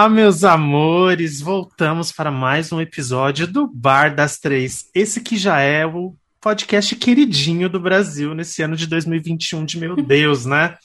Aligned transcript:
Olá, 0.00 0.08
meus 0.08 0.44
amores! 0.44 1.42
Voltamos 1.42 2.10
para 2.10 2.30
mais 2.30 2.72
um 2.72 2.80
episódio 2.80 3.46
do 3.46 3.66
Bar 3.66 4.14
das 4.14 4.38
Três. 4.38 4.86
Esse 4.94 5.20
que 5.20 5.36
já 5.36 5.60
é 5.60 5.84
o 5.84 6.16
podcast 6.40 6.96
queridinho 6.96 7.68
do 7.68 7.78
Brasil 7.78 8.34
nesse 8.34 8.62
ano 8.62 8.76
de 8.76 8.86
2021, 8.86 9.62
de 9.66 9.78
meu 9.78 9.94
Deus, 9.96 10.46
né? 10.46 10.78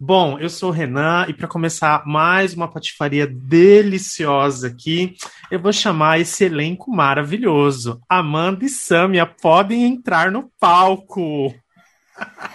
Bom, 0.00 0.38
eu 0.38 0.48
sou 0.48 0.70
o 0.70 0.72
Renan 0.72 1.26
e 1.28 1.34
para 1.34 1.46
começar 1.46 2.06
mais 2.06 2.54
uma 2.54 2.66
patifaria 2.66 3.26
deliciosa 3.26 4.68
aqui, 4.68 5.14
eu 5.50 5.60
vou 5.60 5.70
chamar 5.70 6.18
esse 6.18 6.44
elenco 6.44 6.90
maravilhoso. 6.90 8.00
Amanda 8.08 8.64
e 8.64 8.70
Samia 8.70 9.26
podem 9.26 9.84
entrar 9.84 10.32
no 10.32 10.50
palco. 10.58 11.54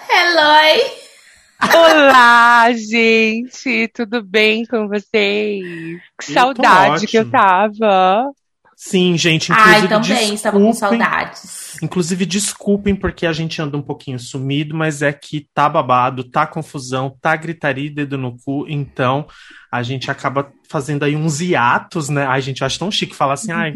Hello! 0.09 1.08
Olá, 1.61 2.71
gente, 2.71 3.89
tudo 3.93 4.23
bem 4.23 4.65
com 4.65 4.87
vocês? 4.87 5.61
Que 6.17 6.31
Eu 6.31 6.33
saudade 6.33 7.05
que 7.05 7.17
eu 7.17 7.29
tava. 7.29 8.31
Sim, 8.77 9.17
gente, 9.17 9.51
inclusive 9.51 9.75
Ai, 9.75 9.87
também, 9.89 10.33
estava 10.33 10.57
com 10.57 10.71
saudades. 10.71 11.77
Inclusive, 11.83 12.25
desculpem 12.25 12.95
porque 12.95 13.25
a 13.25 13.33
gente 13.33 13.61
anda 13.61 13.75
um 13.75 13.81
pouquinho 13.81 14.17
sumido, 14.17 14.73
mas 14.73 15.01
é 15.01 15.11
que 15.11 15.49
tá 15.53 15.67
babado, 15.67 16.23
tá 16.23 16.47
confusão, 16.47 17.13
tá 17.21 17.35
gritaria 17.35 17.87
e 17.87 17.89
dedo 17.89 18.17
no 18.17 18.37
cu, 18.37 18.65
então 18.69 19.27
a 19.69 19.83
gente 19.83 20.09
acaba 20.09 20.49
fazendo 20.69 21.03
aí 21.03 21.13
uns 21.13 21.41
hiatos, 21.41 22.07
né? 22.07 22.25
Ai, 22.25 22.41
gente, 22.41 22.61
eu 22.61 22.67
acho 22.67 22.79
tão 22.79 22.89
chique 22.89 23.13
falar 23.13 23.33
assim, 23.33 23.51
ai, 23.51 23.73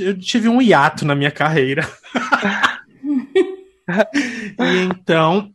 eu 0.00 0.18
tive 0.18 0.48
um 0.48 0.60
hiato 0.60 1.04
na 1.04 1.14
minha 1.14 1.30
carreira. 1.30 1.88
e 4.58 4.88
então 4.90 5.52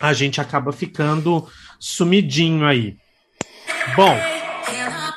a 0.00 0.12
gente 0.12 0.40
acaba 0.40 0.72
ficando 0.72 1.46
sumidinho 1.78 2.66
aí. 2.66 2.96
Bom, 3.96 4.16
o 4.16 5.12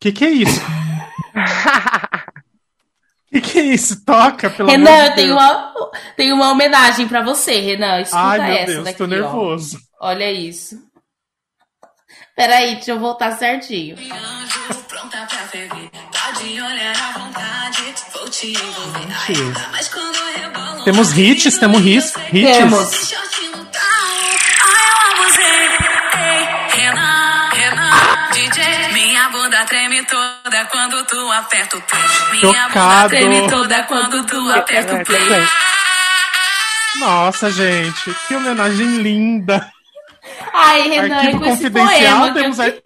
que 0.00 0.12
que 0.12 0.24
é 0.24 0.30
isso? 0.30 0.60
O 0.60 0.64
que 3.32 3.40
que 3.40 3.58
é 3.58 3.62
isso? 3.62 4.04
Toca, 4.04 4.50
pelo 4.50 4.70
amor 4.70 4.86
Renan, 4.86 5.04
de 5.04 5.08
eu 5.10 5.14
tenho 5.14 5.28
Deus. 5.36 5.40
uma, 5.40 5.74
tenho 6.16 6.34
uma 6.34 6.50
homenagem 6.50 7.08
pra 7.08 7.22
você, 7.22 7.60
Renan. 7.60 8.00
Escuta 8.00 8.22
Ai, 8.22 8.38
meu 8.38 8.56
essa 8.56 8.66
Deus, 8.72 8.84
daqui, 8.84 8.98
tô 8.98 9.04
ó. 9.04 9.06
nervoso. 9.06 9.78
Olha 10.00 10.32
isso. 10.32 10.78
Peraí, 12.34 12.76
deixa 12.76 12.92
eu 12.92 12.98
voltar 12.98 13.32
certinho. 13.32 13.96
Gente. 19.26 20.40
rebolo, 20.40 20.84
Temos 20.84 21.16
hits, 21.16 21.58
temos 21.58 21.84
hits, 21.84 22.14
hits. 22.32 22.56
Temos. 22.56 23.14
Treme 29.70 30.04
toda 30.04 30.64
quando 30.66 31.04
tu 31.06 31.32
aperta 31.32 31.78
o 31.78 31.82
play. 31.82 32.02
Minha 32.32 32.40
Chocado. 32.40 32.74
bunda 32.74 33.08
treme 33.08 33.48
toda 33.48 33.82
quando 33.84 34.26
tu 34.26 34.52
aperta 34.52 34.94
o 34.96 35.04
play. 35.04 35.48
Nossa, 36.98 37.50
gente, 37.50 38.12
que 38.26 38.34
homenagem 38.34 38.98
linda. 38.98 39.72
Ai, 40.52 40.88
Renan, 40.88 41.16
Arquivo 41.22 41.44
é 41.44 41.48
confidencial, 41.48 42.18
poema 42.18 42.34
temos 42.34 42.56
que 42.56 42.62
eu, 42.62 42.66
é 42.66 42.82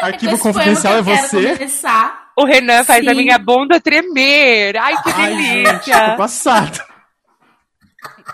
Arquivo 0.00 0.38
confidencial 0.38 0.96
é 0.96 1.02
você? 1.02 1.56
começar. 1.56 2.28
O 2.36 2.44
Renan 2.44 2.84
faz 2.84 3.06
a 3.06 3.10
Sim. 3.10 3.16
minha 3.16 3.38
bunda 3.38 3.80
tremer. 3.80 4.76
Ai, 4.76 4.96
que 5.02 5.10
Ai, 5.12 5.36
gente, 5.36 5.84
delícia. 5.86 6.10
tô 6.10 6.16
passada. 6.16 6.84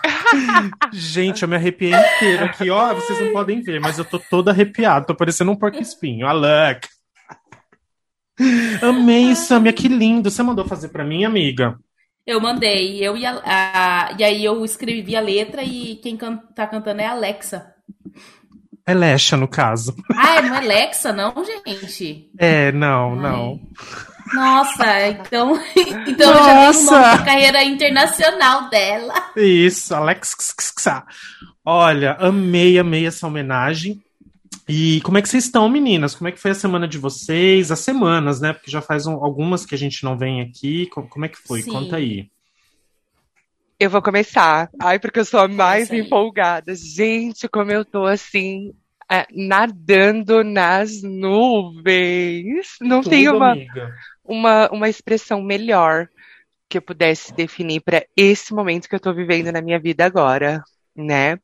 Gente, 0.91 1.43
eu 1.43 1.47
me 1.47 1.55
arrepiei 1.55 1.91
inteiro 1.93 2.45
aqui, 2.45 2.69
ó. 2.69 2.93
Vocês 2.93 3.19
não 3.21 3.31
podem 3.31 3.61
ver, 3.61 3.79
mas 3.79 3.97
eu 3.97 4.05
tô 4.05 4.19
todo 4.19 4.49
arrepiado. 4.49 5.05
Tô 5.07 5.15
parecendo 5.15 5.51
um 5.51 5.55
porco 5.55 5.81
espinho. 5.81 6.27
Alec. 6.27 6.87
Amei, 8.81 9.35
Samia, 9.35 9.71
que 9.73 9.87
lindo. 9.87 10.29
Você 10.29 10.43
mandou 10.43 10.65
fazer 10.67 10.89
pra 10.89 11.03
mim, 11.03 11.23
amiga? 11.23 11.77
Eu 12.25 12.41
mandei, 12.41 12.97
eu 13.05 13.15
e 13.15 13.25
a, 13.25 13.41
a- 13.45 14.15
e 14.17 14.23
aí 14.23 14.43
eu 14.43 14.65
escrevi 14.65 15.15
a 15.15 15.21
letra 15.21 15.63
e 15.63 15.95
quem 15.97 16.17
can, 16.17 16.37
tá 16.55 16.65
cantando 16.65 16.99
é 17.01 17.05
a 17.05 17.11
Alexa. 17.11 17.71
É 18.87 18.93
Lesha, 18.93 19.37
no 19.37 19.47
caso. 19.47 19.95
Ah, 20.15 20.41
não 20.41 20.55
é 20.55 20.57
Alexa, 20.57 21.13
não, 21.13 21.33
gente? 21.45 22.29
É, 22.37 22.71
não, 22.71 23.15
não. 23.15 23.59
Nossa, 24.33 25.07
então, 25.07 25.53
então 26.07 26.29
eu 26.31 26.37
já 26.43 26.53
Nossa! 26.65 26.91
nome 26.91 27.17
da 27.17 27.25
carreira 27.25 27.63
internacional 27.63 28.69
dela. 28.69 29.13
Isso, 29.35 29.93
Alex. 29.93 30.35
Olha, 31.63 32.13
amei, 32.19 32.77
amei 32.79 33.05
essa 33.05 33.27
homenagem. 33.27 34.01
E 34.67 34.99
como 35.01 35.17
é 35.17 35.21
que 35.21 35.29
vocês 35.29 35.45
estão, 35.45 35.69
meninas? 35.69 36.15
Como 36.15 36.27
é 36.27 36.31
que 36.31 36.39
foi 36.39 36.51
a 36.51 36.55
semana 36.55 36.87
de 36.87 36.97
vocês? 36.97 37.71
As 37.71 37.79
semanas, 37.79 38.41
né? 38.41 38.51
Porque 38.51 38.71
já 38.71 38.81
faz 38.81 39.05
um- 39.05 39.23
algumas 39.23 39.63
que 39.65 39.75
a 39.75 39.77
gente 39.77 40.03
não 40.03 40.17
vem 40.17 40.41
aqui. 40.41 40.87
Co- 40.87 41.03
Como 41.03 41.25
é 41.25 41.29
que 41.29 41.37
foi? 41.37 41.61
Sim. 41.61 41.71
Conta 41.71 41.97
aí. 41.97 42.27
Eu 43.79 43.89
vou 43.89 44.01
começar. 44.01 44.69
Ai, 44.81 44.97
porque 44.97 45.19
eu 45.19 45.25
sou 45.25 45.39
a 45.39 45.47
mais 45.47 45.91
empolgada. 45.91 46.73
Gente, 46.73 47.47
como 47.47 47.71
eu 47.71 47.85
tô 47.85 48.05
assim, 48.05 48.73
é, 49.11 49.25
nadando 49.31 50.43
nas 50.43 51.01
nuvens. 51.01 52.75
Não 52.81 53.01
tem 53.03 53.25
Tudo, 53.25 53.37
uma, 53.37 53.51
amiga. 53.51 53.93
uma, 54.23 54.69
uma 54.71 54.89
expressão 54.89 55.41
melhor 55.41 56.07
que 56.69 56.77
eu 56.77 56.81
pudesse 56.81 57.33
definir 57.33 57.81
para 57.81 58.05
esse 58.17 58.53
momento 58.53 58.89
que 58.89 58.95
eu 58.95 58.99
tô 58.99 59.13
vivendo 59.13 59.51
na 59.51 59.61
minha 59.61 59.79
vida 59.79 60.03
agora, 60.05 60.63
né? 60.95 61.37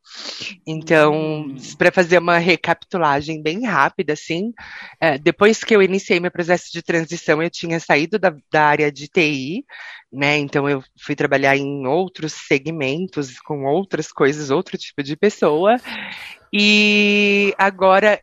Então, 0.66 1.14
Hum. 1.14 1.56
para 1.78 1.92
fazer 1.92 2.18
uma 2.18 2.38
recapitulagem 2.38 3.42
bem 3.42 3.66
rápida, 3.66 4.14
assim, 4.14 4.52
é, 5.00 5.18
depois 5.18 5.64
que 5.64 5.76
eu 5.76 5.82
iniciei 5.82 6.20
meu 6.20 6.32
processo 6.32 6.72
de 6.72 6.82
transição, 6.82 7.42
eu 7.42 7.50
tinha 7.50 7.80
saído 7.80 8.18
da, 8.18 8.34
da 8.52 8.64
área 8.66 8.92
de 8.92 9.08
TI, 9.08 9.66
né? 10.12 10.38
Então, 10.38 10.68
eu 10.70 10.84
fui 11.00 11.16
trabalhar 11.16 11.56
em 11.56 11.86
outros 11.86 12.34
segmentos, 12.34 13.40
com 13.42 13.66
outras 13.66 14.12
coisas, 14.12 14.50
outro 14.50 14.78
tipo 14.78 15.04
de 15.04 15.16
pessoa, 15.16 15.78
e 16.52 17.54
agora. 17.58 18.20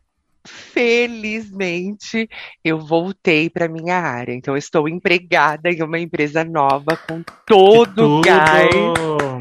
Felizmente, 0.71 2.27
eu 2.63 2.79
voltei 2.79 3.49
para 3.49 3.67
minha 3.67 3.97
área. 3.97 4.33
Então, 4.33 4.53
eu 4.55 4.57
estou 4.57 4.87
empregada 4.87 5.69
em 5.69 5.83
uma 5.83 5.99
empresa 5.99 6.45
nova 6.45 6.95
com 6.95 7.21
todo 7.45 8.19
o 8.19 8.21
gás. 8.21 8.73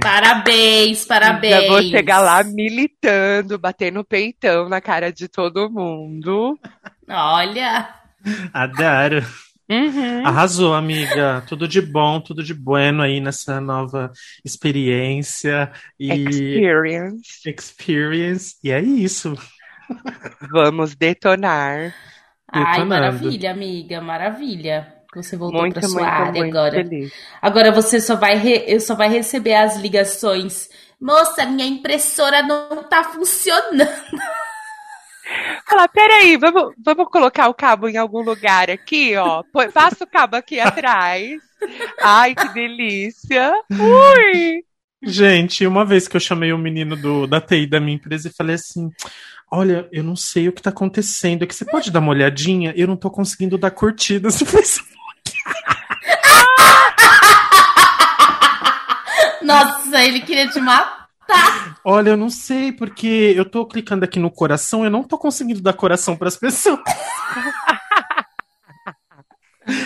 Parabéns, 0.03 1.07
parabéns. 1.07 1.55
Já 1.55 1.69
vou 1.69 1.83
chegar 1.85 2.19
lá 2.19 2.43
militando, 2.43 3.59
batendo 3.59 4.05
peitão 4.05 4.69
na 4.69 4.81
cara 4.81 5.13
de 5.13 5.29
todo 5.29 5.71
mundo. 5.71 6.59
Olha, 7.09 7.89
Adoro. 8.53 9.25
Uhum. 9.71 10.27
Arrasou, 10.27 10.75
amiga. 10.75 11.43
Tudo 11.47 11.69
de 11.69 11.81
bom, 11.81 12.21
tudo 12.21 12.43
de 12.43 12.55
bueno 12.55 13.03
aí 13.03 13.21
nessa 13.21 13.61
nova 13.61 14.11
experiência 14.45 15.71
e 15.99 16.11
Experience. 16.29 17.47
experience. 17.47 18.57
E 18.63 18.71
é 18.71 18.81
isso. 18.81 19.35
Vamos 20.53 20.95
detonar. 20.97 21.95
ai, 22.53 22.85
Detonando. 22.85 22.87
maravilha, 22.87 23.51
amiga, 23.53 24.01
maravilha. 24.01 24.95
Você 25.15 25.37
voltou 25.37 25.63
Muito, 25.63 25.75
para 25.75 25.83
sua 25.83 26.07
muito, 26.07 26.13
área 26.13 26.45
muito 26.45 26.57
agora. 26.57 26.71
feliz. 26.71 27.13
Agora 27.41 27.73
você 27.73 28.01
só 28.01 28.17
vai, 28.17 28.37
re- 28.37 28.65
eu 28.67 28.81
só 28.81 28.95
vai 28.95 29.09
receber 29.09 29.55
as 29.55 29.77
ligações. 29.77 30.69
Moça, 31.01 31.47
minha 31.47 31.67
impressora 31.67 32.43
não 32.43 32.85
tá 32.89 33.05
funcionando. 33.05 33.87
Falar, 35.69 35.89
peraí, 35.89 36.37
vamos, 36.37 36.75
vamos 36.83 37.09
colocar 37.11 37.49
o 37.49 37.55
cabo 37.55 37.89
em 37.89 37.97
algum 37.97 38.23
lugar 38.23 38.71
aqui, 38.71 39.15
ó. 39.17 39.43
Põe- 39.53 39.71
Passa 39.71 40.05
o 40.05 40.07
cabo 40.07 40.37
aqui 40.37 40.59
atrás. 40.59 41.41
Ai, 42.01 42.35
que 42.35 42.49
delícia. 42.51 43.53
Ui! 43.71 44.65
Gente, 45.03 45.67
uma 45.67 45.85
vez 45.85 46.09
que 46.09 46.17
eu 46.17 46.21
chamei 46.21 46.53
o 46.53 46.59
menino 46.59 46.97
do, 46.97 47.27
da 47.27 47.41
TI 47.41 47.67
da 47.67 47.79
minha 47.81 47.97
empresa 47.97 48.29
e 48.29 48.33
falei 48.33 48.57
assim: 48.57 48.91
Olha, 49.51 49.89
eu 49.93 50.03
não 50.03 50.17
sei 50.17 50.49
o 50.49 50.53
que 50.53 50.63
tá 50.63 50.71
acontecendo. 50.71 51.43
É 51.43 51.47
que 51.47 51.55
você 51.55 51.65
pode 51.65 51.91
dar 51.91 52.01
uma 52.01 52.11
olhadinha? 52.11 52.73
Eu 52.77 52.87
não 52.89 52.97
tô 52.97 53.11
conseguindo 53.11 53.57
dar 53.59 53.71
curtidas 53.71 54.41
no 54.41 54.47
Facebook. 54.47 54.89
Nossa, 59.43 60.03
ele 60.05 60.21
queria 60.21 60.49
te 60.49 60.61
matar. 60.61 61.08
Olha, 61.85 62.11
eu 62.11 62.17
não 62.17 62.31
sei, 62.31 62.73
porque 62.73 63.33
eu 63.37 63.45
tô 63.45 63.67
clicando 63.67 64.05
aqui 64.05 64.19
no 64.19 64.31
coração, 64.31 64.85
eu 64.85 64.91
não 64.91 65.03
tô 65.05 65.17
conseguindo 65.19 65.61
dar 65.61 65.73
coração 65.73 66.17
pras 66.17 66.37
pessoas. 66.37 66.81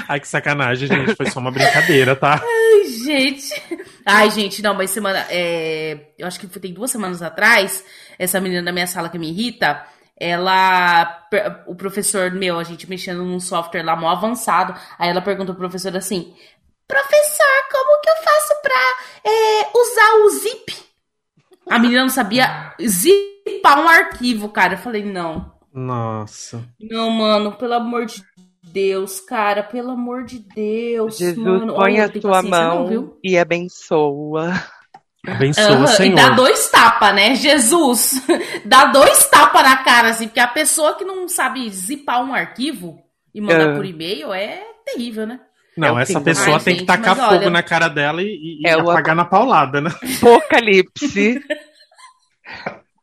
Ai, 0.09 0.21
que 0.21 0.29
sacanagem, 0.29 0.87
gente. 0.87 1.17
Foi 1.17 1.29
só 1.29 1.41
uma 1.41 1.51
brincadeira, 1.51 2.15
tá? 2.15 2.41
Ai, 2.41 2.85
gente. 3.05 3.83
Ai, 4.07 4.31
gente, 4.31 4.63
não, 4.63 4.75
mas 4.75 4.91
semana. 4.91 5.27
é, 5.29 6.13
Eu 6.19 6.27
acho 6.27 6.39
que 6.39 6.47
foi- 6.47 6.63
tem 6.63 6.73
duas 6.73 6.91
semanas 6.91 7.21
atrás, 7.21 7.85
essa 8.19 8.41
menina 8.41 8.63
da 8.63 8.73
minha 8.73 8.87
sala 8.87 9.09
que 9.09 9.19
me 9.19 9.29
irrita, 9.31 9.85
ela. 10.19 11.27
O 11.67 11.75
professor 11.75 12.31
meu, 12.31 12.59
a 12.61 12.65
gente 12.65 12.89
mexendo 12.89 13.25
num 13.25 13.41
software 13.41 13.83
lá 13.83 13.97
mó 13.97 14.09
avançado. 14.11 14.73
Aí 14.99 15.09
ela 15.11 15.21
perguntou 15.21 15.53
pro 15.55 15.65
professor 15.69 15.97
assim: 15.97 16.33
Professor, 16.87 17.69
como 17.73 18.01
que 18.03 18.11
eu 18.11 18.17
faço 18.23 18.55
pra 18.63 19.31
é, 19.33 19.71
usar 19.77 20.15
o 20.25 20.31
zip? 20.31 20.92
A 21.75 21.79
menina 21.79 22.03
não 22.03 22.09
sabia 22.09 22.75
zipar 22.81 23.81
um 23.81 23.89
arquivo, 23.89 24.49
cara. 24.49 24.75
Eu 24.75 24.79
falei, 24.79 25.05
não. 25.05 25.53
Nossa. 25.73 26.63
Não, 26.81 27.11
mano, 27.11 27.53
pelo 27.53 27.75
amor 27.75 28.07
de 28.07 28.23
Deus, 28.63 29.21
cara, 29.21 29.63
pelo 29.63 29.91
amor 29.91 30.25
de 30.25 30.39
Deus. 30.39 31.17
Jesus, 31.19 31.37
mano. 31.39 31.75
põe 31.75 31.95
Olha, 31.95 32.05
a 32.05 32.09
tua 32.09 32.43
mão 32.43 32.81
não, 32.81 32.87
viu? 32.89 33.19
e 33.25 33.37
abençoa. 33.39 34.53
Abençoa, 35.27 35.85
E 35.85 35.89
Senhor. 35.89 36.17
dá 36.17 36.31
dois 36.31 36.69
tapas, 36.71 37.15
né? 37.15 37.35
Jesus, 37.37 38.23
dá 38.65 38.87
dois 38.87 39.29
tapas 39.29 39.63
na 39.63 39.77
cara, 39.79 40.11
assim, 40.11 40.27
porque 40.27 40.41
a 40.41 40.49
pessoa 40.49 40.95
que 40.97 41.05
não 41.05 41.29
sabe 41.29 41.69
zipar 41.71 42.23
um 42.25 42.35
arquivo 42.35 42.99
e 43.35 43.41
mandar 43.41 43.71
Ah. 43.71 43.77
por 43.77 43.85
e-mail 43.85 44.33
é 44.33 44.63
terrível, 44.85 45.27
né? 45.27 45.41
Não, 45.77 45.89
É 45.89 45.93
o 45.93 45.99
essa 45.99 46.19
fim. 46.19 46.25
pessoa 46.25 46.61
tem 46.61 46.75
que 46.75 46.81
gente, 46.81 46.87
tacar 46.87 47.17
mas 47.17 47.25
fogo 47.27 47.37
olha- 47.41 47.51
na 47.51 47.63
cara 47.63 47.89
dela 47.89 48.23
e, 48.23 48.61
e 48.61 48.67
É 48.69 48.77
o- 48.77 48.91
apagar 48.91 49.15
na 49.17 49.25
paulada, 49.25 49.81
né? 49.81 49.91
Apocalipse. 50.19 51.41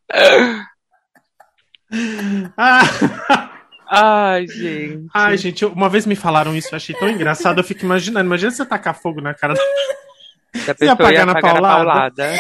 Ah, 2.57 2.81
Ai, 3.91 4.47
gente. 4.47 5.07
ai, 5.13 5.35
gente, 5.37 5.65
uma 5.65 5.89
vez 5.89 6.05
me 6.05 6.15
falaram 6.15 6.55
isso, 6.55 6.69
eu 6.71 6.75
achei 6.77 6.93
tão 6.95 7.09
engraçado, 7.09 7.57
eu 7.59 7.63
fico 7.63 7.83
imaginando. 7.83 8.27
Imagina 8.27 8.51
você 8.51 8.63
tacar 8.63 8.93
fogo 8.93 9.19
na 9.19 9.33
cara 9.33 9.55
da 9.55 9.61
Se 10.61 10.69
a 10.69 10.75
pessoa 10.75 10.93
apagar 10.93 11.13
ia 11.13 11.25
na 11.25 11.31
apagar 11.31 11.55
na 11.55 11.61
paulada? 11.61 12.23
paulada. 12.23 12.39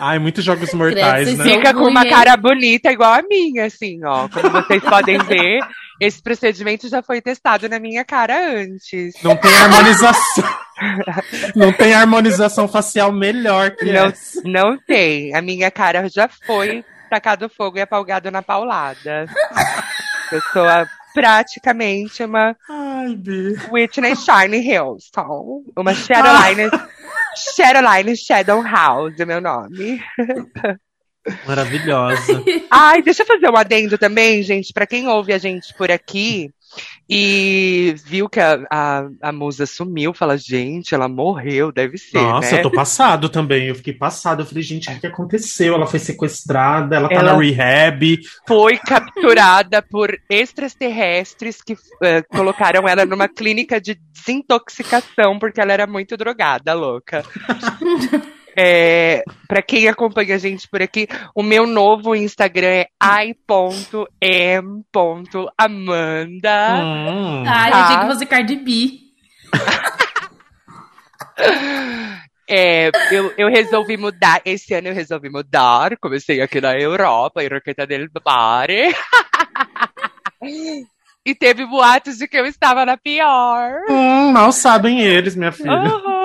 Ai, 0.00 0.18
muitos 0.18 0.44
jogos 0.44 0.74
mortais, 0.74 1.28
Credo, 1.28 1.44
né? 1.44 1.54
Fica 1.54 1.72
com 1.72 1.84
uma 1.84 2.04
cara 2.04 2.36
bonita 2.36 2.90
igual 2.90 3.12
a 3.14 3.22
minha, 3.22 3.66
assim, 3.66 4.04
ó. 4.04 4.28
Como 4.28 4.50
vocês 4.50 4.82
podem 4.82 5.18
ver, 5.18 5.60
esse 6.00 6.22
procedimento 6.22 6.88
já 6.88 7.02
foi 7.02 7.20
testado 7.20 7.68
na 7.68 7.78
minha 7.78 8.04
cara 8.04 8.34
antes. 8.60 9.14
Não 9.22 9.36
tem 9.36 9.54
harmonização. 9.56 10.44
Não 11.56 11.72
tem 11.72 11.94
harmonização 11.94 12.68
facial 12.68 13.10
melhor 13.10 13.70
que 13.70 13.86
Não, 13.86 14.04
essa. 14.06 14.42
não 14.44 14.76
tem. 14.76 15.34
A 15.34 15.40
minha 15.40 15.70
cara 15.70 16.06
já 16.06 16.28
foi 16.28 16.84
tacado 17.08 17.48
fogo 17.48 17.78
e 17.78 17.80
apagado 17.80 18.30
na 18.30 18.42
paulada. 18.42 19.24
Eu 20.30 20.40
sou 20.52 20.68
a- 20.68 20.86
praticamente 21.14 22.22
uma 22.22 22.54
Ai. 22.68 23.18
Whitney 23.72 24.14
Shine 24.16 24.76
Houston. 24.78 25.62
Uma 25.74 25.94
Shadowline. 25.94 26.70
Shadowline 27.56 28.14
Shadow 28.14 28.60
House, 28.62 29.18
é 29.18 29.24
meu 29.24 29.40
nome. 29.40 30.02
Maravilhosa. 31.46 32.42
Ai, 32.70 33.02
deixa 33.02 33.22
eu 33.22 33.26
fazer 33.26 33.48
um 33.48 33.56
adendo 33.56 33.98
também, 33.98 34.42
gente, 34.42 34.72
pra 34.72 34.86
quem 34.86 35.08
ouve 35.08 35.32
a 35.32 35.38
gente 35.38 35.74
por 35.74 35.90
aqui 35.90 36.50
e 37.08 37.94
viu 38.04 38.28
que 38.28 38.40
a, 38.40 38.66
a, 38.70 39.08
a 39.22 39.32
musa 39.32 39.64
sumiu, 39.66 40.12
fala, 40.12 40.36
gente, 40.36 40.94
ela 40.94 41.08
morreu, 41.08 41.70
deve 41.70 41.96
ser, 41.96 42.20
Nossa, 42.20 42.52
né? 42.52 42.58
eu 42.58 42.62
tô 42.62 42.70
passado 42.70 43.28
também. 43.28 43.68
Eu 43.68 43.74
fiquei 43.74 43.92
passado. 43.92 44.42
Eu 44.42 44.46
falei, 44.46 44.62
gente, 44.62 44.90
o 44.90 45.00
que, 45.00 45.06
aconteceu? 45.06 45.74
Ela 45.74 45.86
foi 45.86 46.00
sequestrada, 46.00 46.96
ela 46.96 47.08
tá 47.08 47.14
Ela- 47.14 47.32
na 47.32 47.38
rehab. 47.38 48.18
Foi 48.46 48.76
capturada 48.78 49.80
por 49.80 50.18
extraterrestres 50.28 51.62
que 51.62 51.76
eh, 52.02 52.22
colocaram 52.22 52.88
ela 52.88 53.06
numa 53.06 53.28
clínica 53.28 53.80
de 53.80 53.94
desintoxicação 54.12 55.38
porque 55.38 55.60
ela 55.60 55.72
era 55.72 55.86
muito 55.86 56.16
drogada, 56.16 56.74
louca. 56.74 57.24
É, 58.58 59.22
para 59.46 59.60
quem 59.60 59.86
acompanha 59.86 60.36
a 60.36 60.38
gente 60.38 60.66
por 60.68 60.80
aqui, 60.80 61.06
o 61.34 61.42
meu 61.42 61.66
novo 61.66 62.14
Instagram 62.14 62.68
é 62.68 62.86
i.m.amanda. 63.02 64.84
Hum. 66.82 67.44
Ai, 67.46 67.70
Tá. 67.70 67.80
eu 67.80 67.86
tinha 67.86 68.00
que 68.00 68.06
fazer 68.06 68.26
Cardi 68.26 68.56
B. 68.56 69.00
É, 72.48 72.92
eu, 73.10 73.34
eu 73.36 73.48
resolvi 73.48 73.96
mudar, 73.96 74.40
esse 74.44 74.72
ano 74.72 74.86
eu 74.86 74.94
resolvi 74.94 75.28
mudar, 75.28 75.96
comecei 75.98 76.40
aqui 76.40 76.60
na 76.60 76.78
Europa, 76.78 77.42
em 77.42 77.48
Roqueta 77.48 77.84
del 77.84 78.06
Mare. 78.24 78.94
e 81.26 81.34
teve 81.34 81.66
boatos 81.66 82.18
de 82.18 82.28
que 82.28 82.36
eu 82.38 82.46
estava 82.46 82.86
na 82.86 82.96
pior. 82.96 83.80
Hum, 83.90 84.30
mal 84.30 84.52
sabem 84.52 85.00
eles, 85.00 85.34
minha 85.34 85.50
filha. 85.50 85.72
Aham. 85.72 86.15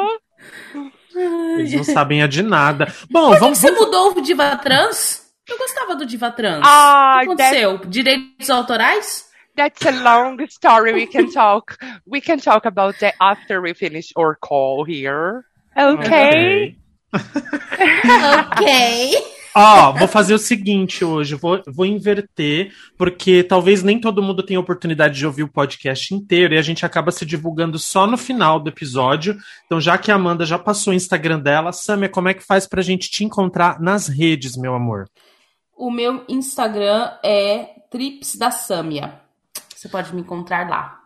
Eles 1.15 1.73
não 1.73 1.83
sabem 1.83 2.23
a 2.23 2.27
de 2.27 2.41
nada. 2.41 2.91
Bom, 3.09 3.31
Por 3.31 3.39
vamos. 3.39 3.59
você 3.59 3.71
mudou 3.71 4.17
o 4.17 4.21
Diva 4.21 4.55
Trans? 4.57 5.21
Eu 5.47 5.57
gostava 5.57 5.95
do 5.95 6.05
Diva 6.05 6.31
Trans. 6.31 6.61
Ah, 6.65 7.17
o 7.17 7.19
que 7.19 7.25
aconteceu? 7.25 7.77
Direitos 7.85 8.49
autorais? 8.49 9.29
That's 9.55 9.85
a 9.85 9.91
long 9.91 10.37
story. 10.49 10.93
We 10.93 11.07
can 11.07 11.29
talk. 11.29 11.77
We 12.07 12.21
can 12.21 12.39
talk 12.39 12.65
about 12.65 12.99
that 12.99 13.15
after 13.19 13.61
we 13.61 13.73
finish 13.73 14.11
our 14.15 14.35
call 14.35 14.85
here. 14.85 15.43
Okay. 15.77 16.77
ok. 17.13 19.13
Ó, 19.53 19.91
vou 19.91 20.07
fazer 20.07 20.33
o 20.33 20.39
seguinte 20.39 21.03
hoje, 21.03 21.35
vou, 21.35 21.61
vou 21.67 21.85
inverter, 21.85 22.73
porque 22.97 23.43
talvez 23.43 23.83
nem 23.83 23.99
todo 23.99 24.23
mundo 24.23 24.43
tenha 24.43 24.59
oportunidade 24.59 25.17
de 25.17 25.25
ouvir 25.25 25.43
o 25.43 25.51
podcast 25.51 26.15
inteiro 26.15 26.53
e 26.53 26.57
a 26.57 26.61
gente 26.61 26.85
acaba 26.85 27.11
se 27.11 27.25
divulgando 27.25 27.77
só 27.77 28.07
no 28.07 28.17
final 28.17 28.59
do 28.59 28.69
episódio. 28.69 29.37
Então, 29.65 29.81
já 29.81 29.97
que 29.97 30.11
a 30.11 30.15
Amanda 30.15 30.45
já 30.45 30.57
passou 30.57 30.93
o 30.93 30.95
Instagram 30.95 31.39
dela, 31.39 31.73
Samia, 31.73 32.07
como 32.07 32.29
é 32.29 32.33
que 32.33 32.43
faz 32.43 32.65
pra 32.65 32.81
gente 32.81 33.09
te 33.09 33.25
encontrar 33.25 33.81
nas 33.81 34.07
redes, 34.07 34.55
meu 34.55 34.73
amor? 34.73 35.09
O 35.75 35.91
meu 35.91 36.23
Instagram 36.29 37.11
é 37.23 37.69
Trips 37.89 38.37
da 38.37 38.51
Sâmia. 38.51 39.19
Você 39.75 39.89
pode 39.89 40.13
me 40.15 40.21
encontrar 40.21 40.69
lá. 40.69 41.00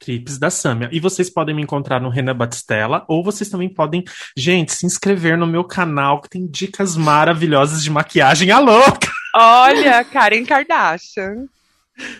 Trips 0.00 0.38
da 0.38 0.50
Samia. 0.50 0.88
E 0.90 0.98
vocês 0.98 1.30
podem 1.30 1.54
me 1.54 1.62
encontrar 1.62 2.00
no 2.00 2.08
Renan 2.08 2.34
Batistella, 2.34 3.04
ou 3.06 3.22
vocês 3.22 3.48
também 3.48 3.68
podem, 3.68 4.02
gente, 4.36 4.72
se 4.72 4.86
inscrever 4.86 5.36
no 5.36 5.46
meu 5.46 5.62
canal, 5.62 6.20
que 6.20 6.30
tem 6.30 6.46
dicas 6.46 6.96
maravilhosas 6.96 7.84
de 7.84 7.90
maquiagem. 7.90 8.50
A 8.50 8.58
louca! 8.58 9.10
Olha, 9.36 10.02
Karen 10.04 10.44
Kardashian. 10.44 11.46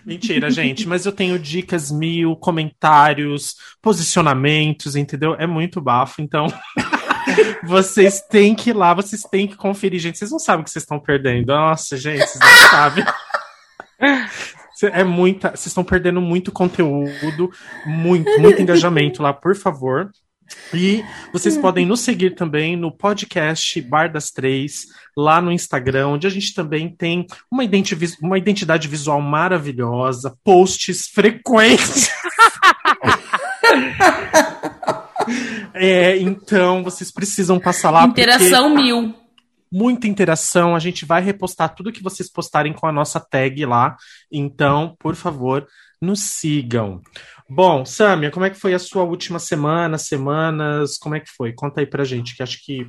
Mentira, 0.05 0.50
gente, 0.50 0.87
mas 0.87 1.06
eu 1.06 1.12
tenho 1.12 1.38
dicas 1.38 1.91
mil, 1.91 2.37
comentários, 2.37 3.56
posicionamentos, 3.81 4.94
entendeu? 4.94 5.35
É 5.38 5.47
muito 5.47 5.81
bafo, 5.81 6.21
então. 6.21 6.47
vocês 7.65 8.21
têm 8.21 8.55
que 8.55 8.71
ir 8.71 8.73
lá, 8.75 8.93
vocês 8.93 9.23
têm 9.23 9.49
que 9.49 9.56
conferir, 9.56 9.99
gente. 9.99 10.19
Vocês 10.19 10.31
não 10.31 10.38
sabem 10.38 10.61
o 10.61 10.65
que 10.65 10.71
vocês 10.71 10.82
estão 10.82 11.00
perdendo. 11.00 11.47
Nossa, 11.47 11.97
gente, 11.97 12.27
vocês 12.27 12.38
não 12.38 12.71
sabem. 12.71 13.05
É 14.88 15.05
muita. 15.05 15.51
Vocês 15.51 15.67
estão 15.67 15.84
perdendo 15.84 16.20
muito 16.20 16.51
conteúdo, 16.53 17.51
muito, 17.87 18.41
muito 18.41 18.60
engajamento 18.63 19.22
lá, 19.22 19.32
por 19.32 19.55
favor. 19.56 20.10
E 20.75 21.05
vocês 21.32 21.56
podem 21.56 21.87
nos 21.87 22.01
seguir 22.01 22.34
também 22.34 22.77
no 22.77 22.91
podcast 22.91 23.81
Bar 23.82 24.10
das 24.13 24.32
Três, 24.32 24.87
lá 25.17 25.41
no 25.41 25.53
Instagram, 25.53 26.08
onde 26.08 26.27
a 26.27 26.31
gente 26.31 26.53
também 26.55 26.89
tem 26.93 27.25
uma, 27.49 27.63
identi 27.63 27.96
uma 28.20 28.37
identidade 28.37 28.89
visual 28.89 29.20
maravilhosa, 29.20 30.34
posts 30.43 31.06
frequentes. 31.08 32.10
É, 35.75 36.17
então, 36.19 36.82
vocês 36.82 37.13
precisam 37.13 37.58
passar 37.58 37.91
lá. 37.91 38.06
porque- 38.06 38.20
Interação 38.22 38.75
mil. 38.75 39.15
Muita 39.70 40.06
interação. 40.06 40.74
A 40.74 40.79
gente 40.79 41.05
vai 41.05 41.22
repostar 41.22 41.74
tudo 41.74 41.93
que 41.93 42.03
vocês 42.03 42.31
postarem 42.31 42.72
com 42.72 42.86
a 42.86 42.93
nossa 42.93 43.20
tag 43.20 43.65
lá. 43.65 43.96
Então, 44.31 44.96
por 44.98 45.15
favor, 45.15 45.67
nos 46.00 46.20
sigam. 46.20 47.00
Bom, 47.48 47.84
Samia, 47.84 48.31
como 48.31 48.46
é 48.46 48.50
que 48.50 48.58
foi 48.58 48.74
a 48.74 48.79
sua 48.79 49.03
última 49.03 49.39
semana, 49.39 49.98
semanas? 49.98 50.96
Como 50.96 51.15
é 51.15 51.20
que 51.20 51.31
foi? 51.31 51.53
Conta 51.53 51.81
aí 51.81 51.86
pra 51.86 52.05
gente, 52.05 52.36
que 52.36 52.43
acho 52.43 52.65
que 52.65 52.86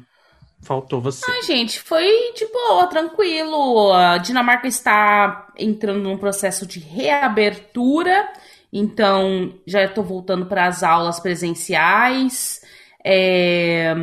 faltou 0.61 1.01
você. 1.01 1.25
Ai, 1.29 1.41
gente, 1.41 1.79
foi 1.79 2.05
de 2.35 2.45
boa, 2.45 2.87
tranquilo. 2.87 3.91
A 3.91 4.17
Dinamarca 4.17 4.67
está 4.67 5.47
entrando 5.57 6.01
num 6.01 6.17
processo 6.17 6.65
de 6.65 6.79
reabertura, 6.79 8.31
então 8.71 9.53
já 9.65 9.83
estou 9.83 10.03
voltando 10.03 10.45
para 10.45 10.67
as 10.67 10.83
aulas 10.83 11.19
presenciais. 11.19 12.61
É, 13.03 13.95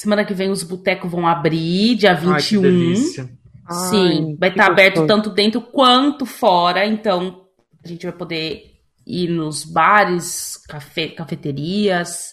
Semana 0.00 0.24
que 0.24 0.32
vem 0.32 0.48
os 0.50 0.62
botecos 0.62 1.10
vão 1.10 1.26
abrir, 1.26 1.94
dia 1.96 2.12
Ai, 2.12 2.16
que 2.16 2.56
21. 2.56 2.62
delícia. 2.62 3.28
Sim, 3.90 4.28
Ai, 4.30 4.36
vai 4.40 4.48
estar 4.48 4.66
aberto 4.66 5.00
gostoso. 5.00 5.06
tanto 5.06 5.28
dentro 5.34 5.60
quanto 5.60 6.24
fora, 6.24 6.86
então 6.86 7.42
a 7.84 7.86
gente 7.86 8.04
vai 8.06 8.12
poder 8.12 8.62
ir 9.06 9.28
nos 9.28 9.62
bares, 9.62 10.56
cafe- 10.66 11.10
cafeterias, 11.10 12.32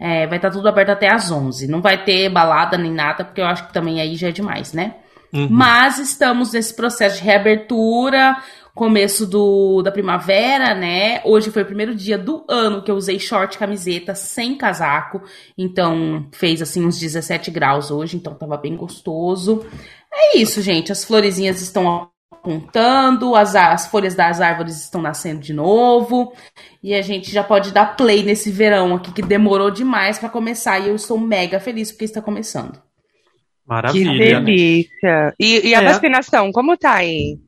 é, 0.00 0.26
vai 0.26 0.38
estar 0.38 0.50
tudo 0.50 0.68
aberto 0.68 0.90
até 0.90 1.08
às 1.12 1.30
11. 1.30 1.68
Não 1.68 1.80
vai 1.80 2.02
ter 2.04 2.28
balada 2.30 2.76
nem 2.76 2.90
nada, 2.92 3.24
porque 3.24 3.40
eu 3.40 3.46
acho 3.46 3.68
que 3.68 3.72
também 3.72 4.00
aí 4.00 4.16
já 4.16 4.28
é 4.28 4.32
demais, 4.32 4.72
né? 4.72 4.96
Uhum. 5.32 5.46
Mas 5.48 5.98
estamos 6.00 6.52
nesse 6.52 6.74
processo 6.74 7.18
de 7.18 7.22
reabertura, 7.24 8.36
começo 8.74 9.26
do, 9.26 9.82
da 9.82 9.92
primavera, 9.92 10.74
né? 10.74 11.20
Hoje 11.24 11.50
foi 11.50 11.62
o 11.62 11.66
primeiro 11.66 11.94
dia 11.94 12.18
do 12.18 12.44
ano 12.48 12.82
que 12.82 12.90
eu 12.90 12.96
usei 12.96 13.18
short, 13.18 13.56
camiseta, 13.56 14.14
sem 14.14 14.56
casaco. 14.56 15.22
Então 15.56 16.28
fez 16.32 16.60
assim 16.60 16.84
uns 16.84 16.98
17 16.98 17.50
graus 17.50 17.90
hoje, 17.90 18.16
então 18.16 18.34
tava 18.34 18.56
bem 18.56 18.76
gostoso. 18.76 19.64
É 20.12 20.36
isso, 20.38 20.60
gente. 20.60 20.90
As 20.92 21.04
florezinhas 21.04 21.60
estão 21.62 22.10
apontando, 22.32 23.34
as, 23.36 23.54
as 23.54 23.86
folhas 23.86 24.14
das 24.14 24.40
árvores 24.40 24.82
estão 24.82 25.00
nascendo 25.00 25.40
de 25.40 25.52
novo. 25.52 26.32
E 26.82 26.94
a 26.94 27.00
gente 27.02 27.30
já 27.30 27.42
pode 27.44 27.72
dar 27.72 27.96
play 27.96 28.22
nesse 28.22 28.50
verão 28.50 28.94
aqui 28.96 29.12
que 29.12 29.22
demorou 29.22 29.70
demais 29.70 30.18
pra 30.18 30.28
começar. 30.28 30.78
E 30.80 30.88
eu 30.88 30.96
estou 30.96 31.18
mega 31.18 31.60
feliz 31.60 31.90
porque 31.92 32.04
está 32.04 32.20
começando. 32.20 32.72
Que 32.72 33.68
Maravilha. 33.68 34.40
né? 34.40 34.40
delícia. 34.44 35.34
E, 35.40 35.68
e 35.68 35.74
a 35.74 35.80
É. 35.80 35.84
vacinação, 35.84 36.52
como 36.52 36.76
tá 36.76 36.94
aí? 36.94 37.38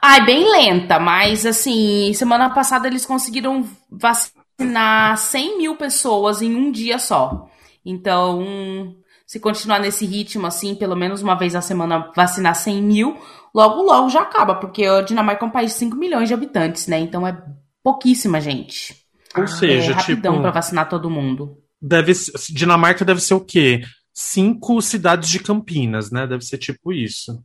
Ai, 0.00 0.24
bem 0.24 0.50
lenta, 0.50 0.98
mas 0.98 1.44
assim, 1.44 2.12
semana 2.14 2.50
passada 2.50 2.86
eles 2.86 3.04
conseguiram 3.04 3.64
vacinar 3.90 5.16
100 5.18 5.58
mil 5.58 5.76
pessoas 5.76 6.40
em 6.42 6.54
um 6.54 6.70
dia 6.70 6.98
só. 6.98 7.48
Então, 7.84 8.94
se 9.26 9.40
continuar 9.40 9.78
nesse 9.80 10.04
ritmo, 10.06 10.46
assim, 10.46 10.74
pelo 10.74 10.96
menos 10.96 11.22
uma 11.22 11.34
vez 11.36 11.54
a 11.54 11.60
semana 11.60 12.10
vacinar 12.14 12.54
100 12.54 12.82
mil, 12.82 13.16
logo, 13.54 13.82
logo 13.82 14.08
já 14.08 14.20
acaba, 14.22 14.54
porque 14.54 14.84
a 14.84 15.02
Dinamarca 15.02 15.44
é 15.44 15.48
um 15.48 15.52
país 15.52 15.72
de 15.72 15.78
5 15.78 15.96
milhões 15.96 16.28
de 16.28 16.34
habitantes, 16.34 16.86
né? 16.86 16.98
Então 16.98 17.26
é 17.26 17.36
pouquíssima 17.82 18.40
gente. 18.40 18.94
Ou 19.36 19.46
seja, 19.46 19.92
é 19.92 19.94
rapidão 19.94 20.32
tipo, 20.34 20.42
pra 20.42 20.50
vacinar 20.50 20.88
todo 20.88 21.10
mundo. 21.10 21.58
deve 21.80 22.14
ser- 22.14 22.32
Dinamarca 22.52 23.04
deve 23.04 23.20
ser 23.20 23.34
o 23.34 23.40
quê? 23.44 23.82
Cinco 24.12 24.80
cidades 24.82 25.28
de 25.28 25.38
Campinas, 25.38 26.10
né? 26.10 26.26
Deve 26.26 26.44
ser 26.44 26.58
tipo 26.58 26.92
isso. 26.92 27.40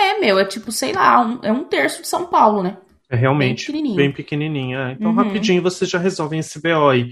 É, 0.00 0.18
meu, 0.18 0.38
é 0.38 0.44
tipo, 0.44 0.72
sei 0.72 0.92
lá, 0.92 1.20
um- 1.20 1.38
é 1.42 1.52
um 1.52 1.64
terço 1.64 2.02
de 2.02 2.08
São 2.08 2.26
Paulo, 2.26 2.62
né? 2.62 2.76
É 3.10 3.16
realmente 3.16 3.66
Bem 3.66 3.72
pequenininho. 3.82 3.96
bem 3.96 4.12
pequenininha. 4.12 4.78
é. 4.78 4.92
Então, 4.92 5.10
Uhum. 5.10 5.16
rapidinho 5.16 5.62
vocês 5.62 5.90
já 5.90 5.98
resolvem 5.98 6.38
esse 6.40 6.60
BO 6.62 6.88
aí. 6.88 7.10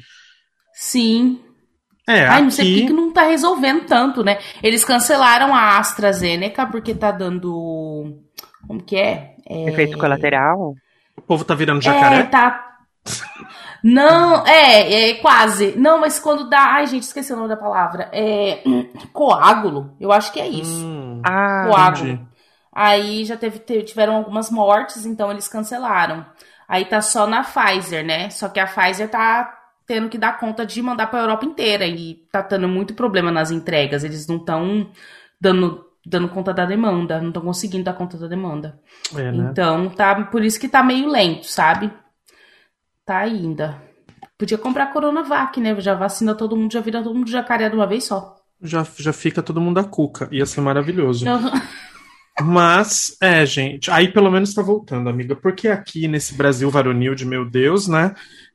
Sim. 0.73 1.41
É, 2.09 2.27
Ai, 2.27 2.41
não 2.43 2.51
sei 2.51 2.65
por 2.65 2.71
que 2.73 2.79
aqui... 2.79 2.87
que 2.87 2.93
não 2.93 3.13
tá 3.13 3.25
resolvendo 3.25 3.85
tanto, 3.85 4.25
né? 4.25 4.39
Eles 4.63 4.85
cancelaram 4.85 5.55
a 5.55 5.77
AstraZeneca 5.79 6.67
porque 6.67 6.95
tá 6.95 7.11
dando. 7.11 8.17
Como 8.67 8.83
que 8.83 8.97
é? 8.97 9.35
É- 9.47 9.69
Efeito 9.69 9.99
colateral? 9.99 10.75
o 11.17 11.21
povo 11.21 11.45
tá 11.45 11.55
virando 11.55 11.81
É, 11.81 11.83
jacaré. 11.83 12.23
tá. 12.25 12.65
Não, 13.83 14.45
é, 14.47 15.11
é 15.11 15.15
quase. 15.15 15.75
Não, 15.77 16.01
mas 16.01 16.19
quando 16.19 16.49
dá. 16.49 16.75
Ai, 16.77 16.87
gente, 16.87 17.03
esqueci 17.03 17.33
o 17.33 17.37
nome 17.37 17.49
da 17.49 17.57
palavra. 17.57 18.09
É. 18.13 18.63
Coágulo. 19.13 19.95
Eu 20.01 20.11
acho 20.13 20.33
que 20.33 20.41
é 20.41 20.49
isso. 20.49 20.85
Hum, 20.85 21.21
Ah, 21.25 21.67
Coágulo. 21.69 22.09
entendi. 22.11 22.28
Aí 22.81 23.25
já 23.25 23.37
teve, 23.37 23.59
te- 23.59 23.83
tiveram 23.83 24.15
algumas 24.15 24.51
mortes, 24.53 25.05
então 25.05 25.33
eles 25.33 25.49
cancelaram. 25.49 26.25
Aí 26.69 26.85
tá 26.85 27.03
só 27.03 27.27
na 27.27 27.43
Pfizer, 27.43 28.05
né? 28.07 28.31
Só 28.31 28.49
que 28.49 28.61
a 28.61 28.67
Pfizer 28.69 29.11
tá 29.11 29.53
tendo 29.85 30.09
que 30.09 30.17
dar 30.17 30.39
conta 30.39 30.65
de 30.65 30.81
mandar 30.81 31.09
pra 31.09 31.19
Europa 31.19 31.45
inteira 31.45 31.85
e 31.87 32.15
tá 32.31 32.41
tendo 32.41 32.69
muito 32.69 32.95
problema 32.95 33.33
nas 33.33 33.51
entregas. 33.51 34.05
Eles 34.05 34.29
não 34.29 34.37
estão 34.37 34.89
dando, 35.41 35.85
dando 36.07 36.29
conta 36.29 36.55
da 36.55 36.65
demanda, 36.65 37.21
não 37.21 37.29
estão 37.29 37.43
conseguindo 37.43 37.83
dar 37.83 37.95
conta 37.95 38.17
da 38.17 38.29
demanda. 38.29 38.79
É, 39.17 39.33
né? 39.33 39.49
Então, 39.51 39.91
tá, 39.91 40.15
por 40.27 40.45
isso 40.45 40.61
que 40.61 40.69
tá 40.69 40.81
meio 40.81 41.09
lento, 41.09 41.47
sabe? 41.49 41.91
Tá 43.05 43.19
ainda. 43.19 43.83
Podia 44.39 44.57
comprar 44.59 44.85
a 44.85 44.93
Coronavac, 44.93 45.59
né? 45.61 45.75
Já 45.81 45.95
vacina 45.95 46.33
todo 46.33 46.57
mundo, 46.57 46.73
já 46.73 46.81
vira 46.81 47.03
todo 47.03 47.15
mundo 47.17 47.29
jacaré 47.29 47.69
de 47.69 47.75
uma 47.75 47.89
vez 47.89 48.05
só. 48.05 48.37
Já, 48.63 48.87
já 48.97 49.13
fica 49.13 49.43
todo 49.43 49.61
mundo 49.61 49.79
a 49.79 49.85
cuca. 49.85 50.29
Ia 50.31 50.47
ser 50.47 50.61
maravilhoso. 50.61 51.25
Mas, 52.41 53.17
é, 53.21 53.45
gente, 53.45 53.91
aí 53.91 54.09
pelo 54.09 54.31
menos 54.31 54.55
tá 54.55 54.63
voltando, 54.63 55.09
amiga, 55.09 55.35
porque 55.35 55.69
aqui 55.69 56.07
nesse 56.07 56.35
Brasil 56.35 56.71
varonil 56.71 57.15
de 57.15 57.25
meu 57.25 57.45
Deus, 57.45 57.89
né, 57.89 58.15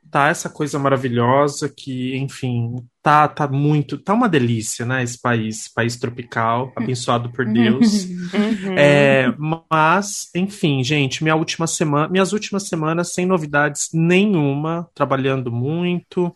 tá 0.10 0.30
essa 0.30 0.48
coisa 0.48 0.78
maravilhosa 0.78 1.68
que, 1.68 2.16
enfim, 2.16 2.76
tá, 3.02 3.28
tá 3.28 3.48
muito, 3.48 3.98
tá 3.98 4.14
uma 4.14 4.30
delícia, 4.30 4.86
né, 4.86 5.04
esse 5.04 5.20
país, 5.20 5.68
país 5.68 5.98
tropical, 5.98 6.72
abençoado 6.76 7.32
por 7.32 7.46
Deus. 7.46 8.06
Uhum. 8.06 8.78
É, 8.78 9.34
mas, 9.70 10.30
enfim, 10.36 10.84
gente, 10.84 11.24
minha 11.24 11.36
última 11.36 11.66
semana, 11.66 12.08
minhas 12.08 12.32
últimas 12.32 12.68
semanas 12.68 13.12
sem 13.12 13.26
novidades 13.26 13.90
nenhuma, 13.92 14.88
trabalhando 14.94 15.52
muito 15.52 16.32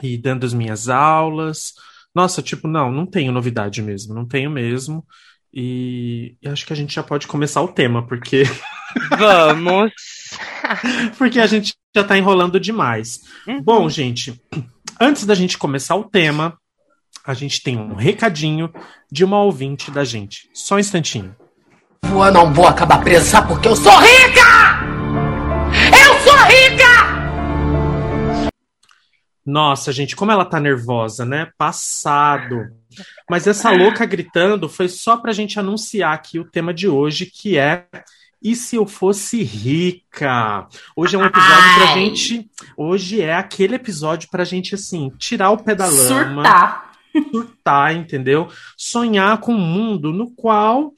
e 0.00 0.16
dando 0.16 0.46
as 0.46 0.54
minhas 0.54 0.88
aulas. 0.88 1.74
Nossa, 2.14 2.40
tipo, 2.40 2.66
não, 2.68 2.90
não 2.90 3.04
tenho 3.04 3.32
novidade 3.32 3.82
mesmo, 3.82 4.14
não 4.14 4.24
tenho 4.24 4.50
mesmo. 4.50 5.04
E, 5.52 6.36
e 6.40 6.48
acho 6.48 6.64
que 6.64 6.72
a 6.72 6.76
gente 6.76 6.94
já 6.94 7.02
pode 7.02 7.26
começar 7.26 7.60
o 7.60 7.68
tema, 7.68 8.06
porque 8.06 8.44
Vamos. 9.18 9.92
porque 11.18 11.40
a 11.40 11.46
gente 11.46 11.74
já 11.94 12.04
tá 12.04 12.16
enrolando 12.16 12.58
demais. 12.58 13.20
Uhum. 13.46 13.62
Bom, 13.62 13.88
gente, 13.88 14.40
antes 15.00 15.24
da 15.24 15.34
gente 15.34 15.58
começar 15.58 15.96
o 15.96 16.04
tema, 16.04 16.56
a 17.24 17.34
gente 17.34 17.62
tem 17.62 17.78
um 17.78 17.94
recadinho 17.94 18.72
de 19.10 19.24
uma 19.24 19.42
ouvinte 19.42 19.90
da 19.90 20.04
gente. 20.04 20.48
Só 20.54 20.76
um 20.76 20.78
instantinho. 20.78 21.34
Eu 22.02 22.32
não 22.32 22.52
vou 22.52 22.66
acabar 22.66 23.02
presa 23.02 23.42
porque 23.42 23.68
eu 23.68 23.76
sou 23.76 23.96
rica! 23.98 24.80
Eu 25.86 26.20
sou 26.20 26.36
rica! 26.46 26.80
Nossa, 29.44 29.92
gente, 29.92 30.16
como 30.16 30.32
ela 30.32 30.44
tá 30.44 30.60
nervosa, 30.60 31.24
né? 31.24 31.50
Passado. 31.58 32.79
Mas 33.28 33.46
essa 33.46 33.70
louca 33.70 34.04
gritando 34.04 34.68
foi 34.68 34.88
só 34.88 35.16
pra 35.16 35.32
gente 35.32 35.58
anunciar 35.58 36.12
aqui 36.14 36.38
o 36.38 36.44
tema 36.44 36.72
de 36.74 36.88
hoje, 36.88 37.26
que 37.26 37.56
é 37.58 37.86
E 38.42 38.56
se 38.56 38.76
eu 38.76 38.86
fosse 38.86 39.42
rica? 39.42 40.66
Hoje 40.96 41.14
é 41.14 41.18
um 41.18 41.24
episódio 41.24 41.74
pra 41.74 41.88
Ai. 41.88 41.94
gente. 41.94 42.50
Hoje 42.76 43.20
é 43.20 43.34
aquele 43.34 43.74
episódio 43.74 44.28
pra 44.30 44.44
gente, 44.44 44.74
assim, 44.74 45.10
tirar 45.18 45.50
o 45.50 45.58
pé 45.62 45.74
da 45.74 45.86
lama, 45.86 46.42
Surtar. 46.42 46.90
surtar, 47.30 47.94
entendeu? 47.96 48.48
Sonhar 48.76 49.38
com 49.38 49.52
um 49.54 49.58
mundo 49.58 50.12
no 50.12 50.30
qual 50.30 50.92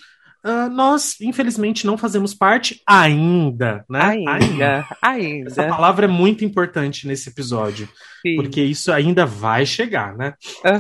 ah, 0.45 0.69
nós, 0.69 1.21
infelizmente, 1.21 1.87
não 1.87 1.97
fazemos 1.97 2.35
parte 2.35 2.81
ainda, 2.87 3.85
né? 3.89 4.03
Ainda, 4.27 4.79
Essa 4.79 4.97
ainda. 5.01 5.69
palavra 5.69 6.07
é 6.07 6.09
muito 6.09 6.45
importante 6.45 7.07
nesse 7.07 7.29
episódio. 7.29 7.89
Sim. 8.27 8.37
Porque 8.37 8.63
isso 8.63 8.93
ainda 8.93 9.25
vai 9.25 9.65
chegar, 9.65 10.17
né? 10.17 10.35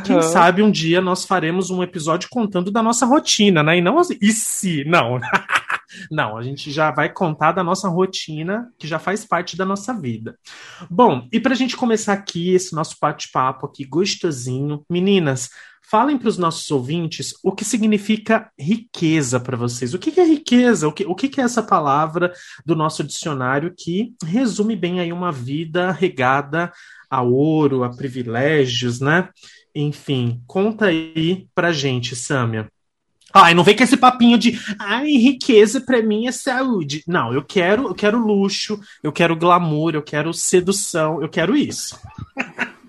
Quem 0.04 0.16
Aham. 0.16 0.22
sabe 0.22 0.62
um 0.62 0.70
dia 0.70 1.00
nós 1.00 1.24
faremos 1.24 1.70
um 1.70 1.82
episódio 1.82 2.28
contando 2.30 2.70
da 2.70 2.82
nossa 2.82 3.06
rotina, 3.06 3.62
né? 3.62 3.78
E 3.78 3.80
não 3.80 3.98
assim, 3.98 4.16
e 4.20 4.32
se? 4.32 4.84
Não. 4.84 5.20
não, 6.10 6.36
a 6.36 6.42
gente 6.42 6.70
já 6.70 6.90
vai 6.90 7.08
contar 7.08 7.52
da 7.52 7.62
nossa 7.62 7.88
rotina, 7.88 8.68
que 8.78 8.86
já 8.86 8.98
faz 8.98 9.24
parte 9.24 9.56
da 9.56 9.64
nossa 9.64 9.92
vida. 9.92 10.36
Bom, 10.90 11.28
e 11.32 11.38
pra 11.38 11.54
gente 11.54 11.76
começar 11.76 12.12
aqui 12.12 12.54
esse 12.54 12.74
nosso 12.74 12.96
bate-papo 13.00 13.66
aqui 13.66 13.84
gostosinho, 13.84 14.84
meninas, 14.90 15.50
falem 15.92 16.16
para 16.16 16.30
os 16.30 16.38
nossos 16.38 16.70
ouvintes 16.70 17.34
o 17.44 17.52
que 17.52 17.66
significa 17.66 18.50
riqueza 18.58 19.38
para 19.38 19.58
vocês. 19.58 19.92
O 19.92 19.98
que 19.98 20.10
que 20.10 20.20
é 20.20 20.24
riqueza? 20.24 20.88
O 20.88 20.92
que, 20.92 21.04
o 21.04 21.14
que 21.14 21.28
que 21.28 21.38
é 21.38 21.44
essa 21.44 21.62
palavra 21.62 22.32
do 22.64 22.74
nosso 22.74 23.04
dicionário 23.04 23.74
que 23.76 24.14
resume 24.24 24.74
bem 24.74 25.00
aí 25.00 25.12
uma 25.12 25.30
vida 25.30 25.92
regada 25.92 26.72
a 27.10 27.20
ouro, 27.20 27.84
a 27.84 27.94
privilégios, 27.94 29.00
né? 29.00 29.28
Enfim, 29.74 30.40
conta 30.46 30.86
aí 30.86 31.46
pra 31.54 31.72
gente, 31.72 32.16
Sâmia. 32.16 32.72
Ai, 33.34 33.52
não 33.52 33.62
vem 33.62 33.76
com 33.76 33.84
esse 33.84 33.98
papinho 33.98 34.38
de 34.38 34.58
ai, 34.78 35.08
riqueza 35.08 35.78
pra 35.78 36.02
mim 36.02 36.26
é 36.26 36.32
saúde. 36.32 37.02
Não, 37.06 37.34
eu 37.34 37.44
quero, 37.44 37.88
eu 37.88 37.94
quero 37.94 38.16
luxo, 38.18 38.80
eu 39.02 39.12
quero 39.12 39.36
glamour, 39.36 39.94
eu 39.94 40.02
quero 40.02 40.32
sedução, 40.32 41.20
eu 41.20 41.28
quero 41.28 41.54
isso. 41.54 42.00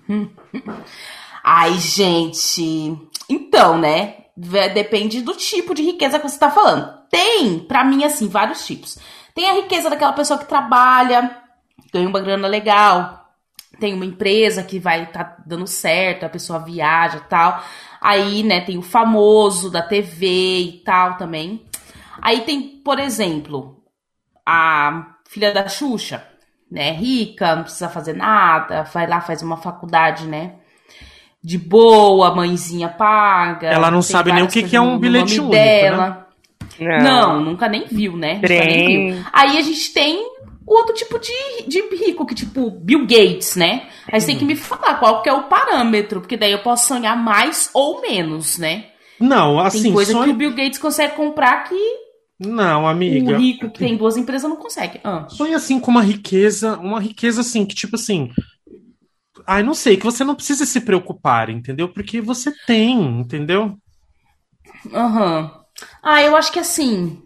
Ai, 1.46 1.74
gente. 1.74 2.96
Então, 3.28 3.76
né? 3.76 4.14
Depende 4.34 5.20
do 5.20 5.34
tipo 5.34 5.74
de 5.74 5.82
riqueza 5.82 6.18
que 6.18 6.26
você 6.26 6.38
tá 6.38 6.50
falando. 6.50 6.90
Tem, 7.10 7.58
pra 7.58 7.84
mim, 7.84 8.02
assim, 8.02 8.28
vários 8.28 8.66
tipos. 8.66 8.98
Tem 9.34 9.50
a 9.50 9.52
riqueza 9.52 9.90
daquela 9.90 10.14
pessoa 10.14 10.38
que 10.38 10.46
trabalha, 10.46 11.38
ganha 11.92 12.08
uma 12.08 12.20
grana 12.20 12.48
legal, 12.48 13.28
tem 13.78 13.92
uma 13.92 14.06
empresa 14.06 14.62
que 14.62 14.78
vai 14.78 15.06
tá 15.06 15.36
dando 15.44 15.66
certo, 15.66 16.24
a 16.24 16.28
pessoa 16.28 16.58
viaja 16.60 17.20
tal. 17.20 17.62
Aí, 18.00 18.42
né, 18.42 18.60
tem 18.62 18.78
o 18.78 18.82
famoso 18.82 19.70
da 19.70 19.82
TV 19.82 20.60
e 20.60 20.82
tal 20.84 21.16
também. 21.16 21.64
Aí 22.22 22.40
tem, 22.40 22.80
por 22.82 22.98
exemplo, 22.98 23.84
a 24.46 25.16
filha 25.28 25.52
da 25.52 25.68
Xuxa, 25.68 26.26
né, 26.70 26.92
rica, 26.92 27.54
não 27.54 27.64
precisa 27.64 27.88
fazer 27.88 28.14
nada, 28.14 28.84
vai 28.84 29.06
lá, 29.06 29.20
faz 29.20 29.42
uma 29.42 29.56
faculdade, 29.56 30.26
né, 30.26 30.56
de 31.44 31.58
boa, 31.58 32.34
mãezinha 32.34 32.88
paga. 32.88 33.68
Ela 33.68 33.90
não 33.90 34.00
tem 34.00 34.08
sabe 34.10 34.32
nem 34.32 34.42
o 34.42 34.48
que 34.48 34.62
que 34.62 34.74
é 34.74 34.80
um 34.80 34.92
no 34.94 34.98
bilhete 34.98 35.38
único, 35.38 35.54
né? 35.54 35.82
dela. 35.82 36.26
Não, 36.80 37.40
nunca 37.40 37.68
nem 37.68 37.84
viu, 37.86 38.16
né? 38.16 38.36
Nunca 38.36 38.48
nem 38.48 38.84
Trem. 38.84 39.12
viu. 39.12 39.24
Aí 39.32 39.58
a 39.58 39.62
gente 39.62 39.92
tem 39.92 40.16
o 40.66 40.74
outro 40.74 40.94
tipo 40.94 41.18
de, 41.18 41.68
de 41.68 41.82
rico, 41.94 42.24
que 42.24 42.34
tipo 42.34 42.70
Bill 42.70 43.00
Gates, 43.00 43.54
né? 43.56 43.86
Aí 44.10 44.18
você 44.20 44.28
tem 44.28 44.38
que 44.38 44.44
me 44.44 44.56
falar 44.56 44.94
qual 44.94 45.22
que 45.22 45.28
é 45.28 45.32
o 45.32 45.44
parâmetro, 45.44 46.20
porque 46.20 46.36
daí 46.36 46.52
eu 46.52 46.60
posso 46.60 46.88
sonhar 46.88 47.16
mais 47.16 47.70
ou 47.74 48.00
menos, 48.00 48.56
né? 48.58 48.86
Não, 49.20 49.58
Tem 49.58 49.66
assim, 49.66 49.92
coisa 49.92 50.12
que 50.12 50.18
sonho... 50.18 50.32
o 50.32 50.36
Bill 50.36 50.50
Gates 50.54 50.78
consegue 50.78 51.14
comprar 51.14 51.64
que 51.64 51.76
Não, 52.40 52.84
o 52.84 52.86
amiga. 52.86 53.36
rico 53.36 53.70
que 53.70 53.78
tem 53.78 53.96
duas 53.96 54.16
empresas 54.16 54.48
não 54.48 54.56
consegue. 54.56 54.98
Ah. 55.04 55.26
Sonha 55.28 55.56
assim 55.56 55.78
com 55.78 55.90
uma 55.90 56.02
riqueza, 56.02 56.76
uma 56.78 57.00
riqueza 57.00 57.42
assim, 57.42 57.64
que 57.66 57.74
tipo 57.74 57.96
assim. 57.96 58.30
Ai, 59.46 59.62
não 59.62 59.74
sei, 59.74 59.96
que 59.96 60.04
você 60.04 60.24
não 60.24 60.34
precisa 60.34 60.64
se 60.64 60.80
preocupar, 60.80 61.50
entendeu? 61.50 61.88
Porque 61.92 62.20
você 62.20 62.52
tem, 62.66 63.20
entendeu? 63.20 63.76
Aham. 64.92 65.50
Ah, 66.02 66.22
eu 66.22 66.36
acho 66.36 66.52
que 66.52 66.58
assim, 66.58 67.22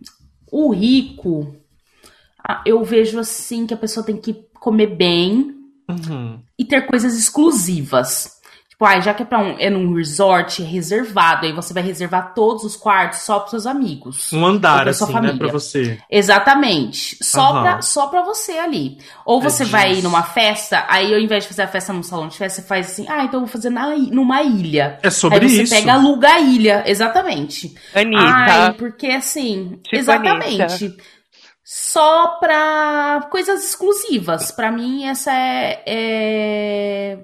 o 0.50 0.72
rico, 0.72 1.54
eu 2.64 2.82
vejo 2.84 3.18
assim 3.18 3.66
que 3.66 3.74
a 3.74 3.78
pessoa 3.78 4.04
tem 4.04 4.16
que 4.16 4.34
comer 4.54 4.96
bem 4.96 5.54
Uhum. 5.88 6.42
e 6.58 6.64
ter 6.64 6.86
coisas 6.86 7.16
exclusivas. 7.16 8.37
Tipo, 8.78 8.86
ah, 8.86 9.00
já 9.00 9.12
que 9.12 9.24
é 9.24 9.26
pra 9.26 9.40
um, 9.40 9.56
é 9.58 9.68
num 9.68 9.92
resort, 9.92 10.62
é 10.62 10.64
reservado, 10.64 11.44
aí 11.46 11.52
você 11.52 11.74
vai 11.74 11.82
reservar 11.82 12.32
todos 12.32 12.62
os 12.62 12.76
quartos 12.76 13.18
só 13.22 13.40
pros 13.40 13.50
seus 13.50 13.66
amigos. 13.66 14.32
Um 14.32 14.46
andar, 14.46 14.84
pra 14.84 14.92
sua 14.94 15.06
assim, 15.08 15.14
né, 15.14 15.20
família. 15.20 15.38
pra 15.38 15.48
você. 15.48 15.98
Exatamente. 16.08 17.18
Só, 17.20 17.40
Aham. 17.50 17.62
pra, 17.62 17.82
só 17.82 18.06
pra 18.06 18.22
você 18.22 18.52
ali. 18.52 18.98
Ou 19.26 19.40
você 19.40 19.64
É 19.64 19.66
vai 19.66 19.88
disso. 19.94 20.02
numa 20.04 20.22
festa, 20.22 20.84
aí 20.88 21.12
ao 21.12 21.18
invés 21.18 21.42
de 21.42 21.48
fazer 21.48 21.62
a 21.62 21.66
festa 21.66 21.92
num 21.92 22.04
salão 22.04 22.28
de 22.28 22.36
festa, 22.38 22.62
você 22.62 22.68
faz 22.68 22.86
assim, 22.92 23.04
ah, 23.08 23.24
então 23.24 23.40
eu 23.40 23.46
vou 23.46 23.48
fazer 23.48 23.68
na, 23.70 23.96
numa 23.96 24.42
ilha. 24.42 25.00
É 25.02 25.10
sobre 25.10 25.40
aí 25.40 25.48
você 25.50 25.62
isso. 25.64 25.74
pega, 25.74 25.94
aluga 25.94 26.28
a 26.28 26.38
ilha. 26.38 26.84
Exatamente. 26.86 27.74
Anitta. 27.92 28.22
Ai, 28.24 28.72
porque 28.74 29.08
assim, 29.08 29.80
Tipo 29.82 29.96
exatamente. 29.96 30.96
Só 31.64 32.38
pra 32.38 33.26
coisas 33.28 33.64
exclusivas. 33.64 34.52
Pra 34.52 34.70
mim, 34.70 35.04
essa 35.04 35.32
é. 35.32 35.82
é... 35.84 37.18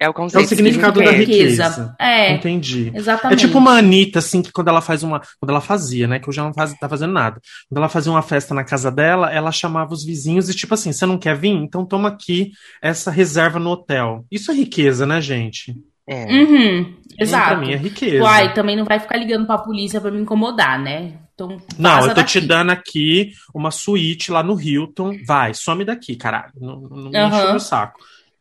É 0.00 0.08
o 0.08 0.10
É 0.10 0.12
conceito. 0.12 0.44
o 0.44 0.48
significado 0.48 1.00
da 1.02 1.10
riqueza. 1.10 1.64
riqueza. 1.64 1.96
É, 1.98 2.32
Entendi. 2.32 2.90
É 2.94 2.98
exatamente. 2.98 3.40
tipo 3.46 3.58
uma 3.58 3.78
Anitta, 3.78 4.18
assim, 4.18 4.42
que 4.42 4.52
quando 4.52 4.68
ela 4.68 4.80
faz 4.80 5.02
uma. 5.02 5.20
Quando 5.40 5.50
ela 5.50 5.60
fazia, 5.60 6.06
né? 6.06 6.18
Que 6.18 6.28
hoje 6.28 6.38
ela 6.38 6.48
não 6.48 6.54
faz, 6.54 6.72
tá 6.74 6.88
fazendo 6.88 7.12
nada. 7.12 7.40
Quando 7.68 7.78
ela 7.78 7.88
fazia 7.88 8.12
uma 8.12 8.22
festa 8.22 8.54
na 8.54 8.64
casa 8.64 8.90
dela, 8.90 9.32
ela 9.32 9.50
chamava 9.52 9.92
os 9.94 10.04
vizinhos 10.04 10.48
e, 10.48 10.54
tipo 10.54 10.74
assim, 10.74 10.92
você 10.92 11.06
não 11.06 11.18
quer 11.18 11.36
vir? 11.36 11.50
Então 11.50 11.84
toma 11.86 12.08
aqui 12.08 12.50
essa 12.82 13.10
reserva 13.10 13.58
no 13.58 13.70
hotel. 13.70 14.24
Isso 14.30 14.50
é 14.50 14.54
riqueza, 14.54 15.06
né, 15.06 15.20
gente? 15.20 15.74
É. 16.08 16.24
Uhum, 16.32 16.84
Pra 17.16 17.24
exato. 17.24 17.60
mim 17.62 17.72
é 17.72 17.76
riqueza. 17.76 18.22
Uai, 18.22 18.54
também 18.54 18.76
não 18.76 18.84
vai 18.84 19.00
ficar 19.00 19.16
ligando 19.16 19.44
pra 19.46 19.58
polícia 19.58 20.00
pra 20.00 20.10
me 20.10 20.20
incomodar, 20.20 20.78
né? 20.80 21.14
Então, 21.34 21.56
Não, 21.78 22.00
eu 22.00 22.14
tô 22.14 22.22
te 22.22 22.38
daqui. 22.38 22.46
dando 22.46 22.70
aqui 22.70 23.32
uma 23.54 23.70
suíte 23.70 24.30
lá 24.30 24.42
no 24.42 24.58
Hilton. 24.60 25.16
Vai, 25.26 25.52
some 25.52 25.84
daqui, 25.84 26.14
caralho. 26.16 26.52
Não, 26.58 26.80
não 26.80 27.10
me 27.10 27.18
enche 27.18 27.46
o 27.46 27.50
meu 27.50 27.60
saco. 27.60 27.98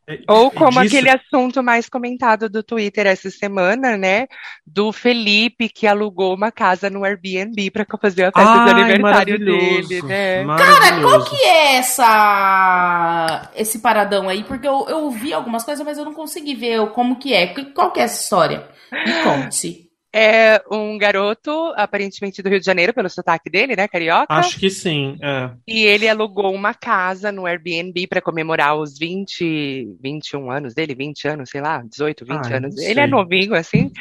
É- 0.08 0.20
Ou 0.28 0.52
como 0.52 0.82
disso- 0.84 0.96
aquele 0.96 1.10
assunto 1.10 1.64
mais 1.64 1.90
comentado 1.90 2.48
do 2.48 2.62
Twitter 2.62 3.08
essa 3.08 3.30
semana, 3.32 3.98
né? 3.98 4.28
Do 4.66 4.92
Felipe 4.92 5.68
que 5.68 5.88
alugou 5.88 6.36
uma 6.36 6.52
casa 6.52 6.90
no 6.92 7.04
Airbnb 7.04 7.72
para 7.72 7.86
fazer 8.00 8.26
a 8.26 8.32
festa 8.32 8.66
de 8.66 8.72
Ai, 8.72 8.82
aniversário 8.82 9.02
maravilhoso, 9.40 9.90
dele, 9.90 10.02
né? 10.04 10.46
Cara, 10.46 11.02
qual 11.02 11.24
que 11.26 11.36
é 11.36 11.76
essa 11.78 13.52
esse 13.56 13.80
paradão 13.80 14.30
aí? 14.30 14.44
Porque 14.44 14.68
eu, 14.68 14.86
eu 14.88 15.10
vi 15.10 15.34
algumas 15.34 15.64
coisas, 15.64 15.84
mas 15.84 15.98
eu 15.98 16.06
não 16.06 16.14
consegui 16.14 16.54
ver 16.54 16.88
como 16.92 17.16
que 17.18 17.34
é. 17.34 17.48
Qual 17.48 17.92
que 17.92 18.00
é 18.00 18.04
essa 18.04 18.22
história? 18.22 18.68
Me 18.92 19.24
conte. 19.24 19.85
É 20.18 20.64
um 20.72 20.98
garoto, 20.98 21.74
aparentemente 21.76 22.42
do 22.42 22.48
Rio 22.48 22.62
de 22.62 22.66
Janeiro, 22.66 22.94
pelo 22.94 23.10
sotaque 23.10 23.50
dele, 23.50 23.76
né? 23.76 23.86
Carioca. 23.86 24.34
Acho 24.34 24.58
que 24.58 24.70
sim. 24.70 25.18
é. 25.22 25.52
E 25.68 25.82
ele 25.82 26.08
alugou 26.08 26.54
uma 26.54 26.74
casa 26.74 27.34
no 27.34 27.46
Airbnb 27.46 28.08
para 28.08 28.22
comemorar 28.22 28.78
os 28.78 28.98
20, 28.98 29.98
21 30.02 30.50
anos 30.50 30.74
dele, 30.74 30.96
20 30.96 31.28
anos, 31.28 31.50
sei 31.50 31.60
lá, 31.60 31.84
18, 31.84 32.24
20 32.24 32.46
Ai, 32.46 32.54
anos. 32.54 32.78
Ele 32.78 33.02
é 33.02 33.06
novinho, 33.06 33.54
assim. 33.56 33.92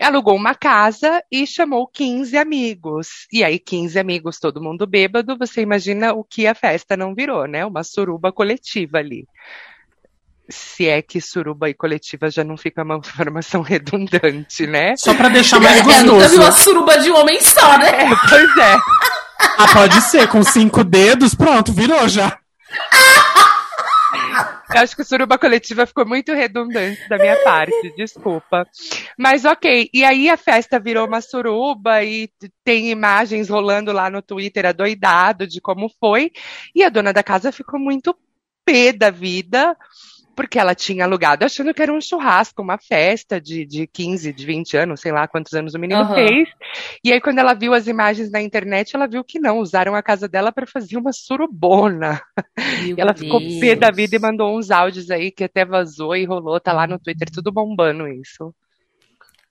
Alugou 0.00 0.34
uma 0.34 0.56
casa 0.56 1.22
e 1.30 1.46
chamou 1.46 1.86
15 1.86 2.36
amigos. 2.36 3.28
E 3.32 3.44
aí, 3.44 3.60
15 3.60 4.00
amigos, 4.00 4.40
todo 4.40 4.60
mundo 4.60 4.84
bêbado, 4.84 5.38
você 5.38 5.60
imagina 5.60 6.12
o 6.12 6.24
que 6.24 6.44
a 6.44 6.56
festa 6.56 6.96
não 6.96 7.14
virou, 7.14 7.46
né? 7.46 7.64
Uma 7.64 7.84
suruba 7.84 8.32
coletiva 8.32 8.98
ali. 8.98 9.28
Se 10.52 10.86
é 10.88 11.00
que 11.02 11.20
suruba 11.20 11.68
e 11.68 11.74
coletiva 11.74 12.30
já 12.30 12.44
não 12.44 12.56
fica 12.56 12.82
uma 12.82 12.96
informação 13.04 13.62
redundante, 13.62 14.66
né? 14.66 14.94
Só 14.96 15.14
pra 15.14 15.28
deixar 15.28 15.58
mais 15.60 15.78
É, 15.78 15.82
nunca 15.82 15.98
vi 16.00 16.08
gostoso. 16.10 16.40
uma 16.40 16.52
suruba 16.52 16.98
de 16.98 17.10
um 17.10 17.16
homem 17.16 17.40
só, 17.40 17.78
né? 17.78 17.88
É, 17.88 18.08
pois 18.28 18.56
é. 18.58 18.76
Ah, 19.58 19.66
pode 19.72 20.00
ser, 20.02 20.28
com 20.28 20.42
cinco 20.42 20.84
dedos, 20.84 21.34
pronto, 21.34 21.72
virou 21.72 22.06
já. 22.08 22.38
Eu 24.74 24.80
acho 24.80 24.96
que 24.96 25.04
suruba 25.04 25.36
coletiva 25.36 25.84
ficou 25.86 26.06
muito 26.06 26.32
redundante 26.32 27.06
da 27.08 27.18
minha 27.18 27.36
parte, 27.44 27.92
desculpa. 27.94 28.66
Mas 29.18 29.44
ok, 29.44 29.90
e 29.92 30.02
aí 30.02 30.30
a 30.30 30.36
festa 30.38 30.80
virou 30.80 31.06
uma 31.06 31.20
suruba 31.20 32.02
e 32.02 32.30
tem 32.64 32.90
imagens 32.90 33.50
rolando 33.50 33.92
lá 33.92 34.08
no 34.08 34.22
Twitter 34.22 34.64
adoidado 34.64 35.46
de 35.46 35.60
como 35.60 35.90
foi. 36.00 36.30
E 36.74 36.82
a 36.82 36.88
dona 36.88 37.12
da 37.12 37.22
casa 37.22 37.52
ficou 37.52 37.78
muito 37.78 38.16
pé 38.64 38.92
da 38.92 39.10
vida, 39.10 39.76
porque 40.34 40.58
ela 40.58 40.74
tinha 40.74 41.04
alugado 41.04 41.44
achando 41.44 41.72
que 41.72 41.82
era 41.82 41.92
um 41.92 42.00
churrasco, 42.00 42.62
uma 42.62 42.78
festa 42.78 43.40
de, 43.40 43.64
de 43.64 43.86
15, 43.86 44.32
de 44.32 44.46
20 44.46 44.76
anos, 44.76 45.00
sei 45.00 45.12
lá 45.12 45.28
quantos 45.28 45.52
anos 45.52 45.74
o 45.74 45.78
menino 45.78 46.00
Aham. 46.00 46.14
fez. 46.14 46.48
E 47.04 47.12
aí, 47.12 47.20
quando 47.20 47.38
ela 47.38 47.54
viu 47.54 47.74
as 47.74 47.86
imagens 47.86 48.30
na 48.30 48.40
internet, 48.40 48.94
ela 48.94 49.06
viu 49.06 49.22
que 49.22 49.38
não, 49.38 49.58
usaram 49.58 49.94
a 49.94 50.02
casa 50.02 50.28
dela 50.28 50.52
para 50.52 50.66
fazer 50.66 50.96
uma 50.96 51.12
surubona. 51.12 52.20
Meu 52.82 52.96
E 52.96 53.00
ela 53.00 53.14
ficou 53.14 53.40
pé 53.60 53.74
da 53.74 53.90
Deus. 53.90 53.96
vida 53.96 54.16
e 54.16 54.20
mandou 54.20 54.56
uns 54.56 54.70
áudios 54.70 55.10
aí 55.10 55.30
que 55.30 55.44
até 55.44 55.64
vazou 55.64 56.16
e 56.16 56.24
rolou, 56.24 56.58
tá 56.60 56.72
lá 56.72 56.86
no 56.86 56.98
Twitter, 56.98 57.30
tudo 57.30 57.52
bombando 57.52 58.08
isso. 58.08 58.54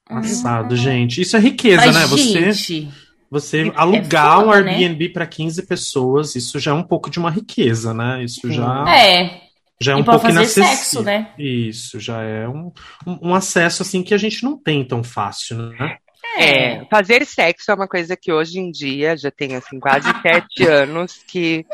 Passado, 0.06 0.76
gente. 0.76 1.22
Isso 1.22 1.38
é 1.38 1.40
riqueza, 1.40 1.86
Mas, 1.86 1.96
né? 1.96 2.06
Você, 2.06 2.52
gente, 2.52 2.90
você 3.30 3.68
é 3.68 3.72
alugar 3.76 4.40
um 4.40 4.46
foda, 4.46 4.62
né? 4.64 4.72
Airbnb 4.74 5.10
pra 5.10 5.26
15 5.26 5.66
pessoas, 5.66 6.36
isso 6.36 6.60
já 6.60 6.72
é 6.72 6.74
um 6.74 6.84
pouco 6.84 7.10
de 7.10 7.18
uma 7.18 7.30
riqueza, 7.30 7.94
né? 7.94 8.24
Isso 8.24 8.42
Sim. 8.42 8.54
já, 8.54 8.86
é. 8.90 9.51
Já 9.82 9.94
é 9.94 9.96
e 9.98 10.02
um 10.02 10.04
pouco 10.04 10.20
fazer 10.22 10.34
inacessível. 10.40 10.70
sexo, 10.70 11.02
né? 11.04 11.30
Isso, 11.38 12.00
já 12.00 12.22
é 12.22 12.48
um, 12.48 12.72
um, 13.06 13.30
um 13.30 13.36
acesso 13.36 13.82
assim 13.82 14.04
que 14.04 14.14
a 14.14 14.18
gente 14.18 14.44
não 14.44 14.58
tem 14.58 14.86
tão 14.86 15.04
fácil, 15.04 15.58
né? 15.58 15.98
É, 16.38 16.86
fazer 16.90 17.26
sexo 17.26 17.72
é 17.72 17.74
uma 17.74 17.88
coisa 17.88 18.16
que 18.16 18.32
hoje 18.32 18.60
em 18.60 18.72
dia 18.72 19.18
já 19.18 19.30
tem 19.32 19.56
assim 19.56 19.80
quase 19.80 20.08
sete 20.22 20.64
anos 20.66 21.24
que 21.28 21.66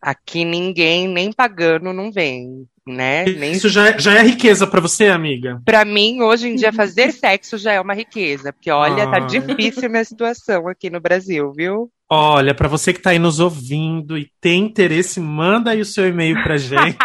aqui 0.00 0.44
ninguém 0.44 1.08
nem 1.08 1.32
pagando 1.32 1.92
não 1.92 2.10
vem, 2.10 2.66
né? 2.86 3.24
Nem 3.24 3.52
Isso 3.52 3.68
já 3.68 3.88
é, 3.88 3.98
já 3.98 4.14
é 4.14 4.22
riqueza 4.22 4.66
pra 4.66 4.80
você, 4.80 5.08
amiga. 5.08 5.60
Pra 5.64 5.84
mim, 5.84 6.22
hoje 6.22 6.48
em 6.48 6.54
dia, 6.54 6.72
fazer 6.72 7.12
sexo 7.12 7.58
já 7.58 7.72
é 7.72 7.80
uma 7.80 7.92
riqueza, 7.94 8.52
porque 8.52 8.70
olha, 8.70 9.10
tá 9.10 9.16
Ah. 9.16 9.20
difícil 9.26 9.86
a 9.86 9.88
minha 9.88 10.04
situação 10.04 10.68
aqui 10.68 10.88
no 10.88 11.00
Brasil, 11.00 11.52
viu? 11.52 11.90
Olha, 12.10 12.54
pra 12.54 12.68
você 12.68 12.94
que 12.94 13.02
tá 13.02 13.10
aí 13.10 13.18
nos 13.18 13.38
ouvindo 13.38 14.16
e 14.16 14.30
tem 14.40 14.64
interesse, 14.64 15.20
manda 15.20 15.72
aí 15.72 15.80
o 15.82 15.84
seu 15.84 16.08
e-mail 16.08 16.42
pra 16.42 16.56
gente. 16.56 16.96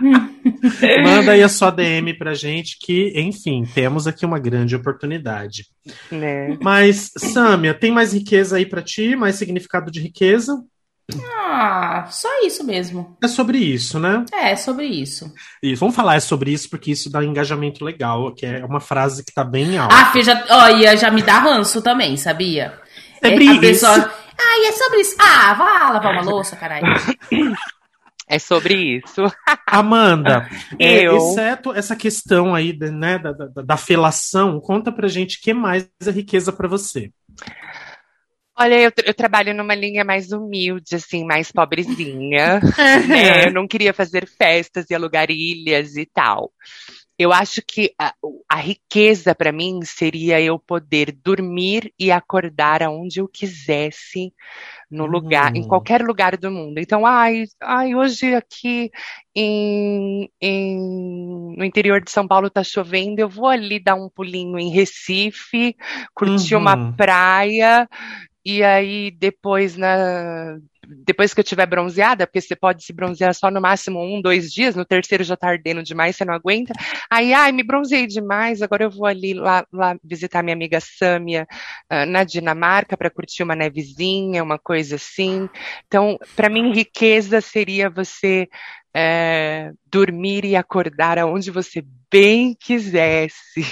manda 1.04 1.32
aí 1.32 1.42
a 1.42 1.48
sua 1.50 1.70
DM 1.70 2.14
pra 2.14 2.32
gente, 2.32 2.78
que, 2.80 3.12
enfim, 3.14 3.64
temos 3.74 4.06
aqui 4.06 4.24
uma 4.24 4.38
grande 4.38 4.74
oportunidade. 4.74 5.66
Né? 6.10 6.56
Mas, 6.62 7.10
Sâmia, 7.18 7.74
tem 7.74 7.92
mais 7.92 8.14
riqueza 8.14 8.56
aí 8.56 8.64
pra 8.64 8.80
ti? 8.80 9.14
Mais 9.14 9.36
significado 9.36 9.90
de 9.90 10.00
riqueza? 10.00 10.64
Ah, 11.30 12.06
só 12.10 12.28
isso 12.44 12.64
mesmo. 12.64 13.16
É 13.22 13.28
sobre 13.28 13.58
isso, 13.58 13.98
né? 14.00 14.24
É, 14.32 14.56
sobre 14.56 14.86
isso. 14.86 15.32
Isso. 15.62 15.78
Vamos 15.78 15.94
falar 15.94 16.20
sobre 16.20 16.50
isso, 16.52 16.68
porque 16.70 16.90
isso 16.90 17.10
dá 17.10 17.20
um 17.20 17.24
engajamento 17.24 17.84
legal, 17.84 18.34
que 18.34 18.44
é 18.46 18.64
uma 18.64 18.80
frase 18.80 19.24
que 19.24 19.32
tá 19.32 19.44
bem 19.44 19.76
alta. 19.76 19.94
Ah, 19.94 20.06
Fê, 20.06 20.22
já, 20.22 20.44
olha, 20.50 20.96
já 20.96 21.10
me 21.10 21.22
dá 21.22 21.38
ranço 21.38 21.80
também, 21.82 22.16
sabia? 22.16 22.85
Sobre 23.22 23.48
a 23.48 23.52
isso. 23.52 23.60
pessoa. 23.60 24.12
Ah, 24.38 24.58
e 24.58 24.66
é 24.66 24.72
sobre 24.72 25.00
isso. 25.00 25.16
Ah, 25.18 25.54
vá 25.54 25.90
lavar 25.92 26.12
uma 26.12 26.22
louça, 26.22 26.56
caralho. 26.56 26.86
É 28.28 28.40
sobre 28.40 28.74
isso. 28.74 29.22
Amanda, 29.68 30.48
é, 30.80 31.06
Eu. 31.06 31.16
exceto 31.16 31.72
essa 31.72 31.94
questão 31.94 32.56
aí 32.56 32.72
da- 32.72 32.90
né, 32.90 33.18
da, 33.20 33.30
da, 33.30 33.62
da 33.62 33.76
felação, 33.76 34.60
conta 34.60 34.90
pra 34.90 35.06
gente 35.06 35.38
o 35.38 35.40
que 35.40 35.54
mais 35.54 35.88
é 36.04 36.10
riqueza 36.10 36.52
pra 36.52 36.66
você. 36.66 37.12
Olha, 38.58 38.80
eu, 38.80 38.90
eu 39.04 39.14
trabalho 39.14 39.54
numa 39.54 39.76
linha 39.76 40.02
mais 40.04 40.32
humilde, 40.32 40.96
assim, 40.96 41.24
mais 41.24 41.52
pobrezinha. 41.52 42.58
né? 43.06 43.44
Eu 43.46 43.52
não 43.52 43.68
queria 43.68 43.92
fazer 43.94 44.26
festas 44.26 44.86
e 44.90 44.94
alugar 44.94 45.30
ilhas 45.30 45.94
e 45.96 46.04
tal. 46.06 46.50
Eu 47.18 47.32
acho 47.32 47.62
que 47.66 47.94
a, 47.98 48.14
a 48.48 48.56
riqueza 48.56 49.34
para 49.34 49.52
mim 49.52 49.80
seria 49.84 50.40
eu 50.40 50.58
poder 50.58 51.12
dormir 51.12 51.92
e 51.98 52.10
acordar 52.12 52.82
aonde 52.82 53.20
eu 53.20 53.28
quisesse, 53.28 54.34
no 54.90 55.06
lugar, 55.06 55.50
em 55.54 55.64
qualquer 55.64 56.02
lugar 56.02 56.36
do 56.36 56.50
mundo. 56.50 56.78
Então, 56.78 57.06
ai, 57.06 57.44
ai 57.62 57.94
hoje 57.94 58.34
aqui 58.34 58.90
em, 59.34 60.30
em- 60.40 61.56
no 61.56 61.64
interior 61.64 62.02
de 62.02 62.10
São 62.10 62.26
Paulo 62.28 62.50
tá 62.50 62.62
chovendo, 62.64 63.20
eu 63.20 63.28
vou 63.28 63.48
ali 63.48 63.78
dar 63.80 63.94
um 63.96 64.08
pulinho 64.10 64.58
em 64.58 64.70
Recife, 64.70 65.76
curtir 66.14 66.56
Uhum. 66.56 66.56
uma 66.56 66.76
praia. 66.96 67.88
E 68.44 68.62
aí, 68.62 69.10
depois, 69.10 69.76
na... 69.76 70.58
depois 70.88 71.34
que 71.34 71.40
eu 71.40 71.44
tiver 71.44 71.66
bronzeada, 71.66 72.26
porque 72.26 72.40
você 72.40 72.54
pode 72.56 72.84
se 72.84 72.92
bronzear 72.92 73.34
só 73.34 73.50
no 73.50 73.60
máximo 73.60 74.00
um, 74.00 74.20
dois 74.20 74.52
dias, 74.52 74.74
no 74.74 74.84
terceiro 74.84 75.24
já 75.24 75.36
tá 75.36 75.48
ardendo 75.48 75.82
demais, 75.82 76.16
você 76.16 76.24
não 76.24 76.34
aguenta. 76.34 76.72
Aí, 77.10 77.32
ai, 77.32 77.52
me 77.52 77.62
bronzeei 77.62 78.06
demais, 78.06 78.62
agora 78.62 78.84
eu 78.84 78.90
vou 78.90 79.06
ali 79.06 79.34
lá, 79.34 79.66
lá 79.72 79.96
visitar 80.02 80.42
minha 80.42 80.54
amiga 80.54 80.80
Sâmia, 80.80 81.46
ah, 81.88 82.06
na 82.06 82.24
Dinamarca, 82.24 82.96
para 82.96 83.10
curtir 83.10 83.42
uma 83.42 83.56
nevezinha, 83.56 84.42
uma 84.42 84.58
coisa 84.58 84.96
assim. 84.96 85.48
Então, 85.86 86.18
para 86.34 86.48
mim, 86.48 86.72
riqueza 86.72 87.40
seria 87.40 87.90
você 87.90 88.48
eh, 88.94 89.72
dormir 89.86 90.44
e 90.44 90.56
acordar 90.56 91.18
aonde 91.18 91.50
você 91.50 91.84
bem 92.10 92.54
quisesse. 92.58 93.62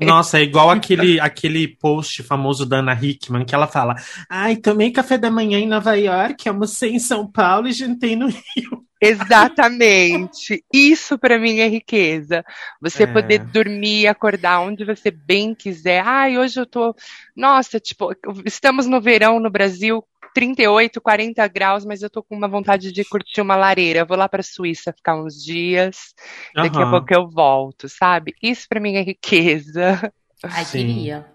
Nossa, 0.00 0.38
é 0.38 0.42
igual 0.42 0.70
aquele, 0.70 1.18
aquele 1.20 1.68
post 1.68 2.22
famoso 2.22 2.64
da 2.66 2.78
Ana 2.78 2.98
Hickman, 3.00 3.44
que 3.44 3.54
ela 3.54 3.66
fala: 3.66 3.94
Ai, 4.28 4.56
tomei 4.56 4.90
café 4.90 5.16
da 5.18 5.30
manhã 5.30 5.58
em 5.58 5.66
Nova 5.68 5.94
York, 5.94 6.48
almocei 6.48 6.90
em 6.92 6.98
São 6.98 7.30
Paulo 7.30 7.68
e 7.68 7.72
jantei 7.72 8.16
no 8.16 8.26
Rio. 8.26 8.84
Exatamente. 9.00 10.64
Isso 10.72 11.18
para 11.18 11.38
mim 11.38 11.58
é 11.58 11.68
riqueza. 11.68 12.44
Você 12.80 13.02
É. 13.02 13.06
poder 13.06 13.40
dormir, 13.40 14.06
acordar 14.06 14.60
onde 14.60 14.84
você 14.84 15.10
bem 15.10 15.54
quiser. 15.54 16.02
Ai, 16.06 16.38
hoje 16.38 16.60
eu 16.60 16.66
tô. 16.66 16.94
Nossa, 17.36 17.80
tipo, 17.80 18.12
estamos 18.44 18.86
no 18.86 19.00
verão 19.00 19.40
no 19.40 19.50
Brasil, 19.50 20.04
38, 20.34 21.00
40 21.00 21.46
graus, 21.48 21.84
mas 21.84 22.02
eu 22.02 22.10
tô 22.10 22.22
com 22.22 22.36
uma 22.36 22.48
vontade 22.48 22.92
de 22.92 23.04
curtir 23.04 23.40
uma 23.40 23.56
lareira. 23.56 24.00
Eu 24.00 24.06
vou 24.06 24.16
lá 24.16 24.28
pra 24.28 24.42
Suíça 24.42 24.92
ficar 24.92 25.16
uns 25.16 25.42
dias, 25.42 26.14
daqui 26.54 26.80
a 26.80 26.90
pouco 26.90 27.12
eu 27.12 27.28
volto, 27.28 27.88
sabe? 27.88 28.34
Isso 28.42 28.66
para 28.68 28.80
mim 28.80 28.94
é 28.94 29.02
riqueza. 29.02 30.12
Ai, 30.42 30.64
Sim. 30.64 30.86
queria. 30.86 31.26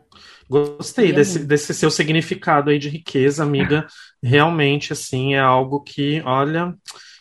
Gostei 0.49 1.07
Queria 1.07 1.19
desse, 1.19 1.38
muito. 1.39 1.47
desse 1.49 1.73
seu 1.73 1.91
significado 1.91 2.69
aí 2.69 2.79
de 2.79 2.88
riqueza, 2.88 3.43
amiga. 3.43 3.86
Realmente, 4.23 4.93
assim, 4.93 5.36
é 5.36 5.39
algo 5.39 5.81
que, 5.81 6.21
olha, 6.25 6.73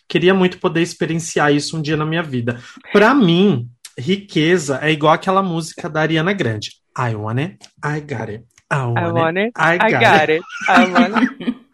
queria 0.07 0.33
muito 0.33 0.59
poder 0.59 0.81
experienciar 0.81 1.53
isso 1.53 1.77
um 1.77 1.81
dia 1.81 1.97
na 1.97 2.05
minha 2.05 2.23
vida. 2.23 2.61
Pra 2.93 3.13
mim, 3.13 3.69
riqueza 3.97 4.79
é 4.81 4.91
igual 4.91 5.13
aquela 5.13 5.43
música 5.43 5.89
da 5.89 6.01
Ariana 6.01 6.31
Grande. 6.31 6.71
I 6.97 7.15
want 7.15 7.39
it, 7.39 7.57
I 7.83 7.99
got 7.99 8.29
it. 8.29 8.45
I 8.71 8.83
want, 8.85 8.97
I 8.97 9.11
want 9.11 9.37
it, 9.37 9.51
I 9.55 9.77
got, 9.77 9.83
I 9.83 9.95
it. 9.95 9.99
got 9.99 10.29
it. 10.29 10.43
I 10.67 10.85
want 10.91 11.41
it. 11.41 11.66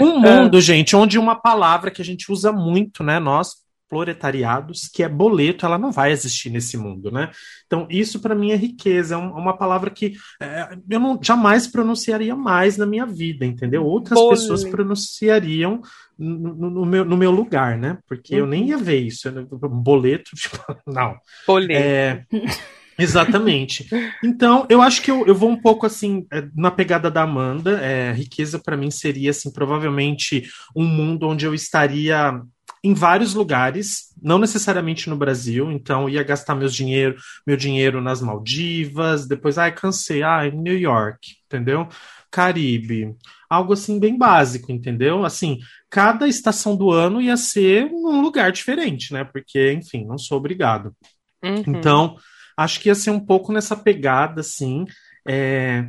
Um 0.00 0.18
mundo, 0.20 0.60
gente, 0.60 0.94
onde 0.96 1.18
uma 1.18 1.34
palavra 1.34 1.90
que 1.90 2.02
a 2.02 2.04
gente 2.04 2.30
usa 2.30 2.52
muito, 2.52 3.02
né, 3.02 3.18
nós 3.18 3.62
proletariados, 3.88 4.88
que 4.88 5.02
é 5.02 5.08
boleto, 5.08 5.66
ela 5.66 5.76
não 5.76 5.92
vai 5.92 6.12
existir 6.12 6.48
nesse 6.48 6.78
mundo, 6.78 7.10
né? 7.10 7.30
Então, 7.66 7.86
isso 7.90 8.20
para 8.20 8.34
mim 8.34 8.50
é 8.50 8.56
riqueza, 8.56 9.16
é 9.16 9.18
um- 9.18 9.32
uma 9.34 9.54
palavra 9.54 9.90
que 9.90 10.14
é, 10.40 10.70
eu 10.88 10.98
não 10.98 11.18
jamais 11.22 11.66
pronunciaria 11.66 12.34
mais 12.34 12.78
na 12.78 12.86
minha 12.86 13.04
vida, 13.04 13.44
entendeu? 13.44 13.84
Outras 13.84 14.18
pessoas 14.30 14.64
pronunciariam 14.70 15.82
no, 16.18 16.70
no- 16.70 16.86
meu, 16.86 17.04
no 17.04 17.18
meu 17.18 17.30
lugar, 17.30 17.76
né? 17.76 17.98
Porque 18.08 18.34
eu 18.34 18.46
nem 18.46 18.68
ia 18.68 18.78
ver 18.78 19.00
isso. 19.00 19.30
Boleto, 19.68 20.30
tipo, 20.36 20.56
não. 20.86 21.14
Boleto. 21.46 21.72
É, 21.74 22.24
exatamente. 22.98 23.88
Então, 24.22 24.66
eu 24.68 24.80
acho 24.82 25.02
que 25.02 25.10
eu, 25.10 25.26
eu 25.26 25.34
vou 25.34 25.50
um 25.50 25.60
pouco 25.60 25.86
assim 25.86 26.26
é, 26.32 26.44
na 26.54 26.70
pegada 26.70 27.10
da 27.10 27.22
Amanda. 27.22 27.80
É, 27.80 28.12
riqueza 28.12 28.58
para 28.58 28.76
mim 28.76 28.90
seria 28.90 29.30
assim 29.30 29.52
provavelmente 29.52 30.48
um 30.74 30.84
mundo 30.84 31.26
onde 31.26 31.44
eu 31.44 31.54
estaria 31.54 32.40
em 32.84 32.94
vários 32.94 33.32
lugares, 33.32 34.12
não 34.20 34.38
necessariamente 34.38 35.08
no 35.08 35.16
Brasil. 35.16 35.70
Então, 35.70 36.08
ia 36.08 36.22
gastar 36.24 36.54
meus 36.54 36.74
dinheiro, 36.74 37.16
meu 37.46 37.56
dinheiro 37.56 38.00
nas 38.00 38.20
Maldivas. 38.20 39.26
Depois, 39.26 39.56
ai, 39.56 39.72
cansei, 39.72 40.22
ai, 40.22 40.50
New 40.50 40.76
York, 40.76 41.36
entendeu? 41.46 41.88
Caribe, 42.30 43.14
algo 43.48 43.74
assim 43.74 44.00
bem 44.00 44.16
básico, 44.16 44.72
entendeu? 44.72 45.24
Assim, 45.24 45.58
cada 45.90 46.26
estação 46.26 46.74
do 46.74 46.90
ano 46.90 47.20
ia 47.20 47.36
ser 47.36 47.84
um 47.84 48.20
lugar 48.20 48.50
diferente, 48.50 49.12
né? 49.12 49.22
Porque, 49.22 49.72
enfim, 49.72 50.04
não 50.06 50.18
sou 50.18 50.38
obrigado. 50.38 50.96
Uhum. 51.44 51.62
Então, 51.66 52.16
acho 52.56 52.80
que 52.80 52.88
ia 52.88 52.94
ser 52.94 53.10
um 53.10 53.20
pouco 53.20 53.52
nessa 53.52 53.76
pegada, 53.76 54.40
assim. 54.40 54.84
é, 55.26 55.86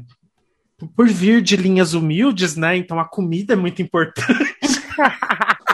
Por 0.96 1.08
vir 1.08 1.42
de 1.42 1.56
linhas 1.56 1.94
humildes, 1.94 2.56
né? 2.56 2.76
Então 2.78 3.00
a 3.00 3.06
comida 3.06 3.54
é 3.54 3.56
muito 3.58 3.82
importante. 3.82 4.56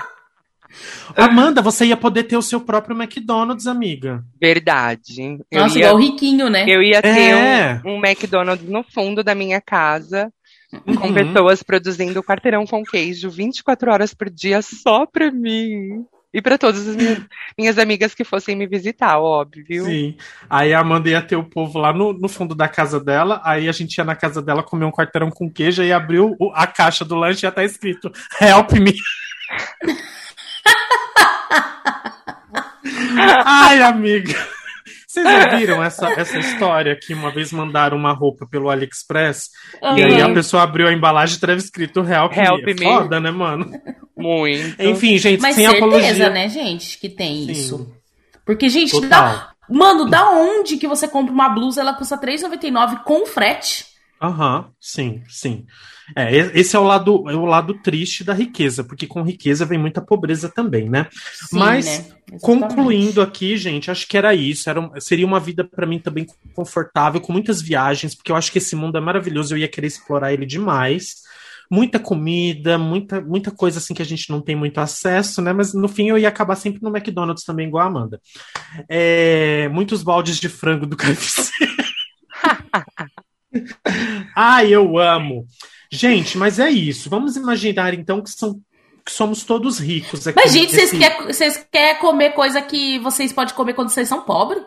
Amanda, 1.15 1.61
você 1.61 1.85
ia 1.85 1.97
poder 1.97 2.23
ter 2.23 2.37
o 2.37 2.41
seu 2.41 2.61
próprio 2.61 2.95
McDonald's, 2.95 3.67
amiga. 3.67 4.23
Verdade. 4.39 5.39
Eu 5.51 5.61
Nossa, 5.61 5.77
ia, 5.79 5.85
igual 5.85 5.95
o 5.95 5.99
riquinho, 5.99 6.49
né? 6.49 6.65
eu 6.67 6.81
ia 6.83 7.01
ter 7.01 7.31
É. 7.33 7.81
um, 7.83 7.95
um 7.95 8.05
McDonald's 8.05 8.69
no 8.69 8.83
fundo 8.83 9.23
da 9.23 9.33
minha 9.33 9.59
casa, 9.59 10.31
com 10.85 11.07
Uhum. 11.07 11.13
pessoas 11.13 11.63
produzindo 11.63 12.23
quarteirão 12.23 12.65
com 12.65 12.83
queijo 12.83 13.29
24 13.29 13.91
horas 13.91 14.13
por 14.13 14.29
dia 14.29 14.61
só 14.61 15.05
pra 15.07 15.31
mim. 15.31 16.05
E 16.33 16.41
pra 16.41 16.57
todas 16.59 16.87
as 16.87 16.95
minhas, 16.95 17.19
minhas 17.57 17.77
amigas 17.79 18.13
que 18.13 18.23
fossem 18.23 18.55
me 18.55 18.67
visitar, 18.67 19.17
óbvio. 19.19 19.85
Sim. 19.85 20.15
Aí 20.49 20.73
a 20.73 20.79
Amanda 20.79 21.09
ia 21.09 21.21
ter 21.21 21.35
o 21.35 21.43
povo 21.43 21.79
lá 21.79 21.91
no, 21.91 22.13
no 22.13 22.29
fundo 22.29 22.53
da 22.53 22.67
casa 22.67 22.99
dela, 22.99 23.41
aí 23.43 23.67
a 23.67 23.71
gente 23.71 23.97
ia 23.97 24.03
na 24.03 24.15
casa 24.15 24.41
dela 24.41 24.61
comer 24.61 24.85
um 24.85 24.91
quarteirão 24.91 25.31
com 25.31 25.51
queijo 25.51 25.81
e 25.83 25.91
abriu 25.91 26.35
o- 26.39 26.51
a 26.53 26.67
caixa 26.67 27.03
do 27.03 27.15
lanche 27.15 27.39
e 27.39 27.41
já 27.43 27.51
tá 27.51 27.63
escrito 27.63 28.11
Help 28.39 28.73
me. 28.73 28.93
Ai, 33.45 33.81
amiga. 33.81 34.35
Vocês 35.09 35.25
ouviram 35.25 35.83
essa, 35.83 36.07
essa 36.09 36.37
história 36.37 36.95
que 36.95 37.15
uma 37.15 37.31
vez 37.31 37.51
mandaram 37.51 37.97
uma 37.97 38.13
roupa 38.13 38.45
pelo 38.45 38.69
AliExpress 38.69 39.49
e 39.81 40.03
aí 40.03 40.21
a 40.21 40.31
pessoa 40.31 40.61
abriu 40.61 40.87
a 40.87 40.93
embalagem 40.93 41.35
e 41.35 41.39
tava 41.39 41.55
escrito 41.55 42.01
Help, 42.01 42.31
Help 42.37 42.63
me. 42.63 42.71
É 42.71 42.75
me. 42.75 42.85
Foda, 42.85 43.19
né, 43.19 43.31
mano? 43.31 43.71
Muito. 44.15 44.79
Enfim, 44.79 45.17
gente, 45.17 45.41
Mas 45.41 45.55
sem 45.55 45.65
certeza, 45.65 45.85
apologia. 45.87 46.29
né, 46.29 46.47
gente, 46.47 46.99
que 46.99 47.09
tem 47.09 47.45
Sim. 47.45 47.51
isso. 47.51 47.93
Porque, 48.45 48.69
gente, 48.69 48.91
Total. 48.91 49.09
dá... 49.09 49.49
mano, 49.67 50.07
da 50.07 50.29
onde 50.29 50.77
que 50.77 50.87
você 50.87 51.07
compra 51.07 51.33
uma 51.33 51.49
blusa, 51.49 51.81
ela 51.81 51.95
custa 51.95 52.15
R$3,99 52.15 53.03
com 53.03 53.25
frete? 53.25 53.88
Aham, 54.21 54.69
sim, 54.79 55.23
sim. 55.29 55.65
É, 56.15 56.35
esse 56.59 56.75
é 56.75 56.79
o 56.79 56.83
lado, 56.83 57.29
é 57.29 57.35
o 57.35 57.45
lado 57.45 57.73
triste 57.75 58.23
da 58.23 58.33
riqueza, 58.33 58.83
porque 58.83 59.07
com 59.07 59.23
riqueza 59.23 59.65
vem 59.65 59.79
muita 59.79 60.01
pobreza 60.01 60.49
também, 60.49 60.89
né? 60.89 61.07
Sim, 61.11 61.57
Mas, 61.57 61.85
né? 61.85 62.19
Concluindo 62.41 63.21
aqui, 63.21 63.57
gente, 63.57 63.89
acho 63.89 64.07
que 64.07 64.17
era 64.17 64.35
isso. 64.35 64.69
Era 64.69 64.87
seria 64.99 65.25
uma 65.25 65.39
vida 65.39 65.63
para 65.63 65.87
mim 65.87 65.99
também 65.99 66.27
confortável, 66.53 67.21
com 67.21 67.31
muitas 67.31 67.61
viagens, 67.61 68.13
porque 68.13 68.31
eu 68.31 68.35
acho 68.35 68.51
que 68.51 68.57
esse 68.57 68.75
mundo 68.75 68.97
é 68.97 69.01
maravilhoso, 69.01 69.53
eu 69.53 69.57
ia 69.57 69.67
querer 69.67 69.87
explorar 69.87 70.33
ele 70.33 70.45
demais. 70.45 71.27
Muita 71.71 71.99
comida, 71.99 72.77
muita, 72.77 73.21
muita 73.21 73.51
coisa 73.51 73.77
assim 73.77 73.93
que 73.93 74.01
a 74.01 74.05
gente 74.05 74.29
não 74.31 74.41
tem 74.41 74.55
muito 74.55 74.79
acesso, 74.79 75.41
né? 75.41 75.53
Mas 75.53 75.73
no 75.73 75.87
fim 75.87 76.09
eu 76.09 76.17
ia 76.17 76.27
acabar 76.27 76.55
sempre 76.55 76.81
no 76.81 76.89
McDonald's 76.89 77.45
também, 77.45 77.67
igual 77.67 77.83
a 77.85 77.87
Amanda. 77.87 78.19
É, 78.89 79.69
muitos 79.69 80.03
baldes 80.03 80.37
de 80.39 80.49
frango 80.49 80.85
do 80.85 80.97
KFC. 80.97 81.51
Ai, 84.35 84.73
eu 84.73 84.97
amo. 84.97 85.45
Gente, 85.91 86.37
mas 86.37 86.59
é 86.59 86.69
isso. 86.69 87.09
Vamos 87.09 87.35
imaginar 87.35 87.93
então 87.93 88.21
que, 88.21 88.29
são, 88.29 88.59
que 89.05 89.11
somos 89.11 89.43
todos 89.43 89.79
ricos 89.79 90.27
aqui. 90.27 90.39
Mas, 90.39 90.51
gente, 90.53 90.71
vocês 90.71 90.93
nesse- 90.93 90.99
querem 91.29 91.65
quer 91.71 91.99
comer 91.99 92.31
coisa 92.31 92.61
que 92.61 92.99
vocês 92.99 93.33
podem 93.33 93.55
comer 93.55 93.73
quando 93.73 93.89
vocês 93.89 94.07
são 94.07 94.21
pobres? 94.21 94.63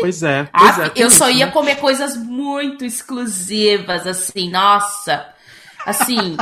Pois 0.00 0.22
é, 0.22 0.48
pois 0.52 0.78
é. 0.78 0.92
eu 0.96 1.10
só 1.10 1.28
isso, 1.28 1.38
ia 1.38 1.46
né? 1.46 1.52
comer 1.52 1.76
coisas 1.76 2.16
muito 2.16 2.84
exclusivas, 2.84 4.06
assim, 4.06 4.50
nossa. 4.50 5.26
Assim, 5.86 6.36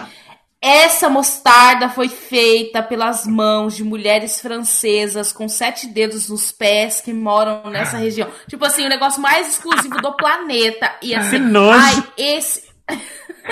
essa 0.66 1.11
mostarda 1.11 1.90
foi 1.90 2.09
feita 2.09 2.83
pelas 2.83 3.27
mãos 3.27 3.77
de 3.77 3.85
mulheres 3.85 4.40
francesas 4.40 5.31
com 5.31 5.46
sete 5.46 5.87
dedos 5.87 6.31
nos 6.31 6.50
pés 6.50 7.03
que 7.03 7.12
moram 7.12 7.68
nessa 7.70 7.98
região. 7.98 8.31
Tipo 8.48 8.64
assim, 8.64 8.87
o 8.87 8.88
negócio 8.88 9.20
mais 9.20 9.46
exclusivo 9.48 10.00
do 10.00 10.16
planeta. 10.16 10.90
E 11.03 11.14
assim, 11.14 11.33
Que 11.33 11.38
nojo. 11.38 11.79
ai, 11.79 12.05
esse. 12.16 12.64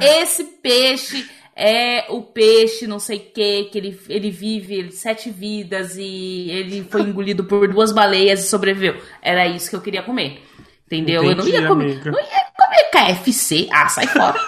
esse 0.00 0.44
peixe 0.44 1.28
é 1.54 2.06
o 2.08 2.22
peixe 2.22 2.86
não 2.86 2.98
sei 2.98 3.18
o 3.18 3.32
que, 3.32 3.64
que 3.64 3.78
ele, 3.78 4.00
ele 4.08 4.30
vive 4.30 4.90
sete 4.92 5.30
vidas 5.30 5.96
e 5.96 6.50
ele 6.50 6.86
foi 6.90 7.02
engolido 7.02 7.44
por 7.44 7.68
duas 7.68 7.92
baleias 7.92 8.44
e 8.44 8.48
sobreviveu. 8.48 9.00
Era 9.22 9.46
isso 9.46 9.70
que 9.70 9.76
eu 9.76 9.80
queria 9.80 10.02
comer. 10.02 10.42
Entendeu? 10.86 11.24
eu 11.24 11.34
não 11.34 11.46
ia 11.46 11.50
Entendi, 11.60 11.66
comer. 11.66 11.84
amiga. 11.92 12.10
Não 12.10 12.20
ia 12.20 12.46
comer 12.54 12.90
KFC. 13.14 13.68
Ah, 13.72 13.88
sai 13.88 14.06
fora. 14.06 14.38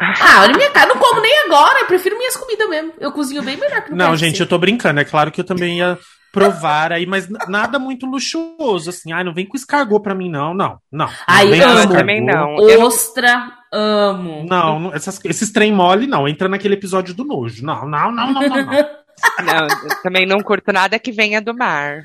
Ah, 0.00 0.42
olha 0.42 0.56
minha 0.56 0.70
cara, 0.70 0.88
não 0.88 0.96
como 1.00 1.20
nem 1.20 1.38
agora, 1.46 1.80
eu 1.80 1.86
prefiro 1.86 2.16
minhas 2.18 2.36
comidas 2.36 2.68
mesmo. 2.68 2.92
Eu 3.00 3.12
cozinho 3.12 3.42
bem 3.42 3.56
melhor 3.56 3.82
que 3.82 3.90
no 3.90 3.96
Não, 3.96 4.16
gente, 4.16 4.40
eu 4.40 4.46
tô 4.46 4.58
brincando. 4.58 5.00
É 5.00 5.04
claro 5.04 5.30
que 5.30 5.40
eu 5.40 5.44
também 5.44 5.78
ia 5.78 5.98
provar 6.32 6.92
aí, 6.92 7.06
mas 7.06 7.26
nada 7.48 7.78
muito 7.78 8.06
luxuoso, 8.06 8.90
assim. 8.90 9.12
Ai, 9.12 9.24
não 9.24 9.32
vem 9.34 9.46
com 9.46 9.56
escargot 9.56 10.00
pra 10.02 10.14
mim, 10.14 10.30
não, 10.30 10.54
não, 10.54 10.78
não. 10.92 11.08
Ai, 11.26 11.46
não 11.56 11.68
amo. 11.78 11.92
Também 11.92 12.24
não. 12.24 12.54
Ostra, 12.84 13.50
amo. 13.72 14.46
Não, 14.48 14.78
não, 14.78 14.94
essas- 14.94 15.20
esses 15.24 15.50
trem 15.50 15.72
mole, 15.72 16.06
não. 16.06 16.28
Entra 16.28 16.48
naquele 16.48 16.74
episódio 16.74 17.14
do 17.14 17.24
nojo. 17.24 17.64
Não, 17.64 17.88
não, 17.88 18.12
não, 18.12 18.32
não, 18.32 18.40
não. 18.42 18.64
não. 18.64 18.98
Não, 19.44 19.66
eu 19.66 20.00
também 20.00 20.24
não 20.24 20.38
curto 20.38 20.72
nada 20.72 20.96
que 20.96 21.10
venha 21.10 21.42
do 21.42 21.52
mar. 21.52 22.04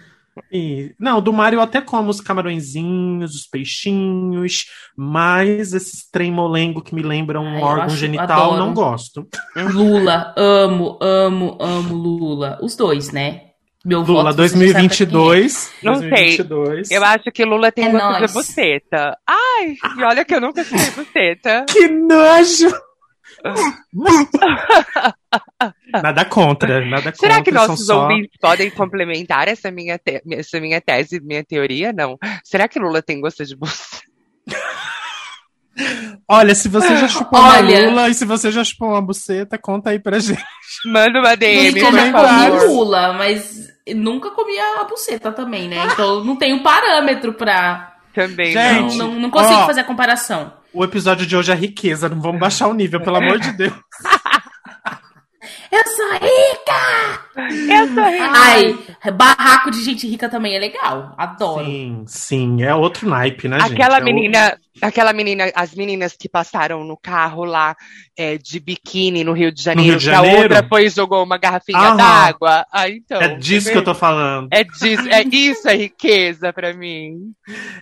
E- 0.52 0.94
não, 1.00 1.22
do 1.22 1.32
mar 1.34 1.54
eu 1.54 1.62
até 1.62 1.80
como 1.82 2.10
os 2.10 2.20
camarõezinhos, 2.22 3.36
os 3.36 3.46
peixinhos, 3.48 4.66
mas 4.98 5.74
esses 5.74 6.10
trem 6.10 6.32
molengo 6.32 6.82
que 6.82 6.96
me 6.96 7.02
lembram 7.04 7.44
um 7.44 7.56
Ai, 7.56 7.62
órgão 7.62 7.86
acho- 7.86 7.98
genital, 7.98 8.54
adoro. 8.54 8.58
não 8.58 8.74
gosto. 8.74 9.28
Lula, 9.56 10.34
amo, 10.38 10.98
amo, 11.02 11.58
amo 11.62 11.94
Lula. 11.96 12.58
Os 12.62 12.76
dois, 12.76 13.12
né? 13.12 13.42
Meu 13.86 14.00
Lula 14.00 14.32
voto, 14.32 14.36
você 14.38 14.44
já 14.44 14.48
sabe 14.50 14.72
pra 14.72 14.80
quem 14.80 15.06
é. 15.06 15.06
2022. 15.06 15.74
Não 15.84 15.96
sei. 15.96 16.10
2022. 16.10 16.92
Eu 16.92 17.04
acho 17.04 17.32
que 17.34 17.44
Lula 17.44 17.72
tem 17.72 17.86
É 17.86 17.92
gosto 17.92 18.04
nóis. 18.12 18.28
de 18.28 18.34
buceta. 18.34 19.18
Ai, 19.28 19.76
e 20.00 20.04
olha 20.04 20.24
que 20.24 20.34
eu 20.34 20.40
nunca 20.42 20.64
tive 20.64 20.90
buceta. 20.92 21.66
Que 21.68 21.88
nojo! 21.90 22.74
Nada 26.02 26.26
contra, 26.26 26.86
nada 26.86 27.12
contra. 27.12 27.16
Será 27.20 27.42
que 27.42 27.52
nossos 27.52 27.86
só... 27.86 28.04
ouvintes 28.04 28.38
podem 28.40 28.70
complementar 28.72 29.48
essa 29.48 29.70
minha, 29.72 29.98
te- 29.98 30.22
essa 30.32 30.60
minha 30.60 30.80
tese, 30.82 31.20
minha 31.22 31.44
teoria? 31.44 31.92
Não. 31.94 32.18
Será 32.44 32.68
que 32.68 32.80
Lula 32.80 33.02
tem 33.02 33.20
gosto 33.22 33.46
de 33.46 33.56
buceta? 33.56 34.04
Olha, 36.30 36.54
se 36.54 36.70
você 36.70 36.96
já 36.98 37.08
chupou 37.08 37.40
Olha. 37.40 37.80
uma 37.82 37.90
lula 37.90 38.10
e 38.10 38.14
se 38.14 38.26
você 38.26 38.52
já 38.52 38.64
chupou 38.64 38.90
uma 38.90 39.02
buceta, 39.02 39.58
conta 39.58 39.90
aí 39.90 39.98
pra 40.00 40.20
gente. 40.20 40.44
Manda 40.86 41.20
uma 41.20 41.36
DM, 41.36 41.80
eu 41.80 41.86
por 41.90 41.94
já 42.00 42.12
comi 42.12 42.66
lula, 42.68 43.14
mas 43.14 43.70
nunca 43.96 44.30
comi 44.32 44.54
a 44.60 44.84
buceta 44.84 45.32
também, 45.32 45.68
né? 45.68 45.78
Então 45.92 46.24
não 46.24 46.36
tenho 46.36 46.62
parâmetro 46.62 47.34
pra. 47.34 47.92
Também 48.14 48.52
Gente, 48.52 48.96
Não, 48.96 49.08
não. 49.08 49.14
não, 49.16 49.20
não 49.22 49.30
consigo 49.32 49.62
ó. 49.62 49.66
fazer 49.66 49.82
a 49.82 49.84
comparação. 49.86 50.54
O 50.74 50.84
episódio 50.84 51.26
de 51.28 51.38
hoje 51.38 51.52
é 51.52 51.56
riqueza, 51.56 52.10
não 52.10 52.20
vamos 52.20 52.40
baixar 52.40 52.68
o 52.68 52.74
nível, 52.74 53.00
pelo 53.00 53.18
amor 53.18 53.40
de 53.40 53.52
Deus. 53.52 53.74
Eu 55.74 55.88
sou 55.88 56.12
rica! 56.14 57.24
Eu 57.36 57.88
sou 57.96 58.04
rica. 58.04 58.32
Ai, 58.32 59.12
barraco 59.12 59.72
de 59.72 59.84
gente 59.84 60.08
rica 60.08 60.30
também 60.30 60.56
é 60.56 60.60
legal. 60.60 61.16
Adoro. 61.18 61.66
Sim, 61.66 62.04
sim, 62.06 62.62
é 62.62 62.76
outro 62.76 63.10
naipe, 63.10 63.48
né, 63.48 63.60
gente? 63.60 63.74
Aquela 63.74 63.98
É 63.98 64.02
menina, 64.02 64.56
aquela 64.80 65.14
menina, 65.14 65.52
as 65.56 65.74
meninas 65.74 66.16
que 66.16 66.30
passaram 66.30 66.84
no 66.84 66.96
carro 66.96 67.44
lá 67.44 67.76
é, 68.16 68.38
de 68.38 68.60
biquíni 68.60 69.24
no 69.24 69.34
Rio 69.34 69.52
de 69.52 69.64
Janeiro, 69.64 69.92
Rio 69.94 70.00
de 70.00 70.06
que 70.06 70.12
a 70.12 70.18
Janeiro? 70.18 70.42
outra 70.44 70.68
foi 70.68 70.86
e 70.86 70.90
jogou 70.90 71.24
uma 71.24 71.38
garrafinha 71.40 71.80
Aham. 71.80 71.98
d'água. 71.98 72.66
Ah, 72.72 72.88
então. 72.88 73.20
É 73.20 73.30
disso 73.36 73.72
que 73.72 73.78
eu 73.78 73.84
tô 73.84 73.96
falando. 73.96 74.50
É 74.52 74.64
disso, 74.64 75.08
é 75.10 75.24
isso 75.24 75.68
é 75.68 75.76
riqueza 75.76 76.54
pra 76.54 76.72
mim. 76.72 77.32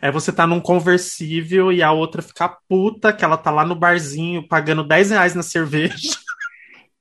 É 0.01 0.09
você 0.09 0.31
tá 0.31 0.47
num 0.47 0.61
conversível 0.61 1.73
e 1.73 1.83
a 1.83 1.91
outra 1.91 2.21
ficar 2.21 2.55
puta, 2.69 3.11
que 3.11 3.25
ela 3.25 3.35
tá 3.35 3.51
lá 3.51 3.65
no 3.65 3.75
barzinho 3.75 4.47
pagando 4.47 4.81
10 4.87 5.11
reais 5.11 5.35
na 5.35 5.43
cerveja. 5.43 5.91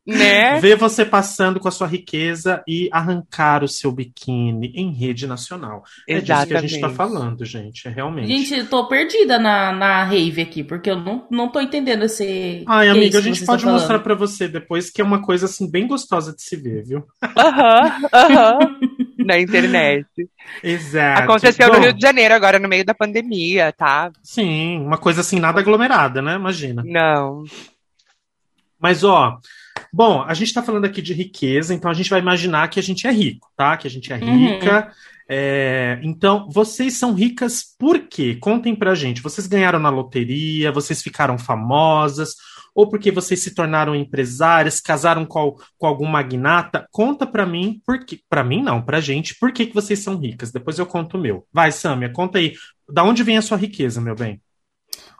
Né? 0.06 0.58
Ver 0.58 0.76
você 0.76 1.04
passando 1.04 1.60
com 1.60 1.68
a 1.68 1.70
sua 1.70 1.86
riqueza 1.86 2.62
e 2.66 2.88
arrancar 2.90 3.62
o 3.62 3.68
seu 3.68 3.92
biquíni 3.92 4.72
em 4.74 4.92
rede 4.92 5.26
nacional. 5.26 5.84
É 6.08 6.20
disso 6.20 6.46
que 6.46 6.54
a 6.54 6.60
gente 6.60 6.80
tá 6.80 6.88
Exatamente. 6.88 6.96
falando, 6.96 7.44
gente. 7.44 7.86
É 7.86 7.90
realmente. 7.90 8.28
Gente, 8.28 8.54
eu 8.54 8.66
tô 8.66 8.88
perdida 8.88 9.38
na, 9.38 9.72
na 9.72 10.02
rave 10.02 10.40
aqui, 10.40 10.64
porque 10.64 10.90
eu 10.90 10.96
não, 10.96 11.26
não 11.30 11.48
tô 11.48 11.60
entendendo 11.60 12.04
esse. 12.04 12.64
Ai, 12.66 12.88
é 12.88 12.90
amiga, 12.90 13.06
isso 13.06 13.18
a 13.18 13.20
gente 13.20 13.44
pode 13.44 13.66
mostrar 13.66 13.98
pra 13.98 14.14
você 14.14 14.48
depois 14.48 14.90
que 14.90 15.02
é 15.02 15.04
uma 15.04 15.22
coisa 15.22 15.44
assim 15.46 15.70
bem 15.70 15.86
gostosa 15.86 16.34
de 16.34 16.42
se 16.42 16.56
ver, 16.56 16.82
viu? 16.84 17.04
Aham, 17.36 18.08
aham. 18.12 18.58
Na 19.18 19.38
internet. 19.38 20.06
Exato. 20.62 21.22
Aconteceu 21.22 21.68
no 21.68 21.74
Bom, 21.74 21.80
Rio 21.80 21.92
de 21.92 22.00
Janeiro 22.00 22.34
agora, 22.34 22.58
no 22.58 22.68
meio 22.68 22.84
da 22.84 22.94
pandemia, 22.94 23.70
tá? 23.70 24.10
Sim, 24.22 24.80
uma 24.80 24.96
coisa 24.96 25.20
assim 25.20 25.38
nada 25.38 25.60
aglomerada, 25.60 26.22
né? 26.22 26.36
Imagina. 26.36 26.82
Não. 26.86 27.44
Mas, 28.80 29.04
ó, 29.04 29.38
bom, 29.92 30.22
a 30.22 30.34
gente 30.34 30.52
tá 30.52 30.62
falando 30.62 30.84
aqui 30.84 31.00
de 31.02 31.12
riqueza, 31.14 31.74
então 31.74 31.90
a 31.90 31.94
gente 31.94 32.10
vai 32.10 32.20
imaginar 32.20 32.68
que 32.68 32.78
a 32.80 32.82
gente 32.82 33.06
é 33.06 33.10
rico, 33.10 33.48
tá? 33.56 33.76
Que 33.76 33.86
a 33.86 33.90
gente 33.90 34.12
é 34.12 34.16
Uhum. 34.16 34.36
rica. 34.54 34.92
É, 35.32 36.00
então, 36.02 36.48
vocês 36.50 36.98
são 36.98 37.14
ricas 37.14 37.62
por 37.78 38.00
quê? 38.00 38.36
Contem 38.40 38.74
pra 38.74 38.96
gente. 38.96 39.22
Vocês 39.22 39.46
ganharam 39.46 39.78
na 39.78 39.88
loteria, 39.88 40.72
vocês 40.72 41.00
ficaram 41.00 41.38
famosas, 41.38 42.30
ou 42.74 42.88
porque 42.88 43.12
vocês 43.12 43.40
se 43.40 43.54
tornaram 43.54 43.94
empresárias, 43.94 44.80
casaram 44.80 45.24
com, 45.24 45.54
com 45.78 45.86
algum 45.86 46.06
magnata? 46.06 46.84
Conta 46.90 47.26
pra 47.26 47.46
mim, 47.46 47.80
por 47.86 48.04
quê? 48.04 48.18
Pra 48.28 48.42
mim 48.42 48.60
não, 48.60 48.82
pra 48.82 49.00
gente, 49.00 49.36
por 49.38 49.52
que, 49.52 49.66
que 49.66 49.74
vocês 49.74 50.00
são 50.00 50.16
ricas? 50.16 50.50
Depois 50.50 50.78
eu 50.80 50.86
conto 50.86 51.16
o 51.16 51.20
meu. 51.20 51.46
Vai, 51.52 51.70
Samia, 51.70 52.10
conta 52.12 52.38
aí. 52.38 52.54
Da 52.92 53.04
onde 53.04 53.22
vem 53.22 53.38
a 53.38 53.42
sua 53.42 53.56
riqueza, 53.56 54.00
meu 54.00 54.16
bem? 54.16 54.40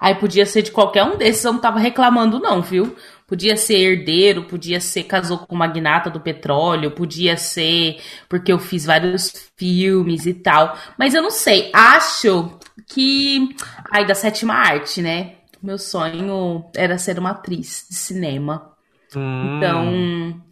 Ai, 0.00 0.18
podia 0.18 0.46
ser 0.46 0.62
de 0.62 0.72
qualquer 0.72 1.04
um 1.04 1.16
desses, 1.18 1.44
eu 1.44 1.52
não 1.52 1.60
tava 1.60 1.78
reclamando, 1.78 2.40
não, 2.40 2.62
viu? 2.62 2.96
Podia 3.30 3.56
ser 3.56 3.78
herdeiro, 3.78 4.44
podia 4.44 4.80
ser 4.80 5.04
casou 5.04 5.38
com 5.38 5.56
magnata 5.56 6.10
do 6.10 6.20
petróleo, 6.20 6.90
podia 6.90 7.36
ser 7.36 8.00
porque 8.28 8.52
eu 8.52 8.58
fiz 8.58 8.84
vários 8.84 9.32
filmes 9.56 10.26
e 10.26 10.34
tal. 10.34 10.76
Mas 10.98 11.14
eu 11.14 11.22
não 11.22 11.30
sei, 11.30 11.70
acho 11.72 12.58
que. 12.88 13.48
Ai, 13.92 14.04
da 14.06 14.14
sétima 14.16 14.54
arte, 14.54 15.00
né? 15.00 15.36
Meu 15.62 15.78
sonho 15.78 16.68
era 16.76 16.98
ser 16.98 17.18
uma 17.20 17.30
atriz 17.30 17.86
de 17.88 17.96
cinema. 17.96 18.72
Hum, 19.14 19.20
Então, 19.42 20.42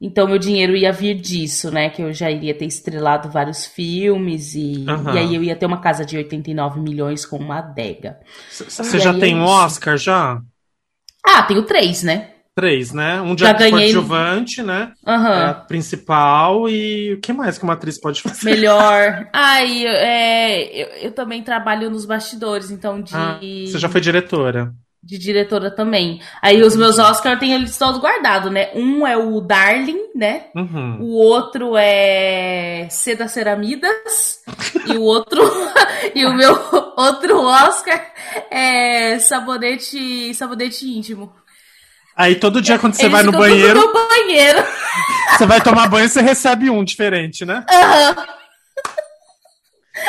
então 0.00 0.26
meu 0.28 0.38
dinheiro 0.38 0.76
ia 0.76 0.92
vir 0.92 1.14
disso, 1.20 1.70
né? 1.70 1.90
Que 1.90 2.02
eu 2.02 2.12
já 2.12 2.30
iria 2.30 2.54
ter 2.56 2.66
estrelado 2.66 3.30
vários 3.30 3.66
filmes 3.66 4.54
e, 4.54 4.62
Aham. 4.86 5.14
e 5.14 5.18
aí 5.18 5.34
eu 5.34 5.42
ia 5.42 5.56
ter 5.56 5.66
uma 5.66 5.80
casa 5.80 6.04
de 6.04 6.16
89 6.16 6.80
milhões 6.80 7.24
com 7.26 7.38
uma 7.38 7.58
adega. 7.58 8.20
Você 8.78 8.98
já 9.00 9.12
aí 9.12 9.22
é 9.22 9.26
tem 9.26 9.36
um. 9.36 9.42
Oscar 9.42 9.96
já? 9.96 10.40
Ah, 11.26 11.42
tenho 11.42 11.62
três, 11.62 12.02
né? 12.02 12.30
Três, 12.56 12.92
né? 12.92 13.20
Um 13.20 13.34
de 13.34 13.42
Já 13.42 13.52
ganhei- 13.52 13.92
coadjuvante, 13.92 14.62
né? 14.62 14.92
Aham. 15.04 15.32
É 15.42 15.46
a 15.46 15.54
principal 15.54 16.68
e 16.68 17.14
o 17.14 17.20
que 17.20 17.32
mais 17.32 17.58
que 17.58 17.64
uma 17.64 17.72
atriz 17.72 18.00
pode 18.00 18.22
fazer? 18.22 18.44
Melhor. 18.44 19.26
Ai, 19.34 19.84
eu- 19.84 19.90
é, 19.90 20.62
eu, 20.82 20.86
eu 21.02 21.12
também 21.12 21.42
trabalho 21.42 21.90
nos 21.90 22.04
bastidores, 22.06 22.70
então 22.70 23.00
de, 23.02 23.14
Ah, 23.16 23.40
você 23.66 23.78
já 23.78 23.88
foi 23.88 24.00
diretora. 24.00 24.72
De 25.04 25.18
diretora 25.18 25.70
também. 25.70 26.20
Aí 26.40 26.62
os 26.62 26.74
meus 26.74 26.98
Oscar 26.98 27.34
eu 27.34 27.38
tenho 27.38 27.56
eles 27.56 27.76
todos 27.76 28.00
guardados, 28.00 28.50
né? 28.50 28.70
Um 28.74 29.06
é 29.06 29.16
o 29.16 29.40
Darling, 29.40 30.00
né? 30.14 30.46
Uhum. 30.54 30.98
O 31.00 31.12
outro 31.16 31.76
é 31.76 32.88
Seda 32.90 33.28
Ceramidas. 33.28 34.40
e 34.86 34.96
o 34.96 35.02
outro. 35.02 35.42
e 36.14 36.24
o 36.24 36.32
meu 36.32 36.52
outro 36.96 37.42
Oscar 37.42 38.02
é 38.50 39.18
sabonete, 39.18 40.32
sabonete 40.34 40.86
íntimo. 40.86 41.32
Aí 42.16 42.36
todo 42.36 42.62
dia 42.62 42.78
quando 42.78 42.94
você 42.94 43.02
Eles 43.02 43.12
vai 43.12 43.22
no 43.24 43.32
banheiro, 43.32 43.80
no 43.80 43.92
banheiro. 43.92 44.64
você 45.36 45.46
vai 45.46 45.60
tomar 45.60 45.88
banho, 45.88 46.08
você 46.08 46.22
recebe 46.22 46.70
um 46.70 46.84
diferente, 46.84 47.44
né? 47.44 47.64
Aham. 47.68 48.43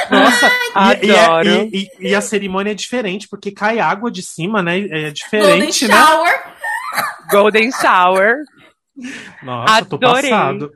Nossa, 0.09 0.51
e, 1.03 1.11
é- 1.11 1.25
Adoro. 1.25 1.49
e- 1.71 1.89
e- 2.01 2.07
e 2.09 2.15
a 2.15 2.21
cerimônia 2.21 2.71
é 2.71 2.75
diferente, 2.75 3.27
porque 3.29 3.51
cai 3.51 3.79
água 3.79 4.09
de 4.11 4.21
cima, 4.23 4.61
né? 4.63 4.79
É 4.79 4.85
Golden 4.87 5.13
diferente, 5.13 5.87
né? 5.87 5.95
Shower. 5.95 6.43
Golden 7.29 7.71
Shower. 7.71 8.35
Nossa, 9.43 9.85
tô 9.85 9.95
Adorei. 9.97 10.29
passado. 10.29 10.71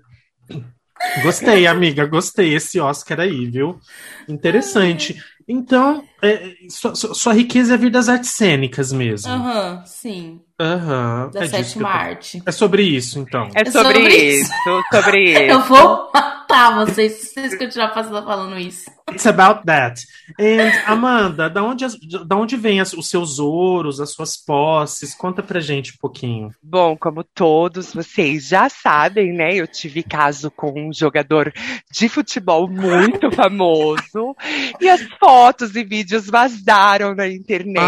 Gostei, 1.23 1.65
amiga, 1.65 2.05
gostei 2.05 2.53
esse 2.53 2.77
Oscar 2.79 3.21
aí, 3.21 3.45
viu? 3.45 3.79
Interessante. 4.27 5.15
Então, 5.47 6.03
é, 6.21 6.51
sua, 6.69 6.93
sua- 6.93 7.33
riqueza 7.33 7.73
é 7.73 7.77
vir 7.77 7.89
das 7.89 8.07
artes 8.09 8.31
cênicas 8.31 8.91
mesmo. 8.91 9.31
Aham, 9.31 9.83
sim. 9.85 10.41
Aham. 10.59 11.31
Da 11.33 11.45
é 11.45 11.47
sétima 11.47 11.89
tô- 11.89 11.95
arte. 11.97 12.43
É 12.45 12.51
sobre 12.51 12.83
isso, 12.83 13.17
então. 13.17 13.49
É 13.55 13.61
É 13.61 13.65
sobre, 13.71 13.93
sobre 13.93 14.15
isso, 14.15 14.51
sobre 14.91 15.31
isso. 15.31 15.41
Eu 15.49 15.61
vou 15.63 16.11
matar 16.49 16.85
vocês 16.85 17.13
se 17.13 17.33
vocês 17.33 17.57
continuarem 17.57 17.93
falando 17.93 18.57
isso. 18.57 18.89
It's 19.11 19.25
about 19.25 19.65
that. 19.65 20.01
And, 20.39 20.71
Amanda, 20.85 21.49
da 21.49 21.63
onde, 21.63 21.85
da 22.25 22.35
onde 22.35 22.55
vem 22.55 22.79
as- 22.79 22.93
os 22.93 23.09
seus 23.09 23.39
ouros, 23.39 23.99
as 23.99 24.11
suas 24.11 24.37
posses? 24.37 25.15
Conta 25.15 25.41
pra 25.41 25.59
gente 25.59 25.93
um 25.93 25.97
pouquinho. 25.99 26.51
Bom, 26.61 26.95
como 26.95 27.23
todos 27.23 27.93
vocês 27.93 28.47
já 28.47 28.69
sabem, 28.69 29.33
né? 29.33 29.55
Eu 29.55 29.65
tive 29.67 30.03
caso 30.03 30.51
com 30.51 30.89
um 30.89 30.93
jogador 30.93 31.51
de 31.91 32.07
futebol 32.09 32.67
muito 32.69 33.31
famoso. 33.33 34.35
E 34.79 34.87
as 34.89 35.01
fotos 35.19 35.75
e 35.75 35.83
vídeos 35.83 36.27
vazaram 36.27 37.15
na 37.15 37.27
internet. 37.27 37.79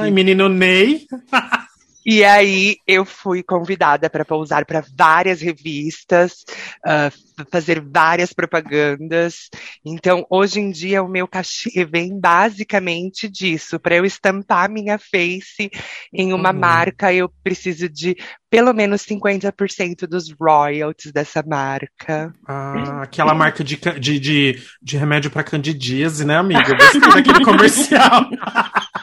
Ai, 0.00 0.10
menino 0.10 0.48
Ney. 0.48 1.06
E 2.06 2.24
aí 2.24 2.76
eu 2.86 3.04
fui 3.04 3.42
convidada 3.42 4.08
para 4.08 4.24
pousar 4.24 4.64
para 4.64 4.82
várias 4.96 5.42
revistas, 5.42 6.44
f- 6.86 7.44
fazer 7.50 7.82
várias 7.82 8.32
propagandas. 8.32 9.50
Então, 9.84 10.24
hoje 10.30 10.58
em 10.60 10.70
dia, 10.70 11.02
o 11.02 11.08
meu 11.08 11.28
cachê 11.28 11.84
vem 11.84 12.18
basicamente 12.18 13.28
disso. 13.28 13.78
Para 13.78 13.96
eu 13.96 14.06
estampar 14.06 14.70
minha 14.70 14.98
face 14.98 15.70
em 16.12 16.32
uma 16.32 16.50
Uhum. 16.50 16.58
marca, 16.58 17.12
eu 17.12 17.28
preciso 17.42 17.88
de 17.88 18.16
pelo 18.50 18.72
menos 18.72 19.02
50% 19.02 20.06
dos 20.06 20.32
royalties 20.32 21.12
dessa 21.12 21.42
marca. 21.46 22.32
Ah, 22.46 23.02
aquela 23.02 23.34
marca 23.34 23.62
de, 23.62 23.76
de, 24.00 24.18
de, 24.18 24.62
de 24.80 24.96
remédio 24.96 25.30
pra 25.30 25.42
candidíase, 25.44 26.24
né, 26.24 26.36
amiga? 26.38 26.70
Eu 26.70 26.76
gostei 26.76 27.00
daquele 27.00 27.44
comercial. 27.44 28.30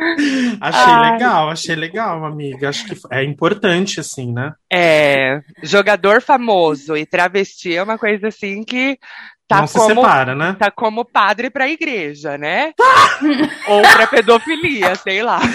achei 0.60 0.92
Ai. 0.92 1.12
legal, 1.12 1.50
achei 1.50 1.76
legal, 1.76 2.24
amiga. 2.24 2.68
Acho 2.68 2.86
que 2.86 2.98
é 3.10 3.24
importante, 3.24 4.00
assim, 4.00 4.32
né? 4.32 4.52
É, 4.72 5.40
jogador 5.62 6.22
famoso 6.22 6.96
e 6.96 7.04
travesti 7.06 7.76
é 7.76 7.82
uma 7.82 7.98
coisa 7.98 8.28
assim 8.28 8.64
que 8.64 8.98
tá 9.46 9.60
Não 9.60 9.66
se 9.66 9.74
como 9.74 10.02
separa, 10.02 10.34
né? 10.34 10.56
tá 10.58 10.70
como 10.70 11.04
padre 11.04 11.50
pra 11.50 11.68
igreja, 11.68 12.38
né? 12.38 12.72
Ou 13.68 13.82
pra 13.82 14.06
pedofilia, 14.06 14.94
sei 14.96 15.22
lá. 15.22 15.40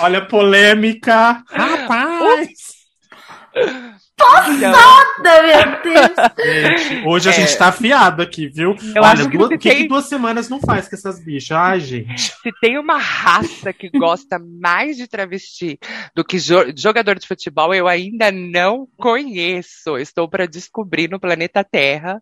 Olha, 0.00 0.24
polêmica. 0.24 1.42
Rapaz! 1.50 2.48
Então, 3.52 4.00
Nada, 4.60 5.42
meu 5.42 5.82
Deus. 5.82 6.78
Gente, 6.78 7.06
hoje 7.06 7.28
a 7.28 7.32
É. 7.32 7.34
gente 7.34 7.56
tá 7.58 7.68
afiado 7.68 8.22
aqui, 8.22 8.48
viu? 8.48 8.74
Eu 8.94 9.02
Olha, 9.02 9.12
acho 9.12 9.28
que 9.30 9.36
duas- 9.38 9.48
se 9.48 9.54
o 9.54 9.58
que, 9.58 9.68
tem- 9.70 9.82
que 9.82 9.88
duas 9.88 10.06
semanas 10.06 10.48
não 10.48 10.60
faz 10.60 10.88
com 10.88 10.96
essas 10.96 11.22
bichas? 11.24 11.56
Ai, 11.56 11.80
gente. 11.80 12.20
se 12.42 12.50
tem 12.60 12.78
uma 12.78 12.96
raça 12.98 13.72
que 13.72 13.88
gosta 13.90 14.38
mais 14.60 14.96
de 14.96 15.06
travesti 15.06 15.78
do 16.14 16.24
que 16.24 16.38
jo- 16.38 16.72
jogador 16.76 17.18
de 17.18 17.26
futebol, 17.26 17.74
eu 17.74 17.86
ainda 17.88 18.30
não 18.32 18.86
conheço. 18.96 19.96
Estou 19.98 20.28
para 20.28 20.46
descobrir 20.46 21.08
no 21.10 21.20
planeta 21.20 21.64
Terra 21.64 22.20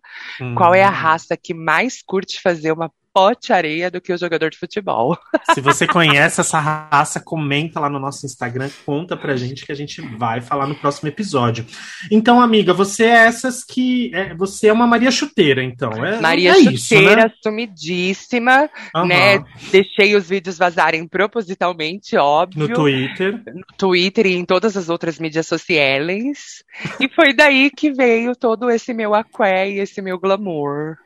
qual 0.57 0.75
é 0.75 0.83
a 0.83 0.89
Hum. 0.91 0.93
raça 0.93 1.37
que 1.37 1.55
mais 1.55 2.03
curte 2.05 2.41
fazer 2.41 2.73
uma 2.73 2.91
pote 3.13 3.53
areia 3.53 3.91
do 3.91 4.01
que 4.01 4.13
o 4.13 4.19
jogador 4.19 4.51
de 4.51 4.59
futebol. 4.59 5.17
Se 5.55 5.61
você 5.61 5.87
conhece 5.87 6.41
essa 6.41 6.59
raça, 6.59 7.21
comenta 7.21 7.81
lá 7.81 7.89
no 7.89 7.99
nosso 7.99 8.27
Instagram, 8.27 8.71
conta 8.85 9.17
pra 9.17 9.37
gente 9.37 9.65
que 9.65 9.73
a 9.73 9.75
gente 9.75 10.01
vai 10.17 10.41
falar 10.41 10.67
no 10.67 10.75
próximo 10.75 11.09
episódio. 11.09 11.67
Então, 12.11 12.41
amiga, 12.41 12.73
você 12.73 13.05
é 13.05 13.27
essas 13.27 13.65
que. 13.65 14.11
é, 14.15 14.35
você 14.35 14.69
é 14.69 14.73
uma 14.73 14.87
Maria 14.87 15.11
Chuteira, 15.11 15.63
então. 15.63 15.93
É, 16.05 16.21
Maria 16.21 16.53
é 16.53 16.59
isso, 16.59 16.95
Chuteira, 16.95 17.25
né? 17.25 17.33
sumidíssima, 17.43 18.71
Aham. 18.95 19.07
né? 19.07 19.45
Deixei 19.71 20.15
os 20.15 20.29
vídeos 20.29 20.59
vazarem 20.59 21.07
propositalmente, 21.07 22.17
óbvio. 22.17 22.69
No 22.69 22.75
Twitter. 22.75 23.43
no 23.55 23.65
Twitter 23.77 24.27
e 24.27 24.35
em 24.35 24.45
todas 24.45 24.77
as 24.77 24.89
outras 24.89 25.19
mídias 25.19 25.47
sociais. 25.47 26.63
E 27.01 27.09
foi 27.09 27.35
daí 27.35 27.71
que 27.71 27.93
veio 27.93 28.35
todo 28.37 28.71
esse 28.71 28.93
meu 28.93 29.15
aqué 29.15 29.71
e 29.71 29.79
esse 29.81 30.01
meu 30.01 30.19
glamour. 30.19 30.97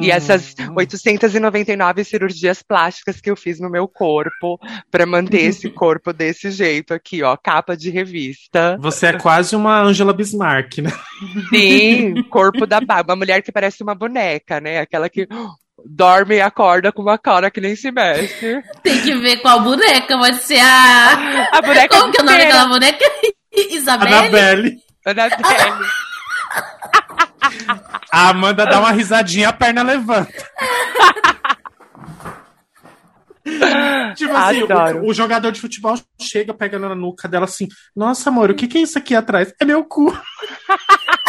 E 0.00 0.10
essas 0.10 0.54
Hum. 0.58 0.74
899 0.76 2.04
cirurgias 2.04 2.62
plásticas 2.62 3.20
que 3.20 3.30
eu 3.30 3.36
fiz 3.36 3.58
no 3.60 3.70
meu 3.70 3.88
corpo 3.88 4.58
pra 4.90 5.06
manter 5.06 5.42
esse 5.42 5.68
corpo 5.70 6.12
desse 6.12 6.50
jeito 6.50 6.92
aqui, 6.94 7.22
ó, 7.22 7.36
capa 7.36 7.76
de 7.76 7.90
revista. 7.90 8.76
Você 8.80 9.06
é 9.06 9.12
quase 9.14 9.56
uma 9.56 9.80
Angela 9.80 10.12
Bismarck, 10.12 10.78
né? 10.78 10.92
Sim, 11.50 12.22
corpo 12.30 12.66
da 12.66 12.80
barba, 12.80 13.12
uma 13.12 13.16
mulher 13.18 13.42
que 13.42 13.52
parece 13.52 13.82
uma 13.82 13.94
boneca, 13.94 14.60
né? 14.60 14.80
Aquela 14.80 15.08
que 15.08 15.26
dorme 15.84 16.36
e 16.36 16.40
acorda 16.40 16.92
com 16.92 17.02
uma 17.02 17.18
cara 17.18 17.50
que 17.50 17.60
nem 17.60 17.74
se 17.74 17.90
mexe. 17.90 18.62
Tem 18.82 19.00
que 19.00 19.14
ver 19.16 19.38
qual 19.38 19.60
boneca. 19.62 20.16
Pode 20.16 20.36
ser 20.38 20.60
a. 20.60 21.48
A 21.52 21.62
boneca 21.62 21.88
Como 21.98 22.12
que 22.12 22.20
é 22.20 22.22
o 22.22 22.26
nome 22.26 22.38
daquela 22.38 22.66
boneca? 22.66 23.04
Isabelle? 23.70 24.14
Anabelle. 24.14 24.76
Annabelle. 25.04 25.42
A 28.12 28.28
Amanda 28.28 28.66
dá 28.66 28.78
uma 28.78 28.92
risadinha, 28.92 29.48
a 29.48 29.52
perna 29.54 29.82
levanta. 29.82 30.30
tipo 34.14 34.36
assim, 34.36 34.62
o, 34.62 35.08
o 35.08 35.14
jogador 35.14 35.50
de 35.50 35.60
futebol 35.60 35.98
chega, 36.20 36.52
pega 36.52 36.78
na 36.78 36.94
nuca 36.94 37.26
dela 37.26 37.46
assim: 37.46 37.68
Nossa, 37.96 38.28
amor, 38.28 38.50
o 38.50 38.54
que, 38.54 38.68
que 38.68 38.76
é 38.76 38.82
isso 38.82 38.98
aqui 38.98 39.14
atrás? 39.14 39.54
É 39.58 39.64
meu 39.64 39.82
cu. 39.82 40.12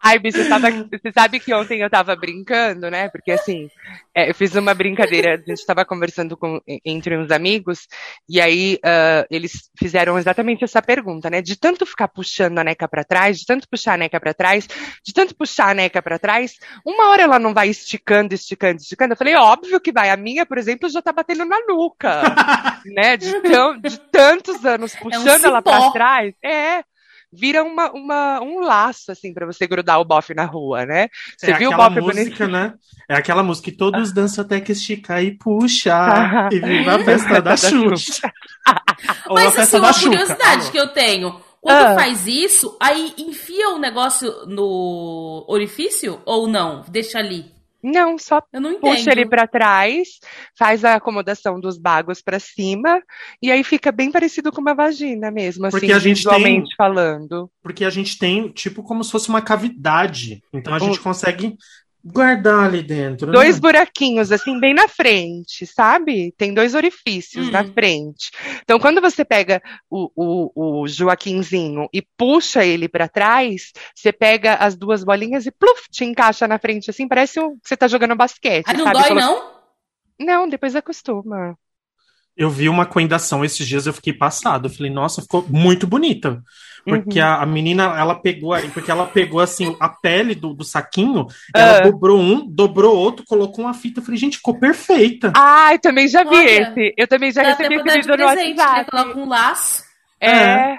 Ai, 0.00 0.18
bicho, 0.18 0.38
você, 0.38 0.48
tava- 0.48 0.70
você 0.70 1.12
sabe 1.12 1.40
que 1.40 1.52
ontem 1.52 1.80
eu 1.80 1.90
tava 1.90 2.14
brincando, 2.14 2.88
né? 2.90 3.08
Porque 3.08 3.32
assim, 3.32 3.68
é, 4.14 4.30
eu 4.30 4.34
fiz 4.34 4.54
uma 4.54 4.72
brincadeira, 4.72 5.34
a 5.34 5.50
gente 5.50 5.66
tava 5.66 5.84
conversando 5.84 6.36
com, 6.36 6.60
en- 6.68 6.80
entre 6.84 7.16
uns 7.18 7.30
amigos, 7.32 7.88
e 8.28 8.40
aí 8.40 8.78
ah, 8.84 9.26
eles 9.30 9.70
fizeram 9.76 10.16
exatamente 10.16 10.62
essa 10.62 10.80
pergunta, 10.80 11.28
né? 11.28 11.42
De 11.42 11.56
tanto 11.58 11.84
ficar 11.84 12.06
puxando 12.08 12.58
a 12.58 12.64
neca 12.64 12.86
pra 12.86 13.02
trás, 13.02 13.38
de 13.38 13.46
tanto 13.46 13.68
puxar 13.68 13.94
a 13.94 13.96
neca 13.96 14.20
pra 14.20 14.32
trás, 14.32 14.68
de 15.04 15.12
tanto 15.12 15.34
puxar 15.34 15.70
a 15.70 15.74
neca 15.74 16.00
pra 16.00 16.18
trás, 16.18 16.54
uma 16.86 17.08
hora 17.08 17.22
ela 17.22 17.38
não 17.38 17.52
vai 17.52 17.68
esticando, 17.68 18.32
esticando, 18.34 18.76
esticando. 18.80 19.14
Eu 19.14 19.16
falei, 19.18 19.34
óbvio 19.34 19.80
que 19.80 19.90
vai. 19.92 20.10
A 20.10 20.16
minha, 20.16 20.46
por 20.46 20.58
exemplo, 20.58 20.88
já 20.88 21.02
tá 21.02 21.12
batendo 21.12 21.44
na 21.44 21.58
nuca, 21.66 22.22
né? 22.86 23.16
De, 23.16 23.40
tão- 23.40 23.78
de 23.80 23.98
tantos 24.12 24.64
anos 24.64 24.94
puxando 24.94 25.44
ela 25.44 25.60
pra 25.60 25.80
cipó. 25.80 25.90
trás. 25.92 26.34
É. 26.44 26.84
Vira 27.32 27.62
uma, 27.62 27.90
uma, 27.92 28.40
um 28.40 28.60
laço, 28.60 29.12
assim, 29.12 29.34
pra 29.34 29.44
você 29.44 29.66
grudar 29.66 30.00
o 30.00 30.04
bofe 30.04 30.32
na 30.34 30.44
rua, 30.46 30.86
né? 30.86 31.08
Você 31.36 31.50
é 31.50 31.58
viu 31.58 31.70
o 31.70 31.74
aquela 31.74 31.90
bofe 31.90 32.00
música, 32.00 32.46
bonito? 32.46 32.48
né? 32.48 32.74
É 33.08 33.14
aquela 33.16 33.42
música 33.42 33.70
que 33.70 33.76
todos 33.76 34.12
dançam 34.14 34.44
até 34.44 34.60
que 34.60 34.72
estica 34.72 35.20
e 35.22 35.36
puxa. 35.36 35.92
e 36.50 36.58
viva 36.58 36.96
a 36.96 36.98
festa 37.04 37.42
da 37.42 37.56
Xuxa. 37.56 38.32
Ou 39.28 39.36
a 39.36 39.44
Mas 39.44 39.54
festa 39.54 39.62
assim, 39.62 39.72
da 39.80 39.86
uma 39.86 39.92
Xuca. 39.92 40.08
curiosidade 40.10 40.70
que 40.70 40.78
eu 40.78 40.88
tenho. 40.88 41.40
Quando 41.60 41.76
Ah. 41.84 41.94
faz 41.96 42.26
isso, 42.26 42.76
aí 42.80 43.12
enfia 43.18 43.70
o 43.70 43.78
negócio 43.78 44.32
no 44.46 45.44
orifício 45.48 46.20
ou 46.24 46.46
não? 46.46 46.82
Deixa 46.88 47.18
ali. 47.18 47.46
Não, 47.82 48.18
só 48.18 48.42
Eu 48.52 48.60
não 48.60 48.72
entendo. 48.72 48.90
puxa 48.96 49.10
ele 49.12 49.26
pra 49.26 49.46
trás, 49.46 50.18
faz 50.58 50.84
a 50.84 50.94
acomodação 50.94 51.60
dos 51.60 51.78
bagos 51.78 52.20
pra 52.20 52.40
cima, 52.40 53.00
e 53.40 53.50
aí 53.50 53.62
fica 53.62 53.92
bem 53.92 54.10
parecido 54.10 54.50
com 54.50 54.60
uma 54.60 54.74
vagina 54.74 55.30
mesmo, 55.30 55.66
assim, 55.66 55.78
Porque 55.78 55.92
a 55.92 55.98
gente 55.98 56.16
visualmente 56.16 56.74
falando. 56.76 57.50
Porque 57.62 57.84
a 57.84 57.90
gente 57.90 58.18
tem, 58.18 58.48
tipo, 58.48 58.82
como 58.82 59.04
se 59.04 59.12
fosse 59.12 59.28
uma 59.28 59.42
cavidade. 59.42 60.42
Então 60.52 60.74
a 60.74 60.78
gente 60.78 61.00
consegue 61.00 61.56
guardar 62.04 62.66
ali 62.66 62.82
dentro. 62.82 63.30
Dois 63.30 63.56
né? 63.56 63.60
buraquinhos, 63.60 64.32
assim, 64.32 64.58
bem 64.60 64.72
na 64.74 64.88
frente, 64.88 65.66
sabe? 65.66 66.32
Tem 66.38 66.54
dois 66.54 66.74
orifícios 66.74 67.48
Hum. 67.48 67.50
na 67.50 67.64
frente. 67.64 68.30
Então, 68.62 68.78
quando 68.78 69.00
você 69.00 69.24
pega 69.24 69.60
o, 69.90 70.10
o, 70.16 70.82
o 70.82 70.88
Joaquinzinho 70.88 71.88
e 71.92 72.00
puxa 72.16 72.64
ele 72.64 72.88
pra 72.88 73.08
trás, 73.08 73.72
você 73.94 74.12
pega 74.12 74.54
as 74.54 74.76
duas 74.76 75.04
bolinhas 75.04 75.46
e 75.46 75.50
pluf, 75.50 75.88
te 75.90 76.04
encaixa 76.04 76.46
na 76.48 76.58
frente, 76.58 76.90
assim, 76.90 77.06
parece 77.08 77.40
um, 77.40 77.56
que 77.58 77.68
você 77.68 77.76
tá 77.76 77.88
jogando 77.88 78.14
basquete, 78.16 78.66
Aí 78.68 78.76
não 78.76 78.84
sabe? 78.84 78.98
dói, 78.98 79.08
Colo- 79.08 79.20
não? 79.20 79.58
Não, 80.20 80.48
depois 80.48 80.74
acostuma. 80.74 81.56
Eu 82.38 82.48
vi 82.48 82.68
uma 82.68 82.86
coendação 82.86 83.44
esses 83.44 83.66
dias, 83.66 83.86
eu 83.86 83.92
fiquei 83.92 84.12
passado. 84.12 84.68
Eu 84.68 84.70
falei, 84.72 84.92
nossa, 84.92 85.20
ficou 85.20 85.44
muito 85.48 85.86
bonita. 85.88 86.40
Porque 86.84 87.18
Uhum. 87.18 87.26
a, 87.26 87.42
a 87.42 87.46
menina, 87.46 87.82
ela 87.98 88.14
pegou 88.14 88.52
aí, 88.54 88.70
porque 88.70 88.90
ela 88.90 89.04
pegou 89.06 89.40
assim, 89.40 89.76
a 89.80 89.88
pele 89.88 90.36
do, 90.36 90.54
do 90.54 90.62
saquinho, 90.64 91.26
Ah. 91.52 91.58
ela 91.60 91.80
dobrou 91.90 92.18
um, 92.18 92.46
dobrou 92.48 92.96
outro, 92.96 93.24
colocou 93.26 93.64
uma 93.64 93.74
fita. 93.74 93.98
Eu 93.98 94.04
falei, 94.04 94.18
gente, 94.20 94.36
ficou 94.36 94.58
perfeita. 94.58 95.32
Ai, 95.36 95.80
também 95.80 96.06
já 96.06 96.22
vi 96.22 96.36
Olha, 96.36 96.48
esse. 96.62 96.94
Eu 96.96 97.08
também 97.08 97.32
já 97.32 97.42
recebi 97.42 97.74
esse 97.74 97.84
vídeo 97.84 98.08
no 98.08 98.16
presente, 98.16 98.54
né? 98.56 98.62
WhatsApp. 98.64 98.90
Coloca 98.90 99.18
um 99.18 99.28
laço. 99.28 99.82
É. 100.20 100.76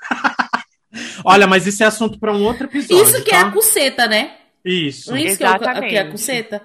Olha, 1.24 1.46
mas 1.46 1.66
isso 1.66 1.82
é 1.82 1.86
assunto 1.86 2.18
para 2.18 2.32
um 2.32 2.42
outro 2.44 2.66
episódio. 2.66 3.04
Isso 3.04 3.22
que 3.22 3.30
é 3.34 3.40
tá? 3.40 3.48
a 3.48 3.50
cuceta, 3.52 4.06
né? 4.06 4.32
Isso. 4.64 5.14
Isso 5.16 5.26
que 5.26 5.32
é, 5.34 5.36
que 5.36 5.44
é 5.44 5.46
a 5.46 5.56
Exatamente. 5.56 6.10
cuceta. 6.10 6.62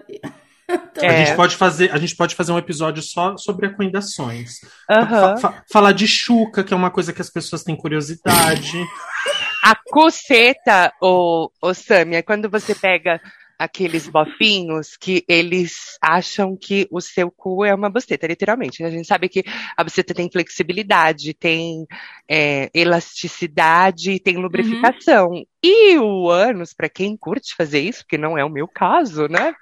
A, 1.01 1.05
É. 1.05 1.25
gente 1.25 1.35
pode 1.35 1.55
fazer, 1.55 1.91
a 1.91 1.97
gente 1.97 2.15
pode 2.15 2.35
fazer 2.35 2.51
um 2.51 2.57
episódio 2.57 3.01
só 3.01 3.35
sobre 3.37 3.67
acoendações. 3.67 4.59
Aham. 4.89 5.37
Fa- 5.37 5.51
fa- 5.51 5.63
falar 5.71 5.91
de 5.93 6.07
chuca, 6.07 6.63
que 6.63 6.73
é 6.73 6.77
uma 6.77 6.91
coisa 6.91 7.11
que 7.13 7.21
as 7.21 7.29
pessoas 7.29 7.63
têm 7.63 7.75
curiosidade. 7.75 8.77
A 9.63 9.75
coceta, 9.75 10.91
ô, 11.01 11.51
ô 11.61 11.73
Sami, 11.73 12.15
é 12.15 12.21
quando 12.21 12.49
você 12.49 12.73
pega 12.73 13.19
aqueles 13.59 14.07
bofinhos 14.07 14.95
que 14.95 15.25
eles 15.27 15.97
acham 16.01 16.55
que 16.55 16.87
o 16.89 17.01
seu 17.01 17.29
cu 17.29 17.65
é 17.65 17.75
uma 17.75 17.89
buceta, 17.89 18.25
literalmente. 18.25 18.81
né? 18.81 18.87
A 18.87 18.91
gente 18.91 19.05
sabe 19.05 19.27
que 19.27 19.43
a 19.75 19.83
buceta 19.83 20.13
tem 20.13 20.31
flexibilidade, 20.31 21.33
tem 21.33 21.85
é, 22.25 22.69
elasticidade, 22.73 24.17
tem 24.21 24.37
lubrificação. 24.37 25.43
E 25.61 25.97
o 25.97 26.29
ânus, 26.29 26.73
para 26.73 26.87
quem 26.87 27.17
curte 27.17 27.53
fazer 27.53 27.81
isso, 27.81 28.05
que 28.07 28.17
não 28.17 28.37
é 28.37 28.45
o 28.45 28.49
meu 28.49 28.65
caso, 28.65 29.27
né? 29.27 29.53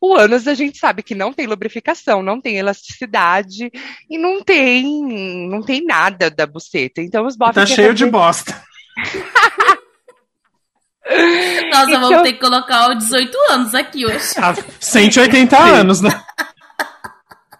O 0.00 0.16
ânus 0.16 0.48
a 0.48 0.54
gente 0.54 0.76
sabe 0.78 1.04
que 1.04 1.14
não 1.14 1.32
tem 1.32 1.46
lubrificação, 1.46 2.24
não 2.24 2.40
tem 2.40 2.56
elasticidade 2.56 3.70
e 4.10 4.18
não 4.18 4.42
tem, 4.42 5.48
não 5.48 5.62
tem 5.62 5.84
nada 5.84 6.28
da 6.28 6.44
buceta. 6.44 7.00
Então 7.00 7.24
os 7.24 7.36
tá 7.36 7.52
quer 7.52 7.68
cheio 7.68 7.94
de 7.94 8.04
bosta. 8.06 8.60
Nossa, 11.70 11.90
Então- 11.90 12.00
vamos 12.00 12.22
ter 12.22 12.32
que 12.32 12.40
colocar 12.40 12.88
o 12.90 12.94
18 12.94 13.36
anos 13.50 13.74
aqui 13.74 14.06
hoje. 14.06 14.32
Há 14.38 14.54
180 14.80 15.58
anos, 15.58 16.00
né? 16.00 16.10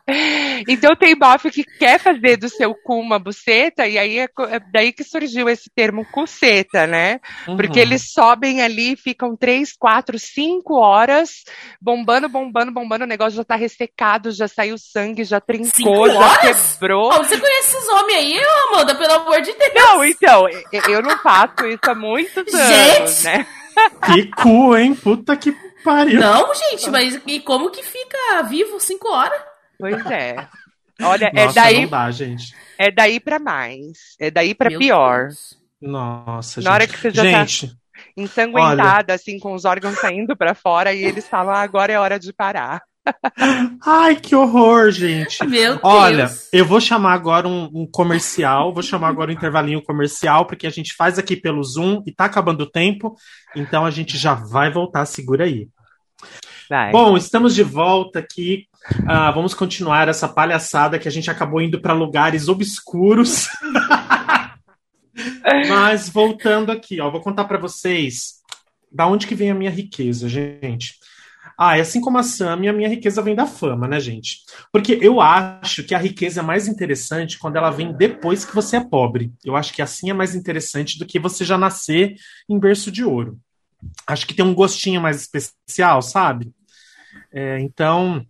Então 0.68 0.94
tem 0.96 1.16
bofe 1.16 1.50
que 1.50 1.64
quer 1.64 1.98
fazer 1.98 2.36
do 2.36 2.48
seu 2.48 2.74
cu 2.74 2.94
uma 2.98 3.18
buceta, 3.18 3.86
e 3.86 3.98
aí 3.98 4.18
é, 4.18 4.24
é 4.50 4.60
daí 4.72 4.92
que 4.92 5.02
surgiu 5.04 5.48
esse 5.48 5.70
termo 5.74 6.04
cuceta, 6.12 6.86
né? 6.86 7.20
Porque 7.44 7.80
Uhum. 7.80 7.86
eles 7.86 8.12
sobem 8.12 8.62
ali, 8.62 8.96
ficam 8.96 9.36
três, 9.36 9.72
quatro, 9.76 10.18
cinco 10.18 10.74
horas, 10.74 11.42
bombando, 11.80 12.28
bombando, 12.28 12.72
bombando, 12.72 13.04
o 13.04 13.08
negócio 13.08 13.36
já 13.36 13.44
tá 13.44 13.56
ressecado, 13.56 14.30
já 14.30 14.48
saiu 14.48 14.76
sangue, 14.78 15.24
já 15.24 15.40
trincou, 15.40 15.70
Cinco 15.74 16.08
já 16.08 16.18
horas? 16.18 16.72
quebrou. 16.74 17.08
Ô, 17.12 17.18
você 17.24 17.38
conhece 17.38 17.76
esses 17.76 17.88
homens 17.88 18.16
aí, 18.18 18.40
Amanda? 18.72 18.94
Pelo 18.94 19.12
amor 19.14 19.40
de 19.42 19.52
Deus. 19.52 19.74
Não, 19.74 20.04
então, 20.04 20.46
eu 20.88 21.02
não 21.02 21.18
faço 21.18 21.66
isso 21.66 21.80
há 21.88 21.94
muitos 21.94 22.54
anos, 22.54 23.22
Gente! 23.22 23.24
né? 23.24 23.46
Que 24.06 24.30
cu, 24.30 24.76
hein? 24.76 24.94
Puta 24.94 25.36
que 25.36 25.52
pariu. 25.82 26.20
Não, 26.20 26.54
gente, 26.54 26.88
mas 26.90 27.20
e 27.26 27.40
como 27.40 27.70
que 27.70 27.82
fica 27.82 28.42
vivo 28.44 28.78
cinco 28.80 29.08
horas? 29.08 29.40
Pois 29.78 30.04
é. 30.06 30.48
Olha, 31.02 31.30
é 31.34 31.44
Nossa, 31.46 31.54
daí, 31.60 31.82
não 31.82 31.88
dá, 31.90 32.10
gente. 32.10 32.54
é 32.78 32.90
daí 32.90 33.18
pra 33.18 33.38
mais. 33.38 34.14
É 34.20 34.30
daí 34.30 34.54
pra 34.54 34.70
Meu 34.70 34.78
pior. 34.78 35.26
Deus. 35.28 35.58
Nossa, 35.82 36.60
Na 36.62 36.72
hora 36.72 36.86
gente. 36.86 36.94
que 36.94 37.00
você 37.02 37.10
já 37.10 37.22
tá- 37.22 37.44
gente, 37.44 37.72
ensanguentada, 38.16 39.12
assim, 39.14 39.38
com 39.38 39.54
os 39.54 39.64
órgãos 39.64 39.98
saindo 39.98 40.36
pra 40.36 40.54
fora, 40.54 40.92
e 40.94 41.04
eles 41.04 41.26
falam, 41.28 41.52
ah, 41.54 41.60
agora 41.60 41.92
é 41.92 41.98
hora 41.98 42.18
de 42.18 42.32
parar. 42.32 42.80
Ai, 43.84 44.16
que 44.16 44.34
horror, 44.34 44.90
gente. 44.90 45.44
Meu 45.46 45.78
Olha, 45.82 46.26
Deus. 46.26 46.48
eu 46.52 46.64
vou 46.64 46.80
chamar 46.80 47.12
agora 47.12 47.46
um, 47.46 47.64
um 47.74 47.86
comercial, 47.90 48.72
vou 48.72 48.82
chamar 48.82 49.08
agora 49.08 49.30
um 49.30 49.34
intervalinho 49.34 49.82
comercial, 49.82 50.46
porque 50.46 50.66
a 50.66 50.70
gente 50.70 50.94
faz 50.94 51.18
aqui 51.18 51.36
pelo 51.36 51.62
Zoom 51.62 52.02
e 52.06 52.12
tá 52.12 52.24
acabando 52.24 52.62
o 52.62 52.70
tempo, 52.70 53.14
então 53.54 53.84
a 53.84 53.90
gente 53.90 54.16
já 54.16 54.32
vai 54.32 54.72
voltar, 54.72 55.04
segura 55.04 55.44
aí. 55.44 55.68
Vai. 56.70 56.92
Bom, 56.92 57.14
estamos 57.14 57.54
de 57.54 57.62
volta 57.62 58.20
aqui. 58.20 58.66
Ah, 59.06 59.30
vamos 59.30 59.54
continuar 59.54 60.08
essa 60.08 60.28
palhaçada 60.28 60.98
que 60.98 61.08
a 61.08 61.10
gente 61.10 61.30
acabou 61.30 61.60
indo 61.60 61.80
para 61.80 61.92
lugares 61.92 62.48
obscuros. 62.48 63.48
Mas 65.68 66.08
voltando 66.08 66.70
aqui, 66.70 67.00
ó, 67.00 67.10
vou 67.10 67.20
contar 67.20 67.44
para 67.44 67.58
vocês 67.58 68.42
da 68.90 69.06
onde 69.06 69.26
que 69.26 69.34
vem 69.34 69.50
a 69.50 69.54
minha 69.54 69.70
riqueza, 69.70 70.28
gente. 70.28 70.94
Ah, 71.56 71.78
e 71.78 71.80
assim 71.80 72.00
como 72.00 72.18
a 72.18 72.22
Sami, 72.22 72.68
a 72.68 72.72
minha 72.72 72.88
riqueza 72.88 73.22
vem 73.22 73.34
da 73.34 73.46
fama, 73.46 73.86
né, 73.86 74.00
gente? 74.00 74.38
Porque 74.72 74.98
eu 75.00 75.20
acho 75.20 75.84
que 75.84 75.94
a 75.94 75.98
riqueza 75.98 76.40
é 76.40 76.42
mais 76.42 76.66
interessante 76.66 77.38
quando 77.38 77.56
ela 77.56 77.70
vem 77.70 77.92
depois 77.92 78.44
que 78.44 78.54
você 78.54 78.76
é 78.76 78.84
pobre. 78.84 79.32
Eu 79.44 79.54
acho 79.54 79.72
que 79.72 79.80
assim 79.80 80.10
é 80.10 80.14
mais 80.14 80.34
interessante 80.34 80.98
do 80.98 81.06
que 81.06 81.18
você 81.18 81.44
já 81.44 81.56
nascer 81.56 82.16
em 82.48 82.58
berço 82.58 82.90
de 82.90 83.04
ouro. 83.04 83.38
Acho 84.06 84.26
que 84.26 84.34
tem 84.34 84.44
um 84.44 84.54
gostinho 84.54 85.00
mais 85.00 85.20
especial, 85.20 86.02
sabe? 86.02 86.52
É, 87.32 87.60
então, 87.60 88.26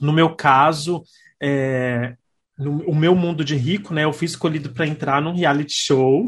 no 0.00 0.12
meu 0.12 0.34
caso, 0.34 1.02
é, 1.40 2.14
no, 2.58 2.78
o 2.90 2.94
meu 2.94 3.14
mundo 3.14 3.44
de 3.44 3.56
rico, 3.56 3.92
né? 3.92 4.04
Eu 4.04 4.12
fui 4.12 4.26
escolhido 4.26 4.70
para 4.70 4.86
entrar 4.86 5.20
num 5.20 5.34
reality 5.34 5.74
show. 5.74 6.26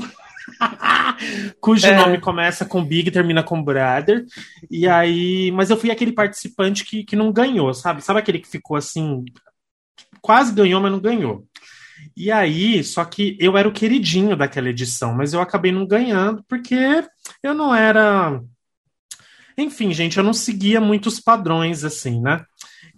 cujo 1.61 1.87
É. 1.87 1.97
nome 1.97 2.21
começa 2.21 2.65
com 2.65 2.85
Big 2.85 3.09
e 3.09 3.13
termina 3.13 3.43
com 3.43 3.63
Brother. 3.63 4.25
E 4.71 4.89
aí, 4.89 5.51
mas 5.53 5.71
eu 5.71 5.77
fui 5.77 5.91
aquele 5.91 6.13
participante 6.13 6.85
que, 6.85 7.05
que 7.05 7.17
não 7.17 7.33
ganhou, 7.33 7.73
sabe? 7.75 8.03
Sabe 8.03 8.21
aquele 8.21 8.39
que 8.39 8.49
ficou 8.49 8.77
assim, 8.77 9.25
quase 10.21 10.53
ganhou, 10.53 10.81
mas 10.81 10.93
não 10.93 11.01
ganhou. 11.01 11.47
E 12.17 12.31
aí, 12.31 12.83
só 12.85 13.05
que 13.05 13.37
eu 13.41 13.57
era 13.57 13.69
o 13.69 13.73
queridinho 13.73 14.37
daquela 14.37 14.69
edição, 14.69 15.15
mas 15.15 15.33
eu 15.33 15.41
acabei 15.41 15.73
não 15.73 15.87
ganhando 15.87 16.45
porque 16.49 17.05
eu 17.43 17.55
não 17.55 17.75
era. 17.75 18.41
Enfim, 19.57 19.93
gente, 19.93 20.17
eu 20.17 20.25
não 20.25 20.33
seguia 20.33 20.81
muitos 20.81 21.19
padrões 21.19 21.85
assim, 21.85 22.21
né? 22.21 22.45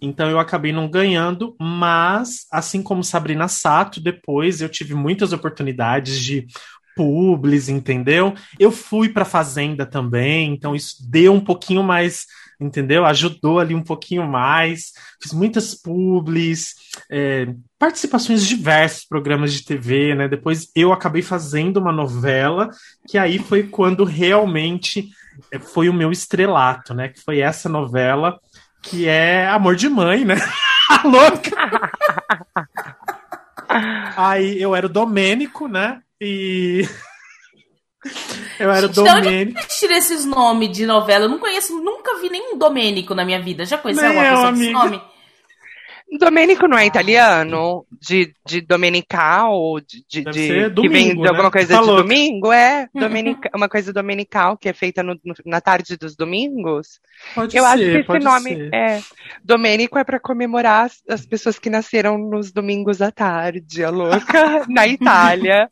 Então 0.01 0.29
eu 0.29 0.39
acabei 0.39 0.71
não 0.71 0.89
ganhando, 0.89 1.55
mas 1.59 2.47
assim 2.51 2.81
como 2.81 3.03
Sabrina 3.03 3.47
Sato, 3.47 4.01
depois 4.01 4.59
eu 4.59 4.67
tive 4.67 4.95
muitas 4.95 5.31
oportunidades 5.31 6.19
de 6.19 6.47
publis, 6.95 7.69
entendeu? 7.69 8.33
Eu 8.59 8.71
fui 8.71 9.09
para 9.09 9.23
fazenda 9.23 9.85
também, 9.85 10.53
então 10.53 10.75
isso 10.75 10.97
deu 11.07 11.33
um 11.33 11.39
pouquinho 11.39 11.83
mais, 11.83 12.25
entendeu? 12.59 13.05
Ajudou 13.05 13.59
ali 13.59 13.75
um 13.75 13.83
pouquinho 13.83 14.27
mais. 14.27 14.91
Fiz 15.21 15.33
muitas 15.33 15.75
publis, 15.75 16.73
é, 17.09 17.53
participações 17.77 18.43
em 18.43 18.55
diversos 18.55 19.05
programas 19.05 19.53
de 19.53 19.63
TV, 19.63 20.15
né? 20.15 20.27
Depois 20.27 20.69
eu 20.75 20.91
acabei 20.91 21.21
fazendo 21.21 21.77
uma 21.77 21.91
novela, 21.91 22.69
que 23.07 23.17
aí 23.17 23.39
foi 23.39 23.63
quando 23.63 24.03
realmente 24.03 25.09
é, 25.51 25.59
foi 25.59 25.89
o 25.89 25.93
meu 25.93 26.11
estrelato, 26.11 26.93
né? 26.93 27.09
Que 27.09 27.21
foi 27.21 27.39
essa 27.39 27.69
novela 27.69 28.39
que 28.81 29.07
é 29.07 29.47
Amor 29.47 29.75
de 29.75 29.89
Mãe, 29.89 30.25
né? 30.25 30.35
A 30.89 31.07
louca! 31.07 31.91
Aí 34.17 34.61
eu 34.61 34.75
era 34.75 34.85
o 34.85 34.89
Domênico, 34.89 35.67
né? 35.67 36.01
E. 36.19 36.87
Eu 38.59 38.71
era 38.71 38.85
o 38.85 38.93
Gente, 38.93 38.93
de 38.93 38.99
onde 39.01 39.21
Domênico. 39.21 39.59
Onde 39.59 39.67
tira 39.67 39.97
esses 39.97 40.25
nomes 40.25 40.71
de 40.71 40.85
novela? 40.85 41.25
Eu 41.25 41.29
não 41.29 41.39
conheço, 41.39 41.81
nunca 41.81 42.19
vi 42.19 42.29
nenhum 42.29 42.57
Domênico 42.57 43.15
na 43.15 43.25
minha 43.25 43.41
vida. 43.41 43.65
Já 43.65 43.77
conheceu 43.77 44.11
eu, 44.11 44.19
pessoa 44.19 44.47
amiga. 44.49 44.71
nome? 44.71 45.01
Domênico 46.19 46.67
não 46.67 46.77
é 46.77 46.85
italiano? 46.85 47.85
De, 48.01 48.33
de 48.45 48.59
domenical? 48.61 49.79
De, 49.79 50.03
de, 50.09 50.23
Deve 50.23 50.31
de- 50.39 50.47
ser 50.47 50.73
que 50.75 50.89
vem 50.89 51.03
domingo, 51.09 51.21
de 51.21 51.27
alguma 51.29 51.45
né? 51.45 51.51
coisa 51.51 51.73
Tá 51.75 51.79
de 51.81 51.87
louca. 51.87 52.01
domingo? 52.03 52.51
É, 52.51 52.87
domenica, 52.93 53.49
uma 53.55 53.69
coisa 53.69 53.93
domenical 53.93 54.57
que 54.57 54.67
é 54.67 54.73
feita 54.73 55.01
no- 55.01 55.19
no- 55.23 55.33
na 55.45 55.61
tarde 55.61 55.95
dos 55.97 56.15
domingos. 56.15 56.99
Pode 57.33 57.55
Eu 57.55 57.63
ser, 57.63 57.69
acho 57.69 57.77
que 58.05 58.11
esse 58.13 58.19
nome 58.19 58.49
ser. 58.55 58.73
é. 58.73 59.01
Domênico 59.43 59.97
é 59.97 60.03
para 60.03 60.19
comemorar 60.19 60.85
as, 60.85 61.01
as 61.09 61.25
pessoas 61.25 61.57
que 61.57 61.69
nasceram 61.69 62.17
nos 62.17 62.51
domingos 62.51 63.01
à 63.01 63.11
tarde, 63.11 63.83
a 63.83 63.89
louca, 63.89 64.65
na 64.69 64.87
Itália. 64.87 65.69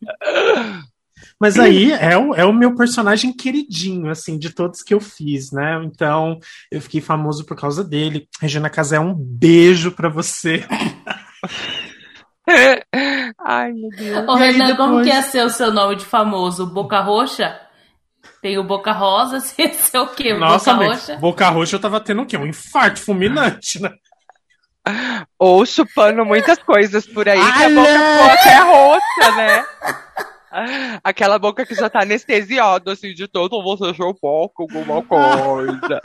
Mas 1.40 1.58
aí 1.58 1.92
é 1.94 2.18
o, 2.18 2.36
é 2.36 2.44
o 2.44 2.52
meu 2.52 2.76
personagem 2.76 3.32
queridinho, 3.32 4.10
assim, 4.12 4.38
de 4.38 4.50
todos 4.50 4.82
que 4.84 4.94
eu 4.94 5.00
fiz, 5.00 5.52
né? 5.52 5.80
Então, 5.86 6.38
eu 6.70 6.82
fiquei 6.82 7.00
famoso 7.00 7.46
por 7.46 7.56
causa 7.56 7.82
dele. 7.84 8.28
Regina 8.42 8.70
Casé, 8.70 9.00
um 9.00 9.14
beijo 9.16 9.92
pra 9.92 10.10
você. 10.10 10.66
Ai, 13.46 13.72
meu 13.72 13.90
Deus. 13.90 14.28
Ô, 14.28 14.36
Renan, 14.36 14.76
como 14.76 14.98
depois- 14.98 15.08
que 15.08 15.14
ia 15.14 15.22
ser 15.22 15.46
o 15.46 15.50
seu 15.50 15.72
nome 15.72 15.96
de 15.96 16.06
famoso? 16.06 16.66
Boca 16.66 17.00
Roxa? 17.00 17.60
Tem 18.42 18.58
o 18.58 18.64
Boca 18.64 18.92
Rosa, 18.92 19.40
você 19.40 19.64
ia 19.64 19.74
ser 19.74 19.98
o 20.00 20.08
quê? 20.08 20.34
Nossa, 20.34 20.74
Boca 20.74 20.88
Roxa? 20.88 21.16
Boca 21.18 21.50
Roxa 21.50 21.76
eu 21.76 21.80
tava 21.80 22.00
tendo 22.00 22.22
o 22.22 22.26
quê? 22.26 22.38
Um 22.38 22.46
infarto 22.46 23.00
fulminante, 23.00 23.82
né? 23.82 23.92
Ou 25.38 25.66
chupando 25.66 26.26
muitas 26.26 26.58
coisas 26.60 27.06
por 27.06 27.30
aí, 27.30 27.38
que 27.40 27.64
a 27.64 27.66
Alê! 27.66 27.76
boca 27.76 27.90
ficou 27.92 28.32
até 28.32 28.60
roxa, 28.60 29.36
né? 29.38 29.66
Aquela 31.04 31.38
boca 31.38 31.66
que 31.66 31.76
já 31.76 31.90
tá 31.90 32.02
anestesiada, 32.02 32.94
assim, 32.94 33.14
de 33.14 33.28
tanto 33.28 33.62
você 33.62 33.94
com 34.50 34.64
alguma 34.64 35.02
coisa. 35.04 36.02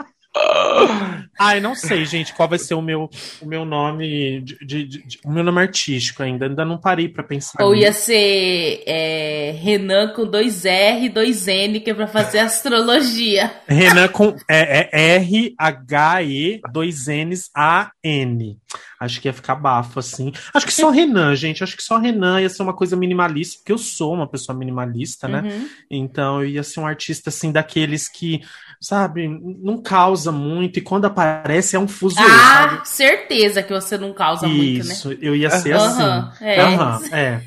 Ai, 1.37 1.59
não 1.59 1.75
sei, 1.75 2.05
gente, 2.05 2.33
qual 2.33 2.47
vai 2.47 2.57
ser 2.57 2.75
o 2.75 2.81
meu, 2.81 3.09
o 3.41 3.45
meu 3.45 3.65
nome, 3.65 4.41
de, 4.41 4.57
de- 4.65 4.85
de- 4.85 5.19
o 5.25 5.31
meu 5.31 5.43
nome 5.43 5.59
artístico 5.61 6.23
ainda. 6.23 6.45
Ainda 6.47 6.63
não 6.63 6.77
parei 6.77 7.09
pra 7.09 7.23
pensar. 7.23 7.61
Ou 7.63 7.75
ia 7.75 7.89
nisso. 7.89 8.01
ser 8.03 8.83
é, 8.85 9.51
Renan 9.61 10.13
com 10.13 10.25
dois 10.25 10.63
R 10.65 11.05
e 11.05 11.09
dois 11.09 11.47
N, 11.47 11.79
que 11.81 11.89
é 11.89 11.93
pra 11.93 12.07
fazer 12.07 12.39
astrologia. 12.39 13.51
Renan 13.67 14.07
com 14.07 14.33
é, 14.49 14.89
é 14.91 15.15
R-H-E, 15.17 16.61
dois 16.71 17.07
N's, 17.07 17.49
A-N. 17.53 18.57
Acho 18.99 19.19
que 19.21 19.27
ia 19.27 19.33
ficar 19.33 19.55
bafo, 19.55 19.99
assim. 19.99 20.31
Acho 20.53 20.65
que 20.65 20.73
só 20.73 20.89
Renan, 20.89 21.35
gente. 21.35 21.63
Acho 21.63 21.75
que 21.75 21.83
só 21.83 21.97
Renan 21.97 22.41
ia 22.41 22.49
ser 22.49 22.63
uma 22.63 22.73
coisa 22.73 22.95
minimalista, 22.95 23.57
porque 23.59 23.71
eu 23.73 23.77
sou 23.77 24.13
uma 24.13 24.27
pessoa 24.27 24.57
minimalista, 24.57 25.27
né? 25.27 25.41
Uhum. 25.41 25.69
Então 25.91 26.41
eu 26.41 26.49
ia 26.49 26.63
ser 26.63 26.79
um 26.79 26.87
artista, 26.87 27.29
assim, 27.29 27.51
daqueles 27.51 28.07
que, 28.07 28.41
sabe, 28.81 29.27
não 29.27 29.81
causa 29.81 30.31
muito, 30.31 30.79
e 30.79 30.81
quando 30.81 31.05
aparece 31.05 31.75
é 31.75 31.79
um 31.79 31.87
sabe? 31.87 32.75
Ah, 32.81 32.85
certeza 32.85 33.63
que 33.63 33.73
você 33.73 33.97
não 33.97 34.13
causa 34.13 34.47
muito, 34.47 34.83
né? 34.83 34.93
Isso, 34.93 35.11
eu 35.21 35.35
ia 35.35 35.49
ser 35.49 35.73
assim. 35.73 36.03
Aham, 36.03 36.31
é. 36.41 36.61
Aham, 36.61 36.99
é. 37.13 37.41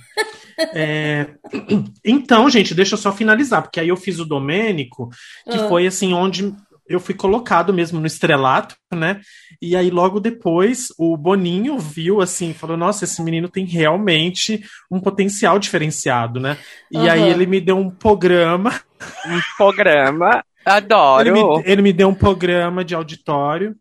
É, 0.74 1.26
Então, 2.04 2.48
gente, 2.50 2.74
deixa 2.74 2.94
eu 2.94 2.98
só 2.98 3.12
finalizar, 3.12 3.62
porque 3.62 3.80
aí 3.80 3.88
eu 3.88 3.96
fiz 3.96 4.18
o 4.18 4.24
Domênico, 4.24 5.08
que 5.50 5.58
Ah. 5.58 5.68
foi 5.68 5.86
assim 5.86 6.12
onde 6.12 6.52
eu 6.88 6.98
fui 6.98 7.14
colocado 7.14 7.72
mesmo 7.72 8.00
no 8.00 8.06
estrelato, 8.06 8.74
né? 8.94 9.20
E 9.60 9.76
aí 9.76 9.90
logo 9.90 10.18
depois 10.20 10.88
o 10.98 11.16
Boninho 11.18 11.78
viu 11.78 12.20
assim, 12.22 12.54
falou: 12.54 12.76
"Nossa, 12.78 13.04
esse 13.04 13.22
menino 13.22 13.46
tem 13.48 13.66
realmente 13.66 14.62
um 14.90 14.98
potencial 14.98 15.58
diferenciado, 15.58 16.40
né?" 16.40 16.56
E 16.90 16.96
aí 17.08 17.20
Aham. 17.20 17.30
ele 17.30 17.46
me 17.46 17.60
deu 17.60 17.76
um 17.76 17.90
programa, 17.90 18.72
Um 19.26 19.38
programa. 19.56 20.42
Ele 20.68 20.76
Adoro. 20.76 21.56
me, 21.58 21.62
ele 21.64 21.82
me 21.82 21.92
deu 21.92 22.08
um 22.08 22.14
programa 22.14 22.84
de 22.84 22.94
auditório. 22.94 23.74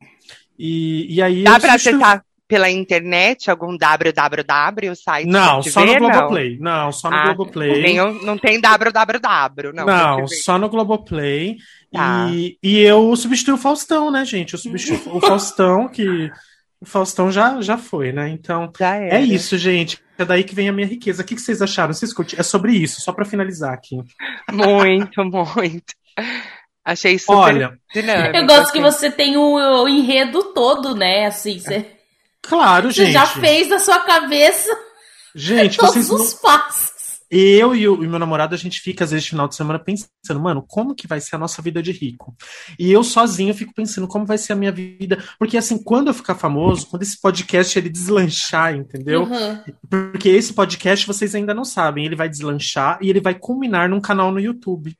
E, 0.57 1.15
e 1.15 1.21
aí 1.21 1.43
Dá 1.43 1.59
pra 1.59 1.71
substituí- 1.73 2.01
acessar 2.01 2.23
pela 2.47 2.69
internet 2.69 3.51
algum 3.51 3.75
www, 3.77 4.95
site 4.95 5.27
Não, 5.27 5.61
só 5.61 5.81
no 5.81 5.87
ver, 5.93 5.99
não? 5.99 6.09
Globoplay. 6.09 6.57
Não, 6.59 6.91
só 6.93 7.09
no 7.11 7.17
Ah, 7.17 7.25
Globoplay. 7.33 7.99
Um- 7.99 8.23
não 8.23 8.37
tem 8.37 8.59
www, 8.61 9.73
não. 9.73 9.85
Não, 9.85 10.27
só 10.27 10.57
no 10.57 10.69
Globoplay. 10.69 11.57
Tá. 11.91 12.29
E, 12.31 12.57
e 12.63 12.79
eu 12.79 13.13
substituí 13.15 13.53
o 13.53 13.57
Faustão, 13.57 14.09
né, 14.09 14.23
gente? 14.25 14.53
Eu 14.53 14.59
substituí 14.59 14.97
o 15.13 15.19
Faustão, 15.19 15.87
que 15.89 16.31
o 16.79 16.85
Faustão 16.85 17.29
já, 17.31 17.59
já 17.61 17.77
foi, 17.77 18.11
né? 18.13 18.29
Então, 18.29 18.71
é 18.79 19.21
isso, 19.21 19.57
gente. 19.57 19.99
É 20.17 20.23
daí 20.25 20.43
que 20.43 20.55
vem 20.55 20.69
a 20.69 20.73
minha 20.73 20.87
riqueza. 20.87 21.21
O 21.21 21.25
que, 21.25 21.35
que 21.35 21.41
vocês 21.41 21.61
acharam? 21.61 21.93
Vocês 21.93 22.13
curtiram? 22.13 22.39
É 22.39 22.43
sobre 22.43 22.71
isso, 22.73 23.01
só 23.01 23.11
pra 23.11 23.25
finalizar 23.25 23.73
aqui. 23.73 23.97
Muito, 24.51 25.23
muito. 25.25 25.93
Achei 26.87 27.19
super 27.19 27.35
Olha, 27.35 27.79
dinâmico. 27.93 28.37
Eu 28.37 28.47
gosto 28.47 28.71
que 28.71 28.79
assim. 28.79 28.97
você 28.97 29.11
tem 29.11 29.35
o, 29.35 29.55
o 29.83 29.89
enredo 29.89 30.53
todo, 30.53 30.95
né? 30.95 31.25
Assim, 31.25 31.59
você, 31.59 31.85
claro, 32.41 32.93
você 32.93 33.03
gente. 33.03 33.13
já 33.13 33.27
fez 33.27 33.67
na 33.67 33.77
sua 33.77 33.99
cabeça 33.99 34.69
Gente, 35.35 35.75
todos 35.77 35.93
vocês 35.93 36.09
não... 36.09 36.15
os 36.15 36.33
passos. 36.33 36.97
Eu 37.29 37.75
e 37.75 37.85
o, 37.85 38.01
e 38.01 38.07
meu 38.07 38.17
namorado, 38.17 38.55
a 38.55 38.57
gente 38.57 38.79
fica, 38.79 39.03
às 39.03 39.11
vezes, 39.11 39.25
no 39.25 39.31
final 39.31 39.47
de 39.49 39.55
semana, 39.55 39.77
pensando, 39.77 40.39
mano, 40.39 40.63
como 40.65 40.95
que 40.95 41.05
vai 41.05 41.19
ser 41.19 41.35
a 41.35 41.39
nossa 41.39 41.61
vida 41.61 41.83
de 41.83 41.91
rico? 41.91 42.33
E 42.79 42.89
eu 42.89 43.03
sozinho 43.03 43.53
fico 43.53 43.73
pensando 43.73 44.07
como 44.07 44.25
vai 44.25 44.37
ser 44.37 44.53
a 44.53 44.55
minha 44.55 44.71
vida. 44.71 45.21
Porque, 45.37 45.57
assim, 45.57 45.77
quando 45.77 46.07
eu 46.07 46.13
ficar 46.13 46.35
famoso, 46.35 46.87
quando 46.87 47.03
esse 47.03 47.19
podcast 47.19 47.77
ele 47.77 47.89
deslanchar, 47.89 48.73
entendeu? 48.75 49.23
Uhum. 49.23 49.61
Porque 49.89 50.29
esse 50.29 50.53
podcast 50.53 51.05
vocês 51.05 51.35
ainda 51.35 51.53
não 51.53 51.65
sabem. 51.65 52.05
Ele 52.05 52.15
vai 52.15 52.29
deslanchar 52.29 52.97
e 53.01 53.09
ele 53.09 53.19
vai 53.19 53.35
culminar 53.35 53.89
num 53.89 53.99
canal 53.99 54.31
no 54.31 54.39
YouTube. 54.39 54.97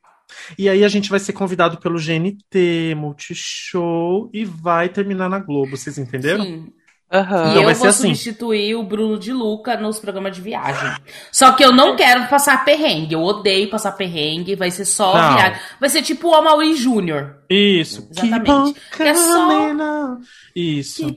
E 0.58 0.68
aí 0.70 0.84
a 0.84 0.88
gente 0.90 1.10
vai 1.10 1.20
ser 1.20 1.34
convidado 1.34 1.78
pelo 1.80 1.98
GNT, 2.00 2.96
Multishow 2.96 4.30
e 4.34 4.44
vai 4.46 4.90
terminar 4.90 5.30
na 5.30 5.40
Globo, 5.40 5.76
vocês 5.78 5.98
entenderam? 5.98 6.44
Sim. 6.44 6.68
Aham. 7.10 7.38
E 7.38 7.50
Então 7.52 7.56
eu 7.62 7.64
vai 7.64 7.74
vou 7.74 7.84
ser 7.84 7.88
assim. 7.88 8.08
substituir 8.10 8.76
o 8.76 8.84
Bruno 8.84 9.18
de 9.18 9.32
Luca 9.32 9.78
nos 9.78 9.98
programas 9.98 10.36
de 10.36 10.42
viagem. 10.42 10.92
Só 11.32 11.54
que 11.54 11.64
eu 11.64 11.72
não 11.72 11.96
quero 11.96 12.28
passar 12.28 12.66
perrengue. 12.66 13.14
Eu 13.14 13.22
odeio 13.22 13.70
passar 13.70 13.94
perrengue. 13.94 14.56
Vai 14.58 14.70
ser 14.72 14.84
só 14.84 15.16
Não. 15.18 15.36
viagem. 15.38 15.58
Vai 15.80 15.88
ser 15.88 16.02
tipo 16.02 16.28
o 16.28 16.36
Amaury 16.36 16.76
Júnior. 16.76 17.38
Isso. 17.50 18.10
Exatamente. 18.12 18.78
Que 18.92 19.04
é 19.04 19.14
só-. 19.14 20.18
Isso. 20.54 21.06
Que 21.06 21.14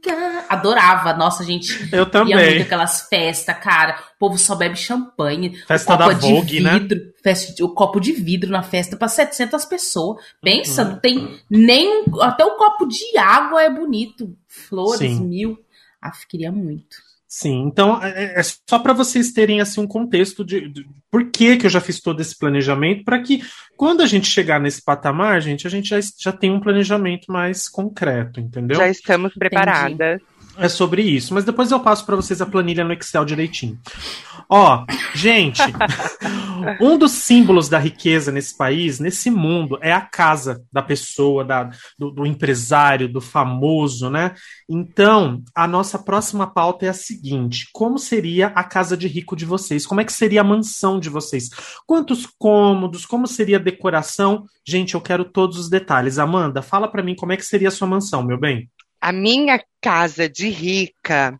pega- 0.00 0.44
Adorava. 0.48 1.12
Nossa, 1.12 1.44
gente. 1.44 1.72
Eu 1.92 1.98
Ia 1.98 1.98
muito 1.98 2.10
também. 2.10 2.62
aquelas 2.62 3.06
festas, 3.06 3.58
cara. 3.58 3.98
O 4.16 4.18
povo 4.18 4.38
só 4.38 4.54
bebe 4.54 4.76
champanhe. 4.76 5.56
Festa 5.66 5.94
o 5.94 5.96
copo 5.98 6.08
da 6.08 6.16
é 6.16 6.20
Vogue, 6.20 6.46
de 6.46 6.60
né? 6.60 6.78
vidro, 6.78 7.00
festa, 7.22 7.64
o 7.64 7.68
copo 7.74 8.00
de 8.00 8.12
vidro 8.12 8.50
na 8.50 8.62
festa 8.62 8.96
para 8.96 9.08
700 9.08 9.64
pessoas. 9.64 10.22
Pensa, 10.40 10.82
Uhum. 10.84 10.90
não 10.92 10.98
tem 11.00 11.40
nem 11.50 12.04
um- 12.08 12.22
até 12.22 12.44
o 12.44 12.56
copo 12.56 12.86
de 12.86 13.16
água 13.18 13.62
é 13.62 13.70
bonito. 13.70 14.36
Flores, 14.48 15.16
Sim. 15.16 15.24
mil. 15.26 15.58
Ah, 16.00 16.12
queria 16.28 16.52
muito. 16.52 16.96
Sim, 17.26 17.62
então 17.66 18.00
é, 18.00 18.38
é 18.38 18.42
só 18.42 18.78
para 18.78 18.92
vocês 18.92 19.32
terem 19.32 19.60
assim 19.60 19.80
um 19.80 19.88
contexto 19.88 20.44
de, 20.44 20.68
de 20.68 20.86
por 21.10 21.30
que, 21.32 21.56
que 21.56 21.66
eu 21.66 21.70
já 21.70 21.80
fiz 21.80 22.00
todo 22.00 22.20
esse 22.20 22.38
planejamento, 22.38 23.02
para 23.02 23.20
que 23.20 23.42
quando 23.76 24.02
a 24.02 24.06
gente 24.06 24.28
chegar 24.28 24.60
nesse 24.60 24.80
patamar, 24.84 25.40
gente, 25.42 25.66
a 25.66 25.70
gente 25.70 25.88
já, 25.88 25.98
já 26.16 26.30
tem 26.30 26.52
um 26.52 26.60
planejamento 26.60 27.32
mais 27.32 27.68
concreto, 27.68 28.38
entendeu? 28.38 28.76
Já 28.76 28.88
estamos 28.88 29.34
preparadas. 29.34 30.20
É 30.56 30.68
sobre 30.68 31.02
isso, 31.02 31.34
mas 31.34 31.44
depois 31.44 31.70
eu 31.70 31.80
passo 31.80 32.06
para 32.06 32.16
vocês 32.16 32.40
a 32.40 32.46
planilha 32.46 32.84
no 32.84 32.92
Excel 32.92 33.24
direitinho. 33.24 33.78
Ó, 34.48 34.84
gente, 35.14 35.60
um 36.80 36.96
dos 36.96 37.12
símbolos 37.12 37.68
da 37.68 37.78
riqueza 37.78 38.30
nesse 38.30 38.56
país, 38.56 39.00
nesse 39.00 39.30
mundo, 39.30 39.78
é 39.80 39.92
a 39.92 40.00
casa 40.00 40.62
da 40.72 40.82
pessoa, 40.82 41.44
da, 41.44 41.70
do, 41.98 42.10
do 42.10 42.26
empresário, 42.26 43.08
do 43.08 43.20
famoso, 43.20 44.08
né? 44.08 44.34
Então, 44.68 45.42
a 45.54 45.66
nossa 45.66 45.98
próxima 45.98 46.46
pauta 46.46 46.86
é 46.86 46.88
a 46.88 46.94
seguinte: 46.94 47.68
como 47.72 47.98
seria 47.98 48.48
a 48.48 48.62
casa 48.62 48.96
de 48.96 49.08
rico 49.08 49.34
de 49.34 49.44
vocês? 49.44 49.86
Como 49.86 50.00
é 50.00 50.04
que 50.04 50.12
seria 50.12 50.42
a 50.42 50.44
mansão 50.44 51.00
de 51.00 51.08
vocês? 51.08 51.50
Quantos 51.86 52.26
cômodos? 52.38 53.04
Como 53.04 53.26
seria 53.26 53.56
a 53.56 53.60
decoração? 53.60 54.44
Gente, 54.66 54.94
eu 54.94 55.00
quero 55.00 55.24
todos 55.24 55.58
os 55.58 55.68
detalhes. 55.68 56.18
Amanda, 56.18 56.62
fala 56.62 56.86
para 56.86 57.02
mim 57.02 57.16
como 57.16 57.32
é 57.32 57.36
que 57.36 57.44
seria 57.44 57.68
a 57.68 57.72
sua 57.72 57.88
mansão, 57.88 58.22
meu 58.22 58.38
bem. 58.38 58.70
A 59.04 59.12
minha 59.12 59.62
casa 59.82 60.30
de 60.30 60.48
rica, 60.48 61.38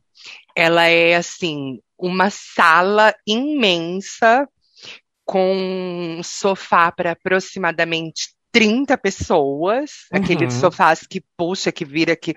ela 0.54 0.84
é 0.86 1.16
assim, 1.16 1.80
uma 1.98 2.28
sala 2.28 3.14
imensa 3.26 4.46
com 5.24 5.56
um 6.18 6.22
sofá 6.22 6.92
para 6.92 7.12
aproximadamente 7.12 8.34
30 8.52 8.98
pessoas, 8.98 9.92
Uhum. 10.12 10.20
aqueles 10.20 10.52
sofás 10.52 11.06
que 11.06 11.24
puxa, 11.38 11.72
que 11.72 11.86
vira, 11.86 12.14
que 12.14 12.34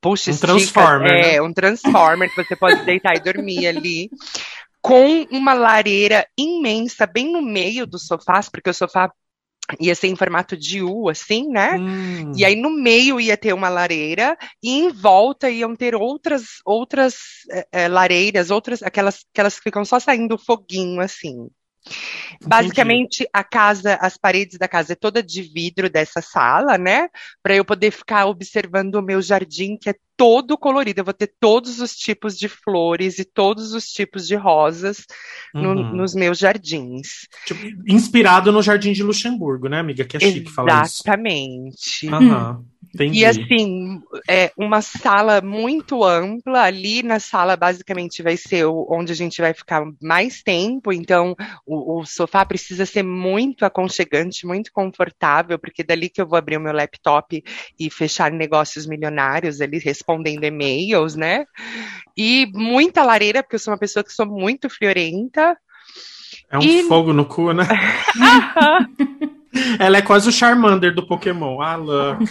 puxa, 0.00 0.30
Um 0.30 0.34
estica, 0.34 0.52
transformer, 0.52 1.12
é, 1.12 1.32
né? 1.32 1.42
um 1.42 1.52
transformer 1.52 2.30
que 2.30 2.44
você 2.44 2.54
pode 2.54 2.84
deitar 2.84 3.16
e 3.16 3.20
dormir 3.20 3.66
ali, 3.66 4.08
com 4.80 5.26
uma 5.32 5.52
lareira 5.52 6.24
imensa 6.38 7.08
bem 7.08 7.32
no 7.32 7.42
meio 7.42 7.88
dos 7.88 8.06
sofás, 8.06 8.48
porque 8.48 8.70
o 8.70 8.74
sofá 8.74 9.10
ia 9.80 9.94
ser 9.94 10.08
em 10.08 10.16
formato 10.16 10.56
de 10.56 10.82
U, 10.82 11.08
assim, 11.08 11.48
né? 11.48 11.76
Hum. 11.76 12.32
E 12.36 12.44
aí 12.44 12.54
no 12.54 12.70
meio 12.70 13.20
ia 13.20 13.36
ter 13.36 13.52
uma 13.52 13.68
lareira 13.68 14.36
e 14.62 14.70
em 14.70 14.90
volta 14.90 15.50
iam 15.50 15.74
ter 15.74 15.94
outras 15.94 16.60
outras 16.64 17.14
eh, 17.72 17.88
lareiras, 17.88 18.50
outras 18.50 18.82
aquelas 18.82 19.24
aquelas 19.32 19.56
que 19.56 19.64
ficam 19.64 19.84
só 19.84 19.98
saindo 19.98 20.38
foguinho 20.38 21.00
assim. 21.00 21.48
Basicamente 22.42 23.28
a 23.32 23.44
casa, 23.44 23.96
as 24.00 24.16
paredes 24.16 24.58
da 24.58 24.66
casa 24.66 24.94
é 24.94 24.96
toda 24.96 25.22
de 25.22 25.42
vidro 25.42 25.90
dessa 25.90 26.20
sala, 26.20 26.78
né? 26.78 27.08
Para 27.42 27.54
eu 27.54 27.64
poder 27.64 27.90
ficar 27.90 28.26
observando 28.26 28.96
o 28.96 29.02
meu 29.02 29.20
jardim 29.20 29.76
que 29.76 29.90
é 29.90 29.94
todo 30.16 30.56
colorido. 30.56 31.00
Eu 31.00 31.04
vou 31.04 31.14
ter 31.14 31.32
todos 31.40 31.80
os 31.80 31.94
tipos 31.94 32.36
de 32.38 32.48
flores 32.48 33.18
e 33.18 33.24
todos 33.24 33.72
os 33.72 33.86
tipos 33.86 34.26
de 34.26 34.34
rosas 34.36 35.04
no- 35.52 35.70
Uhum. 35.70 35.96
nos 35.96 36.14
meus 36.14 36.38
jardins. 36.38 37.26
Tipo, 37.46 37.60
inspirado 37.86 38.50
no 38.52 38.62
Jardim 38.62 38.92
de 38.92 39.02
Luxemburgo, 39.02 39.68
né, 39.68 39.78
amiga? 39.80 40.04
Que 40.04 40.16
é 40.16 40.20
chique 40.20 40.50
falar 40.50 40.84
isso. 40.84 41.02
Exatamente. 41.04 42.08
Aham, 42.08 42.64
entendi. 42.92 43.18
E 43.18 43.24
assim, 43.26 44.00
é 44.28 44.52
uma 44.56 44.80
sala 44.82 45.40
muito 45.40 46.04
ampla. 46.04 46.62
Ali 46.62 47.02
na 47.02 47.18
sala, 47.20 47.56
basicamente, 47.56 48.22
vai 48.22 48.36
ser 48.36 48.64
onde 48.66 49.12
a 49.12 49.14
gente 49.16 49.40
vai 49.40 49.52
ficar 49.52 49.84
mais 50.02 50.42
tempo. 50.42 50.92
Então, 50.92 51.34
o, 51.66 52.00
o 52.00 52.04
sofá 52.06 52.44
precisa 52.44 52.86
ser 52.86 53.02
muito 53.02 53.64
aconchegante, 53.64 54.46
muito 54.46 54.70
confortável, 54.72 55.58
porque 55.58 55.82
dali 55.82 56.08
que 56.08 56.20
eu 56.20 56.26
vou 56.26 56.38
abrir 56.38 56.56
o 56.56 56.60
meu 56.60 56.72
laptop 56.72 57.42
e 57.78 57.90
fechar 57.90 58.30
negócios 58.30 58.86
milionários 58.86 59.60
ali, 59.60 59.80
respondendo 60.04 60.44
e-mails, 60.44 61.16
né? 61.16 61.46
E 62.16 62.46
muita 62.52 63.02
lareira, 63.02 63.42
porque 63.42 63.56
eu 63.56 63.60
sou 63.60 63.72
uma 63.72 63.78
pessoa 63.78 64.04
que 64.04 64.12
sou 64.12 64.26
muito 64.26 64.68
friorenta. 64.68 65.56
É 66.50 66.58
um 66.58 66.62
E- 66.62 66.82
fogo 66.84 67.12
no 67.12 67.24
cu, 67.24 67.52
né? 67.52 67.64
Ela 69.78 69.98
é 69.98 70.02
quase 70.02 70.28
o 70.28 70.32
Charmander 70.32 70.94
do 70.94 71.06
Pokémon. 71.06 71.56
Louca. 71.78 72.24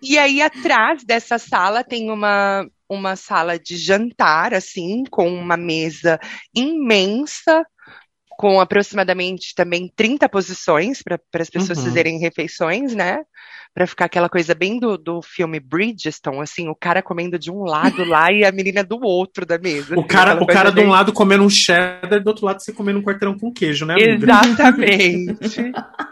E 0.00 0.18
aí, 0.18 0.40
atrás 0.42 1.04
dessa 1.04 1.38
sala 1.38 1.84
tem 1.84 2.10
uma, 2.10 2.66
uma 2.88 3.14
sala 3.14 3.58
de 3.58 3.76
jantar, 3.76 4.52
assim, 4.54 5.04
com 5.10 5.32
uma 5.32 5.56
mesa 5.56 6.18
imensa, 6.54 7.64
com 8.42 8.60
aproximadamente 8.60 9.54
também 9.54 9.88
30 9.94 10.28
posições 10.28 11.00
para 11.00 11.16
as 11.34 11.48
pessoas 11.48 11.78
Uhum. 11.78 11.84
fazerem 11.84 12.18
refeições, 12.18 12.92
né? 12.92 13.20
Para 13.72 13.86
ficar 13.86 14.06
aquela 14.06 14.28
coisa 14.28 14.52
bem 14.52 14.80
do, 14.80 14.98
do 14.98 15.22
filme 15.22 15.60
Bridgestone, 15.60 16.40
assim, 16.40 16.68
o 16.68 16.74
cara 16.74 17.00
comendo 17.00 17.38
de 17.38 17.52
um 17.52 17.62
lado 17.62 18.04
lá 18.04 18.32
e 18.32 18.44
a 18.44 18.50
menina 18.50 18.82
do 18.82 19.00
outro 19.00 19.46
da 19.46 19.58
mesa. 19.58 19.94
O 19.94 20.00
assim, 20.00 20.08
cara, 20.08 20.32
aquela 20.32 20.42
o 20.42 20.46
cara 20.48 20.72
de 20.72 20.80
um 20.80 20.88
lado 20.88 21.12
comendo 21.12 21.44
um 21.44 21.48
cheddar, 21.48 22.20
do 22.20 22.26
outro 22.26 22.44
lado 22.44 22.60
você 22.60 22.72
comendo 22.72 22.98
um 22.98 23.02
quarteirão 23.02 23.38
com 23.38 23.52
queijo, 23.52 23.86
né, 23.86 23.94
amiga? 23.94 24.40
Exatamente. 24.44 25.72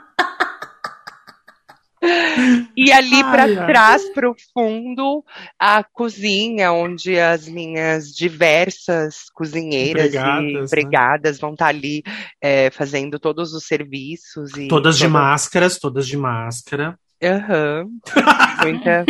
E 2.76 2.92
ali 2.92 3.22
para 3.24 3.66
trás, 3.66 4.08
para 4.14 4.30
o 4.30 4.34
fundo, 4.54 5.24
a 5.58 5.82
cozinha, 5.84 6.72
onde 6.72 7.18
as 7.18 7.46
minhas 7.48 8.08
diversas 8.14 9.28
cozinheiras 9.34 10.06
Empregadas, 10.06 10.44
e 10.50 10.52
né? 10.54 10.60
empregadas 10.64 11.38
vão 11.40 11.52
estar 11.52 11.66
ali 11.66 12.02
é, 12.40 12.70
fazendo 12.70 13.18
todos 13.18 13.52
os 13.52 13.64
serviços. 13.66 14.56
E 14.56 14.68
Todas 14.68 14.96
de 14.96 15.04
toda- 15.04 15.12
máscaras, 15.12 15.78
todas 15.78 16.06
de 16.06 16.16
máscara. 16.16 16.98
Aham. 17.22 17.86
Muita. 18.62 19.04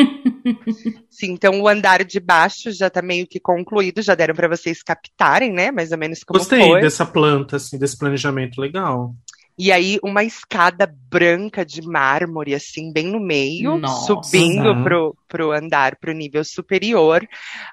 Sim, 1.08 1.32
então 1.32 1.60
o 1.60 1.68
andar 1.68 2.04
de 2.04 2.18
baixo 2.18 2.72
já 2.72 2.88
está 2.88 3.00
meio 3.02 3.26
que 3.26 3.38
concluído, 3.38 4.02
já 4.02 4.14
deram 4.14 4.34
para 4.34 4.48
vocês 4.48 4.82
captarem, 4.82 5.52
né? 5.52 5.70
Mais 5.70 5.92
ou 5.92 5.98
menos 5.98 6.24
como 6.24 6.38
Gostei 6.38 6.60
foi. 6.60 6.80
dessa 6.80 7.06
planta, 7.06 7.56
assim, 7.56 7.78
desse 7.78 7.96
planejamento 7.96 8.60
legal. 8.60 9.14
E 9.62 9.70
aí, 9.70 9.98
uma 10.02 10.24
escada 10.24 10.90
branca 11.10 11.66
de 11.66 11.82
mármore, 11.82 12.54
assim, 12.54 12.90
bem 12.90 13.08
no 13.08 13.20
meio, 13.20 13.76
Nossa. 13.76 14.06
subindo 14.06 14.70
Uhum. 14.70 14.82
pro, 14.84 15.16
pro 15.28 15.52
andar, 15.52 15.96
pro 15.96 16.14
nível 16.14 16.42
superior, 16.42 17.22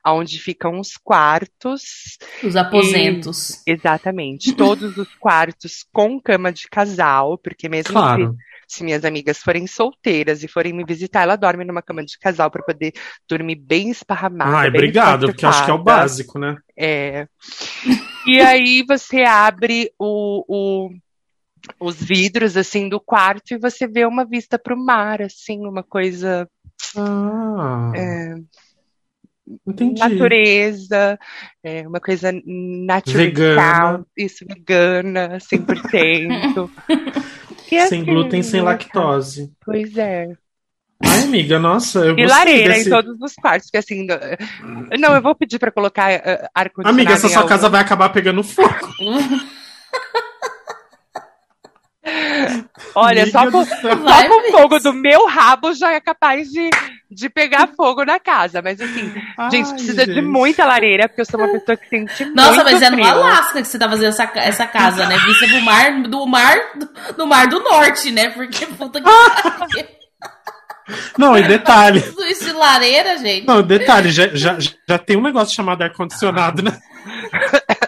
onde 0.06 0.38
ficam 0.38 0.82
os 0.82 0.98
quartos. 0.98 2.18
Os 2.44 2.58
aposentos. 2.58 3.62
Exatamente. 3.66 4.52
Todos 4.58 4.98
os 4.98 5.08
quartos 5.18 5.86
com 5.94 6.20
cama 6.20 6.52
de 6.52 6.68
casal, 6.68 7.38
porque 7.38 7.70
mesmo 7.70 7.94
Claro. 7.94 8.36
se, 8.68 8.78
se 8.80 8.84
minhas 8.84 9.06
amigas 9.06 9.38
forem 9.38 9.66
solteiras 9.66 10.44
e 10.44 10.48
forem 10.50 10.74
me 10.74 10.84
visitar, 10.84 11.22
ela 11.22 11.38
dorme 11.38 11.64
numa 11.64 11.82
cama 11.82 12.04
de 12.04 12.20
casal 12.20 12.52
para 12.52 12.64
poder 12.64 12.92
dormir 13.30 13.56
bem 13.56 13.92
esparramada. 13.92 14.58
Ai, 14.58 14.70
bem 14.70 14.82
obrigado, 14.82 15.28
porque 15.28 15.46
acho 15.46 15.64
que 15.64 15.72
é 15.72 15.74
o 15.74 15.82
básico, 15.82 16.38
né? 16.38 16.58
É. 16.78 17.28
E 18.28 18.42
aí 18.42 18.84
você 18.86 19.24
abre 19.24 19.90
o, 19.98 20.44
o- 20.48 20.90
os 21.80 21.96
vidros 22.02 22.56
assim 22.58 22.90
do 22.90 23.00
quarto 23.00 23.54
e 23.54 23.58
você 23.58 23.88
vê 23.88 24.06
uma 24.06 24.26
vista 24.26 24.58
para 24.60 24.74
o 24.74 24.78
mar, 24.78 25.22
assim, 25.22 25.60
uma 25.66 25.84
coisa 25.84 26.48
Ah, 26.96 27.92
é, 27.96 28.36
entendi. 29.66 30.00
natureza, 30.02 31.20
é, 31.64 31.88
uma 31.88 32.00
coisa 32.00 32.32
natural, 32.46 33.24
Vegana. 33.26 34.06
isso 34.18 34.46
vegana, 34.48 35.40
100%. 35.40 36.70
E 37.70 37.80
Sem 37.88 38.02
assim, 38.02 38.06
glúten, 38.06 38.42
sem 38.44 38.62
né, 38.62 38.66
lactose. 38.66 39.52
Pois 39.66 39.98
é. 39.98 40.26
Ai, 41.04 41.24
amiga, 41.24 41.60
nossa, 41.60 42.00
eu 42.00 42.18
E 42.18 42.24
gostei 42.24 42.28
lareira 42.30 42.74
desse... 42.74 42.88
em 42.88 42.92
todos 42.92 43.22
os 43.22 43.34
quartos, 43.34 43.68
porque 43.70 43.78
assim, 43.78 44.08
não- 44.98 45.14
eu 45.16 45.22
vou 45.22 45.36
pedir 45.36 45.60
para 45.60 45.72
colocar 45.72 46.10
uh, 46.12 46.48
ar-condicionado. 46.56 46.96
Amiga, 47.02 47.14
essa 47.14 47.28
sua 47.28 47.40
algum- 47.40 47.50
casa 47.50 47.70
vai 47.70 47.82
acabar 47.82 48.10
pegando 48.10 48.42
fogo. 48.42 48.70
Olha, 52.96 53.30
só 53.30 53.50
com, 53.52 53.64
do. 53.64 53.66
Só 53.66 54.28
com 54.28 54.52
fogo 54.52 54.80
do 54.80 54.94
meu 54.94 55.28
rabo 55.28 55.74
já 55.74 55.94
é 55.94 56.00
capaz 56.00 56.50
de, 56.50 56.70
de 57.10 57.30
pegar 57.30 57.70
fogo 57.76 58.06
na 58.06 58.20
casa. 58.20 58.62
Mas 58.62 58.80
assim, 58.80 59.14
Ai, 59.38 59.52
gente, 59.52 59.72
precisa 59.72 60.06
de 60.06 60.14
gente. 60.14 60.26
muita 60.26 60.66
lareira, 60.66 61.08
porque 61.08 61.22
eu 61.22 61.26
sou 61.26 61.40
uma 61.40 61.50
pessoa 61.50 61.78
que 61.78 61.88
sente 61.90 62.26
Nossa, 62.26 62.64
muito 62.64 62.72
mas 62.72 62.82
é 62.82 62.90
no. 62.90 63.04
Alasca 63.04 63.62
que 63.62 63.68
você 63.68 63.80
tá 63.80 63.90
fazendo 63.90 64.10
essa, 64.10 64.32
essa 64.36 64.68
casa, 64.68 65.06
né? 65.06 65.18
Vista 65.20 65.48
pro 65.48 65.62
mar 65.62 66.02
do 66.04 66.26
mar 66.26 66.58
do, 66.76 67.14
do 67.14 67.28
mar 67.28 67.48
do 67.48 67.60
norte, 67.60 68.12
né? 68.12 68.30
Porque 68.30 68.66
puta 68.66 69.02
que. 69.02 69.08
Não, 71.18 71.38
e 71.38 71.44
detalhe. 71.44 72.02
Tudo 72.02 72.24
isso 72.26 72.46
de 72.46 72.54
lareira, 72.54 73.18
gente. 73.18 73.46
Não, 73.46 73.62
detalhe, 73.62 74.10
já, 74.10 74.30
já, 74.34 74.58
já 74.58 74.98
tem 74.98 75.18
um 75.18 75.22
negócio 75.22 75.54
chamado 75.54 75.82
ar-condicionado, 75.82 76.62
né? 76.64 76.72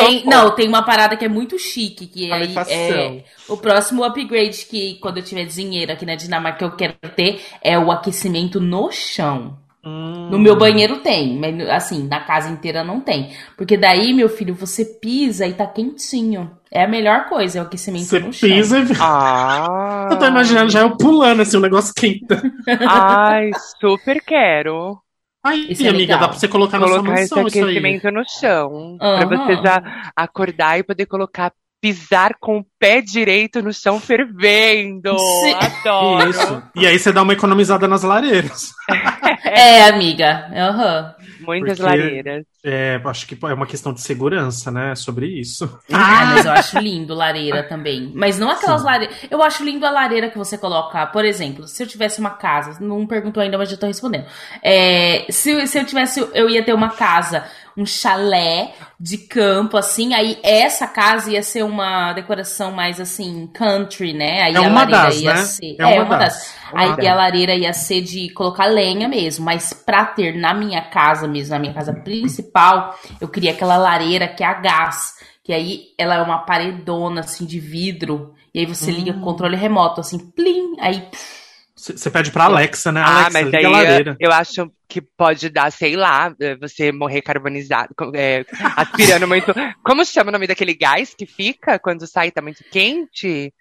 Tem, 0.00 0.24
não, 0.24 0.50
tem 0.50 0.68
uma 0.68 0.82
parada 0.82 1.16
que 1.16 1.24
é 1.24 1.28
muito 1.28 1.58
chique, 1.58 2.06
que 2.06 2.24
aí 2.32 2.52
Calefação. 2.52 2.74
é 2.76 3.24
o 3.48 3.56
próximo 3.56 4.04
upgrade 4.04 4.66
que 4.66 4.94
quando 5.00 5.18
eu 5.18 5.22
tiver 5.24 5.44
dinheiro 5.46 5.92
aqui 5.92 6.04
na 6.06 6.14
Dinamarca 6.14 6.58
que 6.58 6.64
eu 6.64 6.76
quero 6.76 6.94
ter 7.14 7.40
é 7.62 7.78
o 7.78 7.90
aquecimento 7.90 8.60
no 8.60 8.90
chão. 8.92 9.58
Hum. 9.84 10.28
No 10.30 10.38
meu 10.38 10.56
banheiro 10.56 10.98
tem, 10.98 11.38
mas 11.38 11.60
assim, 11.68 12.08
na 12.08 12.18
casa 12.18 12.48
inteira 12.50 12.82
não 12.82 13.00
tem. 13.00 13.30
Porque 13.56 13.76
daí, 13.76 14.12
meu 14.12 14.28
filho, 14.28 14.52
você 14.52 14.84
pisa 14.84 15.46
e 15.46 15.54
tá 15.54 15.64
quentinho. 15.64 16.50
É 16.72 16.82
a 16.82 16.88
melhor 16.88 17.28
coisa, 17.28 17.58
é 17.58 17.62
o 17.62 17.66
aquecimento 17.66 18.04
Você 18.06 18.18
no 18.18 18.32
chão. 18.32 18.48
pisa 18.48 18.80
e. 18.80 18.86
Ah, 19.00 20.08
Eu 20.10 20.18
tô 20.18 20.26
imaginando 20.26 20.70
já 20.72 20.80
eu 20.80 20.96
pulando 20.96 21.42
assim, 21.42 21.56
o 21.56 21.60
negócio 21.60 21.94
quenta. 21.94 22.42
Ai, 22.88 23.50
super 23.80 24.20
quero 24.24 24.98
Aí, 25.46 25.66
Isso 25.70 25.82
é 25.84 25.88
amiga, 25.88 25.98
legal. 26.14 26.20
dá 26.20 26.28
pra 26.28 26.38
você 26.38 26.48
colocar 26.48 26.78
na 26.78 26.86
sua 26.86 26.96
colocar 26.96 27.20
esse 27.20 27.34
mansão 27.34 27.46
isso 27.46 27.58
aí. 27.58 27.62
aquecimento 27.78 28.10
no 28.10 28.22
chão. 28.28 28.96
Pra 28.98 29.08
Aham. 29.22 29.46
você 29.46 29.54
já 29.56 30.10
acordar 30.16 30.78
e 30.78 30.82
poder 30.82 31.06
colocar, 31.06 31.52
pisar 31.86 32.32
com 32.40 32.58
o 32.58 32.66
pé 32.80 33.00
direito 33.00 33.62
no 33.62 33.72
chão 33.72 34.00
fervendo. 34.00 35.16
Sim. 35.18 35.54
Adoro. 35.54 36.30
Isso. 36.30 36.62
E 36.74 36.86
aí 36.86 36.98
você 36.98 37.12
dá 37.12 37.22
uma 37.22 37.32
economizada 37.32 37.86
nas 37.86 38.02
lareiras. 38.02 38.72
É, 39.48 39.84
amiga. 39.84 40.48
Aham. 40.52 41.14
Muitas 41.40 41.78
Porque- 41.78 41.82
lareiras. 41.96 42.44
É, 42.64 43.00
acho 43.04 43.26
que 43.28 43.38
é 43.46 43.54
uma 43.54 43.66
questão 43.66 43.92
de 43.92 44.00
segurança, 44.00 44.72
né? 44.72 44.92
Sobre 44.96 45.26
isso. 45.26 45.78
Ah, 45.92 46.32
mas 46.34 46.44
eu 46.46 46.50
acho 46.52 46.78
lindo 46.80 47.14
lareira 47.14 47.62
também. 47.62 48.10
Mas 48.14 48.40
não 48.40 48.50
aquelas 48.50 48.82
lareiras. 48.82 49.14
Eu 49.30 49.40
acho 49.42 49.64
lindo 49.64 49.86
a 49.86 49.90
lareira 49.90 50.28
que 50.30 50.36
você 50.36 50.58
coloca. 50.58 51.06
Por 51.06 51.24
exemplo, 51.24 51.68
se 51.68 51.80
eu 51.80 51.86
tivesse 51.86 52.18
uma 52.18 52.30
casa, 52.30 52.76
não 52.84 53.06
perguntou 53.06 53.40
ainda, 53.40 53.56
mas 53.56 53.70
já 53.70 53.76
tô 53.76 53.86
respondendo. 53.86 54.26
É, 54.62 55.26
se, 55.30 55.64
se 55.68 55.78
eu 55.78 55.84
tivesse, 55.86 56.28
eu 56.34 56.50
ia 56.50 56.64
ter 56.64 56.72
uma 56.74 56.90
casa, 56.90 57.44
um 57.76 57.84
chalé 57.84 58.72
de 58.98 59.18
campo, 59.18 59.76
assim, 59.76 60.14
aí 60.14 60.38
essa 60.42 60.86
casa 60.86 61.30
ia 61.30 61.42
ser 61.42 61.62
uma 61.62 62.12
decoração 62.14 62.72
mais 62.72 62.98
assim, 63.00 63.46
country, 63.52 64.12
né? 64.14 64.42
Aí 64.42 64.54
É 64.54 64.56
a 64.56 64.60
uma 64.62 64.80
lareira 64.88 65.02
das, 65.04 65.20
ia 65.20 65.34
né? 65.34 65.42
ser. 65.42 65.76
É 65.78 66.00
uma 66.02 66.16
das. 66.16 66.54
Aí 66.74 66.86
Uma 66.88 66.96
das. 66.96 67.06
a 67.06 67.14
lareira 67.14 67.54
ia 67.54 67.72
ser 67.72 68.00
de 68.00 68.30
colocar 68.30 68.66
lenha 68.66 69.08
mesmo, 69.08 69.44
mas 69.44 69.72
pra 69.72 70.06
ter 70.06 70.34
na 70.34 70.54
minha 70.54 70.80
casa 70.82 71.28
mesmo, 71.28 71.50
na 71.52 71.58
minha 71.58 71.74
casa 71.74 71.92
principal, 71.92 72.98
eu 73.20 73.28
queria 73.28 73.52
aquela 73.52 73.76
lareira 73.76 74.26
que 74.28 74.42
é 74.42 74.46
a 74.46 74.54
gás. 74.54 75.14
Que 75.44 75.52
aí 75.52 75.88
ela 75.96 76.16
é 76.16 76.22
uma 76.22 76.38
paredona 76.38 77.20
assim 77.20 77.44
de 77.46 77.60
vidro. 77.60 78.34
E 78.52 78.58
aí 78.60 78.66
você 78.66 78.90
liga 78.90 79.10
Hum. 79.12 79.14
com 79.14 79.20
o 79.20 79.24
controle 79.24 79.54
remoto, 79.56 80.00
assim, 80.00 80.18
plim, 80.18 80.74
aí. 80.80 81.02
pff, 81.02 81.45
Você 81.78 82.10
pede 82.10 82.30
pra 82.30 82.44
Alexa, 82.44 82.90
né? 82.90 83.02
Ah, 83.02 83.26
Alexa, 83.26 83.42
mas 83.42 83.54
aí 83.54 83.64
a 83.64 83.68
lareira. 83.68 84.16
eu 84.18 84.32
acho 84.32 84.72
que 84.88 85.02
pode 85.02 85.50
dar, 85.50 85.70
sei 85.70 85.94
lá, 85.94 86.34
eh, 86.40 86.56
você 86.56 86.90
morrer 86.90 87.20
carbonizado, 87.20 87.94
é, 88.14 88.46
aspirando 88.76 89.28
muito. 89.28 89.52
Como 89.84 90.02
chama 90.04 90.30
o 90.30 90.32
nome 90.32 90.46
daquele 90.46 90.74
gás 90.74 91.12
que 91.14 91.26
fica 91.26 91.78
quando 91.78 92.06
sai 92.06 92.30
tá 92.30 92.40
muito 92.40 92.64
quente? 92.70 93.52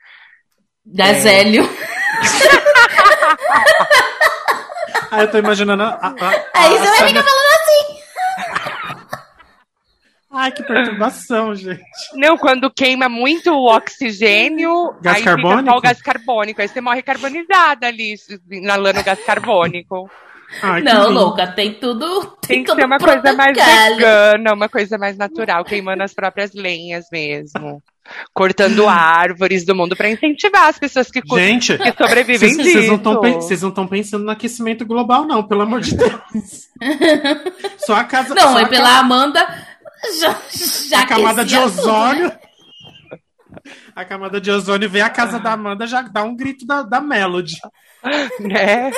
Gazélio. 0.86 1.68
Ah, 5.11 5.22
eu 5.22 5.32
tô 5.32 5.38
imaginando. 5.38 5.84
A, 5.84 5.88
a, 5.88 6.07
a, 6.09 6.30
Aí 6.53 6.78
a 6.78 6.80
você 6.80 6.99
vai 6.99 7.07
ficar 7.07 7.24
falando. 7.24 7.55
Ai, 10.36 10.52
que 10.52 10.64
perturbação, 10.64 11.56
gente. 11.56 11.82
Não, 12.14 12.38
quando 12.38 12.70
queima 12.70 13.08
muito 13.08 13.52
o 13.52 13.66
oxigênio, 13.74 14.94
Gás 15.02 15.16
aí 15.18 15.22
fica 15.24 15.36
carbônico? 15.36 15.70
só 15.72 15.78
o 15.78 15.82
gás 15.82 16.02
carbônico. 16.02 16.62
Aí 16.62 16.68
você 16.68 16.82
morre 16.82 17.02
carbonizada 17.02 17.88
ali, 17.88 18.16
inalando 18.52 19.04
gás 19.04 19.20
carbônico. 19.26 20.10
Ai, 20.62 20.82
que 20.82 20.88
Não, 20.94 21.08
lindo. 21.08 21.14
louca, 21.20 21.48
tem 21.48 21.74
tudo. 21.74 22.38
Tem 22.48 22.64
que 22.64 22.68
todo 22.70 22.78
ser 22.80 22.86
uma 22.86 23.00
coisa 23.00 23.34
mais 23.34 23.58
vegana, 23.58 24.54
uma 24.54 24.70
coisa 24.70 24.98
mais 24.98 25.18
natural, 25.18 25.64
queimando 25.66 26.04
as 26.04 26.14
próprias 26.14 26.54
lenhas 26.54 27.06
mesmo. 27.12 27.82
Cortando 28.32 28.88
árvores 28.88 29.66
do 29.66 29.74
mundo 29.74 29.96
pra 29.96 30.08
incentivar 30.10 30.70
as 30.70 30.78
pessoas 30.78 31.10
que, 31.10 31.20
Gente, 31.34 31.76
que 31.76 31.92
sobrevivem 31.98 32.38
vocês 32.54 32.58
disso. 32.58 32.92
vocês 33.42 33.62
não 33.64 33.70
estão 33.70 33.88
pensando 33.88 34.24
no 34.24 34.30
aquecimento 34.32 34.86
global, 34.86 35.26
não, 35.26 35.42
pelo 35.42 35.64
amor 35.64 35.82
de 35.82 35.96
Deus. 35.98 36.70
Só 37.80 37.96
a 37.96 38.04
casa. 38.04 38.36
Não, 38.36 38.54
só 38.54 38.60
é 38.60 38.66
pela 38.68 38.84
ca- 38.84 39.00
É 39.00 39.74
Já, 40.20 40.41
já 40.89 40.99
a 41.01 41.08
camada 41.08 41.43
de 41.45 41.56
tudo, 41.56 41.66
ozônio. 41.66 42.28
né? 42.30 42.39
A 43.95 44.06
camada 44.06 44.39
de 44.41 44.51
ozônio 44.51 44.89
vê 44.89 45.01
a 45.01 45.10
casa 45.10 45.39
da 45.39 45.53
Amanda, 45.53 45.88
já 45.88 46.01
dá 46.01 46.24
um 46.24 46.36
grito 46.36 46.66
da, 46.66 46.84
da 46.84 47.01
Melody. 47.01 47.56
né? 48.39 48.91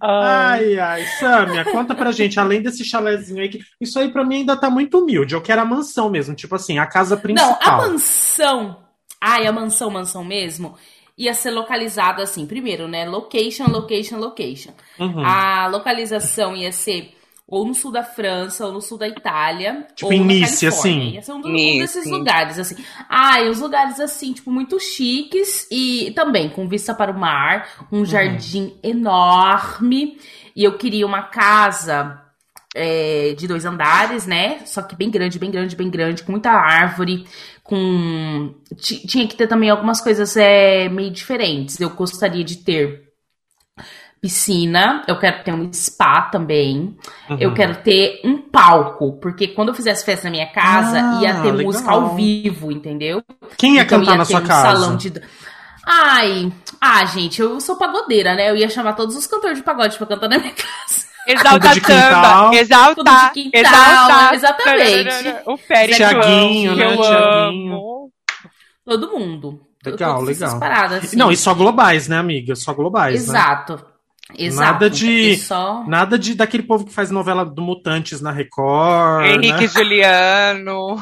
Ah, 0.00 0.50
Ai, 0.50 0.78
ai, 0.78 1.06
Sâmia, 1.18 1.64
conta 1.64 1.94
pra 1.94 2.12
gente, 2.12 2.38
além 2.38 2.60
desse 2.60 2.84
chalézinho 2.84 3.40
aí, 3.40 3.48
que 3.48 3.60
isso 3.80 3.98
aí 3.98 4.12
pra 4.12 4.24
mim 4.24 4.36
ainda 4.40 4.54
tá 4.56 4.68
muito 4.68 4.98
humilde. 4.98 5.34
Eu 5.34 5.40
quero 5.40 5.62
a 5.62 5.64
mansão 5.64 6.10
mesmo, 6.10 6.34
tipo 6.34 6.54
assim, 6.54 6.78
a 6.78 6.86
casa 6.86 7.14
Não, 7.14 7.22
principal. 7.22 7.58
a 7.62 7.76
mansão. 7.88 8.84
Ai, 9.20 9.46
a 9.46 9.52
mansão, 9.52 9.90
mansão 9.90 10.22
mesmo. 10.22 10.76
Ia 11.16 11.32
ser 11.32 11.52
localizada 11.52 12.22
assim. 12.22 12.44
Primeiro, 12.44 12.86
né? 12.86 13.08
Location, 13.08 13.66
location, 13.70 14.18
location. 14.18 14.72
Uhum. 14.98 15.24
A 15.24 15.68
localização 15.68 16.54
ia 16.54 16.72
ser 16.72 17.14
ou 17.46 17.66
no 17.66 17.74
sul 17.74 17.92
da 17.92 18.02
França, 18.02 18.66
ou 18.66 18.72
no 18.72 18.80
sul 18.80 18.96
da 18.98 19.06
Itália. 19.06 19.86
Tipo, 19.94 20.06
ou 20.06 20.12
em 20.12 20.24
Nice, 20.24 20.64
Califórnia. 20.66 20.68
assim? 20.68 21.10
Ia 21.14 21.22
ser 21.22 21.32
um, 21.32 21.40
do- 21.40 21.48
um 21.48 21.52
desses 21.78 22.10
lugares, 22.10 22.58
assim. 22.58 22.76
Ai, 23.08 23.48
uns 23.50 23.60
lugares 23.60 24.00
assim, 24.00 24.32
tipo, 24.32 24.50
muito 24.50 24.80
chiques 24.80 25.66
e 25.70 26.10
também 26.16 26.48
com 26.48 26.66
vista 26.68 26.94
para 26.94 27.12
o 27.12 27.18
mar, 27.18 27.86
um 27.92 27.98
Uhum. 27.98 28.04
jardim 28.06 28.74
enorme. 28.82 30.18
E 30.56 30.64
eu 30.64 30.78
queria 30.78 31.06
uma 31.06 31.22
casa 31.24 32.20
é, 32.74 33.34
de 33.36 33.46
dois 33.46 33.64
andares, 33.64 34.26
né? 34.26 34.60
Só 34.64 34.82
que 34.82 34.96
bem 34.96 35.10
grande, 35.10 35.38
bem 35.38 35.50
grande, 35.50 35.76
bem 35.76 35.88
grande, 35.90 36.22
com 36.24 36.32
muita 36.32 36.50
árvore, 36.50 37.24
com. 37.62 38.54
ti- 38.76 39.06
Tinha 39.06 39.26
que 39.28 39.36
ter 39.36 39.46
também 39.46 39.70
algumas 39.70 40.00
coisas 40.00 40.36
é, 40.36 40.88
meio 40.88 41.10
diferentes. 41.10 41.80
Eu 41.80 41.90
gostaria 41.90 42.42
de 42.42 42.56
ter 42.58 43.03
piscina, 44.28 45.02
eu 45.06 45.18
quero 45.18 45.44
ter 45.44 45.52
um 45.52 45.70
spa 45.70 46.22
também. 46.22 46.96
Uhum. 47.28 47.36
Eu 47.38 47.52
quero 47.52 47.76
ter 47.82 48.22
um 48.24 48.38
palco, 48.38 49.18
porque 49.20 49.48
quando 49.48 49.68
eu 49.68 49.74
fizesse 49.74 50.02
festa 50.02 50.24
na 50.24 50.30
minha 50.30 50.46
casa, 50.50 50.98
Ah, 50.98 51.20
ia 51.22 51.34
ter 51.42 51.50
legal. 51.52 51.66
música 51.66 51.90
ao 51.90 52.14
vivo, 52.14 52.72
entendeu? 52.72 53.22
Quem 53.58 53.74
ia 53.74 53.82
Então 53.82 53.98
cantar 53.98 54.12
ia 54.12 54.16
na 54.18 54.24
sua 54.24 54.40
um 54.40 54.46
casa? 54.46 54.62
salão 54.80 54.96
de. 54.96 55.12
Ai, 55.86 56.50
ah, 56.80 57.04
gente, 57.04 57.42
eu 57.42 57.60
sou 57.60 57.76
pagodeira, 57.76 58.34
né? 58.34 58.48
Eu 58.48 58.56
ia 58.56 58.70
chamar 58.70 58.94
todos 58.94 59.14
os 59.14 59.26
cantores 59.26 59.58
de 59.58 59.62
pagode 59.62 59.98
pra 59.98 60.06
cantar 60.06 60.28
na 60.30 60.38
minha 60.38 60.52
casa. 60.56 61.04
Exalta 61.26 61.74
samba, 61.74 62.54
exalta, 62.54 63.30
quintal, 63.34 63.60
exalta. 63.60 64.34
exatamente. 64.34 65.34
O 65.46 65.56
Férias 65.58 65.96
Tiaguinho, 65.98 66.74
né, 66.76 66.86
amo, 66.86 67.02
Tiaguinho. 67.02 67.78
Todo 68.86 69.10
mundo. 69.18 69.60
Legal, 69.84 70.22
legal. 70.22 70.58
paradas, 70.58 71.04
assim. 71.04 71.16
Não, 71.16 71.30
e 71.30 71.36
só 71.36 71.52
globais, 71.52 72.08
né, 72.08 72.16
amiga? 72.16 72.54
Só 72.56 72.72
globais, 72.72 73.28
né? 73.28 73.38
Exato. 74.38 74.72
Nada 74.72 74.90
de- 74.90 75.36
Só... 75.38 75.84
Nada 75.86 76.18
de 76.18 76.34
daquele 76.34 76.62
povo 76.62 76.84
que 76.84 76.92
faz 76.92 77.10
novela 77.10 77.44
do 77.44 77.62
Mutantes 77.62 78.20
na 78.20 78.30
Record. 78.32 79.24
Henrique 79.26 79.62
né? 79.62 79.66
Juliano. 79.68 80.96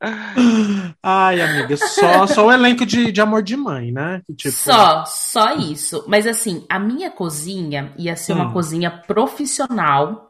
Ai, 1.02 1.40
amiga, 1.40 1.76
só, 1.76 2.26
só 2.26 2.46
o 2.46 2.52
elenco 2.52 2.86
de, 2.86 3.10
de 3.10 3.20
amor 3.20 3.42
de 3.42 3.56
mãe, 3.56 3.90
né? 3.90 4.22
Tipo, 4.36 4.54
Só, 4.54 5.04
só 5.06 5.56
isso. 5.56 6.04
Mas 6.06 6.26
assim, 6.26 6.64
a 6.68 6.78
minha 6.78 7.10
cozinha 7.10 7.92
ia 7.98 8.14
ser 8.14 8.32
uma 8.34 8.46
Hum. 8.48 8.52
cozinha 8.52 8.90
profissional. 8.90 10.26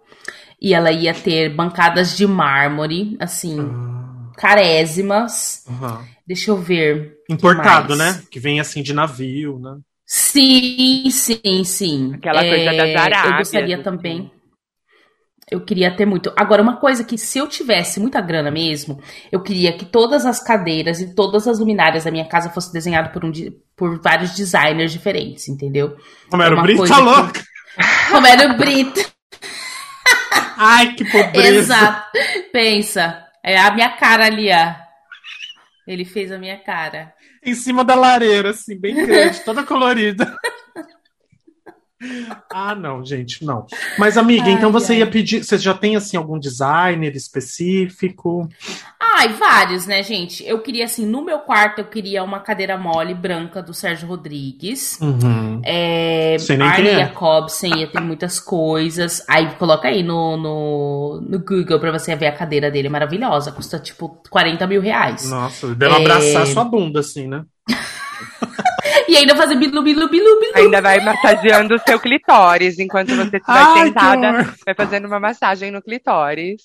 E 0.60 0.74
ela 0.74 0.90
ia 0.90 1.14
ter 1.14 1.54
bancadas 1.54 2.16
de 2.16 2.26
mármore, 2.26 3.16
assim, 3.20 3.60
Ah, 3.60 4.32
carésimas. 4.36 5.64
aham. 5.68 6.04
Deixa 6.26 6.50
eu 6.50 6.56
ver. 6.56 7.14
Importado, 7.30 7.94
né? 7.94 8.20
Que 8.30 8.40
vem 8.40 8.58
assim 8.58 8.82
de 8.82 8.92
navio, 8.92 9.58
né? 9.60 9.76
Sim, 10.10 11.10
sim, 11.10 11.64
sim. 11.64 12.14
Aquela 12.14 12.40
coisa 12.40 12.72
das 12.72 12.88
Eu 12.90 12.98
Arábias, 12.98 13.38
gostaria 13.40 13.74
assim. 13.74 13.84
também. 13.84 14.32
Eu 15.50 15.62
queria 15.64 15.94
ter 15.94 16.06
muito. 16.06 16.32
Agora, 16.36 16.62
uma 16.62 16.76
coisa 16.76 17.04
que 17.04 17.18
se 17.18 17.38
eu 17.38 17.46
tivesse 17.46 18.00
muita 18.00 18.20
grana 18.20 18.50
mesmo, 18.50 19.02
eu 19.30 19.42
queria 19.42 19.76
que 19.76 19.84
todas 19.84 20.24
as 20.24 20.42
cadeiras 20.42 21.00
e 21.00 21.14
todas 21.14 21.46
as 21.46 21.58
luminárias 21.58 22.04
da 22.04 22.10
minha 22.10 22.26
casa 22.26 22.48
fossem 22.50 22.72
desenhadas 22.72 23.12
por, 23.12 23.22
um, 23.24 23.30
por 23.76 24.00
vários 24.00 24.34
designers 24.34 24.92
diferentes, 24.92 25.46
entendeu? 25.48 25.94
Como 26.30 26.42
era 26.42 26.58
É 26.58 26.62
Brito? 26.62 26.86
Tá 26.86 26.96
que- 26.96 27.00
louco? 27.02 27.32
Como 28.10 28.26
era 28.26 28.50
o 28.52 28.56
Brito. 28.56 29.00
Ai, 30.56 30.94
que 30.94 31.04
pobreza. 31.04 31.58
Exato. 31.58 32.18
Pensa. 32.52 33.24
É 33.44 33.58
a 33.58 33.70
minha 33.74 33.90
cara 33.90 34.24
ali, 34.26 34.50
ó. 34.50 34.74
Ele 35.86 36.04
fez 36.04 36.32
a 36.32 36.38
minha 36.38 36.58
cara. 36.58 37.12
Em 37.42 37.54
cima 37.54 37.84
da 37.84 37.94
lareira, 37.94 38.50
assim, 38.50 38.76
bem 38.76 38.94
grande, 38.94 39.40
toda 39.40 39.64
colorida. 39.64 40.36
Ah, 42.50 42.74
não, 42.74 43.04
gente, 43.04 43.44
não. 43.44 43.66
Mas, 43.98 44.16
amiga, 44.16 44.44
Ai, 44.44 44.52
então 44.52 44.70
você 44.70 44.92
ai. 44.92 44.98
ia 45.00 45.06
pedir. 45.06 45.42
Você 45.44 45.58
já 45.58 45.74
tem, 45.74 45.96
assim, 45.96 46.16
algum 46.16 46.38
designer 46.38 47.14
específico? 47.16 48.48
Ai, 49.00 49.28
vários, 49.30 49.84
né, 49.86 50.02
gente? 50.02 50.46
Eu 50.46 50.60
queria, 50.60 50.84
assim, 50.84 51.04
no 51.04 51.24
meu 51.24 51.40
quarto, 51.40 51.80
eu 51.80 51.84
queria 51.86 52.22
uma 52.22 52.38
cadeira 52.40 52.76
mole 52.78 53.14
branca 53.14 53.60
do 53.60 53.74
Sérgio 53.74 54.06
Rodrigues. 54.06 54.98
Uhum. 55.00 55.60
É, 55.64 56.36
Arne 56.60 56.88
é. 56.88 56.98
Jacobsen 57.00 57.78
ia 57.80 57.86
ter 57.90 58.00
muitas 58.00 58.38
coisas. 58.38 59.24
Aí 59.28 59.50
coloca 59.56 59.88
aí 59.88 60.02
no, 60.04 60.36
no, 60.36 61.20
no 61.20 61.38
Google 61.40 61.80
pra 61.80 61.90
você 61.90 62.14
ver 62.14 62.26
a 62.28 62.32
cadeira 62.32 62.70
dele, 62.70 62.88
maravilhosa. 62.88 63.50
Custa 63.50 63.78
tipo 63.78 64.22
40 64.30 64.66
mil 64.68 64.80
reais. 64.80 65.28
Nossa, 65.28 65.74
deve 65.74 65.94
É. 65.94 65.96
abraçar 65.98 66.46
sua 66.46 66.64
bunda, 66.64 67.00
assim, 67.00 67.26
né? 67.26 67.44
E 69.08 69.16
ainda 69.16 69.34
fazer 69.34 69.54
bilu, 69.56 69.82
bilu, 69.82 70.08
bilu, 70.08 70.38
bilu. 70.40 70.52
Ainda 70.54 70.80
vai 70.82 71.00
massageando 71.00 71.74
o 71.74 71.78
seu 71.78 71.98
clitóris 71.98 72.78
enquanto 72.78 73.08
você 73.16 73.36
estiver 73.38 73.42
Ai, 73.46 73.86
sentada. 73.86 74.54
Vai 74.66 74.74
fazendo 74.74 75.06
uma 75.06 75.18
massagem 75.18 75.70
no 75.70 75.80
clitóris. 75.82 76.62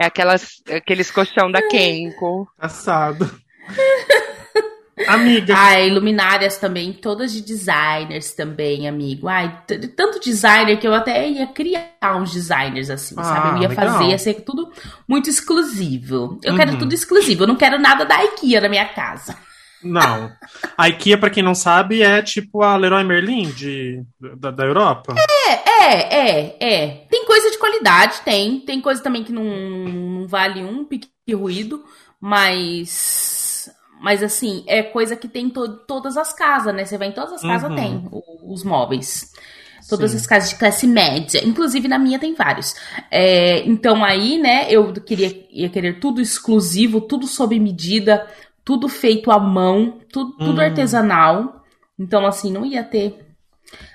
É 0.00 0.06
aquelas, 0.06 0.62
aqueles 0.74 1.10
colchão 1.10 1.50
da 1.52 1.60
Kenko. 1.68 2.48
Assado. 2.58 3.30
Amiga, 5.08 5.54
Ai, 5.56 5.88
luminárias 5.90 6.58
também, 6.58 6.92
todas 6.92 7.32
de 7.32 7.40
designers 7.40 8.34
também, 8.34 8.86
amigo. 8.86 9.26
Ai, 9.26 9.62
tanto 9.96 10.20
designer 10.20 10.76
que 10.78 10.86
eu 10.86 10.94
até 10.94 11.28
ia 11.28 11.46
criar 11.46 11.88
uns 12.16 12.32
designers 12.32 12.88
assim, 12.90 13.14
Ah, 13.18 13.24
sabe? 13.24 13.48
Eu 13.58 13.62
ia 13.62 13.68
legal. 13.68 13.86
fazer, 13.86 14.04
ia 14.10 14.18
ser 14.18 14.34
tudo 14.42 14.70
muito 15.08 15.28
exclusivo. 15.28 16.38
Eu 16.44 16.52
Uhum. 16.52 16.58
quero 16.58 16.78
tudo 16.78 16.92
exclusivo, 16.94 17.42
eu 17.44 17.48
não 17.48 17.56
quero 17.56 17.78
nada 17.80 18.04
da 18.04 18.22
IKEA 18.24 18.60
na 18.60 18.68
minha 18.68 18.84
casa. 18.86 19.36
Não. 19.84 20.30
A 20.76 20.88
IKEA, 20.88 21.18
pra 21.18 21.30
quem 21.30 21.42
não 21.42 21.54
sabe, 21.54 22.02
é 22.02 22.22
tipo 22.22 22.62
a 22.62 22.76
Leroy 22.76 23.04
Merlin 23.04 23.50
de, 23.50 24.02
da, 24.38 24.50
da 24.50 24.64
Europa. 24.64 25.14
É, 25.48 25.52
é, 25.84 26.56
é. 26.60 26.88
Tem 27.10 27.24
coisa 27.26 27.50
de 27.50 27.58
qualidade, 27.58 28.20
tem. 28.24 28.60
Tem 28.60 28.80
coisa 28.80 29.02
também 29.02 29.24
que 29.24 29.32
não, 29.32 29.44
não 29.44 30.26
vale 30.28 30.62
um 30.62 30.84
pique 30.84 31.08
ruído, 31.32 31.82
mas. 32.20 33.70
Mas 34.00 34.20
assim, 34.22 34.64
é 34.66 34.82
coisa 34.82 35.14
que 35.14 35.28
tem 35.28 35.46
em 35.46 35.50
to- 35.50 35.76
todas 35.86 36.16
as 36.16 36.32
casas, 36.32 36.74
né? 36.74 36.84
Você 36.84 36.98
vai 36.98 37.08
em 37.08 37.12
todas 37.12 37.34
as 37.34 37.42
casas, 37.42 37.70
Uhum. 37.70 37.76
tem 37.76 38.08
os 38.44 38.64
móveis. 38.64 39.30
Todas 39.88 40.10
Sim. 40.12 40.16
as 40.16 40.26
casas 40.26 40.50
de 40.50 40.56
classe 40.56 40.86
média. 40.86 41.40
Inclusive 41.44 41.86
na 41.86 41.98
minha 41.98 42.18
tem 42.18 42.34
vários. 42.34 42.74
É, 43.10 43.60
então 43.66 44.04
aí, 44.04 44.38
né, 44.38 44.66
eu 44.70 44.92
queria 44.92 45.46
ia 45.50 45.68
querer 45.68 46.00
tudo 46.00 46.20
exclusivo, 46.20 47.00
tudo 47.00 47.26
sob 47.28 47.58
medida, 47.60 48.26
tudo 48.64 48.88
feito 48.88 49.30
à 49.30 49.38
mão, 49.38 50.00
tudo, 50.12 50.36
tudo 50.36 50.60
Hum. 50.60 50.64
artesanal. 50.64 51.64
Então, 51.98 52.26
assim, 52.26 52.52
não 52.52 52.64
ia 52.64 52.82
ter 52.84 53.26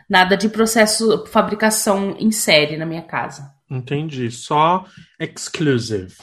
nada 0.09 0.35
de 0.37 0.49
processo 0.49 1.25
fabricação 1.27 2.15
em 2.19 2.31
série 2.31 2.77
na 2.77 2.85
minha 2.85 3.01
casa. 3.01 3.51
Entendi. 3.69 4.31
Só 4.31 4.85
exclusive. 5.19 6.15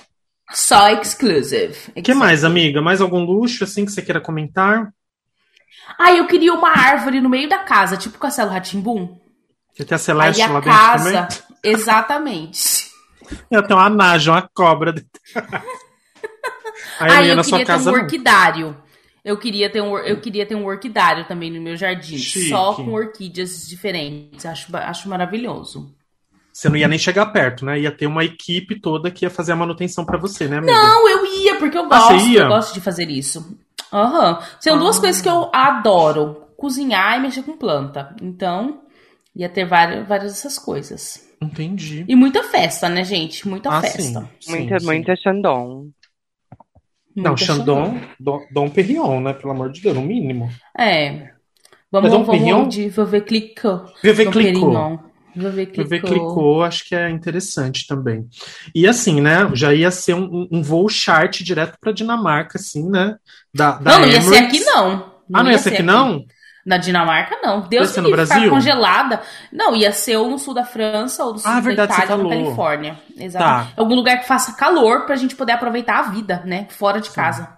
Só 0.52 0.88
exclusive. 1.00 1.76
O 1.96 2.02
que 2.02 2.14
mais, 2.14 2.44
amiga? 2.44 2.80
Mais 2.80 3.00
algum 3.00 3.24
luxo, 3.24 3.64
assim, 3.64 3.84
que 3.84 3.92
você 3.92 4.02
queira 4.02 4.20
comentar? 4.20 4.92
Ah, 5.98 6.12
eu 6.12 6.26
queria 6.26 6.52
uma 6.54 6.70
árvore 6.70 7.20
no 7.20 7.28
meio 7.28 7.48
da 7.48 7.58
casa, 7.58 7.96
tipo 7.96 8.18
Castelo 8.18 8.50
Ratimbum. 8.50 9.18
Que 9.74 9.84
tem 9.84 9.96
a 9.96 9.98
Celeste 9.98 10.42
Aí 10.42 10.48
a 10.48 10.52
lá 10.52 10.60
dentro 10.60 10.70
casa, 10.78 11.22
também? 11.26 11.28
exatamente. 11.64 12.90
Eu 13.50 13.62
tenho 13.62 13.78
uma 13.78 13.88
naja, 13.90 14.32
uma 14.32 14.48
cobra. 14.54 14.94
Aí 16.98 17.26
ia 17.28 17.32
eu 17.32 17.36
na 17.36 17.42
sua 17.42 17.58
queria 17.58 17.66
ter 17.66 17.72
casa, 17.72 17.90
um 17.90 17.94
não. 17.94 18.02
orquidário. 18.02 18.76
Eu 19.24 19.38
queria 19.38 19.70
ter 19.70 19.80
um, 19.80 19.96
eu 19.98 20.20
queria 20.20 20.44
ter 20.44 20.54
um 20.54 20.66
orquidário 20.66 21.26
também 21.26 21.50
no 21.50 21.60
meu 21.60 21.76
jardim, 21.76 22.18
Chique. 22.18 22.48
só 22.50 22.74
com 22.74 22.92
orquídeas 22.92 23.66
diferentes. 23.66 24.44
Acho, 24.44 24.74
acho 24.76 25.08
maravilhoso. 25.08 25.94
Você 26.52 26.68
não 26.68 26.76
ia 26.76 26.86
nem 26.86 26.98
chegar 26.98 27.26
perto, 27.26 27.64
né? 27.64 27.80
Ia 27.80 27.90
ter 27.90 28.06
uma 28.06 28.24
equipe 28.24 28.78
toda 28.80 29.10
que 29.10 29.24
ia 29.24 29.30
fazer 29.30 29.52
a 29.52 29.56
manutenção 29.56 30.04
pra 30.04 30.18
você, 30.18 30.46
né, 30.46 30.58
amiga? 30.58 30.72
Não, 30.72 31.08
eu 31.08 31.26
ia, 31.26 31.56
porque 31.56 31.76
eu 31.76 31.84
Ah, 31.90 32.08
gosto, 32.08 32.26
ia? 32.28 32.42
eu 32.42 32.48
gosto 32.48 32.74
de 32.74 32.80
fazer 32.80 33.10
isso. 33.10 33.58
Aham. 33.92 34.40
São 34.60 34.78
duas 34.78 34.98
Ah. 34.98 35.00
coisas 35.00 35.20
que 35.22 35.28
eu 35.28 35.50
adoro: 35.52 36.42
cozinhar 36.56 37.18
e 37.18 37.22
mexer 37.22 37.42
com 37.42 37.56
planta. 37.56 38.14
Então, 38.22 38.82
ia 39.34 39.48
ter 39.48 39.64
várias, 39.64 40.06
várias 40.06 40.32
dessas 40.32 40.58
coisas. 40.58 41.28
Entendi. 41.40 42.04
E 42.08 42.14
muita 42.14 42.42
festa, 42.44 42.88
né, 42.88 43.02
gente? 43.04 43.48
Muita 43.48 43.70
Ah, 43.70 43.80
festa. 43.80 44.00
sim. 44.02 44.28
sim, 44.40 44.50
Muita, 44.50 44.78
sim. 44.78 44.86
muita 44.86 45.16
Chandon. 45.16 45.88
Não, 47.14 47.36
Chandon, 47.36 47.98
Dom, 48.18 48.40
Dom 48.50 48.68
Perignon, 48.68 49.20
né? 49.20 49.32
Pelo 49.32 49.52
amor 49.52 49.70
de 49.70 49.80
Deus, 49.80 49.94
no 49.94 50.02
mínimo. 50.02 50.50
É. 50.76 51.30
Vamos, 51.90 52.10
Mas 52.10 52.12
Dom 52.12 52.24
Perignon? 52.24 52.58
vamos 52.58 52.74
de 52.74 52.88
Veuve 52.88 53.20
Clicquot. 53.20 53.92
Veuve 54.02 54.26
Clicquot. 54.26 54.60
Perignon. 54.60 54.98
Veuve. 55.36 55.66
Clicquot, 55.66 56.62
acho 56.62 56.88
que 56.88 56.94
é 56.94 57.10
interessante 57.10 57.86
também. 57.86 58.28
E 58.74 58.86
assim, 58.86 59.20
né? 59.20 59.48
Já 59.52 59.74
ia 59.74 59.90
ser 59.90 60.14
um, 60.14 60.48
um 60.50 60.62
voo 60.62 60.88
chart 60.88 61.42
direto 61.42 61.76
pra 61.80 61.92
Dinamarca, 61.92 62.58
assim, 62.58 62.88
né? 62.88 63.16
Da, 63.52 63.72
da 63.72 63.92
Não, 63.92 64.00
não 64.00 64.08
ia 64.08 64.20
ser 64.20 64.36
aqui, 64.36 64.60
não. 64.60 65.14
Ah, 65.32 65.42
não 65.42 65.50
ia 65.50 65.58
ser 65.58 65.74
aqui, 65.74 65.82
não? 65.82 66.24
Na 66.64 66.76
Dinamarca, 66.78 67.36
não. 67.42 67.60
Deus 67.68 67.90
ser 67.90 68.00
me 68.00 68.08
no 68.10 68.16
livre, 68.16 68.26
Brasil? 68.26 68.50
congelada. 68.50 69.20
Não, 69.52 69.76
ia 69.76 69.92
ser 69.92 70.16
ou 70.16 70.30
no 70.30 70.38
sul 70.38 70.54
da 70.54 70.64
França 70.64 71.22
ou 71.24 71.32
no 71.34 71.38
sul 71.38 71.50
Ah, 71.50 71.54
da 71.56 71.60
verdade, 71.60 71.92
Itália 71.92 72.16
ou 72.16 72.22
na. 72.22 72.28
Califórnia. 72.30 72.98
Exatamente. 73.18 73.74
Tá. 73.74 73.80
Algum 73.80 73.94
lugar 73.94 74.18
que 74.20 74.26
faça 74.26 74.52
calor 74.54 75.04
pra 75.04 75.16
gente 75.16 75.34
poder 75.36 75.52
aproveitar 75.52 75.98
a 75.98 76.02
vida, 76.10 76.42
né? 76.46 76.66
Fora 76.70 77.00
de 77.00 77.10
casa. 77.10 77.48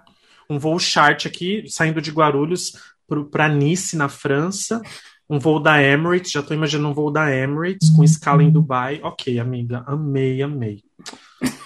Um 0.50 0.58
voo 0.58 0.78
chart 0.78 1.26
aqui, 1.26 1.64
saindo 1.68 2.00
de 2.02 2.10
Guarulhos 2.10 2.72
pro- 3.06 3.26
pra 3.26 3.48
Nice, 3.48 3.96
na 3.96 4.08
França. 4.08 4.80
Um 5.28 5.38
voo 5.40 5.58
da 5.60 5.82
Emirates, 5.82 6.30
já 6.32 6.42
tô 6.42 6.54
imaginando 6.54 6.88
um 6.90 6.94
voo 6.94 7.10
da 7.10 7.32
Emirates 7.34 7.90
com 7.90 8.02
escala 8.04 8.42
em 8.44 8.50
Dubai. 8.50 9.00
Ok, 9.02 9.38
amiga, 9.40 9.82
amei, 9.86 10.40
amei. 10.42 10.82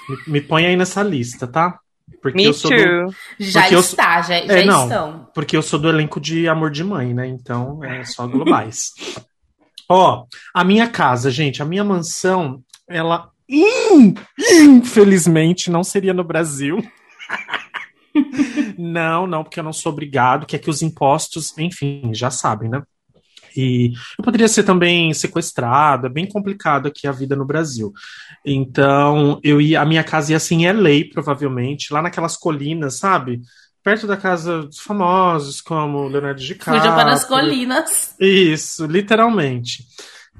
Me, 0.08 0.16
me 0.26 0.40
põe 0.40 0.66
aí 0.66 0.76
nessa 0.76 1.02
lista, 1.02 1.46
tá? 1.46 1.78
Porque 2.22 2.36
Me 2.36 2.44
eu 2.44 2.52
sou 2.52 2.70
do, 2.70 2.76
too. 2.76 3.14
Já 3.38 3.62
Porque 3.62 3.74
eu- 3.76 3.80
está, 3.80 4.22
já, 4.22 4.46
já 4.46 4.58
É, 4.58 4.64
não. 4.64 4.82
estão. 4.84 5.28
porque 5.34 5.56
eu 5.56 5.62
sou 5.62 5.78
do 5.78 5.88
elenco 5.88 6.20
de 6.20 6.46
Amor 6.48 6.70
de 6.70 6.84
Mãe, 6.84 7.14
né? 7.14 7.26
Então 7.26 7.82
é 7.84 8.04
só 8.04 8.26
globais. 8.26 8.92
Ó, 9.88 10.24
a 10.54 10.62
minha 10.64 10.86
casa, 10.88 11.30
gente, 11.30 11.62
a 11.62 11.64
minha 11.64 11.82
mansão, 11.82 12.62
ela 12.88 13.28
in- 13.48 14.14
infelizmente 14.38 15.70
não 15.70 15.82
seria 15.82 16.14
no 16.14 16.22
Brasil. 16.22 16.78
não, 18.78 19.26
não, 19.26 19.42
porque 19.42 19.58
eu 19.60 19.64
não 19.64 19.72
sou 19.72 19.92
obrigado, 19.92 20.46
que 20.46 20.56
é 20.56 20.58
que 20.58 20.70
os 20.70 20.82
impostos, 20.82 21.56
enfim, 21.58 22.10
já 22.12 22.30
sabem, 22.30 22.68
né? 22.68 22.82
E 23.56 23.92
eu 24.18 24.24
poderia 24.24 24.48
ser 24.48 24.62
também 24.62 25.12
sequestrado, 25.14 26.06
é 26.06 26.10
bem 26.10 26.26
complicado 26.26 26.86
aqui 26.88 27.06
a 27.06 27.12
vida 27.12 27.34
no 27.36 27.44
Brasil. 27.44 27.92
Então, 28.44 29.40
eu 29.42 29.60
ia, 29.60 29.80
a 29.80 29.86
minha 29.86 30.04
casa 30.04 30.32
ia 30.32 30.40
ser 30.40 30.54
em 30.54 30.70
LA, 30.70 31.12
provavelmente, 31.12 31.92
lá 31.92 32.02
naquelas 32.02 32.36
colinas, 32.36 32.94
sabe? 32.94 33.40
Perto 33.82 34.06
da 34.06 34.16
casa 34.16 34.62
dos 34.62 34.78
famosos, 34.78 35.60
como 35.60 36.06
Leonardo 36.06 36.40
DiCaprio. 36.40 36.80
Fuja 36.82 36.94
para 36.94 37.12
as 37.12 37.24
colinas. 37.24 38.14
Isso, 38.20 38.86
literalmente. 38.86 39.84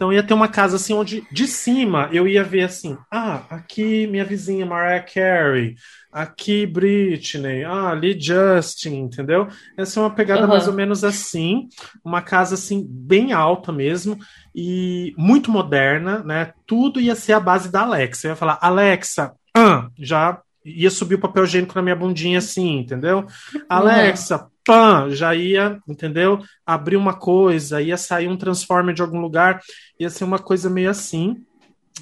Então 0.01 0.11
ia 0.11 0.23
ter 0.23 0.33
uma 0.33 0.49
casa 0.49 0.77
assim 0.77 0.95
onde 0.95 1.27
de 1.31 1.47
cima 1.47 2.09
eu 2.11 2.27
ia 2.27 2.43
ver 2.43 2.63
assim, 2.63 2.97
ah, 3.13 3.45
aqui 3.51 4.07
minha 4.07 4.25
vizinha 4.25 4.65
Mariah 4.65 5.05
Carey, 5.05 5.75
aqui 6.13 6.67
Britney, 6.67 7.65
ah, 7.65 7.91
ali 7.91 8.19
Justin, 8.21 8.97
entendeu? 8.97 9.47
Essa 9.77 10.01
é 10.01 10.03
uma 10.03 10.11
pegada 10.11 10.43
Uhum. 10.43 10.49
mais 10.49 10.67
ou 10.67 10.75
menos 10.75 11.05
assim, 11.05 11.69
uma 12.05 12.21
casa 12.21 12.55
assim 12.55 12.85
bem 12.89 13.33
alta 13.33 13.71
mesmo 13.73 14.19
e 14.55 15.15
muito 15.17 15.51
moderna, 15.51 16.19
né? 16.25 16.53
Tudo 16.67 17.01
ia 17.01 17.15
ser 17.15 17.33
a 17.35 17.41
base 17.41 17.71
da 17.71 17.83
Alexa. 17.83 18.27
Eu 18.27 18.31
ia 18.31 18.37
falar, 18.37 18.59
Alexa, 18.61 19.33
ah, 19.57 19.89
já 19.99 20.41
ia 20.65 20.91
subir 20.91 21.15
o 21.15 21.21
papel 21.21 21.45
higiênico 21.45 21.75
na 21.75 21.83
minha 21.83 21.97
bundinha 21.97 22.39
assim, 22.39 22.79
entendeu? 22.81 23.27
Alexa, 23.69 24.47
pã, 24.65 25.09
já 25.11 25.35
ia, 25.35 25.79
entendeu? 25.89 26.41
Abrir 26.67 26.97
uma 26.97 27.15
coisa, 27.15 27.81
ia 27.81 27.97
sair 27.97 28.29
um 28.29 28.37
transformer 28.37 28.95
de 28.95 29.03
algum 29.03 29.21
lugar, 29.21 29.61
ia 29.99 30.11
ser 30.11 30.25
uma 30.25 30.39
coisa 30.39 30.69
meio 30.69 30.91
assim. 30.91 31.37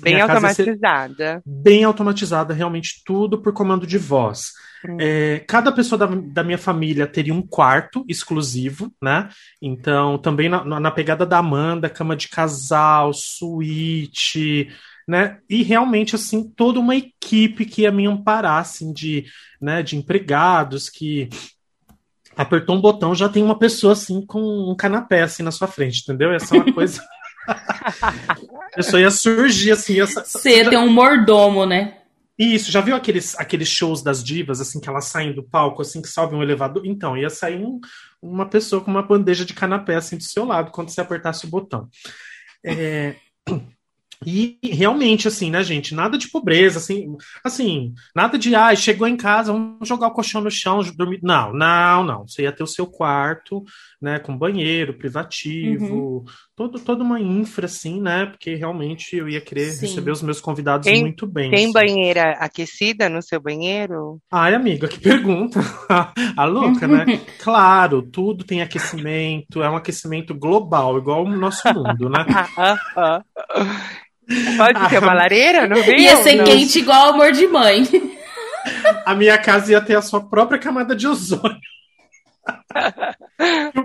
Bem 0.01 0.15
Minha 0.15 0.25
automatizada. 0.25 1.43
bem 1.45 1.85
automatizada, 1.85 2.55
realmente 2.55 3.03
tudo 3.05 3.41
por 3.41 3.53
comando 3.53 3.87
de 3.87 3.99
voz. 3.99 4.53
Hum. 4.87 4.97
É, 5.01 5.41
cada 5.47 5.73
pessoa 5.73 5.99
da, 5.99 6.07
da 6.07 6.45
minha 6.45 6.59
família 6.59 7.07
teria 7.07 7.35
um 7.35 7.43
quarto 7.43 8.05
exclusivo, 8.09 8.93
né? 9.03 9.29
Então, 9.61 10.19
também 10.19 10.49
na, 10.49 10.65
na 10.79 10.91
pegada 10.91 11.27
da 11.27 11.39
Amanda, 11.39 11.91
cama 11.91 12.15
de 12.15 12.29
casal, 12.29 13.13
suíte, 13.13 14.69
né? 15.07 15.39
E 15.49 15.63
realmente, 15.63 16.15
assim, 16.15 16.49
toda 16.49 16.79
uma 16.79 16.95
equipe 16.95 17.65
que 17.65 17.83
ia 17.83 17.91
me 17.93 18.07
amparar, 18.07 18.61
assim, 18.61 18.93
de, 18.93 19.25
né, 19.61 19.83
de 19.83 19.97
empregados 19.97 20.89
que 20.89 21.29
apertou 22.37 22.77
um 22.77 22.81
botão, 22.81 23.15
já 23.17 23.29
tem 23.29 23.43
uma 23.43 23.59
pessoa, 23.59 23.95
assim, 23.95 24.25
com 24.25 24.71
um 24.71 24.77
canapé, 24.77 25.23
assim, 25.23 25.43
na 25.43 25.51
sua 25.51 25.67
frente, 25.67 26.03
entendeu? 26.03 26.31
Essa 26.31 26.57
é 26.57 26.61
uma 26.61 26.71
coisa... 26.75 27.03
Pessoa 28.75 29.01
ia 29.01 29.11
surgir, 29.11 29.73
assim, 29.73 30.01
essa, 30.01 30.25
Você 30.25 30.65
tem 30.69 30.79
um 30.79 30.91
mordomo, 30.93 31.67
né? 31.67 31.95
Isso, 32.39 32.71
já 32.71 32.81
viu 32.81 32.95
aqueles, 32.95 33.37
aqueles 33.39 33.69
shows 33.69 34.01
das 34.01 34.23
divas, 34.23 34.61
assim, 34.61 34.81
que 34.81 34.89
elas 34.89 35.07
saem 35.07 35.33
do 35.33 35.43
palco, 35.43 35.83
assim, 35.83 36.01
que 36.01 36.09
sobe 36.09 36.37
um 36.37 36.43
elevador? 36.43 36.87
Então, 36.87 37.17
ia 37.17 37.29
sair 37.29 37.57
um- 37.57 37.81
uma 38.23 38.47
pessoa 38.47 38.81
com 38.83 38.91
uma 38.91 39.03
bandeja 39.03 39.45
de 39.45 39.53
canapé, 39.55 39.97
assim, 39.97 40.17
do 40.17 40.23
seu 40.23 40.45
lado, 40.45 40.71
quando 40.71 40.91
você 40.91 41.01
apertasse 41.01 41.47
o 41.47 41.51
botão. 41.51 41.89
É, 42.65 43.17
E 44.27 44.59
realmente, 44.65 45.29
assim, 45.29 45.49
né, 45.49 45.63
gente? 45.63 45.95
Nada 45.95 46.19
de 46.19 46.29
pobreza, 46.29 46.79
assim, 46.79 47.17
assim, 47.45 47.95
nada 48.15 48.37
de, 48.37 48.53
ai, 48.53 48.75
chegou 48.77 49.07
em 49.07 49.17
casa, 49.17 49.53
vamos 49.53 49.87
jogar 49.89 50.09
o 50.09 50.13
colchão 50.13 50.41
no 50.41 50.51
chão, 50.51 50.81
dormir. 50.97 51.21
Não, 51.23 51.53
não, 51.53 52.03
não. 52.03 52.27
Você 52.27 52.43
ia 52.43 52.51
ter 52.53 52.65
o 52.65 52.67
seu 52.67 52.85
quarto, 52.87 53.63
né, 54.01 54.19
com 54.19 54.37
banheiro, 54.37 54.95
privativo, 54.95 56.25
todo, 56.55 56.79
toda 56.79 57.03
uma 57.03 57.21
infra, 57.21 57.67
assim, 57.67 58.01
né? 58.01 58.27
Porque 58.27 58.55
realmente 58.55 59.17
eu 59.17 59.29
ia 59.29 59.41
querer 59.41 59.71
Sim. 59.73 59.87
receber 59.87 60.13
os 60.13 60.23
meus 60.23 60.41
convidados 60.41 60.87
Tem- 60.87 61.01
muito 61.01 61.27
bem. 61.27 61.51
Tem 61.51 61.65
assim. 61.65 61.73
banheira 61.73 62.31
aquecida 62.39 63.09
no 63.09 63.21
seu 63.21 63.41
banheiro? 63.41 64.19
Ai, 64.31 64.55
amiga, 64.55 64.87
que 64.87 65.01
pergunta. 65.01 65.59
A 66.37 66.45
louca, 66.45 66.87
né? 66.87 67.05
Claro, 67.43 68.03
tudo 68.03 68.45
tem 68.45 68.61
aquecimento, 68.63 69.63
é 69.63 69.71
um 69.71 69.77
aquecimento 69.77 70.35
global, 70.35 70.99
igual 70.99 71.25
o 71.25 71.37
nosso 71.37 71.63
mundo, 71.73 72.09
né? 72.09 72.25
Pode 74.57 74.91
ter 74.91 74.99
uma 74.99 75.15
lareira 75.15 75.67
no 75.67 75.77
meio? 75.77 76.01
Ia 76.01 76.17
ser 76.19 76.35
Não. 76.37 76.45
quente 76.45 76.79
igual 76.79 77.15
amor 77.15 77.33
de 77.33 77.47
mãe. 77.47 77.83
A 79.07 79.15
minha 79.15 79.39
casa 79.39 79.73
ia 79.73 79.81
ter 79.81 79.97
a 79.97 80.03
sua 80.03 80.21
própria 80.29 80.59
camada 80.59 80.95
de 80.95 81.07
ozônio. 81.09 81.59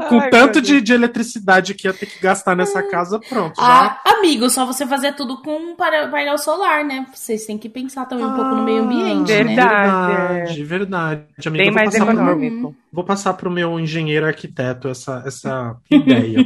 Com 0.10 0.20
Ai, 0.20 0.30
tanto 0.30 0.62
de, 0.62 0.82
de 0.82 0.94
eletricidade 0.94 1.74
que 1.74 1.88
ia 1.88 1.94
ter 1.94 2.06
que 2.06 2.20
gastar 2.20 2.56
nessa 2.56 2.82
casa, 2.84 3.20
pronto. 3.20 3.56
Já. 3.56 4.00
Ah, 4.04 4.12
amigo, 4.18 4.50
só 4.50 4.66
você 4.66 4.86
fazer 4.86 5.14
tudo 5.14 5.42
com 5.42 5.56
um 5.56 5.76
para- 5.76 6.08
painel 6.08 6.38
solar, 6.38 6.84
né? 6.84 7.06
Vocês 7.14 7.46
têm 7.46 7.58
que 7.58 7.70
pensar 7.70 8.06
também 8.06 8.26
um 8.26 8.34
pouco 8.36 8.56
no 8.56 8.64
meio 8.64 8.84
ambiente, 8.84 9.32
né? 9.32 9.44
verdade. 9.44 10.14
Verdade, 10.16 10.64
verdade. 10.64 11.48
Amiga, 11.48 11.64
Bem 11.64 11.72
vou, 11.72 11.76
mais 11.76 11.90
passar 11.92 12.06
pro, 12.06 12.14
econômico. 12.16 12.76
vou 12.92 13.04
passar 13.04 13.34
pro 13.34 13.52
meu 13.52 13.80
engenheiro 13.80 14.26
arquiteto 14.26 14.88
essa, 14.88 15.24
essa 15.26 15.76
ideia. 15.90 16.46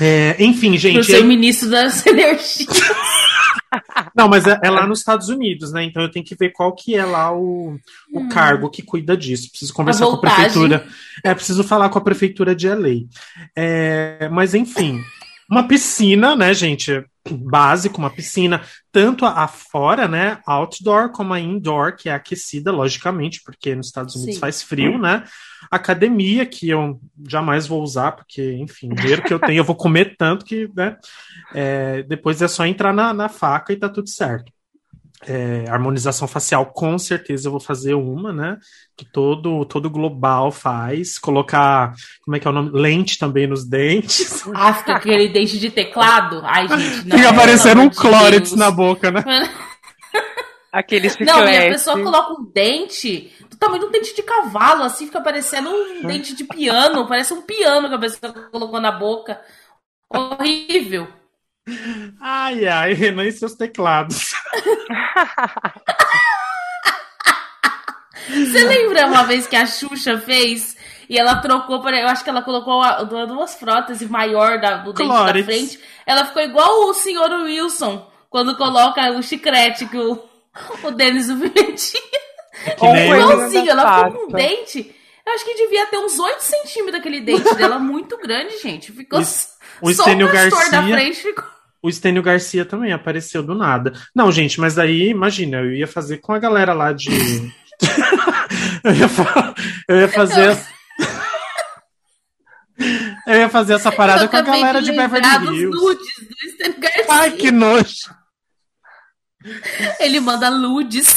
É, 0.00 0.36
enfim, 0.38 0.70
Pro 0.72 0.78
gente. 0.78 1.04
seu 1.06 1.24
ministro 1.24 1.70
das 1.70 2.04
energias. 2.06 2.66
Não, 4.14 4.28
mas 4.28 4.46
é, 4.46 4.58
é 4.62 4.70
lá 4.70 4.86
nos 4.86 5.00
Estados 5.00 5.28
Unidos, 5.28 5.72
né? 5.72 5.84
Então 5.84 6.02
eu 6.02 6.10
tenho 6.10 6.24
que 6.24 6.34
ver 6.34 6.50
qual 6.50 6.74
que 6.74 6.94
é 6.94 7.04
lá 7.04 7.32
o, 7.36 7.78
o 8.12 8.28
cargo 8.28 8.70
que 8.70 8.82
cuida 8.82 9.16
disso. 9.16 9.50
Preciso 9.50 9.74
conversar 9.74 10.06
com 10.06 10.14
a 10.14 10.20
prefeitura. 10.20 10.86
É, 11.22 11.34
preciso 11.34 11.64
falar 11.64 11.88
com 11.88 11.98
a 11.98 12.02
prefeitura 12.02 12.54
de 12.54 12.68
LA. 12.68 13.06
É, 13.54 14.28
mas 14.30 14.54
enfim, 14.54 15.02
uma 15.50 15.66
piscina, 15.66 16.34
né, 16.34 16.52
gente? 16.52 17.04
Básico, 17.28 17.98
uma 17.98 18.10
piscina, 18.10 18.62
tanto 18.92 19.24
a, 19.24 19.44
a 19.44 19.48
fora, 19.48 20.06
né? 20.06 20.38
Outdoor, 20.46 21.10
como 21.10 21.34
a 21.34 21.40
indoor, 21.40 21.96
que 21.96 22.08
é 22.08 22.14
aquecida, 22.14 22.70
logicamente, 22.70 23.42
porque 23.44 23.74
nos 23.74 23.86
Estados 23.86 24.14
Unidos 24.14 24.34
Sim. 24.34 24.40
faz 24.40 24.62
frio, 24.62 24.96
né? 24.98 25.24
Academia, 25.70 26.46
que 26.46 26.68
eu 26.68 27.00
jamais 27.28 27.66
vou 27.66 27.82
usar, 27.82 28.12
porque, 28.12 28.52
enfim, 28.54 28.92
o 28.92 28.94
dinheiro 28.94 29.22
que 29.22 29.34
eu 29.34 29.40
tenho, 29.40 29.58
eu 29.58 29.64
vou 29.64 29.74
comer 29.74 30.16
tanto 30.16 30.44
que, 30.44 30.70
né? 30.74 30.96
É, 31.54 32.02
depois 32.04 32.40
é 32.40 32.48
só 32.48 32.64
entrar 32.64 32.92
na, 32.92 33.12
na 33.12 33.28
faca 33.28 33.72
e 33.72 33.76
tá 33.76 33.88
tudo 33.88 34.08
certo. 34.08 34.52
É, 35.24 35.64
harmonização 35.68 36.28
facial, 36.28 36.66
com 36.66 36.98
certeza 36.98 37.48
eu 37.48 37.50
vou 37.50 37.60
fazer 37.60 37.94
uma, 37.94 38.32
né? 38.32 38.58
Que 38.96 39.04
todo, 39.04 39.64
todo 39.64 39.90
global 39.90 40.52
faz. 40.52 41.18
Colocar, 41.18 41.94
como 42.22 42.36
é 42.36 42.40
que 42.40 42.46
é 42.46 42.50
o 42.50 42.52
nome? 42.52 42.70
Lente 42.72 43.18
também 43.18 43.46
nos 43.46 43.64
dentes. 43.64 44.44
Ah, 44.54 44.74
fica 44.74 44.94
aquele 44.94 45.28
dente 45.28 45.58
de 45.58 45.70
teclado. 45.70 46.40
Ai, 46.44 46.68
gente, 46.68 47.08
não. 47.08 47.18
Fica 47.18 47.34
parecendo 47.34 47.76
pelo 47.76 47.86
um 47.86 47.90
clórex 47.90 48.52
na 48.52 48.70
boca, 48.70 49.10
né? 49.10 49.24
Aqueles 50.76 51.16
Não, 51.18 51.48
e 51.48 51.56
a 51.56 51.70
pessoa 51.70 52.02
coloca 52.02 52.38
um 52.38 52.44
dente 52.52 53.32
do 53.48 53.56
tamanho 53.56 53.80
de 53.80 53.86
um 53.86 53.90
dente 53.90 54.14
de 54.14 54.22
cavalo, 54.22 54.82
assim, 54.82 55.06
fica 55.06 55.22
parecendo 55.22 55.70
um 55.70 56.02
dente 56.06 56.34
de 56.34 56.44
piano. 56.44 57.08
Parece 57.08 57.32
um 57.32 57.40
piano 57.40 57.88
que 57.88 57.94
a 57.94 57.98
pessoa 57.98 58.32
colocou 58.50 58.78
na 58.78 58.92
boca. 58.92 59.40
Horrível. 60.10 61.08
Ai, 62.20 62.66
ai, 62.66 62.92
Renan 62.92 63.24
e 63.24 63.32
seus 63.32 63.54
teclados. 63.54 64.34
Você 68.28 68.64
lembra 68.64 69.06
uma 69.06 69.22
vez 69.24 69.46
que 69.46 69.54
a 69.56 69.66
Xuxa 69.66 70.18
fez 70.18 70.76
e 71.08 71.18
ela 71.18 71.36
trocou 71.36 71.80
para. 71.80 72.00
Eu 72.00 72.08
acho 72.08 72.24
que 72.24 72.30
ela 72.30 72.42
colocou 72.42 72.82
duas 73.26 73.54
próteses 73.54 74.08
maior 74.08 74.60
da- 74.60 74.78
do 74.78 74.92
dente 74.92 75.08
da 75.08 75.44
frente. 75.44 75.80
Ela 76.04 76.24
ficou 76.26 76.42
igual 76.42 76.88
o 76.88 76.94
senhor 76.94 77.30
Wilson 77.42 78.10
quando 78.28 78.56
coloca 78.56 79.10
o 79.12 79.22
chiclete 79.22 79.86
que 79.86 79.96
o, 79.96 80.24
o 80.82 80.90
Denis 80.90 81.28
do 81.28 81.36
Pimentinha. 81.36 82.02
Igualzinho, 83.26 83.70
ela 83.70 83.82
ficou 84.06 84.20
com 84.20 84.26
um 84.26 84.36
dente. 84.36 84.94
Eu 85.24 85.32
acho 85.34 85.44
que 85.44 85.54
devia 85.54 85.86
ter 85.86 85.98
uns 85.98 86.18
8 86.18 86.40
centímetros 86.40 86.92
daquele 86.96 87.20
dente 87.20 87.54
dela, 87.54 87.78
muito 87.78 88.16
grande, 88.18 88.58
gente. 88.58 88.92
Ficou 88.92 89.18
O- 89.18 89.22
s- 89.22 89.48
o 89.80 89.92
só 89.92 90.02
Estênio 90.02 90.26
o 90.28 90.32
castor 90.32 90.64
da 90.70 90.78
Garcia- 90.80 90.94
frente 90.96 91.16
ficou. 91.22 91.44
O 91.86 91.88
Estênio 91.88 92.20
Garcia 92.20 92.64
também 92.64 92.92
apareceu 92.92 93.44
do 93.44 93.54
nada. 93.54 93.92
Não, 94.12 94.32
gente, 94.32 94.58
mas 94.58 94.74
daí, 94.74 95.10
imagina, 95.10 95.58
eu 95.58 95.72
ia 95.72 95.86
fazer 95.86 96.18
com 96.18 96.32
a 96.32 96.38
galera 96.40 96.72
lá 96.74 96.92
de. 96.92 97.08
eu, 98.82 98.92
ia 98.92 99.08
fa- 99.08 99.54
eu 99.86 100.00
ia 100.00 100.08
fazer. 100.08 100.58
eu 103.28 103.34
ia 103.36 103.48
fazer 103.48 103.74
essa 103.74 103.92
parada 103.92 104.24
Eu 104.24 104.28
com 104.28 104.36
a 104.36 104.40
galera 104.42 104.82
de, 104.82 104.90
Beverly 104.90 105.60
Hills. 105.60 105.78
nudes 105.78 106.06
do 106.18 106.48
Estênio 106.48 106.80
Garcia. 106.80 107.04
Ai, 107.08 107.30
que 107.30 107.52
nojo! 107.52 108.16
Ele 110.00 110.18
manda 110.18 110.50
nudes. 110.50 111.16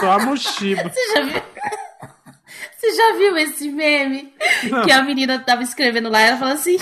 Só 0.00 0.12
a 0.12 0.18
mochiba. 0.18 0.84
Você 0.88 1.12
já 1.14 1.20
viu? 1.24 1.42
Você 2.78 2.94
já 2.94 3.12
viu 3.18 3.36
esse 3.36 3.70
meme? 3.70 4.32
Não. 4.70 4.82
Que 4.82 4.92
a 4.92 5.02
menina 5.02 5.38
tava 5.40 5.62
escrevendo 5.62 6.08
lá, 6.08 6.22
ela 6.22 6.38
fala 6.38 6.52
assim. 6.54 6.78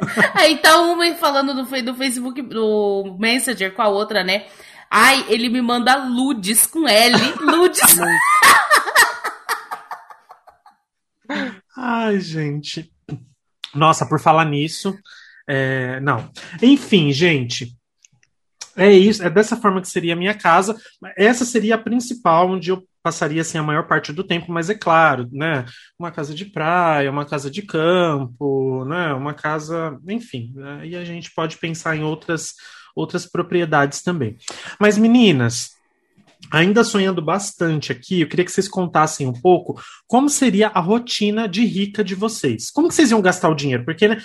Aí 0.34 0.58
tá 0.58 0.78
uma 0.82 1.14
falando 1.14 1.54
do, 1.54 1.66
fe- 1.66 1.82
do 1.82 1.94
Facebook, 1.94 2.42
do 2.42 3.16
Messenger 3.18 3.72
com 3.74 3.82
a 3.82 3.88
outra, 3.88 4.22
né? 4.24 4.46
Ai, 4.90 5.24
ele 5.28 5.48
me 5.48 5.60
manda 5.60 5.96
ludes 6.04 6.66
com 6.66 6.86
L. 6.86 7.16
Ludes. 7.40 7.80
Ai, 11.76 12.20
gente. 12.20 12.92
Nossa, 13.74 14.06
por 14.06 14.20
falar 14.20 14.44
nisso. 14.44 14.96
é, 15.48 15.98
não. 16.00 16.30
Enfim, 16.62 17.12
gente. 17.12 17.74
É 18.76 18.92
isso, 18.92 19.22
é 19.22 19.30
dessa 19.30 19.56
forma 19.56 19.80
que 19.80 19.88
seria 19.88 20.14
a 20.14 20.16
minha 20.16 20.34
casa. 20.34 20.76
Essa 21.16 21.44
seria 21.44 21.76
a 21.76 21.78
principal, 21.78 22.50
onde 22.50 22.70
eu 22.70 22.82
passaria 23.04 23.42
assim, 23.42 23.58
a 23.58 23.62
maior 23.62 23.86
parte 23.86 24.14
do 24.14 24.24
tempo, 24.24 24.50
mas 24.50 24.70
é 24.70 24.74
claro, 24.74 25.28
né? 25.30 25.66
Uma 25.98 26.10
casa 26.10 26.34
de 26.34 26.46
praia, 26.46 27.10
uma 27.10 27.26
casa 27.26 27.50
de 27.50 27.60
campo, 27.60 28.82
né? 28.86 29.12
Uma 29.12 29.34
casa, 29.34 29.98
enfim. 30.08 30.52
né, 30.54 30.86
E 30.86 30.96
a 30.96 31.04
gente 31.04 31.30
pode 31.34 31.58
pensar 31.58 31.94
em 31.94 32.02
outras, 32.02 32.54
outras 32.96 33.26
propriedades 33.26 34.02
também. 34.02 34.38
Mas, 34.80 34.96
meninas, 34.96 35.72
ainda 36.50 36.82
sonhando 36.82 37.20
bastante 37.20 37.92
aqui, 37.92 38.22
eu 38.22 38.26
queria 38.26 38.44
que 38.46 38.50
vocês 38.50 38.68
contassem 38.68 39.26
um 39.26 39.34
pouco 39.34 39.78
como 40.06 40.30
seria 40.30 40.68
a 40.68 40.80
rotina 40.80 41.46
de 41.46 41.62
rica 41.66 42.02
de 42.02 42.14
vocês. 42.14 42.70
Como 42.70 42.88
que 42.88 42.94
vocês 42.94 43.10
iam 43.10 43.20
gastar 43.20 43.50
o 43.50 43.54
dinheiro? 43.54 43.84
Porque 43.84 44.08
né, 44.08 44.16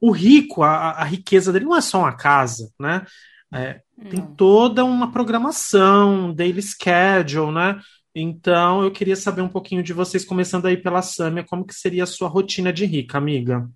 o 0.00 0.12
rico, 0.12 0.62
a, 0.62 0.92
a 0.92 1.04
riqueza 1.04 1.52
dele 1.52 1.64
não 1.64 1.76
é 1.76 1.80
só 1.80 1.98
uma 1.98 2.16
casa, 2.16 2.70
né? 2.78 3.04
É, 3.52 3.80
tem 4.10 4.20
toda 4.36 4.84
uma 4.84 5.10
programação, 5.10 6.32
daily 6.32 6.62
schedule, 6.62 7.52
né? 7.52 7.80
Então, 8.14 8.82
eu 8.82 8.90
queria 8.90 9.16
saber 9.16 9.42
um 9.42 9.48
pouquinho 9.48 9.82
de 9.82 9.92
vocês, 9.92 10.24
começando 10.24 10.66
aí 10.66 10.76
pela 10.76 11.02
Sâmia, 11.02 11.44
como 11.44 11.64
que 11.64 11.74
seria 11.74 12.04
a 12.04 12.06
sua 12.06 12.28
rotina 12.28 12.72
de 12.72 12.84
rica, 12.84 13.18
amiga? 13.18 13.68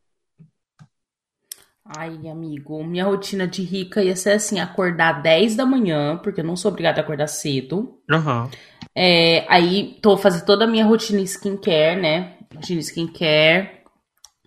Ai, 1.85 2.29
amigo, 2.29 2.83
minha 2.85 3.05
rotina 3.05 3.47
de 3.47 3.63
rica 3.63 4.03
ia 4.03 4.17
ser 4.17 4.33
assim: 4.33 4.61
acordar 4.61 5.21
10 5.23 5.57
da 5.57 5.67
manhã, 5.67 6.17
porque 6.17 6.41
eu 6.41 6.45
não 6.45 6.57
sou 6.57 6.71
obrigada 6.71 7.01
a 7.01 7.05
acordar 7.05 7.27
cedo. 7.27 7.99
Aham. 8.11 8.49
É, 8.95 9.45
aí 9.49 9.99
tô 10.01 10.17
fazendo 10.17 10.45
toda 10.45 10.65
a 10.65 10.69
minha 10.69 10.85
rotina 10.85 11.21
skincare, 11.23 12.01
né? 12.01 12.35
Rotina 12.55 12.81
skincare, 12.81 13.71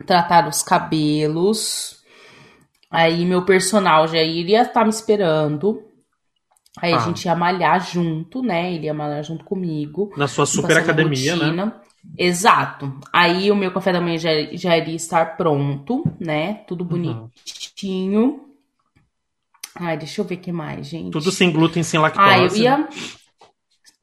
tratar 0.05 0.47
os 0.47 0.63
cabelos. 0.63 2.03
Aí 2.90 3.26
meu 3.26 3.44
personal 3.46 4.08
já 4.08 4.22
iria 4.22 4.62
estar 4.62 4.84
me 4.84 4.90
esperando. 4.90 5.84
Aí 6.82 6.94
a 6.94 6.98
Ah. 6.98 7.00
gente 7.00 7.26
ia 7.26 7.36
malhar 7.36 7.80
junto, 7.86 8.42
né? 8.42 8.74
Ele 8.74 8.86
ia 8.86 8.94
malhar 8.94 9.24
junto 9.24 9.46
comigo. 9.46 10.14
Na 10.18 10.28
sua 10.28 10.46
super 10.46 10.78
academia, 10.78 11.36
né? 11.36 11.74
Exato. 12.18 13.00
Aí 13.12 13.50
o 13.52 13.56
meu 13.56 13.72
café 13.72 13.92
da 13.92 14.00
manhã 14.02 14.18
já, 14.18 14.30
já 14.54 14.78
iria 14.78 14.96
estar 14.96 15.38
pronto, 15.38 16.04
né? 16.20 16.56
Tudo 16.68 16.82
Uhum. 16.84 16.90
bonitinho. 16.90 18.42
Ai, 19.76 19.98
deixa 19.98 20.22
eu 20.22 20.26
ver 20.26 20.36
o 20.36 20.40
que 20.40 20.52
mais, 20.52 20.88
gente. 20.88 21.12
Tudo 21.12 21.32
sem 21.32 21.52
glúten, 21.52 21.84
sem 21.84 22.00
lactose. 22.00 22.30
Ah, 22.30 22.40
eu 22.40 22.56
ia. 22.56 22.88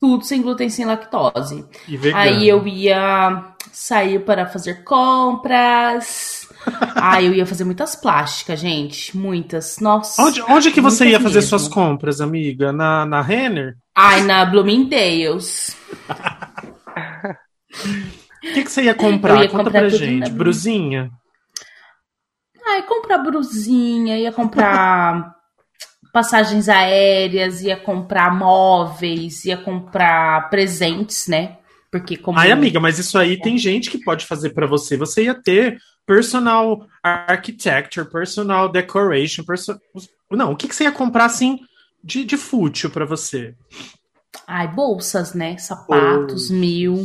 Tudo 0.00 0.24
sem 0.24 0.42
glúten, 0.42 0.68
sem 0.68 0.84
lactose. 0.84 1.64
E 1.88 1.96
vegano. 1.96 2.22
Aí 2.22 2.48
eu 2.48 2.66
ia 2.66 3.54
sair 3.70 4.24
para 4.24 4.46
fazer 4.46 4.82
compras. 4.84 6.41
Ah, 7.04 7.20
eu 7.20 7.34
ia 7.34 7.44
fazer 7.44 7.64
muitas 7.64 7.96
plásticas, 7.96 8.60
gente. 8.60 9.16
Muitas. 9.16 9.80
Nossa. 9.80 10.22
Onde, 10.22 10.40
onde 10.42 10.70
que 10.70 10.80
você 10.80 11.06
ia 11.06 11.18
fazer 11.18 11.36
mesmo. 11.36 11.48
suas 11.48 11.66
compras, 11.66 12.20
amiga? 12.20 12.72
Na, 12.72 13.04
na 13.04 13.20
Renner? 13.20 13.74
Ai, 13.96 14.22
na 14.22 14.44
Bloomingdale's. 14.44 15.76
O 16.08 17.72
que, 18.54 18.62
que 18.62 18.70
você 18.70 18.82
ia 18.82 18.94
comprar? 18.94 19.36
Eu 19.36 19.42
ia 19.42 19.48
Conta 19.48 19.64
comprar 19.64 19.80
pra 19.80 19.88
gente. 19.88 20.20
na- 20.20 20.28
Brusinha? 20.36 21.10
Ai, 22.64 22.82
comprar 22.82 23.18
brusinha, 23.18 24.18
ia 24.18 24.32
comprar 24.32 25.34
passagens 26.12 26.68
aéreas, 26.68 27.60
ia 27.62 27.76
comprar 27.76 28.34
móveis, 28.34 29.44
ia 29.44 29.56
comprar 29.56 30.48
presentes, 30.48 31.26
né? 31.26 31.56
Porque 31.90 32.16
como 32.16 32.38
Ai, 32.38 32.50
amiga, 32.52 32.80
mas 32.80 32.98
isso 32.98 33.18
aí 33.18 33.38
tem 33.38 33.58
gente 33.58 33.90
que 33.90 33.98
pode 33.98 34.24
fazer 34.24 34.50
pra 34.50 34.66
você. 34.66 34.96
Você 34.96 35.24
ia 35.24 35.34
ter 35.34 35.76
personal 36.06 36.86
architecture, 37.02 38.08
personal 38.08 38.68
decoration, 38.68 39.44
perso... 39.44 39.80
Não, 40.30 40.52
o 40.52 40.56
que, 40.56 40.68
que 40.68 40.74
você 40.74 40.84
ia 40.84 40.92
comprar 40.92 41.26
assim 41.26 41.60
de, 42.02 42.24
de 42.24 42.36
fútil 42.36 42.90
pra 42.90 43.04
você? 43.04 43.54
Ai, 44.46 44.68
bolsas, 44.68 45.34
né? 45.34 45.56
Sapatos, 45.58 46.50
mil. 46.50 47.04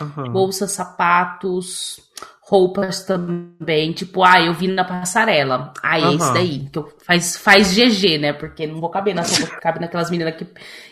Aham. 0.00 0.30
Bolsas, 0.30 0.72
sapatos, 0.72 1.98
roupas 2.42 3.02
também. 3.04 3.92
Tipo, 3.92 4.22
ah, 4.22 4.40
eu 4.40 4.52
vi 4.52 4.68
na 4.68 4.84
passarela. 4.84 5.72
Ah, 5.82 5.98
é 5.98 6.14
esse 6.14 6.24
Aham. 6.24 6.32
daí. 6.34 6.68
Que 6.70 6.78
eu, 6.78 6.92
faz, 7.04 7.36
faz 7.36 7.74
GG, 7.74 8.18
né? 8.18 8.32
Porque 8.32 8.66
não 8.66 8.80
vou 8.80 8.90
caber 8.90 9.14
nas 9.14 9.30
roupas 9.30 9.54
que 9.56 9.60
cabe 9.60 9.80
naquelas 9.80 10.10
meninas 10.10 10.36
que, 10.36 10.46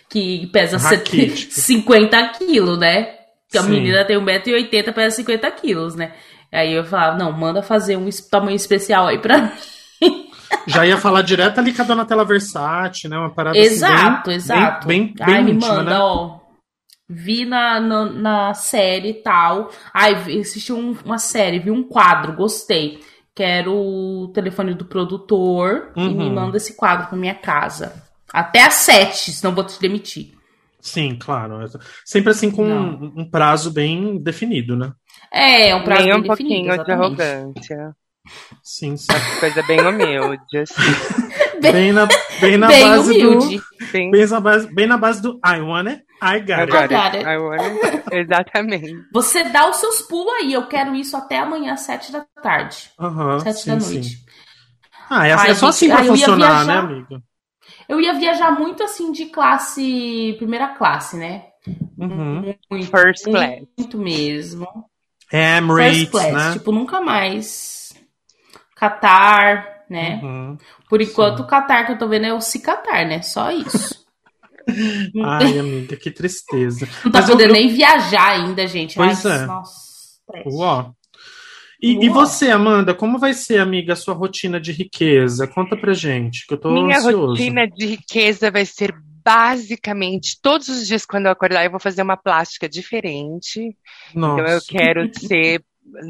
que 0.08 0.46
pesam 0.48 0.80
Raquítico. 0.80 1.52
50 1.52 2.28
quilos, 2.38 2.78
né? 2.78 3.14
Que 3.50 3.58
a 3.58 3.62
menina 3.62 4.04
tem 4.04 4.16
1,80m, 4.16 4.92
pesa 4.92 5.16
50 5.16 5.50
quilos, 5.52 5.94
né? 5.94 6.12
Aí 6.54 6.72
eu 6.72 6.84
falava, 6.84 7.18
não, 7.18 7.32
manda 7.32 7.62
fazer 7.62 7.96
um 7.96 8.08
tamanho 8.30 8.56
especial 8.56 9.06
aí 9.08 9.18
pra 9.18 9.38
mim. 10.00 10.26
Já 10.68 10.86
ia 10.86 10.96
falar 10.96 11.22
direto 11.22 11.58
ali 11.58 11.72
com 11.74 11.82
a 11.82 11.84
Donatella 11.84 12.24
Versace, 12.24 13.08
né? 13.08 13.18
Uma 13.18 13.34
parada 13.34 13.58
Exato, 13.58 13.96
assim, 13.96 14.24
bem, 14.28 14.36
exato. 14.36 14.86
Bem, 14.86 15.06
bem, 15.06 15.14
Ai, 15.20 15.34
bem 15.34 15.44
me 15.44 15.52
íntima, 15.52 15.74
manda, 15.74 15.90
né? 15.90 15.98
ó. 15.98 16.38
Vi 17.08 17.44
na, 17.44 17.80
na, 17.80 18.04
na 18.06 18.54
série 18.54 19.10
e 19.10 19.14
tal. 19.14 19.70
Ai, 19.92 20.14
assisti 20.40 20.72
um- 20.72 20.96
uma 21.04 21.18
série, 21.18 21.58
vi 21.58 21.70
um 21.70 21.82
quadro, 21.82 22.32
gostei. 22.34 23.00
Quero 23.34 23.74
o 23.74 24.28
telefone 24.32 24.74
do 24.74 24.84
produtor 24.84 25.90
e 25.96 26.00
Uhum. 26.00 26.14
me 26.16 26.30
manda 26.30 26.56
esse 26.56 26.76
quadro 26.76 27.08
pra 27.08 27.18
minha 27.18 27.34
casa. 27.34 28.02
Até 28.32 28.62
às 28.64 28.74
sete, 28.74 29.32
senão 29.32 29.54
vou 29.54 29.64
te 29.64 29.78
demitir. 29.80 30.32
Sim, 30.80 31.16
claro. 31.20 31.58
Sempre 32.04 32.30
assim 32.30 32.50
com 32.50 32.64
um, 32.64 33.12
um 33.16 33.30
prazo 33.30 33.72
bem 33.72 34.18
definido, 34.22 34.76
né? 34.76 34.92
É, 35.34 35.70
é 35.70 35.74
um 35.74 35.82
prazo 35.82 36.02
Nem 36.02 36.12
bem 36.12 36.20
um 36.20 36.26
pouquinho 36.26 36.84
de 36.84 36.92
arrogância. 36.92 37.96
Sim, 38.62 38.96
sim. 38.96 39.08
Coisa 39.40 39.62
bem 39.64 39.80
humilde, 39.80 40.58
assim. 40.58 40.74
Bem 41.60 41.92
na, 41.92 42.06
bem 42.42 42.58
na 42.58 42.66
Bem 42.66 42.82
base 42.82 43.10
humilde. 43.10 43.56
do. 43.56 43.64
Bem... 43.90 44.10
Bem 44.10 44.26
na, 44.26 44.40
base, 44.40 44.74
bem 44.74 44.86
na 44.86 44.98
base 44.98 45.22
do 45.22 45.40
I 45.42 45.60
want 45.62 45.88
it, 45.88 46.04
I 46.20 46.40
got 46.40 46.50
I 46.50 46.62
it. 46.62 46.70
got 46.70 47.14
it. 47.14 47.16
it. 47.16 47.26
I 47.26 47.38
want 47.38 47.62
it. 47.62 48.04
Exatamente. 48.14 48.92
Você 49.10 49.44
dá 49.44 49.70
os 49.70 49.76
seus 49.76 50.02
pulos 50.02 50.32
aí. 50.34 50.52
Eu 50.52 50.66
quero 50.66 50.94
isso 50.94 51.16
até 51.16 51.38
amanhã, 51.38 51.72
às 51.72 51.80
sete 51.80 52.12
da 52.12 52.26
tarde. 52.42 52.90
Sete 53.42 53.60
sim, 53.60 53.70
da 53.70 53.80
sim. 53.80 53.94
noite. 53.94 54.18
Ah, 55.08 55.26
é, 55.26 55.32
Ai, 55.32 55.50
é 55.50 55.54
só 55.54 55.70
gente, 55.70 55.74
assim 55.76 55.88
pra 55.88 55.96
ai, 55.98 56.02
eu 56.02 56.04
ia 56.04 56.10
funcionar, 56.18 56.64
né, 56.66 56.72
viajar. 56.74 56.78
amiga? 56.84 57.22
Eu 57.88 58.00
ia 58.00 58.12
viajar 58.14 58.50
muito 58.50 58.82
assim 58.82 59.10
de 59.10 59.26
classe. 59.26 60.34
Primeira 60.36 60.68
classe, 60.68 61.16
né? 61.16 61.44
Uhum. 61.96 62.54
Muito, 62.70 62.90
First 62.90 63.24
class. 63.24 63.62
Muito 63.78 63.96
mesmo. 63.96 64.66
Emirates, 65.36 65.98
First 65.98 66.10
class. 66.10 66.32
né? 66.32 66.52
Tipo, 66.52 66.70
nunca 66.72 67.00
mais. 67.00 67.92
Qatar, 68.78 69.84
né? 69.90 70.20
Uhum. 70.22 70.56
Por 70.88 71.00
enquanto, 71.00 71.40
o 71.40 71.46
Qatar 71.46 71.86
que 71.86 71.92
eu 71.92 71.98
tô 71.98 72.08
vendo 72.08 72.26
é 72.26 72.32
o 72.34 72.40
Cicatar, 72.40 73.06
né? 73.06 73.22
Só 73.22 73.50
isso. 73.50 74.04
Ai, 75.24 75.58
amiga, 75.58 75.96
que 75.96 76.10
tristeza. 76.10 76.88
não 77.04 77.12
tá 77.12 77.20
mas 77.20 77.28
eu- 77.28 77.34
podendo 77.36 77.50
eu- 77.50 77.54
nem 77.60 77.68
viajar 77.68 78.30
ainda, 78.30 78.66
gente. 78.66 78.96
Pois 78.96 79.24
Ai, 79.26 79.42
é. 79.42 79.46
Nossa. 79.46 79.74
Uó. 80.46 80.90
E, 81.82 82.06
e 82.06 82.08
você, 82.08 82.50
Amanda, 82.50 82.94
como 82.94 83.18
vai 83.18 83.34
ser, 83.34 83.58
amiga, 83.60 83.92
a 83.92 83.96
sua 83.96 84.14
rotina 84.14 84.58
de 84.58 84.72
riqueza? 84.72 85.46
Conta 85.46 85.76
pra 85.76 85.92
gente, 85.92 86.46
que 86.46 86.54
eu 86.54 86.58
tô 86.58 86.70
Minha 86.72 86.96
ansioso. 86.96 87.26
rotina 87.26 87.66
de 87.68 87.84
riqueza 87.86 88.50
vai 88.50 88.64
ser 88.64 88.94
basicamente 89.24 90.38
todos 90.42 90.68
os 90.68 90.86
dias 90.86 91.06
quando 91.06 91.26
eu 91.26 91.32
acordar 91.32 91.64
eu 91.64 91.70
vou 91.70 91.80
fazer 91.80 92.02
uma 92.02 92.16
plástica 92.16 92.68
diferente. 92.68 93.76
Nossa. 94.14 94.40
Então 94.40 94.52
eu 94.52 94.60
quero 94.62 95.10
ser 95.18 95.64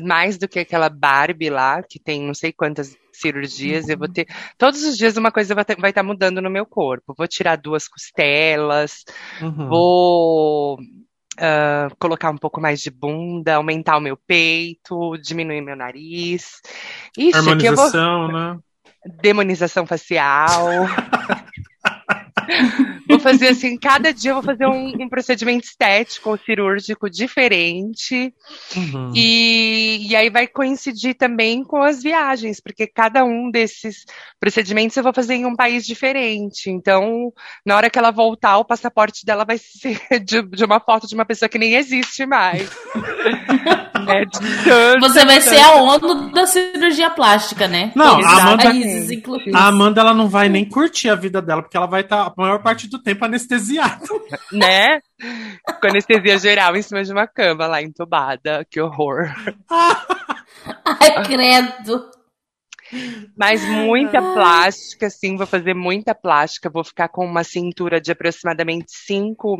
mais 0.04 0.38
do 0.38 0.46
que 0.48 0.60
aquela 0.60 0.88
Barbie 0.88 1.50
lá 1.50 1.82
que 1.82 1.98
tem 1.98 2.22
não 2.22 2.34
sei 2.34 2.52
quantas 2.52 2.96
cirurgias. 3.12 3.88
Eu 3.88 3.98
vou 3.98 4.08
ter 4.08 4.26
todos 4.58 4.82
os 4.84 4.96
dias 4.96 5.16
uma 5.16 5.30
coisa 5.30 5.54
vai 5.54 5.64
estar 5.90 6.02
mudando 6.02 6.40
no 6.40 6.50
meu 6.50 6.66
corpo. 6.66 7.14
Vou 7.16 7.28
tirar 7.28 7.56
duas 7.56 7.88
costelas, 7.88 9.04
Uhum. 9.40 9.68
vou 9.68 10.78
ah, 11.38 11.88
colocar 11.98 12.30
um 12.30 12.38
pouco 12.38 12.60
mais 12.60 12.80
de 12.80 12.90
bunda, 12.90 13.56
aumentar 13.56 13.96
o 13.96 14.00
meu 14.00 14.16
peito, 14.16 15.16
diminuir 15.18 15.60
meu 15.60 15.76
nariz. 15.76 16.60
Isso 17.16 17.38
eu 17.38 17.42
vou 17.42 17.52
Harmonização, 17.52 18.28
né? 18.28 18.58
demonização 19.20 19.86
facial. 19.86 20.68
vou 23.24 23.32
fazer 23.32 23.48
assim, 23.48 23.78
cada 23.78 24.12
dia 24.12 24.32
eu 24.32 24.34
vou 24.34 24.42
fazer 24.42 24.66
um, 24.66 25.02
um 25.02 25.08
procedimento 25.08 25.64
estético 25.64 26.30
ou 26.30 26.38
cirúrgico 26.38 27.08
diferente. 27.08 28.34
Uhum. 28.76 29.12
E, 29.14 30.06
e 30.08 30.14
aí 30.14 30.28
vai 30.28 30.46
coincidir 30.46 31.14
também 31.14 31.64
com 31.64 31.82
as 31.82 32.02
viagens, 32.02 32.60
porque 32.60 32.86
cada 32.86 33.24
um 33.24 33.50
desses 33.50 34.04
procedimentos 34.38 34.96
eu 34.96 35.02
vou 35.02 35.14
fazer 35.14 35.34
em 35.34 35.46
um 35.46 35.56
país 35.56 35.86
diferente. 35.86 36.70
Então, 36.70 37.32
na 37.64 37.76
hora 37.76 37.88
que 37.88 37.98
ela 37.98 38.10
voltar, 38.10 38.58
o 38.58 38.64
passaporte 38.64 39.24
dela 39.24 39.44
vai 39.44 39.56
ser 39.58 39.98
de, 40.20 40.42
de 40.42 40.64
uma 40.64 40.78
foto 40.78 41.06
de 41.06 41.14
uma 41.14 41.24
pessoa 41.24 41.48
que 41.48 41.58
nem 41.58 41.74
existe 41.74 42.26
mais. 42.26 42.68
É, 44.08 44.24
tanto- 44.26 45.00
Você 45.00 45.24
vai 45.24 45.40
ser 45.40 45.60
a 45.60 45.72
ONU 45.74 46.30
da 46.32 46.46
cirurgia 46.46 47.10
plástica, 47.10 47.66
né? 47.68 47.92
Não, 47.94 48.18
a 48.24 48.42
Amanda-. 48.42 48.72
A 49.54 49.66
Amanda, 49.68 50.00
ela 50.00 50.14
não 50.14 50.28
vai 50.28 50.48
nem 50.48 50.64
curtir 50.68 51.08
a 51.08 51.14
vida 51.14 51.40
dela, 51.42 51.62
porque 51.62 51.76
ela 51.76 51.86
vai 51.86 52.00
estar 52.02 52.22
a 52.26 52.32
maior 52.36 52.62
parte 52.62 52.88
do 52.88 52.98
tempo 52.98 53.24
anestesiada. 53.24 54.00
né? 54.52 55.00
Com 55.80 55.86
anestesia 55.88 56.38
geral 56.38 56.76
em 56.76 56.82
cima 56.82 57.02
de 57.04 57.12
uma 57.12 57.26
cama 57.26 57.66
lá 57.66 57.82
entubada. 57.82 58.66
Que 58.70 58.80
horror. 58.80 59.32
Ai, 60.84 61.22
credo. 61.24 62.04
Mas 63.36 63.66
muita 63.68 64.20
plástica, 64.20 65.10
sim, 65.10 65.36
vou 65.36 65.46
fazer 65.46 65.74
muita 65.74 66.14
plástica. 66.14 66.70
Vou 66.70 66.84
ficar 66.84 67.08
com 67.08 67.24
uma 67.24 67.44
cintura 67.44 68.00
de 68.00 68.12
aproximadamente 68.12 68.86
5 68.88 69.56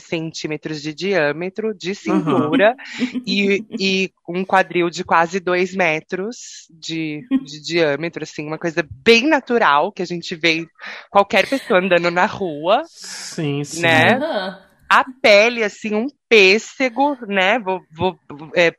centímetros 0.00 0.80
de 0.80 0.94
diâmetro 0.94 1.74
de 1.74 1.94
cintura 1.94 2.76
e, 3.26 3.64
e 3.78 4.10
um 4.28 4.44
quadril 4.44 4.88
de 4.88 5.04
quase 5.04 5.40
2 5.40 5.74
metros 5.74 6.66
de, 6.70 7.26
de 7.44 7.60
diâmetro, 7.60 8.22
assim, 8.22 8.46
uma 8.46 8.58
coisa 8.58 8.86
bem 9.04 9.28
natural 9.28 9.92
que 9.92 10.02
a 10.02 10.06
gente 10.06 10.34
vê 10.34 10.66
qualquer 11.10 11.48
pessoa 11.48 11.80
andando 11.80 12.10
na 12.10 12.26
rua. 12.26 12.82
Sim, 12.86 13.64
sim. 13.64 13.82
Né? 13.82 14.14
Aham. 14.14 14.58
a 14.88 15.04
pele, 15.20 15.64
assim, 15.64 15.94
um 15.94 16.06
pêssego, 16.28 17.16
né? 17.26 17.58
Vou, 17.58 17.80
vou, 17.90 18.18
é, 18.54 18.74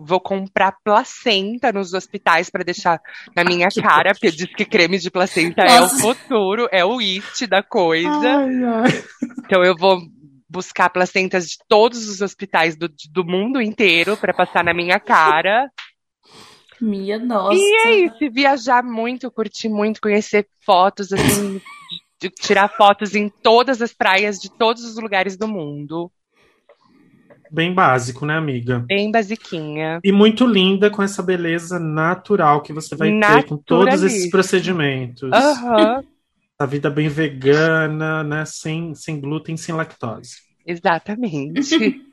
vou 0.00 0.20
comprar 0.20 0.72
placenta 0.84 1.72
nos 1.72 1.92
hospitais 1.92 2.50
para 2.50 2.64
deixar 2.64 3.00
na 3.34 3.44
minha 3.44 3.68
cara, 3.68 4.12
porque 4.12 4.30
diz 4.30 4.54
que 4.54 4.64
creme 4.64 4.98
de 4.98 5.10
placenta 5.10 5.62
é 5.62 5.78
o 5.78 5.82
Nossa. 5.82 5.98
futuro, 5.98 6.68
é 6.70 6.84
o 6.84 6.98
it 6.98 7.46
da 7.46 7.62
coisa. 7.62 8.08
Ai, 8.08 8.64
ai. 8.64 9.04
Então 9.44 9.64
eu 9.64 9.76
vou 9.76 10.00
buscar 10.48 10.90
placentas 10.90 11.48
de 11.48 11.58
todos 11.68 12.08
os 12.08 12.20
hospitais 12.20 12.76
do, 12.76 12.88
do 13.10 13.24
mundo 13.24 13.60
inteiro 13.60 14.16
para 14.16 14.32
passar 14.32 14.64
na 14.64 14.72
minha 14.72 14.98
cara. 14.98 15.70
Minha 16.80 17.18
nossa. 17.18 17.56
E 17.56 17.86
é 17.86 17.94
isso, 18.00 18.30
viajar 18.32 18.82
muito, 18.82 19.30
curtir 19.30 19.68
muito, 19.68 20.00
conhecer 20.00 20.46
fotos, 20.64 21.12
assim, 21.12 21.60
tirar 22.40 22.68
fotos 22.68 23.14
em 23.14 23.28
todas 23.28 23.80
as 23.80 23.92
praias 23.92 24.38
de 24.38 24.50
todos 24.50 24.84
os 24.84 24.96
lugares 24.96 25.36
do 25.36 25.48
mundo. 25.48 26.10
Bem 27.50 27.72
básico, 27.72 28.24
né, 28.26 28.36
amiga? 28.36 28.84
Bem 28.86 29.10
basiquinha. 29.10 30.00
E 30.02 30.12
muito 30.12 30.46
linda 30.46 30.90
com 30.90 31.02
essa 31.02 31.22
beleza 31.22 31.78
natural 31.78 32.62
que 32.62 32.72
você 32.72 32.94
vai 32.96 33.10
ter 33.18 33.44
com 33.44 33.56
todos 33.56 34.02
esses 34.02 34.30
procedimentos. 34.30 35.30
Aham, 35.32 36.02
A 36.58 36.66
vida 36.66 36.88
bem 36.90 37.08
vegana, 37.08 38.22
né? 38.24 38.44
Sem, 38.46 38.94
sem 38.94 39.20
glúten, 39.20 39.56
sem 39.56 39.74
lactose. 39.74 40.36
exatamente. 40.64 42.00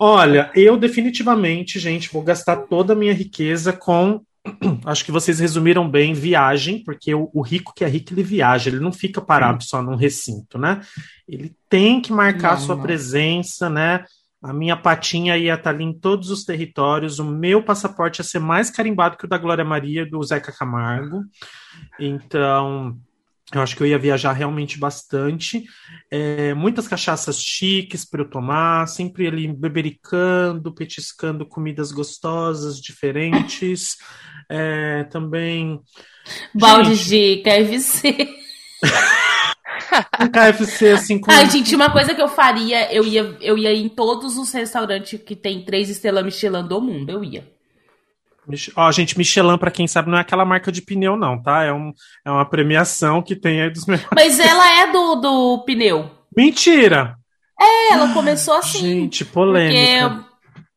Olha, 0.00 0.50
eu 0.54 0.76
definitivamente, 0.76 1.78
gente, 1.80 2.08
vou 2.12 2.22
gastar 2.22 2.56
toda 2.68 2.92
a 2.92 2.96
minha 2.96 3.12
riqueza 3.12 3.72
com. 3.72 4.20
Acho 4.86 5.04
que 5.04 5.10
vocês 5.10 5.40
resumiram 5.40 5.90
bem 5.90 6.14
viagem, 6.14 6.82
porque 6.84 7.12
o, 7.14 7.28
o 7.34 7.42
rico 7.42 7.72
que 7.74 7.84
é 7.84 7.88
rico, 7.88 8.14
ele 8.14 8.22
viaja, 8.22 8.70
ele 8.70 8.78
não 8.80 8.92
fica 8.92 9.20
parado 9.20 9.64
só 9.64 9.82
num 9.82 9.96
recinto, 9.96 10.56
né? 10.56 10.80
Ele 11.28 11.52
tem 11.68 12.00
que 12.00 12.12
marcar 12.12 12.52
Não, 12.52 12.60
sua 12.60 12.76
não. 12.76 12.82
presença, 12.82 13.68
né? 13.68 14.04
A 14.42 14.52
minha 14.52 14.76
patinha 14.76 15.36
ia 15.36 15.54
estar 15.54 15.70
ali 15.70 15.84
em 15.84 15.92
todos 15.92 16.30
os 16.30 16.44
territórios. 16.44 17.18
O 17.18 17.24
meu 17.24 17.62
passaporte 17.62 18.20
ia 18.20 18.24
ser 18.24 18.38
mais 18.38 18.70
carimbado 18.70 19.16
que 19.16 19.24
o 19.24 19.28
da 19.28 19.36
Glória 19.36 19.64
Maria 19.64 20.06
do 20.06 20.22
Zeca 20.22 20.52
Camargo. 20.52 21.24
Então, 21.98 22.96
eu 23.52 23.62
acho 23.62 23.74
que 23.74 23.82
eu 23.82 23.86
ia 23.86 23.98
viajar 23.98 24.32
realmente 24.32 24.78
bastante. 24.78 25.64
É, 26.10 26.54
muitas 26.54 26.86
cachaças 26.86 27.40
chiques 27.40 28.04
para 28.04 28.20
eu 28.20 28.30
tomar, 28.30 28.86
sempre 28.86 29.26
ali 29.26 29.48
bebericando, 29.48 30.72
petiscando 30.72 31.44
comidas 31.44 31.90
gostosas, 31.90 32.80
diferentes. 32.80 33.96
É, 34.48 35.04
também. 35.04 35.80
Balde 36.54 36.94
Gente, 36.94 37.42
de 37.42 37.42
KFC. 37.42 38.28
um 40.20 40.28
KFC 40.28 40.90
assim 40.90 41.18
com. 41.18 41.30
Ai, 41.30 41.48
gente, 41.50 41.74
uma 41.74 41.90
coisa 41.90 42.14
que 42.14 42.22
eu 42.22 42.28
faria, 42.28 42.92
eu 42.92 43.04
ia, 43.04 43.36
eu 43.40 43.56
ia 43.58 43.72
em 43.72 43.88
todos 43.88 44.36
os 44.36 44.52
restaurantes 44.52 45.20
que 45.22 45.36
tem 45.36 45.64
três 45.64 45.88
estrelas 45.88 46.24
Michelin 46.24 46.66
do 46.66 46.80
mundo, 46.80 47.10
eu 47.10 47.24
ia. 47.24 47.58
Ó, 48.76 48.90
gente, 48.92 49.18
Michelin, 49.18 49.58
para 49.58 49.70
quem 49.70 49.86
sabe, 49.86 50.10
não 50.10 50.16
é 50.16 50.22
aquela 50.22 50.44
marca 50.44 50.72
de 50.72 50.80
pneu, 50.80 51.16
não, 51.16 51.40
tá? 51.40 51.64
É, 51.64 51.72
um, 51.72 51.92
é 52.24 52.30
uma 52.30 52.48
premiação 52.48 53.20
que 53.20 53.36
tem 53.36 53.60
aí 53.60 53.70
dos 53.70 53.84
melhores. 53.84 54.08
Mas 54.14 54.40
ela 54.40 54.80
é 54.80 54.90
do, 54.90 55.16
do 55.16 55.64
pneu. 55.66 56.10
Mentira! 56.34 57.14
É, 57.60 57.92
ela 57.92 58.12
começou 58.14 58.54
assim. 58.54 58.78
Gente, 58.78 59.24
Porque 59.24 59.34
polêmica. 59.34 60.24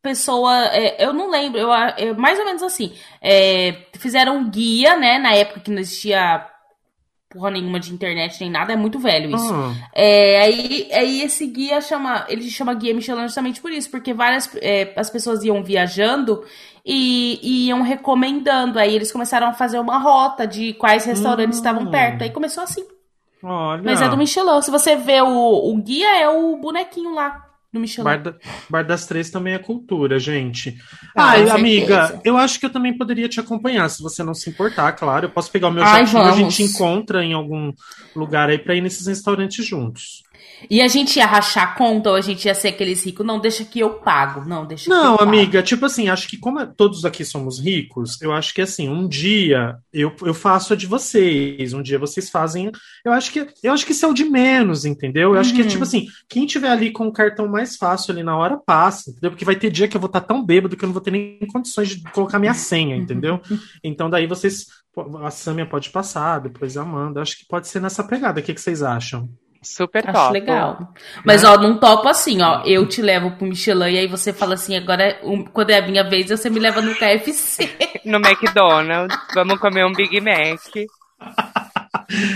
pessoa, 0.01 0.53
é, 0.73 1.05
eu 1.05 1.13
não 1.13 1.29
lembro, 1.29 1.59
eu, 1.59 1.71
é 1.73 2.13
mais 2.13 2.39
ou 2.39 2.45
menos 2.45 2.63
assim. 2.63 2.93
é, 3.21 3.85
fizeram 3.99 4.37
um 4.37 4.49
guia, 4.49 4.97
né? 4.97 5.17
Na 5.17 5.33
época 5.33 5.61
que 5.61 5.71
não 5.71 5.79
existia 5.79 6.45
porra 7.31 7.49
nenhuma 7.51 7.79
de 7.79 7.93
internet 7.93 8.39
nem 8.41 8.49
nada, 8.51 8.73
é 8.73 8.75
muito 8.75 8.99
velho 8.99 9.33
isso. 9.35 9.53
Ah, 9.53 9.73
É, 9.93 10.41
aí, 10.41 10.89
aí 10.91 11.21
esse 11.21 11.47
guia 11.47 11.79
chama, 11.81 12.25
ele 12.27 12.49
chama 12.49 12.73
guia 12.73 12.93
Michelin 12.93 13.21
justamente 13.23 13.61
por 13.61 13.71
isso, 13.71 13.89
porque 13.89 14.13
várias 14.13 14.49
é, 14.61 14.91
as 14.95 15.09
pessoas 15.09 15.43
iam 15.43 15.63
viajando 15.63 16.43
e, 16.85 17.39
e 17.41 17.67
iam 17.67 17.81
recomendando. 17.81 18.77
Aí 18.77 18.93
eles 18.95 19.11
começaram 19.11 19.47
a 19.47 19.53
fazer 19.53 19.79
uma 19.79 19.97
rota 19.97 20.45
de 20.45 20.73
quais 20.73 21.05
restaurantes 21.05 21.57
Hum. 21.57 21.61
estavam 21.61 21.89
perto. 21.89 22.23
Aí 22.23 22.29
começou 22.31 22.63
assim. 22.63 22.85
olha. 23.43 23.81
Mas 23.83 24.01
é 24.01 24.09
do 24.09 24.17
Michelin. 24.17 24.61
Se 24.61 24.71
você 24.71 24.95
vê 24.95 25.21
o, 25.21 25.71
o 25.71 25.77
guia, 25.77 26.21
é 26.21 26.27
o 26.29 26.57
bonequinho 26.57 27.13
lá 27.13 27.50
do 27.71 27.79
Michelin. 27.79 28.03
Bar, 28.05 28.17
da- 28.21 28.35
Bar 28.69 28.83
das 28.85 29.05
Três 29.05 29.29
também 29.29 29.53
é 29.53 29.59
cultura, 29.59 30.19
gente. 30.19 30.77
Ah, 31.15 31.31
Ai, 31.31 31.49
amiga, 31.49 32.19
eu 32.25 32.37
acho 32.37 32.59
que 32.59 32.65
eu 32.65 32.69
também 32.69 32.97
poderia 32.97 33.29
te 33.29 33.39
acompanhar, 33.39 33.87
se 33.89 34.01
você 34.03 34.23
não 34.23 34.33
se 34.33 34.49
importar, 34.49 34.91
claro. 34.93 35.25
Eu 35.25 35.29
posso 35.29 35.49
pegar 35.51 35.69
o 35.69 35.71
meu 35.71 35.83
Ai, 35.83 36.05
jatinho, 36.05 36.21
a 36.21 36.31
vamos. 36.31 36.53
gente 36.55 36.63
encontra 36.69 37.23
em 37.23 37.33
algum 37.33 37.71
lugar 38.15 38.49
aí 38.49 38.57
pra 38.57 38.75
ir 38.75 38.81
nesses 38.81 39.07
restaurantes 39.07 39.65
juntos. 39.65 40.23
E 40.69 40.79
a 40.81 40.87
gente 40.87 41.17
ia 41.17 41.25
rachar 41.25 41.75
conta 41.75 42.11
ou 42.11 42.15
a 42.15 42.21
gente 42.21 42.45
ia 42.45 42.53
ser 42.53 42.67
aqueles 42.69 43.03
ricos? 43.03 43.25
Não, 43.25 43.39
deixa 43.39 43.65
que 43.65 43.79
eu 43.79 43.95
pago. 43.95 44.47
Não, 44.47 44.65
deixa 44.65 44.89
Não, 44.89 45.13
eu 45.13 45.17
pago. 45.17 45.29
amiga, 45.29 45.63
tipo 45.63 45.85
assim, 45.85 46.07
acho 46.07 46.27
que 46.27 46.37
como 46.37 46.63
todos 46.67 47.03
aqui 47.03 47.25
somos 47.25 47.59
ricos, 47.59 48.21
eu 48.21 48.31
acho 48.31 48.53
que 48.53 48.61
assim, 48.61 48.87
um 48.87 49.07
dia 49.07 49.75
eu, 49.91 50.13
eu 50.21 50.33
faço 50.33 50.73
a 50.73 50.75
de 50.75 50.85
vocês, 50.85 51.73
um 51.73 51.81
dia 51.81 51.97
vocês 51.97 52.29
fazem. 52.29 52.71
Eu 53.03 53.11
acho 53.11 53.31
que 53.31 53.47
eu 53.63 53.73
acho 53.73 53.85
que 53.85 53.91
isso 53.91 54.05
é 54.05 54.07
o 54.07 54.13
de 54.13 54.23
menos, 54.25 54.85
entendeu? 54.85 55.33
Eu 55.33 55.39
acho 55.39 55.53
que 55.53 55.61
Uhum. 55.61 55.67
tipo 55.67 55.83
assim, 55.83 56.05
quem 56.29 56.45
tiver 56.45 56.69
ali 56.69 56.91
com 56.91 57.07
o 57.07 57.11
cartão 57.13 57.47
mais 57.47 57.75
fácil 57.75 58.11
ali 58.13 58.21
na 58.23 58.37
hora 58.37 58.55
passa, 58.57 59.09
entendeu? 59.09 59.31
Porque 59.31 59.45
vai 59.45 59.55
ter 59.55 59.71
dia 59.71 59.87
que 59.87 59.97
eu 59.97 60.01
vou 60.01 60.07
estar 60.07 60.21
tão 60.21 60.45
bêbado 60.45 60.77
que 60.77 60.83
eu 60.83 60.87
não 60.87 60.93
vou 60.93 61.01
ter 61.01 61.11
nem 61.11 61.39
condições 61.51 61.89
de 61.89 62.03
colocar 62.11 62.37
minha 62.39 62.53
senha, 62.53 62.95
entendeu? 62.95 63.41
Então 63.83 64.09
daí 64.09 64.27
vocês 64.27 64.65
a 65.23 65.31
Samia 65.31 65.65
pode 65.65 65.89
passar, 65.89 66.39
depois 66.39 66.75
a 66.75 66.81
Amanda. 66.81 67.21
Acho 67.21 67.37
que 67.39 67.45
pode 67.47 67.67
ser 67.67 67.79
nessa 67.79 68.03
pegada. 68.03 68.39
O 68.41 68.43
que, 68.43 68.53
que 68.53 68.59
vocês 68.61 68.83
acham? 68.83 69.29
Super 69.61 70.09
Acho 70.09 70.13
top. 70.19 70.33
legal. 70.33 70.93
Mas, 71.23 71.43
ó, 71.43 71.55
não 71.57 71.77
topo 71.77 72.07
assim, 72.07 72.41
ó. 72.41 72.63
Eu 72.65 72.87
te 72.87 73.01
levo 73.01 73.31
pro 73.31 73.45
Michelin 73.45 73.93
e 73.93 73.99
aí 73.99 74.07
você 74.07 74.33
fala 74.33 74.55
assim, 74.55 74.75
agora, 74.75 75.19
um- 75.23 75.43
quando 75.45 75.69
é 75.69 75.77
a 75.77 75.87
minha 75.87 76.03
vez, 76.03 76.29
você 76.29 76.49
me 76.49 76.59
leva 76.59 76.81
no 76.81 76.95
KFC. 76.95 77.69
No 78.03 78.17
McDonald's, 78.17 79.15
vamos 79.35 79.59
comer 79.59 79.85
um 79.85 79.93
Big 79.93 80.19
Mac. 80.19 80.59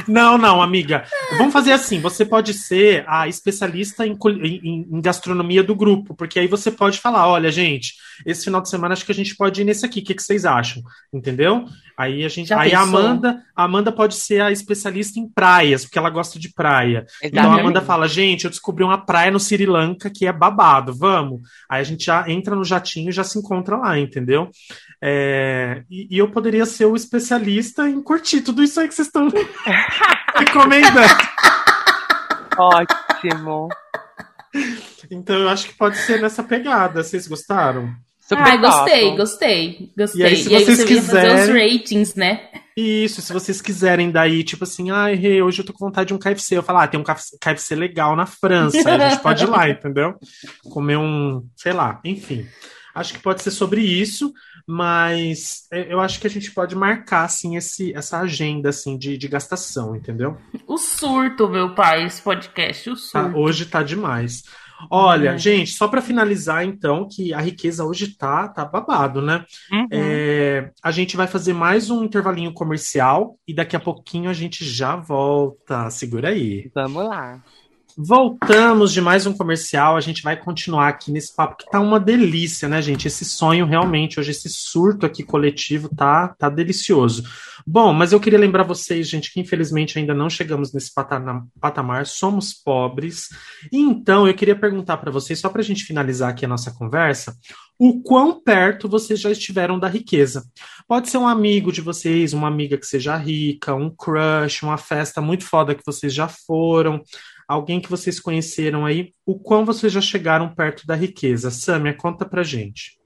Não, 0.07 0.37
não, 0.37 0.61
amiga. 0.61 1.05
Vamos 1.37 1.53
fazer 1.53 1.71
assim: 1.71 1.99
você 1.99 2.25
pode 2.25 2.53
ser 2.53 3.03
a 3.07 3.27
especialista 3.27 4.05
em, 4.05 4.17
em- 4.43 4.87
em 4.91 5.01
gastronomia 5.01 5.63
do 5.63 5.75
grupo, 5.75 6.13
porque 6.13 6.39
aí 6.39 6.47
você 6.47 6.69
pode 6.71 6.99
falar: 6.99 7.27
olha, 7.27 7.51
gente, 7.51 7.93
esse 8.25 8.43
final 8.45 8.61
de 8.61 8.69
semana 8.69 8.93
acho 8.93 9.05
que 9.05 9.11
a 9.11 9.15
gente 9.15 9.35
pode 9.35 9.61
ir 9.61 9.63
nesse 9.63 9.85
aqui, 9.85 9.99
o 9.99 10.03
que, 10.03 10.13
que 10.13 10.21
vocês 10.23 10.45
acham? 10.45 10.83
Entendeu? 11.13 11.65
Aí 11.97 12.25
a 12.25 12.29
gente. 12.29 12.47
Já 12.49 12.59
aí 12.59 12.73
a? 12.73 12.81
Amanda, 12.81 13.41
a 13.55 13.63
Amanda 13.63 13.91
pode 13.91 14.15
ser 14.15 14.41
a 14.41 14.51
especialista 14.51 15.19
em 15.19 15.27
praias, 15.27 15.85
porque 15.85 15.97
ela 15.97 16.09
gosta 16.09 16.37
de 16.37 16.53
praia. 16.53 17.05
Então 17.23 17.39
a 17.39 17.45
Exatamente. 17.45 17.61
Amanda 17.61 17.81
fala: 17.81 18.07
gente, 18.07 18.43
eu 18.45 18.49
descobri 18.51 18.83
uma 18.83 19.05
praia 19.05 19.31
no 19.31 19.39
Sri 19.39 19.65
Lanka 19.65 20.09
que 20.09 20.25
é 20.27 20.33
babado, 20.33 20.93
vamos. 20.93 21.41
Aí 21.69 21.79
a 21.79 21.83
gente 21.85 22.05
já 22.05 22.29
entra 22.29 22.55
no 22.55 22.65
jatinho 22.65 23.09
e 23.09 23.13
já 23.13 23.23
se 23.23 23.39
encontra 23.39 23.77
lá, 23.77 23.97
entendeu? 23.97 24.49
É, 25.01 25.83
e, 25.89 26.15
e 26.15 26.17
eu 26.17 26.29
poderia 26.29 26.65
ser 26.65 26.85
o 26.85 26.95
especialista 26.95 27.87
em 27.89 28.01
curtir 28.01 28.41
tudo 28.41 28.63
isso 28.63 28.79
aí 28.79 28.87
que 28.87 28.95
vocês 28.95 29.07
estão 29.07 29.27
recomendando. 30.37 31.13
Ótimo. 32.57 33.69
Então 35.11 35.35
eu 35.37 35.49
acho 35.49 35.67
que 35.67 35.73
pode 35.75 35.97
ser 35.97 36.21
nessa 36.21 36.43
pegada. 36.43 37.03
Vocês 37.03 37.27
gostaram? 37.27 37.93
Super 38.27 38.41
Ai, 38.43 38.57
gostei, 38.57 39.15
gostei, 39.15 39.91
gostei. 39.95 40.21
E 40.21 40.25
aí, 40.25 40.35
se 40.35 40.49
vocês 40.49 40.79
você 40.79 40.93
ia 40.95 41.01
fazer 41.03 41.27
os 41.27 41.39
quiserem- 41.41 41.77
ratings, 41.77 42.15
né? 42.15 42.49
Isso, 42.75 43.21
se 43.21 43.31
vocês 43.31 43.61
quiserem 43.61 44.11
daí, 44.11 44.43
tipo 44.43 44.63
assim, 44.63 44.89
ai, 44.91 45.13
Rê, 45.15 45.41
hoje 45.41 45.61
eu 45.61 45.65
tô 45.65 45.71
com 45.71 45.85
vontade 45.85 46.07
de 46.07 46.13
um 46.13 46.17
KFC. 46.17 46.57
Eu 46.57 46.63
falo, 46.63 46.79
ah, 46.79 46.87
tem 46.87 46.99
um 46.99 47.03
KFC 47.03 47.75
legal 47.75 48.15
na 48.15 48.25
França, 48.25 48.77
a 48.77 49.09
gente 49.09 49.21
pode 49.21 49.43
ir 49.43 49.47
lá, 49.47 49.69
entendeu? 49.69 50.15
Comer 50.71 50.97
um, 50.97 51.45
sei 51.55 51.71
lá, 51.71 52.01
enfim. 52.03 52.45
Acho 52.95 53.13
que 53.13 53.19
pode 53.19 53.41
ser 53.43 53.51
sobre 53.51 53.81
isso, 53.81 54.33
mas 54.65 55.67
é, 55.71 55.93
eu 55.93 55.99
acho 55.99 56.19
que 56.19 56.27
a 56.27 56.29
gente 56.29 56.51
pode 56.51 56.75
marcar, 56.75 57.25
assim, 57.25 57.57
esse, 57.57 57.93
essa 57.93 58.19
agenda, 58.19 58.69
assim, 58.69 58.97
de, 58.97 59.17
de 59.17 59.27
gastação, 59.27 59.95
entendeu? 59.95 60.37
O 60.65 60.77
surto, 60.77 61.47
meu 61.49 61.75
pai, 61.75 62.05
esse 62.05 62.21
podcast, 62.21 62.89
o 62.89 62.93
Tá, 62.93 62.99
surto. 62.99 63.37
hoje 63.37 63.65
tá 63.65 63.83
demais. 63.83 64.43
Olha, 64.91 65.29
É. 65.31 65.37
gente, 65.37 65.71
só 65.71 65.87
para 65.87 66.01
finalizar, 66.01 66.65
então, 66.65 67.07
que 67.09 67.33
a 67.33 67.39
riqueza 67.39 67.85
hoje 67.85 68.15
tá, 68.17 68.47
tá 68.49 68.65
babado, 68.65 69.21
né? 69.21 69.45
Uhum. 69.71 69.87
É, 69.91 70.69
a 70.83 70.91
gente 70.91 71.15
vai 71.15 71.27
fazer 71.27 71.53
mais 71.53 71.89
um 71.89 72.03
intervalinho 72.03 72.53
comercial 72.53 73.37
e 73.47 73.53
daqui 73.53 73.75
a 73.75 73.79
pouquinho 73.79 74.29
a 74.29 74.33
gente 74.33 74.65
já 74.65 74.95
volta. 74.97 75.89
Segura 75.89 76.29
aí. 76.29 76.69
Vamos 76.75 77.05
lá. 77.05 77.41
Voltamos 77.97 78.91
de 78.91 78.99
mais 78.99 79.25
um 79.25 79.31
comercial. 79.31 79.95
A 79.95 80.01
gente 80.01 80.21
vai 80.21 80.35
continuar 80.35 80.89
aqui 80.89 81.11
nesse 81.11 81.33
papo 81.33 81.55
que 81.55 81.69
tá 81.71 81.79
uma 81.79 81.97
delícia, 81.97 82.67
né, 82.67 82.81
gente? 82.81 83.07
Esse 83.07 83.23
sonho 83.23 83.65
realmente, 83.65 84.19
hoje, 84.19 84.31
esse 84.31 84.49
surto 84.49 85.05
aqui 85.05 85.23
coletivo 85.23 85.87
tá, 85.87 86.27
tá 86.27 86.49
delicioso. 86.49 87.23
Bom, 87.65 87.93
mas 87.93 88.11
eu 88.11 88.19
queria 88.19 88.37
lembrar 88.37 88.63
vocês, 88.63 89.07
gente, 89.07 89.31
que 89.31 89.39
infelizmente 89.39 89.97
ainda 89.97 90.13
não 90.13 90.29
chegamos 90.29 90.73
nesse 90.73 90.93
patana- 90.93 91.47
patamar, 91.59 92.05
somos 92.05 92.53
pobres. 92.53 93.29
Então 93.71 94.27
eu 94.27 94.33
queria 94.33 94.57
perguntar 94.57 94.97
para 94.97 95.09
vocês, 95.09 95.39
só 95.39 95.47
para 95.47 95.61
a 95.61 95.63
gente 95.63 95.85
finalizar 95.85 96.29
aqui 96.29 96.43
a 96.43 96.49
nossa 96.49 96.71
conversa, 96.71 97.33
o 97.79 98.01
quão 98.01 98.41
perto 98.41 98.89
vocês 98.89 99.21
já 99.21 99.31
estiveram 99.31 99.79
da 99.79 99.87
riqueza. 99.87 100.43
Pode 100.85 101.09
ser 101.09 101.17
um 101.17 101.27
amigo 101.27 101.71
de 101.71 101.79
vocês, 101.79 102.33
uma 102.33 102.49
amiga 102.49 102.77
que 102.77 102.85
seja 102.85 103.15
rica, 103.15 103.73
um 103.73 103.89
crush, 103.89 104.63
uma 104.63 104.77
festa 104.77 105.21
muito 105.21 105.45
foda 105.45 105.73
que 105.73 105.83
vocês 105.85 106.13
já 106.13 106.27
foram 106.27 107.01
alguém 107.47 107.79
que 107.79 107.89
vocês 107.89 108.19
conheceram 108.19 108.85
aí, 108.85 109.11
o 109.25 109.37
quão 109.37 109.65
vocês 109.65 109.91
já 109.91 110.01
chegaram 110.01 110.53
perto 110.53 110.85
da 110.85 110.95
riqueza. 110.95 111.51
Samia, 111.51 111.93
conta 111.93 112.25
pra 112.25 112.43
gente. 112.43 112.97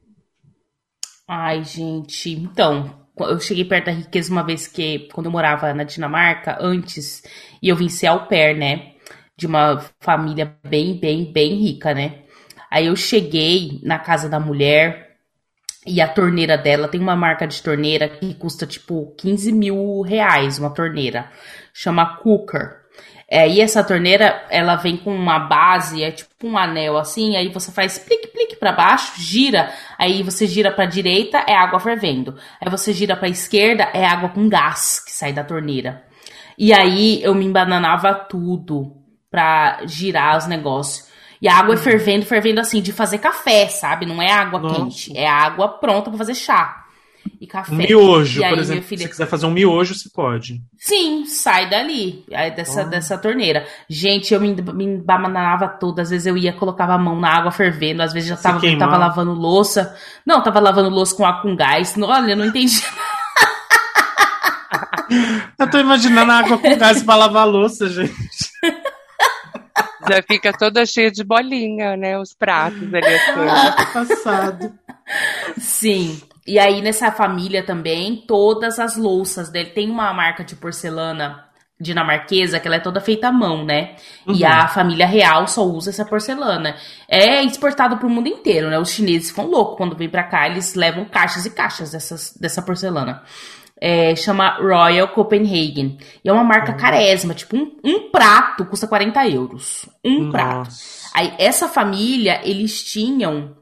Ai, 1.28 1.64
gente, 1.64 2.32
então, 2.32 3.08
eu 3.18 3.40
cheguei 3.40 3.66
perto 3.66 3.86
da 3.86 3.92
riqueza 3.92 4.32
uma 4.32 4.44
vez 4.44 4.68
que, 4.68 5.08
quando 5.14 5.28
eu 5.28 5.32
morava 5.32 5.74
na 5.74 5.84
Dinamarca, 5.84 6.58
antes, 6.60 7.22
e 7.62 7.70
eu 7.70 7.76
vim 7.76 7.90
ser 7.90 8.08
au 8.08 8.28
pair, 8.28 8.58
né? 8.58 8.94
De 9.38 9.46
uma 9.46 9.84
família 10.00 10.58
bem, 10.68 11.00
bem, 11.00 11.32
bem 11.32 11.56
rica, 11.56 11.94
né? 11.94 12.24
Aí 12.72 12.88
eu 12.88 12.96
cheguei 12.96 13.80
na 13.84 13.98
casa 13.98 14.30
da 14.30 14.40
mulher 14.40 15.18
e 15.86 16.02
a 16.02 16.08
torneira 16.08 16.58
dela 16.58 16.88
tem 16.88 17.00
uma 17.00 17.16
marca 17.16 17.48
de 17.48 17.62
torneira 17.64 18.08
que 18.08 18.34
custa 18.36 18.68
tipo 18.68 19.14
15 19.18 19.52
mil 19.52 20.02
reais, 20.02 20.60
uma 20.60 20.70
torneira. 20.70 21.32
Chama 21.74 22.18
Cooker. 22.18 22.80
É, 23.32 23.48
e 23.48 23.62
essa 23.62 23.84
torneira, 23.84 24.44
ela 24.50 24.76
vem 24.76 24.98
com 24.98 25.14
uma 25.14 25.38
base, 25.38 26.04
é 26.04 26.10
tipo 26.10 26.48
um 26.48 26.58
anel 26.58 26.98
assim, 26.98 27.38
aí 27.38 27.50
você 27.50 27.72
faz 27.72 28.00
plique, 28.00 28.28
plique 28.28 28.56
pra 28.56 28.72
baixo, 28.72 29.14
gira, 29.22 29.72
aí 30.00 30.24
você 30.24 30.48
gira 30.48 30.72
pra 30.72 30.86
direita, 30.86 31.38
é 31.46 31.54
água 31.54 31.80
fervendo. 31.80 32.36
Aí 32.60 32.70
você 32.72 32.92
gira 32.92 33.16
pra 33.16 33.30
esquerda, 33.30 33.84
é 33.94 34.04
água 34.04 34.30
com 34.30 34.50
gás 34.50 35.00
que 35.00 35.12
sai 35.12 35.32
da 35.32 35.44
torneira. 35.44 36.04
E 36.58 36.74
aí 36.74 37.22
eu 37.22 37.36
me 37.36 37.46
embananava 37.46 38.16
tudo 38.16 38.98
pra 39.30 39.82
girar 39.86 40.36
os 40.36 40.48
negócios. 40.48 41.08
E 41.42 41.48
a 41.48 41.56
água 41.56 41.76
é 41.76 41.78
fervendo, 41.78 42.26
fervendo 42.26 42.60
assim, 42.60 42.82
de 42.82 42.92
fazer 42.92 43.20
café, 43.20 43.68
sabe? 43.68 44.06
Não 44.08 44.22
é 44.22 44.32
água 44.32 44.60
Nossa. 44.60 44.76
quente, 44.76 45.16
é 45.16 45.28
água 45.28 45.68
pronta 45.68 46.10
pra 46.10 46.18
fazer 46.18 46.34
chá. 46.34 46.84
E 47.42 47.48
café. 47.48 47.74
Miojo, 47.74 48.42
E 48.42 48.44
aí, 48.44 48.50
por 48.50 48.60
exemplo. 48.60 48.84
filha- 48.84 49.00
Se 49.00 49.04
você 49.06 49.10
quiser 49.12 49.28
fazer 49.28 49.46
um 49.46 49.52
miojo, 49.52 49.94
você 49.96 50.10
pode. 50.14 50.62
Sim, 50.78 51.26
sai 51.26 51.70
dali, 51.70 52.26
aí 52.34 52.52
dessa, 52.52 52.82
Ah. 52.82 52.86
dessa 52.86 53.18
torneira. 53.18 53.66
Gente, 53.90 54.34
eu 54.34 54.42
me, 54.42 54.54
me 54.74 54.84
embananava 54.86 55.68
toda. 55.68 56.02
Às 56.02 56.10
vezes 56.10 56.26
eu 56.28 56.38
ia, 56.38 56.54
colocava 56.54 56.94
a 56.94 56.98
mão 56.98 57.20
na 57.20 57.30
água 57.30 57.52
fervendo, 57.52 58.02
às 58.02 58.12
vezes 58.14 58.30
já 58.30 58.36
tava, 58.38 58.60
tava 58.78 58.98
lavando 58.98 59.34
louça. 59.34 59.96
Não, 60.26 60.42
tava 60.44 60.60
lavando 60.60 60.90
louça 60.90 61.16
com 61.16 61.26
água 61.26 61.42
com 61.42 61.56
gás. 61.56 61.96
Olha, 61.98 62.32
eu 62.32 62.38
não 62.38 62.46
entendi. 62.46 62.82
Eu 65.58 65.70
tô 65.70 65.80
imaginando 65.80 66.32
a 66.32 66.38
água 66.40 66.58
com 66.58 66.78
gás 66.78 67.02
pra 67.04 67.16
lavar 67.16 67.48
louça, 67.48 67.90
gente. 67.90 68.50
Já 70.08 70.22
fica 70.28 70.54
toda 70.54 70.86
cheia 70.86 71.12
de 71.12 71.24
bolinha, 71.24 71.98
né? 71.98 72.18
Os 72.18 72.34
pratos 72.34 72.82
ali. 72.94 73.06
as 73.06 73.34
coisas. 73.34 73.94
Passado. 73.94 74.74
Sim. 75.58 76.22
E 76.50 76.58
aí, 76.58 76.82
nessa 76.82 77.12
família 77.12 77.62
também, 77.64 78.24
todas 78.28 78.80
as 78.80 78.98
louças 78.98 79.50
dele. 79.50 79.70
Tem 79.70 79.90
uma 79.90 80.12
marca 80.14 80.44
de 80.44 80.56
porcelana 80.56 81.46
dinamarquesa 81.80 82.60
que 82.60 82.68
ela 82.68 82.76
é 82.78 82.80
toda 82.80 83.00
feita 83.00 83.28
à 83.30 83.32
mão, 83.32 83.64
né? 83.64 83.96
E 84.28 84.44
Uhum. 84.44 84.50
a 84.50 84.68
família 84.68 85.06
real 85.06 85.48
só 85.48 85.64
usa 85.64 85.92
essa 85.92 86.04
porcelana. 86.04 86.76
É 87.08 87.42
exportado 87.44 87.98
pro 87.98 88.10
mundo 88.10 88.28
inteiro, 88.28 88.70
né? 88.70 88.78
Os 88.80 88.90
chineses 88.90 89.30
ficam 89.30 89.46
loucos 89.46 89.78
quando 89.78 89.96
vêm 89.96 90.10
pra 90.10 90.24
cá, 90.24 90.48
eles 90.50 90.74
levam 90.76 91.06
caixas 91.06 91.46
e 91.46 91.52
caixas 91.52 91.92
dessas, 91.92 92.36
dessa 92.38 92.62
porcelana. 92.62 93.24
É, 93.80 94.14
chama 94.16 94.58
Royal 94.60 95.08
Copenhagen. 95.10 95.98
E 96.22 96.28
é 96.28 96.34
uma 96.34 96.44
marca 96.44 96.74
carésima, 96.74 97.34
tipo, 97.34 97.56
um, 97.56 97.78
um 97.86 98.10
prato 98.12 98.66
custa 98.66 98.86
40 98.88 99.26
euros. 99.30 99.88
Um 100.04 100.32
prato. 100.32 100.66
Nossa. 100.66 101.10
Aí, 101.14 101.34
essa 101.38 101.68
família, 101.70 102.42
eles 102.44 102.84
tinham 102.84 103.56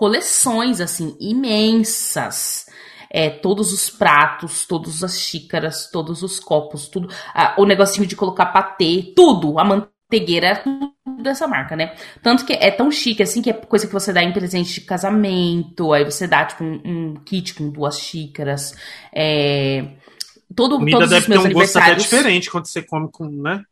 coleções, 0.00 0.80
assim, 0.80 1.14
imensas. 1.20 2.64
É, 3.12 3.28
todos 3.28 3.70
os 3.72 3.90
pratos, 3.90 4.64
todas 4.64 5.04
as 5.04 5.20
xícaras, 5.20 5.90
todos 5.90 6.22
os 6.22 6.40
copos, 6.40 6.88
tudo. 6.88 7.08
ah, 7.34 7.54
o 7.58 7.66
negocinho 7.66 8.06
de 8.06 8.16
colocar 8.16 8.46
patê, 8.46 9.12
tudo. 9.14 9.58
A 9.58 9.64
manteigueira, 9.64 10.62
tudo 10.62 10.94
dessa 11.22 11.46
marca, 11.46 11.76
né? 11.76 11.94
Tanto 12.22 12.46
que 12.46 12.54
é 12.54 12.70
tão 12.70 12.90
chique, 12.90 13.22
assim, 13.22 13.42
que 13.42 13.50
é 13.50 13.52
coisa 13.52 13.86
que 13.86 13.92
você 13.92 14.10
dá 14.10 14.22
em 14.22 14.32
presente 14.32 14.72
de 14.72 14.80
casamento. 14.82 15.92
Aí 15.92 16.04
você 16.04 16.26
dá, 16.26 16.46
tipo, 16.46 16.64
um, 16.64 16.80
um 16.84 17.14
kit 17.16 17.52
com 17.52 17.68
duas 17.68 17.98
xícaras. 17.98 18.74
É, 19.14 19.84
todo, 20.56 20.78
Comida 20.78 20.98
todos 20.98 21.10
deve 21.10 21.20
os 21.20 21.26
ter 21.26 21.32
meus 21.32 21.44
um 21.44 21.52
gosto 21.52 21.78
até 21.78 21.94
diferente 21.94 22.50
quando 22.50 22.66
você 22.66 22.80
come 22.80 23.10
com, 23.10 23.28
né? 23.28 23.62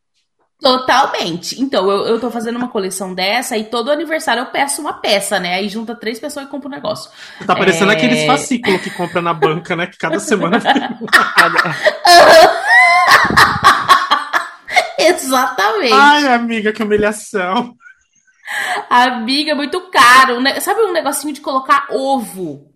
Totalmente. 0.60 1.60
Então, 1.62 1.88
eu, 1.88 2.04
eu 2.06 2.20
tô 2.20 2.32
fazendo 2.32 2.56
uma 2.56 2.66
coleção 2.68 3.14
dessa 3.14 3.56
e 3.56 3.62
todo 3.64 3.92
aniversário 3.92 4.40
eu 4.42 4.46
peço 4.46 4.80
uma 4.80 4.94
peça, 4.94 5.38
né? 5.38 5.54
Aí 5.54 5.68
junta 5.68 5.94
três 5.94 6.18
pessoas 6.18 6.46
e 6.46 6.48
compra 6.48 6.66
um 6.68 6.72
negócio. 6.72 7.08
Tá 7.46 7.54
parecendo 7.54 7.92
É. 7.92 7.94
aqueles 7.94 8.26
fascículos 8.26 8.80
que 8.80 8.90
compra 8.90 9.22
na 9.22 9.32
banca, 9.32 9.76
né? 9.76 9.86
Que 9.86 9.96
cada 9.96 10.18
semana 10.18 10.58
Exatamente. 14.98 15.92
Ai, 15.92 16.26
amiga, 16.28 16.72
que 16.72 16.82
humilhação. 16.82 17.74
Amiga, 18.90 19.54
muito 19.54 19.80
caro. 19.90 20.40
né? 20.40 20.58
Sabe 20.60 20.80
um 20.82 20.92
negocinho 20.92 21.32
de 21.32 21.40
colocar 21.40 21.86
ovo? 21.90 22.66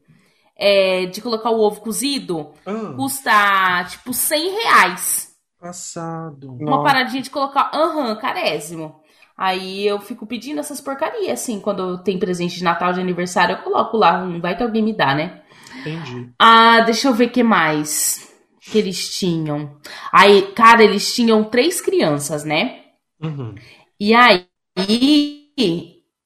É, 0.56 1.06
de 1.06 1.20
colocar 1.20 1.50
o 1.50 1.60
ovo 1.60 1.80
cozido? 1.80 2.52
Ah, 2.64 2.92
Custa, 2.94 3.84
tipo, 3.90 4.12
100 4.12 4.50
reais. 4.62 5.31
Passado. 5.62 6.56
Uma 6.60 6.82
paradinha 6.82 7.22
de 7.22 7.30
colocar. 7.30 7.70
Aham, 7.72 8.16
carésimo. 8.16 9.00
Aí 9.38 9.86
eu 9.86 10.00
fico 10.00 10.26
pedindo 10.26 10.58
essas 10.58 10.80
porcarias, 10.80 11.40
assim. 11.40 11.60
Quando 11.60 12.02
tem 12.02 12.18
presente 12.18 12.56
de 12.56 12.64
Natal, 12.64 12.92
de 12.92 13.00
aniversário, 13.00 13.54
eu 13.54 13.62
coloco 13.62 13.96
lá. 13.96 14.24
Não 14.24 14.40
vai 14.40 14.56
que 14.56 14.62
alguém 14.62 14.82
me 14.82 14.92
dá, 14.92 15.14
né? 15.14 15.42
Entendi. 15.80 16.30
Ah, 16.38 16.80
deixa 16.80 17.08
eu 17.08 17.14
ver 17.14 17.28
o 17.28 17.30
que 17.30 17.42
mais 17.42 18.28
que 18.60 18.76
eles 18.76 19.16
tinham. 19.16 19.76
Aí, 20.12 20.42
cara, 20.52 20.82
eles 20.82 21.14
tinham 21.14 21.44
três 21.44 21.80
crianças, 21.80 22.44
né? 22.44 22.80
Uhum. 23.22 23.54
E 23.98 24.12
aí, 24.14 24.46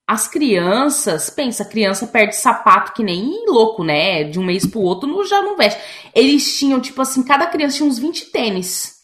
as 0.07 0.29
crianças, 0.29 1.31
pensa, 1.31 1.63
a 1.63 1.69
criança 1.69 2.07
perde 2.07 2.37
sapato 2.37 2.93
que 2.93 3.03
nem 3.03 3.45
louco, 3.47 3.85
né? 3.85 4.25
De 4.25 4.39
um 4.39 4.45
mês 4.45 4.67
pro 4.67 4.81
outro 4.81 5.09
não, 5.09 5.25
já 5.25 5.43
não 5.43 5.57
veste. 5.57 5.81
Eles 6.15 6.59
tinham, 6.59 6.81
tipo 6.81 7.01
assim, 7.03 7.23
cada 7.23 7.47
criança 7.47 7.77
tinha 7.77 7.89
uns 7.89 7.99
20 7.99 8.31
tênis 8.31 8.96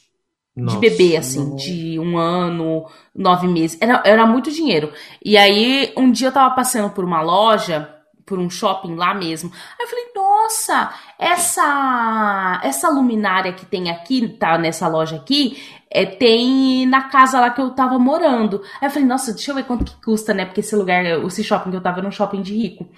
de 0.56 0.62
Nossa. 0.62 0.78
bebê, 0.78 1.16
assim, 1.16 1.56
de 1.56 1.98
um 1.98 2.18
ano, 2.18 2.86
nove 3.14 3.48
meses. 3.48 3.78
Era, 3.80 4.02
era 4.04 4.26
muito 4.26 4.50
dinheiro. 4.50 4.92
E 5.24 5.36
aí, 5.36 5.92
um 5.96 6.10
dia 6.10 6.28
eu 6.28 6.32
tava 6.32 6.54
passando 6.54 6.90
por 6.90 7.04
uma 7.04 7.22
loja, 7.22 7.88
por 8.26 8.38
um 8.38 8.50
shopping 8.50 8.94
lá 8.94 9.14
mesmo. 9.14 9.50
Aí 9.78 9.86
eu 9.86 9.88
falei, 9.88 10.04
nossa, 10.14 10.94
essa, 11.18 12.60
essa 12.62 12.88
luminária 12.90 13.52
que 13.52 13.64
tem 13.64 13.90
aqui, 13.90 14.28
tá 14.28 14.58
nessa 14.58 14.86
loja 14.88 15.16
aqui, 15.16 15.56
é, 15.90 16.04
tem 16.04 16.86
na 16.86 17.02
casa 17.02 17.40
lá 17.40 17.50
que 17.50 17.60
eu 17.60 17.70
tava 17.70 17.98
morando. 17.98 18.62
Aí 18.80 18.88
eu 18.88 18.90
falei, 18.90 19.08
nossa, 19.08 19.32
deixa 19.32 19.50
eu 19.50 19.54
ver 19.54 19.64
quanto 19.64 19.84
que 19.84 20.02
custa, 20.02 20.34
né? 20.34 20.44
Porque 20.44 20.60
esse 20.60 20.76
lugar, 20.76 21.04
esse 21.04 21.42
shopping 21.42 21.70
que 21.70 21.76
eu 21.76 21.82
tava 21.82 21.98
era 21.98 22.08
um 22.08 22.12
shopping 22.12 22.42
de 22.42 22.54
rico. 22.54 22.88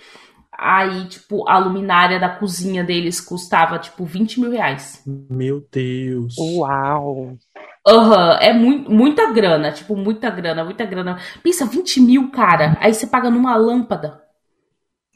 Aí, 0.56 1.06
tipo, 1.06 1.48
a 1.48 1.59
luminária 1.59 2.18
da 2.20 2.28
cozinha 2.28 2.85
deles 2.85 3.20
custava, 3.20 3.78
tipo, 3.78 4.05
20 4.05 4.40
mil 4.40 4.51
reais. 4.51 5.02
Meu 5.31 5.66
Deus. 5.72 6.35
Uau! 6.39 7.36
Aham, 7.86 8.39
é 8.40 8.52
mui- 8.52 8.85
muita 8.89 9.31
grana, 9.32 9.72
tipo, 9.72 9.97
muita 9.97 10.31
grana, 10.31 10.64
muita 10.64 10.85
grana. 10.86 11.18
Pensa, 11.43 11.66
20 11.66 12.01
mil, 12.01 12.31
cara. 12.31 12.76
Aí 12.81 12.94
você 12.94 13.06
paga 13.06 13.31
numa 13.31 13.56
lâmpada 13.56 14.20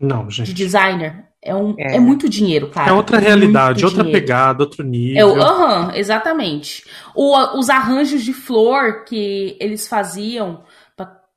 Não, 0.00 0.26
de 0.26 0.34
gente. 0.36 0.52
designer. 0.52 1.26
É, 1.40 1.54
um, 1.54 1.72
é. 1.78 1.94
É. 1.96 2.00
muito 2.00 2.28
dinheiro, 2.28 2.68
cara. 2.68 2.90
É 2.90 2.92
outra 2.92 3.18
realidade, 3.18 3.80
Muito 3.82 3.84
outra 3.96 4.02
dinheiro. 4.02 4.20
pegada, 4.26 4.64
outro 4.64 4.82
É 4.82 4.86
nível. 4.88 5.28
o- 5.34 5.40
Aham, 5.40 5.92
exatamente. 5.94 6.84
O- 7.14 7.58
os 7.58 7.70
arranjos 7.70 8.24
de 8.24 8.32
flor 8.32 9.04
que 9.04 9.56
eles 9.60 9.86
faziam 9.86 10.64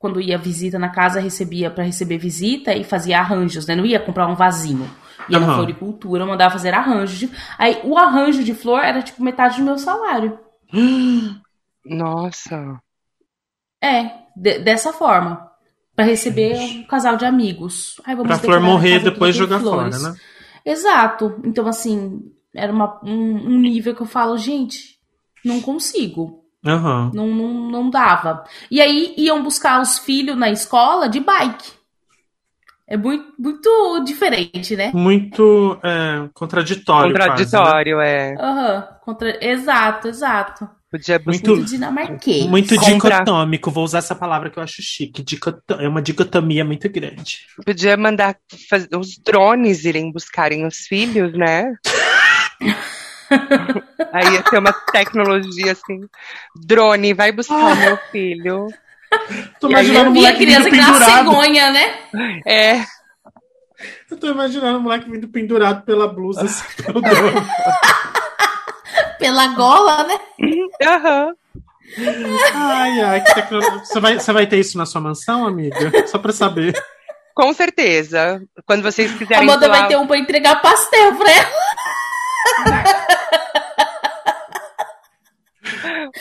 quando 0.02 0.20
ia 0.20 0.36
visita 0.36 0.78
na 0.78 0.90
casa, 0.90 1.20
recebia 1.20 1.70
pra 1.70 1.84
receber 1.84 2.18
visita 2.18 2.74
e 2.74 2.84
fazia 2.84 3.20
arranjos, 3.20 3.66
né? 3.66 3.74
Não 3.74 3.86
ia 3.86 3.98
comprar 4.00 4.26
um 4.26 4.34
vasinho. 4.34 4.90
Ia 5.28 5.38
na 5.38 5.46
Aham. 5.46 5.54
floricultura, 5.54 6.26
mandava 6.26 6.52
fazer 6.52 6.74
arranjos. 6.74 7.16
De... 7.20 7.30
Aí 7.56 7.80
o 7.84 7.96
arranjo 7.96 8.42
de 8.42 8.52
flor 8.52 8.80
era 8.84 9.00
tipo 9.00 9.22
metade 9.22 9.58
do 9.58 9.64
meu 9.64 9.78
salário. 9.78 10.38
Nossa! 11.86 12.80
É, 13.82 14.10
de- 14.36 14.58
dessa 14.60 14.92
forma. 14.92 15.48
Pra 15.94 16.04
receber 16.06 16.56
um 16.58 16.84
casal 16.84 17.16
de 17.16 17.24
amigos. 17.26 18.00
Ai, 18.04 18.14
vamos 18.16 18.28
Pra 18.28 18.38
flor 18.38 18.60
morrer 18.60 18.98
casa 18.98 19.10
depois 19.10 19.36
jogar 19.36 19.60
flores. 19.60 20.00
fora, 20.00 20.12
né? 20.12 20.18
Exato. 20.64 21.40
Então, 21.44 21.66
assim, 21.66 22.20
era 22.54 22.72
uma- 22.72 22.98
um, 23.04 23.46
um 23.54 23.58
nível 23.60 23.94
que 23.94 24.00
eu 24.02 24.06
falo, 24.06 24.36
gente, 24.38 24.96
não 25.44 25.60
consigo. 25.60 26.41
Aham. 26.64 27.10
Não, 27.14 27.26
não, 27.26 27.52
não 27.70 27.90
dava. 27.90 28.44
E 28.70 28.80
aí 28.80 29.14
iam 29.16 29.42
buscar 29.42 29.80
os 29.80 29.98
filhos 29.98 30.36
na 30.36 30.50
escola 30.50 31.08
de 31.08 31.18
bike. 31.20 31.72
É 32.86 32.96
muito, 32.96 33.24
muito 33.38 34.04
diferente, 34.04 34.76
né? 34.76 34.90
Muito 34.92 35.78
é, 35.82 36.28
contraditório. 36.34 37.14
quase, 37.14 37.28
né? 37.30 37.36
Contraditório, 37.36 38.00
é. 38.00 38.34
Aham. 38.38 38.88
Contra... 39.02 39.44
Exato, 39.44 40.08
exato. 40.08 40.68
Podia 40.90 41.18
buscar. 41.18 41.30
Muito- 41.32 41.50
Muito 41.56 41.70
dinamarquês. 41.70 42.46
Muito 42.46 42.76
Contra- 42.76 43.16
dicotômico, 43.20 43.70
vou 43.70 43.82
usar 43.84 43.98
essa 43.98 44.14
palavra 44.14 44.50
que 44.50 44.58
eu 44.58 44.62
acho 44.62 44.82
chique. 44.82 45.24
É 45.80 45.88
uma 45.88 46.02
dicotomia 46.02 46.66
muito 46.66 46.86
grande. 46.90 47.46
Podia 47.64 47.96
mandar 47.96 48.36
faz- 48.68 48.86
os 48.94 49.16
drones 49.24 49.86
irem 49.86 50.12
buscarem 50.12 50.66
os 50.66 50.80
filhos, 50.86 51.32
né? 51.32 51.72
Aí 54.12 54.34
ia 54.34 54.42
ter 54.42 54.58
uma 54.58 54.72
tecnologia 54.72 55.72
assim. 55.72 56.00
Drone, 56.56 57.14
vai 57.14 57.32
buscar 57.32 57.76
meu 57.76 57.96
filho. 58.10 58.68
Tô 59.60 59.68
E 59.68 59.70
imaginando 59.70 60.06
o 60.06 60.12
a 60.12 60.14
moleque 60.14 60.38
criança 60.38 60.70
vindo 60.70 60.78
que 60.80 60.86
pendurado. 60.86 61.16
cegonha, 61.30 61.70
né? 61.70 61.98
É, 62.46 62.80
Eu 64.10 64.16
tô 64.18 64.28
imaginando 64.28 64.78
o 64.78 64.82
moleque 64.82 65.10
vindo 65.10 65.28
pendurado 65.28 65.82
pela 65.84 66.06
blusa. 66.08 66.44
assim, 66.44 66.64
pelo 66.82 67.00
drone. 67.00 67.46
Pela 69.18 69.46
gola, 69.48 70.02
né? 70.04 70.18
aham. 70.84 71.32
ai, 72.54 73.00
ai, 73.02 73.20
que 73.20 73.34
tecnologia. 73.34 73.78
Você 73.84 74.00
vai, 74.00 74.18
você 74.18 74.32
vai 74.32 74.46
ter 74.48 74.58
isso 74.58 74.76
na 74.76 74.84
sua 74.84 75.00
mansão, 75.00 75.46
amiga? 75.46 76.06
Só 76.08 76.18
pra 76.18 76.32
saber. 76.32 76.74
Com 77.34 77.52
certeza. 77.54 78.42
Quando 78.66 78.82
vocês 78.82 79.14
A 79.14 79.18
quiserem 79.18 79.44
Amanda 79.48 79.66
doar- 79.68 79.78
vai 79.80 79.88
ter 79.88 79.96
um 79.96 80.06
pra 80.08 80.18
entregar 80.18 80.60
pastel 80.60 81.14
pra 81.14 81.30
ela. 81.30 81.52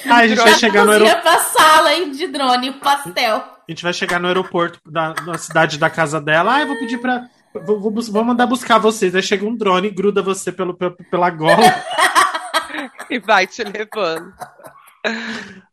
Ai, 0.06 0.26
a 0.26 0.28
gente 0.28 0.38
vai 0.40 0.54
chegar 0.56 0.86
no 0.86 0.92
aeroporto. 0.92 1.22
pra 1.22 1.40
sala, 1.40 1.94
hein, 1.94 2.12
de 2.12 2.28
drone, 2.28 2.72
pastel. 2.74 3.38
A 3.38 3.72
gente 3.72 3.84
vai 3.84 3.94
chegar 3.94 4.20
no 4.20 4.28
aeroporto 4.28 4.80
da, 4.86 5.14
da 5.14 5.38
cidade 5.38 5.78
da 5.78 5.90
casa 5.90 6.20
dela. 6.22 6.56
Ah, 6.56 6.62
eu 6.62 6.68
vou 6.68 6.80
pedir 6.80 6.98
pra. 7.00 7.26
Vou, 7.66 7.80
vou, 7.80 7.92
vou 8.02 8.24
mandar 8.24 8.48
buscar 8.48 8.78
vocês. 8.78 9.14
Aí 9.14 9.22
chega 9.22 9.46
um 9.46 9.56
drone 9.56 9.90
e 9.90 9.92
gruda 9.92 10.22
você 10.22 10.52
pelo, 10.52 10.74
pelo- 10.74 10.96
pela 11.10 11.30
gola. 11.30 11.56
e 13.10 13.20
vai 13.20 13.46
te 13.48 13.64
levando. 13.64 14.34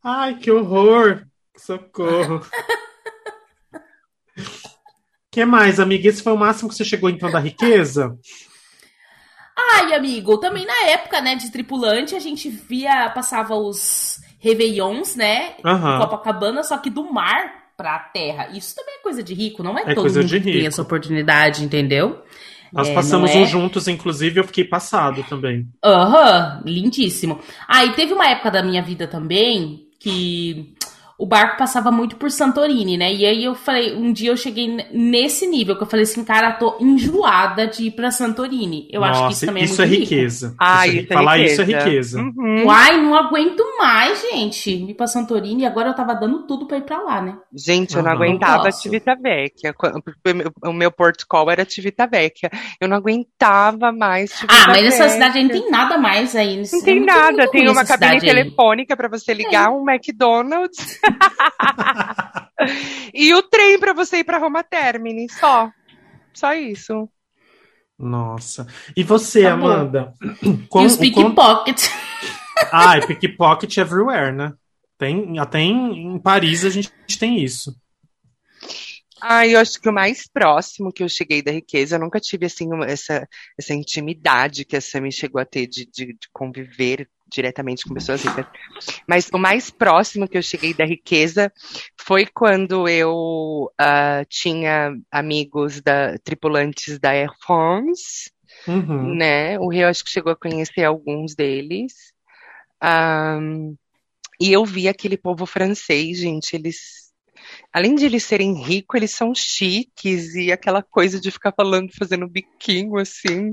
Ai, 0.03 0.35
que 0.37 0.51
horror! 0.51 1.23
Socorro! 1.57 2.41
que 5.31 5.45
mais, 5.45 5.79
amiga? 5.79 6.09
Esse 6.09 6.23
foi 6.23 6.33
o 6.33 6.37
máximo 6.37 6.69
que 6.69 6.75
você 6.75 6.85
chegou 6.85 7.11
então 7.11 7.31
da 7.31 7.39
riqueza? 7.39 8.17
Ai, 9.75 9.95
amigo, 9.95 10.39
também 10.39 10.65
na 10.67 10.87
época, 10.91 11.21
né, 11.21 11.35
de 11.35 11.51
tripulante, 11.51 12.15
a 12.15 12.21
gente 12.21 12.49
via, 12.49 13.11
passava 13.11 13.55
os 13.55 14.21
Réveillons, 14.41 15.15
né? 15.17 15.55
Em 15.59 15.99
Copacabana, 15.99 16.63
só 16.63 16.79
que 16.79 16.91
do 16.91 17.13
mar 17.13 17.69
pra 17.77 17.99
terra. 17.99 18.49
Isso 18.53 18.75
também 18.75 18.95
é 18.97 19.03
coisa 19.03 19.23
de 19.23 19.35
rico, 19.35 19.63
não 19.63 19.79
é, 19.79 19.83
É 19.83 19.95
todo 19.95 20.03
coisa 20.03 20.21
mundo 20.21 20.29
de 20.29 20.39
que 20.39 20.45
tem 20.45 20.53
rico. 20.55 20.67
essa 20.69 20.83
oportunidade, 20.83 21.65
entendeu? 21.65 22.23
Nós 22.73 22.89
É, 22.89 22.95
passamos 22.95 23.31
é? 23.31 23.39
um 23.39 23.47
juntos, 23.47 23.89
inclusive, 23.89 24.41
eu 24.41 24.45
fiquei 24.45 24.65
passado 24.65 25.23
também. 25.29 25.67
Aham, 25.85 26.63
lindíssimo. 26.65 27.41
Ah, 27.67 27.85
e 27.85 27.93
teve 27.95 28.13
uma 28.13 28.27
época 28.29 28.51
da 28.51 28.63
minha 28.63 28.83
vida 28.83 29.07
também 29.07 29.87
que 30.01 30.75
o 31.19 31.27
barco 31.27 31.59
passava 31.59 31.91
muito 31.91 32.15
por 32.17 32.31
Santorini, 32.31 32.97
né? 32.97 33.13
E 33.13 33.27
aí 33.27 33.45
eu 33.45 33.55
falei, 33.57 33.93
um 33.95 34.13
dia 34.13 34.31
eu 34.31 34.37
cheguei 34.37 34.87
nesse 34.93 35.47
nível 35.49 35.75
que 35.77 35.83
eu 35.83 35.87
falei 35.87 36.05
assim, 36.05 36.25
cara, 36.25 36.53
tô 36.53 36.77
enjoada 36.81 37.67
de 37.67 37.87
ir 37.87 37.91
pra 37.91 38.11
Santorini. 38.13 38.89
Eu 38.91 39.03
acho 39.03 39.27
que 39.27 39.33
isso 39.33 39.47
também 39.47 39.65
é 39.65 39.67
muito 39.67 39.83
rico. 39.83 40.03
riqueza. 40.05 40.55
Ah, 40.59 40.87
Isso 40.87 40.97
é- 40.97 41.01
isso 41.03 41.13
é 41.13 41.15
Falar 41.17 41.37
riqueza. 41.37 41.53
isso 41.53 41.63
é 41.63 41.79
riqueza. 41.79 42.21
Uhum. 42.21 42.65
Uai, 42.67 43.03
não 43.03 43.15
aguento 43.17 43.63
mais, 43.79 44.21
gente. 44.31 44.71
Ir 44.71 44.95
pra 44.95 45.07
Santorini 45.09 45.63
e 45.63 45.67
agora 45.67 45.89
eu 45.89 45.95
tava 45.95 46.15
dando 46.15 46.47
tudo 46.47 46.67
pra 46.67 46.79
ir 46.79 46.83
pra 46.83 47.03
lá, 47.03 47.21
né? 47.21 47.37
Gente, 47.53 47.97
eu 47.97 48.03
não 48.03 48.13
aguentava. 48.13 48.71
Civitavecchia. 48.71 49.73
Quando- 49.75 50.01
porque 50.03 50.21
o 50.65 50.73
meu- 50.73 50.93
Porto 50.93 51.27
Call 51.29 51.51
era 51.51 51.69
Civitavecchia. 51.69 52.51
Eu 52.81 52.89
não 52.89 52.97
aguentava 52.97 53.91
mais 53.93 54.33
Ah, 54.49 54.69
mas 54.69 54.83
nessa 54.85 55.09
cidade 55.09 55.39
aí 55.39 55.45
não 55.45 55.51
tem 55.51 55.71
nada 55.71 55.99
mais 55.99 56.35
aí. 56.37 56.63
Não 56.73 56.83
tem 56.83 57.05
nada, 57.05 57.49
tem 57.51 57.69
uma 57.69 57.85
cabine 57.85 58.21
telefônica. 58.21 58.45
telefônica 58.45 58.97
pra 58.97 59.09
você 59.09 59.35
ligar, 59.35 59.71
um 59.71 59.89
McDonald's. 59.89 60.79
e 63.15 63.35
o 63.35 63.43
trem 63.43 63.79
pra 63.79 63.93
você 63.93 64.19
ir 64.19 64.25
pra 64.25 64.39
Roma 64.39 64.63
Termini, 64.63 65.29
só. 65.31 65.71
Só 66.35 66.53
isso. 66.55 67.09
Nossa. 67.99 68.67
E 68.97 69.03
você, 69.03 69.43
Tá. 69.43 69.53
Amanda? 69.53 70.13
E 70.43 70.67
Quão- 70.69 70.85
os 70.87 70.95
o 70.95 70.99
quão- 70.99 71.35
pickpocket. 71.35 71.83
Ah, 72.73 72.99
e 72.99 73.07
pickpocket 73.07 73.77
everywhere, 73.79 74.33
né? 74.35 74.53
Tem, 74.99 75.39
até 75.39 75.61
em, 75.61 76.15
em 76.15 76.19
Paris 76.19 76.65
a 76.65 76.71
gente 76.71 76.91
tem 77.17 77.41
isso. 77.43 77.73
Ah, 79.21 79.47
eu 79.47 79.61
acho 79.61 79.81
que 79.81 79.89
o 79.89 79.93
mais 79.93 80.27
próximo 80.29 80.93
que 80.93 81.05
eu 81.05 81.09
cheguei 81.09 81.41
da 81.41 81.53
riqueza, 81.53 81.95
eu 81.95 82.01
nunca 82.01 82.19
tive 82.19 82.47
assim 82.47 82.69
essa, 82.85 83.29
essa 83.57 83.73
intimidade 83.75 84.65
que 84.65 84.77
a 84.77 84.81
Sammy 84.81 85.13
chegou 85.13 85.41
a 85.41 85.45
ter 85.45 85.69
de, 85.69 85.87
de, 85.87 86.07
de 86.15 86.29
conviver 86.33 87.09
diretamente 87.31 87.85
com 87.85 87.95
pessoas 87.95 88.23
ricas. 88.23 88.47
Mas 89.07 89.29
o 89.33 89.39
mais 89.39 89.71
próximo 89.71 90.29
que 90.29 90.37
eu 90.37 90.43
cheguei 90.43 90.75
da 90.75 90.85
riqueza 90.85 91.53
foi 92.01 92.27
quando 92.27 92.89
eu 92.89 93.71
ah, 93.79 94.25
tinha 94.29 94.97
amigos 95.11 95.81
da 95.81 96.19
tripulantes 96.19 96.99
da 96.99 97.11
Air 97.11 97.31
France, 97.41 98.31
Uhum. 98.67 99.15
né? 99.15 99.59
O 99.59 99.69
Rio 99.69 99.89
acho 99.89 100.05
que 100.05 100.11
chegou 100.11 100.33
a 100.33 100.37
conhecer 100.37 100.85
alguns 100.85 101.35
deles. 101.35 102.13
Ahn, 102.81 103.75
e 104.41 104.53
eu 104.53 104.65
vi 104.65 104.89
aquele 104.89 105.17
povo 105.17 105.47
francês, 105.47 106.19
gente, 106.19 106.55
eles, 106.55 107.13
além 107.73 107.95
de 107.95 108.05
eles 108.05 108.25
serem 108.25 108.55
ricos, 108.55 108.97
eles 108.97 109.11
são 109.11 109.35
chiques 109.35 110.35
e 110.35 110.53
aquela 110.53 110.83
coisa 110.83 111.21
de 111.21 111.31
ficar 111.31 111.53
falando, 111.53 111.91
fazendo 111.93 112.29
biquinho 112.29 112.97
assim, 112.99 113.53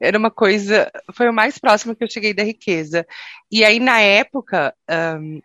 era 0.00 0.18
uma 0.18 0.30
coisa, 0.30 0.90
foi 1.14 1.28
o 1.28 1.32
mais 1.32 1.58
próximo 1.58 1.94
que 1.94 2.04
eu 2.04 2.10
cheguei 2.10 2.34
da 2.34 2.42
riqueza. 2.42 3.06
E 3.50 3.64
aí 3.64 3.78
na 3.80 4.00
época, 4.00 4.74
ahm, 4.88 5.40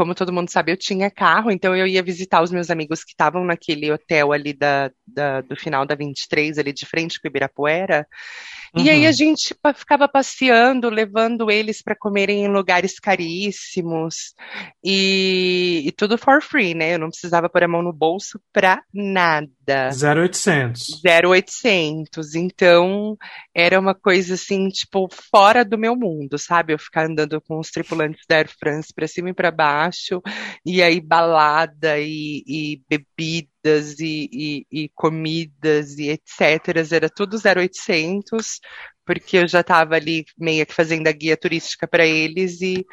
como 0.00 0.14
todo 0.14 0.32
mundo 0.32 0.50
sabe, 0.50 0.72
eu 0.72 0.78
tinha 0.78 1.10
carro, 1.10 1.50
então 1.50 1.76
eu 1.76 1.86
ia 1.86 2.02
visitar 2.02 2.40
os 2.42 2.50
meus 2.50 2.70
amigos 2.70 3.04
que 3.04 3.10
estavam 3.10 3.44
naquele 3.44 3.92
hotel 3.92 4.32
ali 4.32 4.54
da, 4.54 4.90
da- 5.06 5.42
do 5.42 5.54
final 5.54 5.84
da 5.84 5.94
23, 5.94 6.56
ali 6.58 6.72
de 6.72 6.86
frente 6.86 7.20
com 7.20 7.28
o 7.28 7.30
Ibirapuera. 7.30 8.06
E 8.74 8.88
aí 8.88 9.02
Uhum. 9.02 9.08
a 9.08 9.12
gente 9.12 9.54
ficava 9.74 10.08
passeando, 10.08 10.88
levando 10.88 11.50
eles 11.50 11.82
para 11.82 11.94
comerem 11.94 12.44
em 12.44 12.48
lugares 12.48 12.98
caríssimos 12.98 14.32
e, 14.82 15.82
e 15.86 15.92
tudo 15.92 16.16
for 16.16 16.40
free, 16.40 16.72
né? 16.72 16.94
Eu 16.94 16.98
não 16.98 17.10
precisava 17.10 17.48
pôr 17.48 17.64
a 17.64 17.68
mão 17.68 17.82
no 17.82 17.92
bolso 17.92 18.40
pra 18.52 18.82
nada. 18.94 19.50
0800. 19.92 21.00
0800. 21.04 22.34
Então, 22.34 23.16
era 23.54 23.78
uma 23.78 23.94
coisa 23.94 24.34
assim, 24.34 24.68
tipo, 24.68 25.08
fora 25.30 25.64
do 25.64 25.76
meu 25.76 25.96
mundo, 25.96 26.38
sabe? 26.38 26.72
Eu 26.72 26.78
ficar 26.78 27.06
andando 27.06 27.40
com 27.40 27.58
os 27.58 27.70
tripulantes 27.70 28.24
da 28.28 28.36
Air 28.36 28.50
France 28.58 28.92
pra 28.94 29.08
cima 29.08 29.30
e 29.30 29.34
pra 29.34 29.50
baixo, 29.50 29.89
e 30.64 30.82
aí 30.82 31.00
balada 31.00 31.98
e, 31.98 32.42
e 32.46 32.82
bebidas 32.88 33.98
e, 34.00 34.28
e- 34.32 34.66
e 34.84 34.88
comidas 34.90 35.98
e 35.98 36.08
etc. 36.10 36.92
Era 36.92 37.08
tudo 37.10 37.38
0800, 37.38 38.60
porque 39.04 39.38
eu 39.38 39.48
já 39.48 39.62
tava 39.62 39.94
ali 39.96 40.24
meio 40.38 40.66
que 40.66 40.74
fazendo 40.74 41.06
a 41.08 41.12
guia 41.12 41.36
turística 41.36 41.86
para 41.88 42.06
eles 42.06 42.60
e 42.62 42.84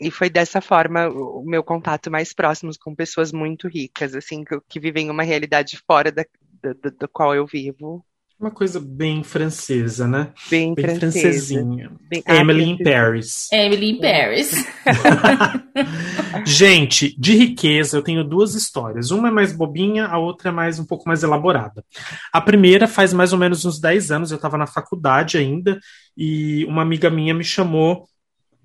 e 0.00 0.10
foi 0.10 0.30
dessa 0.30 0.60
forma 0.60 1.08
o 1.08 1.42
meu 1.44 1.62
contato 1.64 2.10
mais 2.10 2.32
próximo 2.32 2.70
com 2.80 2.94
pessoas 2.94 3.32
muito 3.32 3.68
ricas, 3.68 4.14
assim, 4.14 4.44
que, 4.44 4.60
que 4.68 4.80
vivem 4.80 5.10
uma 5.10 5.22
realidade 5.22 5.76
fora 5.86 6.12
da, 6.12 6.24
da- 6.62 6.90
da 6.90 7.08
qual 7.08 7.34
eu 7.34 7.46
vivo. 7.46 8.04
Uma 8.40 8.52
coisa 8.52 8.78
bem 8.78 9.24
francesa, 9.24 10.06
né? 10.06 10.32
Bem, 10.48 10.72
Bem 10.72 10.84
francesa. 10.84 11.20
francesinha. 11.20 11.90
Bem- 12.08 12.22
Ah, 12.24 12.36
Emily 12.36 12.62
in 12.62 12.76
francesa. 12.76 12.90
Paris. 13.00 13.48
Emily 13.52 13.90
in 13.90 14.00
Paris. 14.00 14.52
Gente, 16.46 17.16
de 17.18 17.34
riqueza, 17.36 17.96
eu 17.96 18.02
tenho 18.02 18.22
duas 18.22 18.54
histórias. 18.54 19.10
Uma 19.10 19.26
é 19.28 19.30
mais 19.32 19.52
bobinha, 19.52 20.06
a 20.06 20.18
outra 20.18 20.50
é 20.50 20.52
mais 20.52 20.78
um 20.78 20.84
pouco 20.84 21.08
mais 21.08 21.24
elaborada. 21.24 21.84
A 22.32 22.40
primeira 22.40 22.86
faz 22.86 23.12
mais 23.12 23.32
ou 23.32 23.38
menos 23.40 23.64
uns 23.64 23.80
10 23.80 24.12
anos, 24.12 24.30
eu 24.30 24.36
estava 24.36 24.56
na 24.56 24.68
faculdade 24.68 25.36
ainda, 25.36 25.80
e 26.16 26.64
uma 26.66 26.82
amiga 26.82 27.10
minha 27.10 27.34
me 27.34 27.42
chamou 27.44 28.06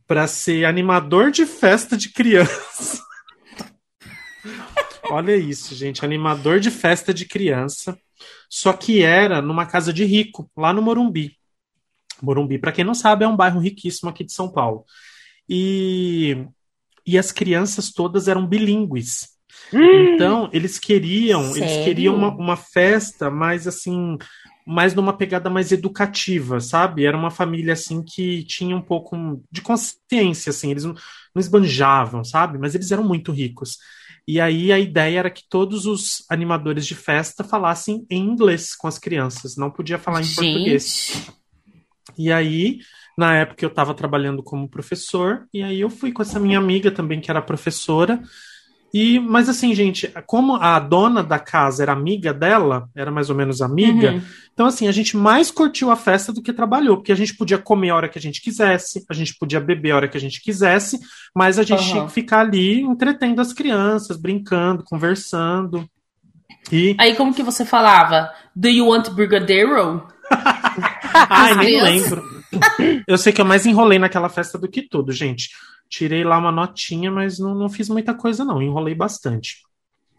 para 0.06 0.28
ser 0.28 0.66
animador 0.66 1.32
de 1.32 1.48
festa 1.48 1.98
de 1.98 2.10
criança. 2.10 3.02
Olha 5.10 5.36
isso, 5.36 5.74
gente, 5.74 6.06
animador 6.06 6.60
de 6.60 6.70
festa 6.70 7.12
de 7.14 7.26
criança. 7.26 7.98
Só 8.50 8.74
que 8.74 9.02
era 9.02 9.42
numa 9.42 9.66
casa 9.66 9.92
de 9.92 10.06
rico, 10.06 10.50
lá 10.56 10.72
no 10.74 10.82
Morumbi. 10.82 11.38
Morumbi, 12.22 12.58
para 12.58 12.72
quem 12.72 12.86
não 12.86 12.94
sabe, 12.94 13.26
é 13.26 13.28
um 13.28 13.36
bairro 13.36 13.60
riquíssimo 13.60 14.10
aqui 14.10 14.24
de 14.24 14.32
São 14.32 14.52
Paulo. 14.52 14.86
E 15.50 16.46
e 17.06 17.18
as 17.18 17.32
crianças 17.32 17.92
todas 17.92 18.28
eram 18.28 18.48
bilíngues. 18.48 19.30
Então, 20.14 20.50
eles 20.54 20.80
queriam, 20.80 21.56
eles 21.56 21.70
Sério? 21.70 21.84
queriam 21.84 22.16
uma, 22.16 22.30
uma 22.30 22.56
festa 22.56 23.30
mais 23.30 23.68
assim, 23.68 24.18
mais 24.66 24.94
numa 24.94 25.16
pegada 25.16 25.50
mais 25.50 25.72
educativa, 25.72 26.60
sabe? 26.60 27.06
Era 27.06 27.18
uma 27.18 27.32
família 27.32 27.74
assim 27.74 28.04
que 28.04 28.44
tinha 28.44 28.76
um 28.76 28.82
pouco 28.82 29.42
de 29.52 29.62
consciência, 29.62 30.52
assim, 30.52 30.72
eles 30.72 30.84
não, 30.84 30.94
não 30.94 31.40
esbanjavam, 31.40 32.24
sabe? 32.24 32.58
Mas 32.58 32.76
eles 32.76 32.92
eram 32.92 33.04
muito 33.04 33.32
ricos. 33.32 33.78
E 34.28 34.40
aí 34.40 34.72
a 34.72 34.80
ideia 34.80 35.20
era 35.20 35.30
que 35.30 35.44
todos 35.50 35.86
os 35.86 36.24
animadores 36.30 36.86
de 36.86 36.96
festa 36.96 37.44
falassem 37.44 38.06
em 38.10 38.22
inglês 38.22 38.76
com 38.76 38.88
as 38.88 38.98
crianças, 38.98 39.58
não 39.58 39.70
podia 39.70 40.00
falar 40.00 40.22
em 40.22 40.34
português. 40.34 41.12
Gente, 41.14 41.34
E 42.18 42.32
aí, 42.32 42.80
na 43.18 43.36
época 43.38 43.66
eu 43.66 43.70
estava 43.70 43.94
trabalhando 43.94 44.42
como 44.42 44.70
professor, 44.70 45.48
e 45.54 45.62
aí 45.62 45.80
eu 45.82 45.90
fui 45.90 46.12
com 46.12 46.22
essa 46.22 46.40
minha 46.40 46.58
amiga 46.58 46.92
também, 46.92 47.20
que 47.20 47.30
era 47.30 47.42
professora. 47.42 48.22
E, 48.94 49.20
mas 49.20 49.50
assim, 49.50 49.74
gente, 49.74 50.08
como 50.28 50.56
a 50.56 50.78
dona 50.80 51.24
da 51.24 51.40
casa 51.40 51.82
era 51.82 51.92
amiga 51.92 52.32
dela, 52.32 52.88
era 52.96 53.10
mais 53.10 53.30
ou 53.30 53.36
menos 53.36 53.60
amiga, 53.60 54.12
Uhum. 54.12 54.22
então 54.54 54.66
assim, 54.68 54.88
a 54.88 54.92
gente 54.92 55.18
mais 55.18 55.50
curtiu 55.50 55.90
a 55.90 55.96
festa 55.96 56.32
do 56.32 56.44
que 56.44 56.54
trabalhou, 56.54 56.98
porque 56.98 57.12
a 57.12 57.16
gente 57.16 57.36
podia 57.36 57.58
comer 57.58 57.90
a 57.90 57.96
hora 57.96 58.08
que 58.10 58.20
a 58.20 58.22
gente 58.22 58.40
quisesse, 58.40 59.04
a 59.10 59.14
gente 59.16 59.36
podia 59.40 59.60
beber 59.60 59.92
a 59.92 59.96
hora 59.96 60.08
que 60.08 60.16
a 60.18 60.20
gente 60.22 60.40
quisesse, 60.42 61.00
mas 61.36 61.58
a 61.58 61.64
gente 61.64 61.80
Aham. 61.82 61.92
tinha 61.92 62.06
que 62.06 62.12
ficar 62.14 62.42
ali 62.42 62.82
entretendo 62.82 63.40
as 63.42 63.52
crianças, 63.52 64.16
brincando, 64.16 64.84
conversando. 64.84 65.90
E 66.72 66.96
Aí 67.00 67.16
como 67.16 67.34
que 67.34 67.42
você 67.42 67.66
falava? 67.66 68.30
Do 68.56 68.70
you 68.70 68.88
want 68.88 69.10
brigadeiro? 69.10 70.08
Ai, 71.30 71.56
nem 71.56 71.82
lembro. 71.82 72.24
Eu 73.08 73.18
sei 73.18 73.34
que 73.34 73.42
eu 73.42 73.46
mais 73.46 73.66
enrolei 73.66 73.98
naquela 73.98 74.30
festa 74.30 74.58
do 74.58 74.68
que 74.68 74.82
tudo, 74.82 75.12
gente. 75.12 75.50
Tirei 75.94 76.24
lá 76.24 76.40
uma 76.40 76.52
notinha, 76.52 77.12
mas 77.12 77.38
não, 77.38 77.54
não 77.54 77.70
fiz 77.70 77.88
muita 77.88 78.16
coisa, 78.16 78.44
não. 78.44 78.60
Enrolei 78.60 78.96
bastante. 78.96 79.58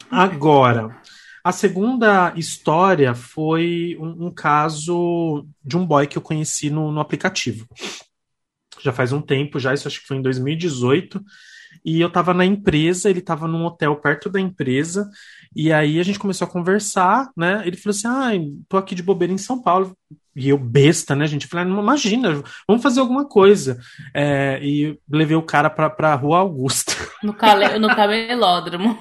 Agora, 0.08 1.02
a 1.42 1.50
segunda 1.50 2.32
história 2.36 3.12
foi 3.12 3.96
um, 3.98 4.26
um 4.26 4.30
caso 4.30 5.44
de 5.64 5.76
um 5.76 5.84
boy 5.84 6.06
que 6.06 6.16
eu 6.16 6.22
conheci 6.22 6.70
no, 6.70 6.92
no 6.92 7.00
aplicativo. 7.00 7.66
Já 8.80 8.92
faz 8.92 9.10
um 9.10 9.20
tempo, 9.20 9.58
já, 9.58 9.74
isso 9.74 9.88
acho 9.88 10.00
que 10.00 10.06
foi 10.06 10.18
em 10.18 10.22
2018. 10.22 11.20
E 11.84 12.00
eu 12.00 12.08
tava 12.08 12.32
na 12.32 12.46
empresa, 12.46 13.10
ele 13.10 13.20
tava 13.20 13.48
num 13.48 13.64
hotel 13.64 13.96
perto 13.96 14.30
da 14.30 14.40
empresa, 14.40 15.10
e 15.54 15.72
aí 15.72 16.00
a 16.00 16.02
gente 16.02 16.18
começou 16.18 16.46
a 16.46 16.50
conversar, 16.50 17.30
né? 17.36 17.62
Ele 17.64 17.76
falou 17.76 17.94
assim: 17.96 18.08
ah, 18.08 18.30
tô 18.68 18.76
aqui 18.76 18.94
de 18.94 19.02
bobeira 19.02 19.32
em 19.32 19.38
São 19.38 19.60
Paulo. 19.60 19.96
E 20.36 20.48
eu, 20.48 20.58
besta, 20.58 21.14
né, 21.14 21.26
gente? 21.28 21.44
Eu 21.44 21.48
falei, 21.48 21.64
ah, 21.64 21.68
não, 21.68 21.80
imagina, 21.80 22.42
vamos 22.66 22.82
fazer 22.82 22.98
alguma 22.98 23.24
coisa. 23.24 23.78
É, 24.12 24.58
e 24.60 24.98
levei 25.08 25.36
o 25.36 25.42
cara 25.42 25.70
pra, 25.70 25.88
pra 25.88 26.14
Rua 26.14 26.38
Augusta. 26.38 26.92
No, 27.22 27.32
cale... 27.32 27.78
no 27.78 27.88
camelódromo. 27.88 28.98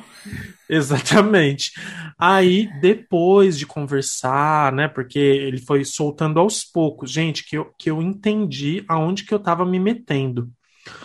Exatamente. 0.70 1.74
Aí, 2.18 2.70
depois 2.80 3.58
de 3.58 3.66
conversar, 3.66 4.72
né, 4.72 4.88
porque 4.88 5.20
ele 5.20 5.58
foi 5.58 5.84
soltando 5.84 6.40
aos 6.40 6.64
poucos, 6.64 7.12
gente, 7.12 7.44
que 7.44 7.58
eu, 7.58 7.74
que 7.78 7.92
eu 7.92 8.02
entendi 8.02 8.86
aonde 8.88 9.26
que 9.26 9.34
eu 9.34 9.40
tava 9.40 9.66
me 9.66 9.78
metendo. 9.78 10.50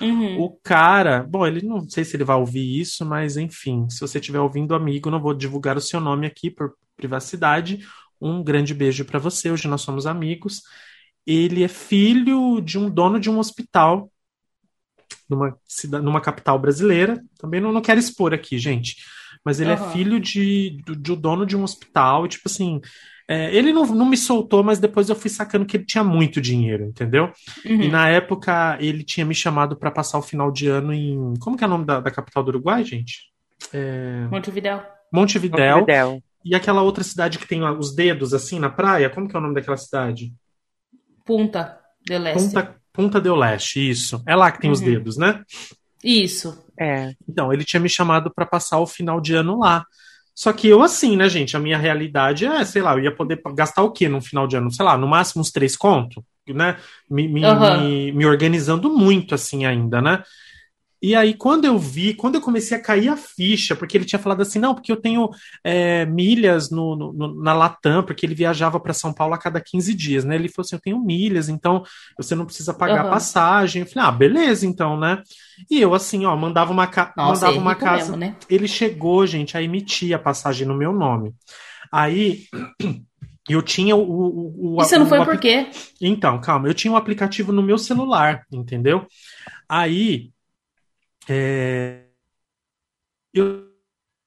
Uhum. 0.01 0.41
O 0.41 0.59
cara, 0.63 1.23
bom, 1.23 1.47
ele 1.47 1.67
não 1.67 1.89
sei 1.89 2.05
se 2.05 2.17
ele 2.17 2.25
vai 2.25 2.37
ouvir 2.37 2.81
isso, 2.81 3.05
mas 3.05 3.37
enfim, 3.37 3.89
se 3.89 4.01
você 4.01 4.19
estiver 4.19 4.41
ouvindo, 4.41 4.75
amigo, 4.75 5.11
não 5.11 5.21
vou 5.21 5.35
divulgar 5.35 5.77
o 5.77 5.81
seu 5.81 6.01
nome 6.01 6.27
aqui 6.27 6.51
por 6.51 6.75
privacidade. 6.97 7.81
Um 8.21 8.43
grande 8.43 8.75
beijo 8.75 9.05
para 9.05 9.19
você, 9.19 9.51
hoje 9.51 9.69
nós 9.69 9.83
somos 9.83 10.07
amigos. 10.07 10.63
Ele 11.27 11.63
é 11.63 11.69
filho 11.69 12.61
de 12.61 12.79
um 12.79 12.91
dono 12.91 13.21
de 13.21 13.31
um 13.31 13.39
hospital 13.39 14.11
numa, 15.29 15.57
cida- 15.67 16.01
numa 16.01 16.21
capital 16.21 16.59
brasileira. 16.59 17.23
Também 17.39 17.61
não, 17.61 17.73
não 17.73 17.83
quero 17.83 18.01
expor 18.01 18.33
aqui, 18.35 18.59
gente. 18.59 18.97
Mas 19.45 19.61
ele 19.61 19.73
é 19.73 19.77
Aham. 19.77 19.91
filho 19.93 20.21
de, 20.21 20.83
do, 20.85 20.97
do 20.97 21.17
dono 21.17 21.47
de 21.47 21.57
um 21.57 21.63
hospital. 21.63 22.27
E, 22.27 22.29
tipo 22.29 22.49
assim, 22.49 22.81
é, 23.29 23.55
ele 23.55 23.73
não, 23.73 23.85
não 23.87 24.07
me 24.07 24.17
soltou, 24.17 24.65
mas 24.65 24.79
depois 24.79 25.09
eu 25.09 25.15
fui 25.15 25.29
sacando 25.29 25.67
que 25.67 25.77
ele 25.77 25.85
tinha 25.85 26.03
muito 26.03 26.41
dinheiro, 26.41 26.85
entendeu? 26.85 27.31
Uhum. 27.65 27.83
E 27.83 27.89
na 27.89 28.09
época 28.09 28.79
ele 28.81 29.05
tinha 29.05 29.27
me 29.27 29.35
chamado 29.35 29.77
para 29.77 29.91
passar 29.91 30.19
o 30.19 30.23
final 30.23 30.51
de 30.51 30.67
ano 30.67 30.93
em. 30.93 31.35
Como 31.39 31.57
que 31.57 31.63
é 31.63 31.67
o 31.67 31.71
nome 31.71 31.85
da, 31.85 32.01
da 32.01 32.11
capital 32.11 32.43
do 32.43 32.49
Uruguai, 32.49 32.83
gente? 32.85 33.31
É, 33.73 34.27
Montevidéu. 34.31 34.83
Montevidéu. 35.13 35.81
Montevidéu. 35.81 36.23
E 36.45 36.55
aquela 36.55 36.83
outra 36.83 37.05
cidade 37.05 37.39
que 37.39 37.47
tem 37.47 37.63
os 37.63 37.95
dedos 37.95 38.33
assim 38.33 38.59
na 38.59 38.71
praia, 38.71 39.11
como 39.11 39.29
que 39.29 39.37
é 39.37 39.39
o 39.39 39.43
nome 39.43 39.55
daquela 39.55 39.77
cidade? 39.77 40.33
Punta 41.25 41.79
del 42.09 42.27
Este. 42.29 42.39
Punta, 42.39 42.79
Punta 42.99 43.21
del 43.21 43.37
Leste, 43.37 43.91
isso. 43.91 44.23
É 44.27 44.35
lá 44.35 44.51
que 44.51 44.61
tem 44.61 44.71
os 44.71 44.81
Uhum. 44.81 44.87
dedos, 44.87 45.17
né? 45.17 45.43
Isso. 46.03 46.65
É. 46.77 47.13
Então, 47.29 47.53
ele 47.53 47.65
tinha 47.65 47.79
me 47.79 47.89
chamado 47.89 48.33
para 48.33 48.47
passar 48.47 48.79
o 48.81 48.87
final 48.87 49.21
de 49.21 49.35
ano 49.35 49.59
lá. 49.59 49.85
Só 50.39 50.53
que 50.53 50.69
eu, 50.69 50.85
assim, 50.85 51.17
né, 51.17 51.29
gente? 51.29 51.57
A 51.57 51.59
minha 51.59 51.77
realidade 51.77 52.47
é, 52.47 52.65
sei 52.65 52.81
lá, 52.81 52.93
eu 52.93 53.03
ia 53.03 53.13
poder 53.13 53.43
gastar 53.57 53.83
o 53.83 53.91
quê 53.91 54.09
no 54.09 54.21
final 54.21 54.47
de 54.47 54.57
ano? 54.57 54.71
Sei 54.71 54.85
lá, 54.85 54.97
no 54.97 55.09
máximo 55.09 55.41
uns 55.41 55.51
três 55.51 55.77
contos, 55.77 56.23
né? 56.47 56.77
Me, 57.11 57.27
me, 57.27 57.45
Aham. 57.45 57.77
me, 57.77 58.13
me 58.13 58.25
organizando 58.25 58.89
muito, 58.89 59.35
assim, 59.35 59.67
ainda, 59.67 60.01
né? 60.01 60.23
E 61.01 61.15
aí, 61.15 61.35
quando 61.35 61.65
eu 61.65 61.79
vi, 61.79 62.15
quando 62.15 62.35
eu 62.37 62.41
comecei 62.41 62.77
a 62.77 62.83
cair 62.83 63.09
a 63.09 63.17
ficha, 63.17 63.77
porque 63.77 63.97
ele 63.97 64.05
tinha 64.05 64.19
falado 64.19 64.41
assim, 64.43 64.59
não, 64.59 64.75
porque 64.75 64.91
eu 64.91 64.97
tenho 65.01 65.29
é, 65.63 66.05
milhas 66.07 66.71
no, 66.71 66.97
no- 66.97 67.43
na 67.43 67.53
Latam, 67.53 68.03
porque 68.05 68.27
ele 68.27 68.35
viajava 68.35 68.81
para 68.81 68.93
São 68.93 69.13
Paulo 69.15 69.35
a 69.35 69.39
cada 69.39 69.61
15 69.61 69.95
dias, 69.95 70.25
né? 70.25 70.35
Ele 70.35 70.49
falou 70.49 70.65
assim, 70.67 70.77
eu 70.77 70.81
tenho 70.81 70.99
milhas, 71.01 71.49
então 71.49 71.83
você 72.17 72.35
não 72.35 72.45
precisa 72.45 72.75
pagar 72.75 73.05
Aham. 73.05 73.11
passagem. 73.11 73.83
Eu 73.83 73.87
falei, 73.89 74.09
ah, 74.09 74.13
beleza, 74.13 74.67
então, 74.67 74.99
né? 74.99 75.23
E 75.71 75.81
eu, 75.81 75.95
assim, 75.95 76.25
ó, 76.25 76.37
mandava 76.37 76.73
uma, 76.73 76.87
ca 76.87 77.15
Nossa, 77.17 77.45
mandava 77.45 77.59
uma 77.61 77.75
casa. 77.75 78.05
mesmo, 78.05 78.17
né? 78.17 78.35
Ele 78.49 78.67
chegou, 78.69 79.27
gente, 79.27 79.57
a 79.57 79.63
emitir 79.63 80.15
a 80.15 80.19
passagem 80.19 80.67
no 80.67 80.75
meu 80.75 80.93
nome. 80.93 81.33
Aí 81.93 82.45
eu 83.49 83.63
tinha 83.63 83.97
o. 83.97 84.01
o, 84.03 84.77
o 84.79 84.81
E 84.81 84.85
você 84.85 84.99
não 84.99 85.07
o 85.07 85.09
foi 85.09 85.19
apli- 85.23 85.37
por 85.37 85.41
quê? 85.41 85.67
Então, 86.01 86.41
calma, 86.41 86.69
eu 86.69 86.75
tinha 86.75 86.93
um 86.93 86.97
aplicativo 86.97 87.53
no 87.53 87.63
meu 87.63 87.79
celular, 87.79 88.45
entendeu? 88.53 89.07
Aí 89.69 90.31
é, 91.33 92.05
eu 93.35 93.69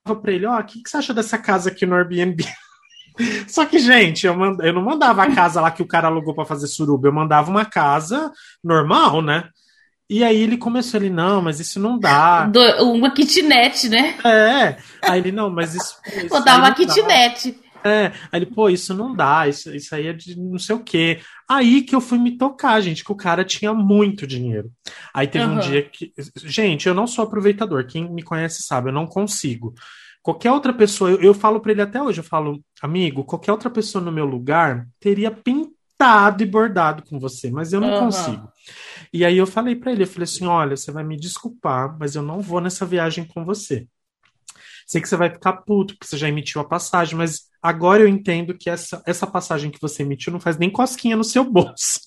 falava 0.06 0.22
pra 0.22 0.32
ele, 0.32 0.46
ó, 0.46 0.60
o 0.60 0.64
que, 0.64 0.82
que 0.84 0.90
você 0.90 0.98
acha 0.98 1.14
dessa 1.14 1.38
casa 1.38 1.70
aqui 1.70 1.86
no 1.86 1.96
Airbnb? 1.96 2.44
Só 3.48 3.66
que, 3.66 3.78
gente, 3.80 4.26
eu, 4.26 4.36
mand- 4.36 4.60
eu 4.62 4.74
não 4.74 4.82
mandava 4.82 5.24
a 5.24 5.36
casa 5.36 5.62
lá 5.62 5.70
que 5.72 5.84
o 5.84 5.88
cara 5.88 6.08
alugou 6.08 6.34
pra 6.34 6.46
fazer 6.46 6.68
suruba, 6.68 7.08
eu 7.08 7.14
mandava 7.14 7.50
uma 7.52 7.66
casa 7.66 8.32
normal, 8.64 9.22
né? 9.22 9.50
E 10.10 10.24
aí 10.24 10.42
ele 10.42 10.58
começou, 10.58 11.00
ele, 11.00 11.10
não, 11.10 11.42
mas 11.42 11.60
isso 11.60 11.80
não 11.80 11.98
dá. 11.98 12.46
Do- 12.46 12.92
uma 12.92 13.12
kitnet, 13.14 13.88
né? 13.88 14.18
É. 14.26 14.78
Aí 15.02 15.20
ele, 15.20 15.32
não, 15.32 15.50
mas 15.50 15.74
isso. 15.74 15.98
isso 16.06 16.28
Botar 16.28 16.54
aí 16.54 16.58
uma 16.60 16.70
não 16.70 16.76
dá. 16.76 16.76
É, 17.84 18.08
aí 18.32 18.42
ele, 18.42 18.46
pô, 18.46 18.70
isso 18.70 18.94
não 18.94 19.16
dá, 19.16 19.48
isso, 19.48 19.74
isso 19.76 19.94
aí 19.96 20.08
é 20.08 20.14
de 20.14 20.38
não 20.38 20.60
sei 20.60 20.76
o 20.76 20.84
quê. 20.84 21.20
Aí 21.50 21.82
que 21.82 21.96
eu 21.96 22.02
fui 22.02 22.18
me 22.18 22.38
tocar, 22.38 22.80
gente, 22.82 23.04
que 23.04 23.12
o 23.12 23.16
cara 23.16 23.44
tinha 23.44 23.74
muito 23.74 24.28
dinheiro. 24.28 24.72
Aí 25.14 25.28
teve 25.28 25.46
um 25.46 25.52
Aham. 25.52 25.62
dia 25.62 25.82
que. 25.84 26.14
Gente, 26.44 26.88
eu 26.88 26.94
não 26.94 27.08
sou 27.08 27.24
aproveitador, 27.26 27.86
quem 27.88 28.12
me 28.12 28.24
conhece 28.24 28.62
sabe, 28.64 28.90
eu 28.90 28.94
não 28.94 29.08
consigo. 29.08 29.74
Qualquer 30.22 30.52
outra 30.52 30.72
pessoa, 30.72 31.10
eu, 31.10 31.22
eu 31.22 31.34
falo 31.34 31.60
pra 31.60 31.72
ele 31.72 31.82
até 31.82 32.02
hoje, 32.02 32.20
eu 32.20 32.24
falo, 32.24 32.64
amigo, 32.82 33.24
qualquer 33.24 33.52
outra 33.52 33.70
pessoa 33.70 34.04
no 34.04 34.12
meu 34.12 34.26
lugar 34.26 34.88
teria 35.00 35.32
pintado 35.32 36.44
e 36.44 36.46
bordado 36.46 37.04
com 37.04 37.20
você, 37.20 37.50
mas 37.50 37.74
eu 37.74 37.82
não 37.82 37.92
Aham. 37.92 38.06
consigo. 38.06 38.52
E 39.14 39.26
aí 39.26 39.38
eu 39.38 39.48
falei 39.48 39.76
pra 39.76 39.92
ele, 39.92 40.04
eu 40.04 40.08
falei 40.08 40.24
assim, 40.24 40.46
olha, 40.46 40.78
você 40.78 40.92
vai 40.92 41.04
me 41.04 41.18
desculpar, 41.18 41.98
mas 42.00 42.16
eu 42.16 42.22
não 42.22 42.40
vou 42.40 42.62
nessa 42.62 42.86
viagem 42.86 43.26
com 43.26 43.44
você. 43.44 43.88
Sei 44.92 45.02
que 45.02 45.08
você 45.08 45.16
vai 45.16 45.30
ficar 45.30 45.54
puto, 45.54 45.94
porque 45.96 46.06
você 46.06 46.18
já 46.18 46.28
emitiu 46.28 46.60
a 46.60 46.66
passagem, 46.68 47.16
mas 47.18 47.44
agora 47.64 48.04
eu 48.04 48.08
entendo 48.10 48.58
que 48.58 48.70
essa, 48.70 49.02
essa 49.08 49.26
passagem 49.26 49.72
que 49.72 49.80
você 49.80 50.04
emitiu 50.04 50.34
não 50.34 50.40
faz 50.40 50.58
nem 50.58 50.70
cosquinha 50.70 51.16
no 51.16 51.24
seu 51.24 51.46
bolso. 51.50 52.00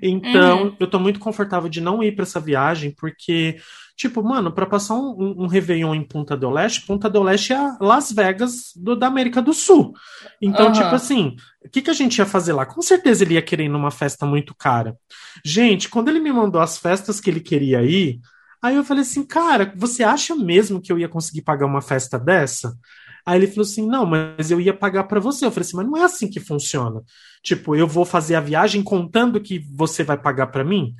Então, 0.00 0.66
Uhum. 0.66 0.76
eu 0.78 0.86
tô 0.88 1.00
muito 1.00 1.18
confortável 1.18 1.68
de 1.68 1.80
não 1.80 2.02
ir 2.02 2.14
para 2.14 2.22
essa 2.22 2.38
viagem, 2.38 2.94
porque, 2.96 3.56
tipo, 3.96 4.22
mano, 4.22 4.52
para 4.52 4.64
passar 4.64 4.94
um, 4.94 5.10
um, 5.18 5.42
um 5.42 5.46
Réveillon 5.48 5.92
em 5.94 6.04
Punta 6.06 6.36
del 6.36 6.50
Leste, 6.50 6.86
Punta 6.86 7.10
del 7.10 7.24
Leste 7.24 7.52
é 7.52 7.56
a 7.56 7.76
Las 7.80 8.12
Vegas 8.12 8.70
do, 8.76 8.94
da 8.94 9.08
América 9.08 9.42
do 9.42 9.52
Sul. 9.52 9.92
Então, 10.40 10.66
Aham. 10.66 10.74
tipo 10.74 10.94
assim, 10.94 11.34
o 11.64 11.68
que, 11.68 11.82
que 11.82 11.90
a 11.90 11.94
gente 11.94 12.18
ia 12.18 12.26
fazer 12.26 12.52
lá? 12.52 12.64
Com 12.64 12.80
certeza 12.80 13.24
ele 13.24 13.34
ia 13.34 13.42
querer 13.42 13.64
ir 13.64 13.68
numa 13.68 13.90
festa 13.90 14.24
muito 14.24 14.54
cara. 14.54 14.96
Gente, 15.44 15.88
quando 15.88 16.08
ele 16.08 16.20
me 16.20 16.32
mandou 16.32 16.60
as 16.60 16.78
festas 16.78 17.20
que 17.20 17.28
ele 17.28 17.40
queria 17.40 17.82
ir, 17.82 18.20
aí 18.62 18.76
eu 18.76 18.84
falei 18.84 19.02
assim, 19.02 19.24
cara, 19.24 19.72
você 19.76 20.02
acha 20.02 20.34
mesmo 20.34 20.80
que 20.80 20.92
eu 20.92 20.98
ia 20.98 21.08
conseguir 21.08 21.42
pagar 21.42 21.66
uma 21.66 21.80
festa 21.80 22.18
dessa? 22.18 22.76
Aí 23.24 23.38
ele 23.38 23.46
falou 23.46 23.62
assim, 23.62 23.86
não, 23.86 24.06
mas 24.06 24.50
eu 24.50 24.60
ia 24.60 24.74
pagar 24.74 25.04
pra 25.04 25.20
você. 25.20 25.44
Eu 25.44 25.50
falei 25.50 25.66
assim, 25.66 25.76
mas 25.76 25.86
não 25.86 25.96
é 25.96 26.04
assim 26.04 26.28
que 26.28 26.40
funciona. 26.40 27.02
Tipo, 27.42 27.76
eu 27.76 27.86
vou 27.86 28.04
fazer 28.04 28.34
a 28.34 28.40
viagem 28.40 28.82
contando 28.82 29.40
que 29.40 29.58
você 29.74 30.02
vai 30.02 30.16
pagar 30.18 30.48
pra 30.48 30.64
mim, 30.64 30.94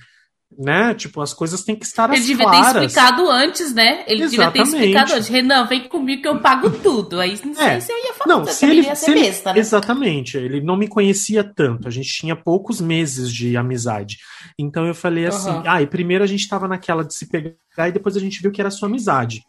né? 0.58 0.94
Tipo, 0.94 1.20
as 1.20 1.32
coisas 1.32 1.62
têm 1.62 1.76
que 1.76 1.86
estar 1.86 2.12
Ele 2.12 2.20
devia 2.22 2.44
claras. 2.44 2.72
ter 2.72 2.84
explicado 2.86 3.30
antes, 3.30 3.72
né? 3.74 4.04
Ele 4.06 4.26
devia 4.28 4.50
ter 4.50 4.60
Exatamente. 4.60 4.68
explicado 4.74 5.12
antes. 5.14 5.28
Renan, 5.28 5.64
vem 5.66 5.88
comigo 5.88 6.22
que 6.22 6.28
eu 6.28 6.38
pago 6.40 6.70
tudo. 6.70 7.20
Aí 7.20 7.38
não 7.44 7.54
sei 7.54 7.66
É. 7.66 7.80
se 7.80 7.92
eu 7.92 7.96
ia 7.98 8.14
falar. 8.14 8.36
Não, 8.38 8.44
se 8.46 8.66
ele, 8.66 8.82
ia 8.82 8.94
se 8.94 9.04
ser 9.06 9.10
ele- 9.12 9.20
besta, 9.22 9.52
né? 9.52 9.58
exatamente, 9.60 10.36
ele 10.36 10.60
não 10.60 10.76
me 10.76 10.88
conhecia 10.88 11.42
tanto, 11.44 11.86
a 11.88 11.90
gente 11.90 12.08
tinha 12.10 12.34
poucos 12.36 12.80
meses 12.80 13.32
de 13.32 13.56
amizade. 13.56 14.18
Então 14.58 14.86
eu 14.86 14.94
falei 14.94 15.26
assim, 15.26 15.50
Aham. 15.50 15.62
ah, 15.66 15.82
e 15.82 15.86
primeiro 15.86 16.24
a 16.24 16.26
gente 16.26 16.48
tava 16.48 16.66
naquela 16.68 17.04
de 17.04 17.14
se 17.14 17.26
pegar 17.28 17.88
e 17.88 17.92
depois 17.92 18.16
a 18.16 18.20
gente 18.20 18.42
viu 18.42 18.50
que 18.50 18.60
era 18.60 18.70
sua 18.70 18.88
amizade. 18.88 19.42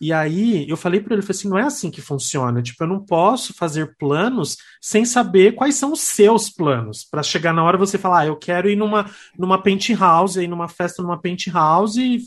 E 0.00 0.12
aí 0.12 0.68
eu 0.68 0.76
falei 0.76 1.00
pra 1.00 1.14
ele, 1.14 1.22
falei 1.22 1.36
assim, 1.36 1.48
não 1.48 1.58
é 1.58 1.62
assim 1.62 1.90
que 1.90 2.00
funciona, 2.00 2.62
tipo, 2.62 2.82
eu 2.84 2.88
não 2.88 3.00
posso 3.00 3.52
fazer 3.52 3.96
planos 3.98 4.56
sem 4.80 5.04
saber 5.04 5.54
quais 5.56 5.74
são 5.74 5.92
os 5.92 6.00
seus 6.00 6.48
planos, 6.48 7.04
Pra 7.04 7.22
chegar 7.22 7.52
na 7.52 7.64
hora 7.64 7.76
você 7.76 7.98
falar, 7.98 8.20
ah, 8.20 8.26
eu 8.26 8.36
quero 8.36 8.70
ir 8.70 8.76
numa 8.76 9.10
numa 9.36 9.60
penthouse, 9.60 10.38
aí 10.38 10.46
numa 10.46 10.68
festa 10.68 11.02
numa 11.02 11.20
penthouse 11.20 12.00
e 12.00 12.22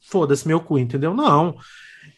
foda-se 0.00 0.46
meu 0.46 0.60
cu, 0.60 0.78
entendeu? 0.78 1.14
Não. 1.14 1.56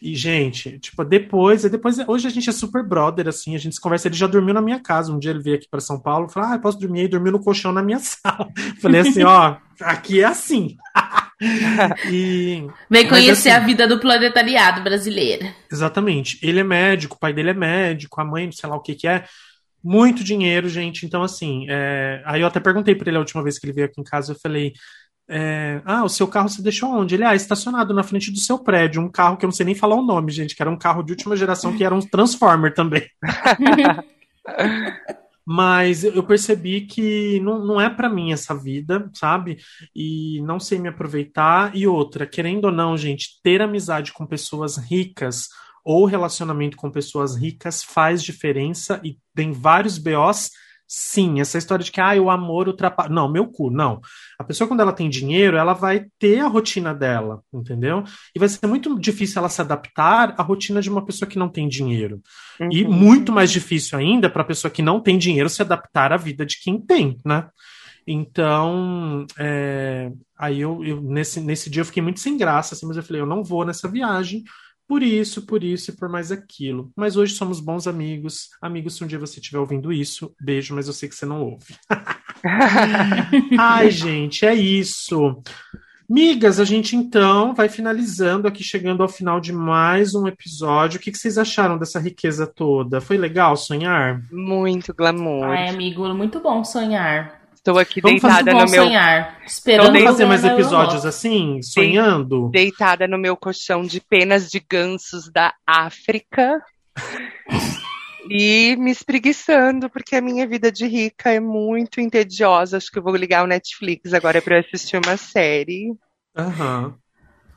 E, 0.01 0.15
gente, 0.15 0.77
tipo, 0.79 1.03
depois, 1.03 1.63
depois, 1.63 1.97
hoje 2.07 2.27
a 2.27 2.29
gente 2.29 2.49
é 2.49 2.53
super 2.53 2.83
brother, 2.83 3.27
assim, 3.27 3.55
a 3.55 3.57
gente 3.57 3.75
se 3.75 3.81
conversa, 3.81 4.07
ele 4.07 4.15
já 4.15 4.27
dormiu 4.27 4.53
na 4.53 4.61
minha 4.61 4.79
casa, 4.79 5.11
um 5.11 5.17
dia 5.17 5.31
ele 5.31 5.41
veio 5.41 5.55
aqui 5.55 5.67
para 5.69 5.79
São 5.79 5.99
Paulo, 5.99 6.29
falou, 6.29 6.49
ah, 6.49 6.59
posso 6.59 6.77
dormir 6.79 7.01
aí, 7.01 7.07
dormiu 7.07 7.31
no 7.31 7.39
colchão 7.43 7.71
na 7.71 7.81
minha 7.81 7.97
sala. 7.99 8.47
Falei 8.79 9.01
assim, 9.01 9.23
ó, 9.23 9.57
aqui 9.81 10.21
é 10.21 10.25
assim. 10.25 10.77
e, 12.11 12.67
Vem 12.89 13.07
conhecer 13.07 13.49
assim- 13.49 13.61
a 13.61 13.65
vida 13.65 13.87
do 13.87 13.99
planetariado 13.99 14.81
brasileiro. 14.81 15.47
exatamente, 15.71 16.39
ele 16.41 16.59
é 16.59 16.63
médico, 16.63 17.15
o 17.15 17.19
pai 17.19 17.33
dele 17.33 17.51
é 17.51 17.53
médico, 17.53 18.19
a 18.19 18.25
mãe, 18.25 18.51
sei 18.51 18.69
lá 18.69 18.75
o 18.75 18.81
que 18.81 18.95
que 18.95 19.07
é, 19.07 19.23
muito 19.83 20.23
dinheiro, 20.23 20.67
gente, 20.67 21.05
então, 21.05 21.23
assim, 21.23 21.65
é, 21.69 22.21
aí 22.25 22.41
eu 22.41 22.47
até 22.47 22.59
perguntei 22.59 22.95
para 22.95 23.09
ele 23.09 23.17
a 23.17 23.21
última 23.21 23.43
vez 23.43 23.59
que 23.59 23.65
ele 23.65 23.73
veio 23.73 23.87
aqui 23.87 24.01
em 24.01 24.03
casa, 24.03 24.33
eu 24.33 24.39
falei, 24.39 24.73
é, 25.29 25.81
ah, 25.85 26.03
o 26.03 26.09
seu 26.09 26.27
carro 26.27 26.47
você 26.47 26.61
deixou 26.61 26.89
onde? 26.89 27.15
Ele, 27.15 27.23
ah, 27.23 27.35
estacionado 27.35 27.93
na 27.93 28.01
frente 28.01 28.31
do 28.31 28.39
seu 28.39 28.57
prédio. 28.57 29.01
Um 29.01 29.11
carro 29.11 29.35
que 29.35 29.43
eu 29.43 29.47
não 29.47 29.53
sei 29.53 29.65
nem 29.65 29.75
falar 29.75 29.95
o 29.95 30.01
nome, 30.01 30.31
gente, 30.31 30.55
que 30.55 30.61
era 30.61 30.71
um 30.71 30.77
carro 30.77 31.03
de 31.03 31.11
última 31.11 31.35
geração, 31.35 31.75
que 31.75 31.83
era 31.83 31.93
um 31.93 31.99
Transformer 31.99 32.73
também. 32.73 33.05
Mas 35.49 36.03
eu 36.03 36.23
percebi 36.23 36.81
que 36.81 37.39
não, 37.39 37.65
não 37.65 37.79
é 37.79 37.89
para 37.89 38.09
mim 38.09 38.33
essa 38.33 38.53
vida, 38.53 39.09
sabe? 39.13 39.59
E 39.95 40.41
não 40.41 40.59
sei 40.59 40.77
me 40.77 40.89
aproveitar. 40.89 41.73
E 41.73 41.87
outra, 41.87 42.27
querendo 42.27 42.65
ou 42.65 42.71
não, 42.71 42.97
gente, 42.97 43.39
ter 43.41 43.61
amizade 43.61 44.11
com 44.11 44.25
pessoas 44.25 44.75
ricas 44.75 45.47
ou 45.85 46.03
relacionamento 46.03 46.75
com 46.75 46.91
pessoas 46.91 47.37
ricas 47.37 47.81
faz 47.81 48.21
diferença 48.21 48.99
e 49.05 49.17
tem 49.33 49.53
vários 49.53 49.97
BOs 49.97 50.51
Sim, 50.87 51.41
essa 51.41 51.57
história 51.57 51.83
de 51.83 51.91
que 51.91 51.99
ah, 51.99 52.15
o 52.21 52.29
amor 52.29 52.69
ultrapassa. 52.69 53.09
Não, 53.09 53.29
meu 53.29 53.47
cu, 53.47 53.69
não. 53.69 53.99
A 54.39 54.43
pessoa, 54.43 54.67
quando 54.67 54.79
ela 54.79 54.93
tem 54.93 55.09
dinheiro, 55.09 55.57
ela 55.57 55.73
vai 55.73 56.05
ter 56.17 56.39
a 56.39 56.47
rotina 56.47 56.93
dela, 56.93 57.41
entendeu? 57.53 58.05
E 58.33 58.39
vai 58.39 58.47
ser 58.47 58.65
muito 58.67 58.97
difícil 58.97 59.39
ela 59.39 59.49
se 59.49 59.59
adaptar 59.59 60.33
à 60.37 60.41
rotina 60.41 60.81
de 60.81 60.89
uma 60.89 61.05
pessoa 61.05 61.27
que 61.27 61.37
não 61.37 61.49
tem 61.49 61.67
dinheiro. 61.67 62.21
Uhum. 62.59 62.69
E 62.71 62.85
muito 62.85 63.33
mais 63.33 63.51
difícil 63.51 63.99
ainda 63.99 64.29
para 64.29 64.43
a 64.43 64.45
pessoa 64.45 64.71
que 64.71 64.81
não 64.81 65.01
tem 65.01 65.17
dinheiro 65.17 65.49
se 65.49 65.61
adaptar 65.61 66.13
à 66.13 66.17
vida 66.17 66.45
de 66.45 66.57
quem 66.61 66.79
tem, 66.79 67.17
né? 67.25 67.49
Então, 68.07 69.27
é, 69.37 70.09
aí 70.37 70.61
eu, 70.61 70.81
eu, 70.85 71.01
nesse, 71.01 71.41
nesse 71.41 71.69
dia 71.69 71.81
eu 71.81 71.85
fiquei 71.85 72.01
muito 72.01 72.21
sem 72.21 72.37
graça, 72.37 72.73
assim, 72.73 72.85
mas 72.85 72.95
eu 72.95 73.03
falei, 73.03 73.21
eu 73.21 73.25
não 73.25 73.43
vou 73.43 73.65
nessa 73.65 73.89
viagem, 73.89 74.45
por 74.87 75.03
isso, 75.03 75.41
por 75.41 75.63
isso 75.63 75.91
e 75.91 75.95
por 75.95 76.07
mais 76.07 76.31
aquilo. 76.31 76.91
Mas 76.95 77.17
hoje 77.17 77.35
somos 77.35 77.59
bons 77.59 77.87
amigos. 77.87 78.49
Amigos, 78.61 78.95
se 78.95 79.03
um 79.03 79.07
dia 79.07 79.19
você 79.19 79.39
estiver 79.39 79.59
ouvindo 79.59 79.91
isso, 79.91 80.33
beijo, 80.39 80.73
mas 80.73 80.87
eu 80.87 80.93
sei 80.93 81.09
que 81.09 81.15
você 81.15 81.25
não 81.25 81.41
ouve. 81.41 81.75
Ai, 83.59 83.91
gente, 83.91 84.45
é 84.45 84.55
isso. 84.55 85.41
Migas, 86.09 86.57
a 86.57 86.63
gente 86.63 86.95
então 86.95 87.53
vai 87.53 87.67
finalizando 87.67 88.47
aqui, 88.47 88.63
chegando 88.63 89.03
ao 89.03 89.09
final 89.09 89.41
de 89.41 89.51
mais 89.51 90.15
um 90.15 90.25
episódio. 90.25 90.97
O 90.97 91.01
que, 91.01 91.11
que 91.11 91.17
vocês 91.17 91.37
acharam 91.37 91.77
dessa 91.77 91.99
riqueza 91.99 92.47
toda? 92.47 93.01
Foi 93.01 93.17
legal 93.17 93.57
sonhar? 93.57 94.21
Muito 94.31 94.93
glamour. 94.93 95.43
Ai, 95.43 95.67
amigo, 95.67 96.07
muito 96.13 96.39
bom 96.39 96.63
sonhar. 96.63 97.36
Estou 97.67 97.79
aqui 97.79 97.99
Vamos 97.99 98.21
deitada 98.21 98.53
no 98.53 98.59
meu. 98.59 98.85
Sonhar, 98.85 99.41
esperando 99.45 99.87
Vamos 99.87 100.03
fazer 100.03 100.25
mais 100.25 100.45
episódios 100.45 101.05
assim, 101.05 101.61
sonhando? 101.61 102.49
Deitada 102.49 103.09
no 103.09 103.17
meu 103.17 103.35
colchão 103.35 103.81
de 103.81 103.99
penas 103.99 104.49
de 104.49 104.61
gansos 104.61 105.29
da 105.29 105.53
África. 105.67 106.61
e 108.31 108.73
me 108.77 108.89
espreguiçando, 108.89 109.89
porque 109.89 110.15
a 110.15 110.21
minha 110.21 110.47
vida 110.47 110.71
de 110.71 110.87
rica 110.87 111.29
é 111.29 111.41
muito 111.41 111.99
entediosa. 111.99 112.77
Acho 112.77 112.89
que 112.89 112.99
eu 112.99 113.03
vou 113.03 113.13
ligar 113.17 113.43
o 113.43 113.47
Netflix 113.47 114.13
agora 114.13 114.41
para 114.41 114.61
assistir 114.61 114.97
uma 115.05 115.17
série. 115.17 115.93
Aham. 116.37 116.95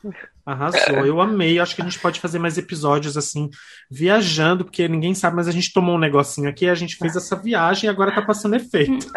Uhum. 0.03 0.13
Arrasou, 0.45 1.07
eu 1.07 1.21
amei. 1.21 1.59
Acho 1.59 1.75
que 1.75 1.83
a 1.83 1.85
gente 1.85 1.99
pode 1.99 2.21
fazer 2.21 2.39
mais 2.39 2.59
episódios 2.59 3.17
assim, 3.17 3.51
viajando, 3.91 4.65
porque 4.65 4.89
ninguém 4.89 5.15
sabe, 5.15 5.37
mas 5.37 5.49
a 5.49 5.53
gente 5.53 5.73
tomou 5.73 5.97
um 5.97 6.01
negocinho 6.01 6.49
aqui, 6.49 6.69
a 6.69 6.75
gente 6.75 6.97
fez 6.97 7.17
essa 7.17 7.37
viagem 7.37 7.87
e 7.87 7.91
agora 7.91 8.15
tá 8.15 8.23
passando 8.23 8.57
efeito. 8.57 9.07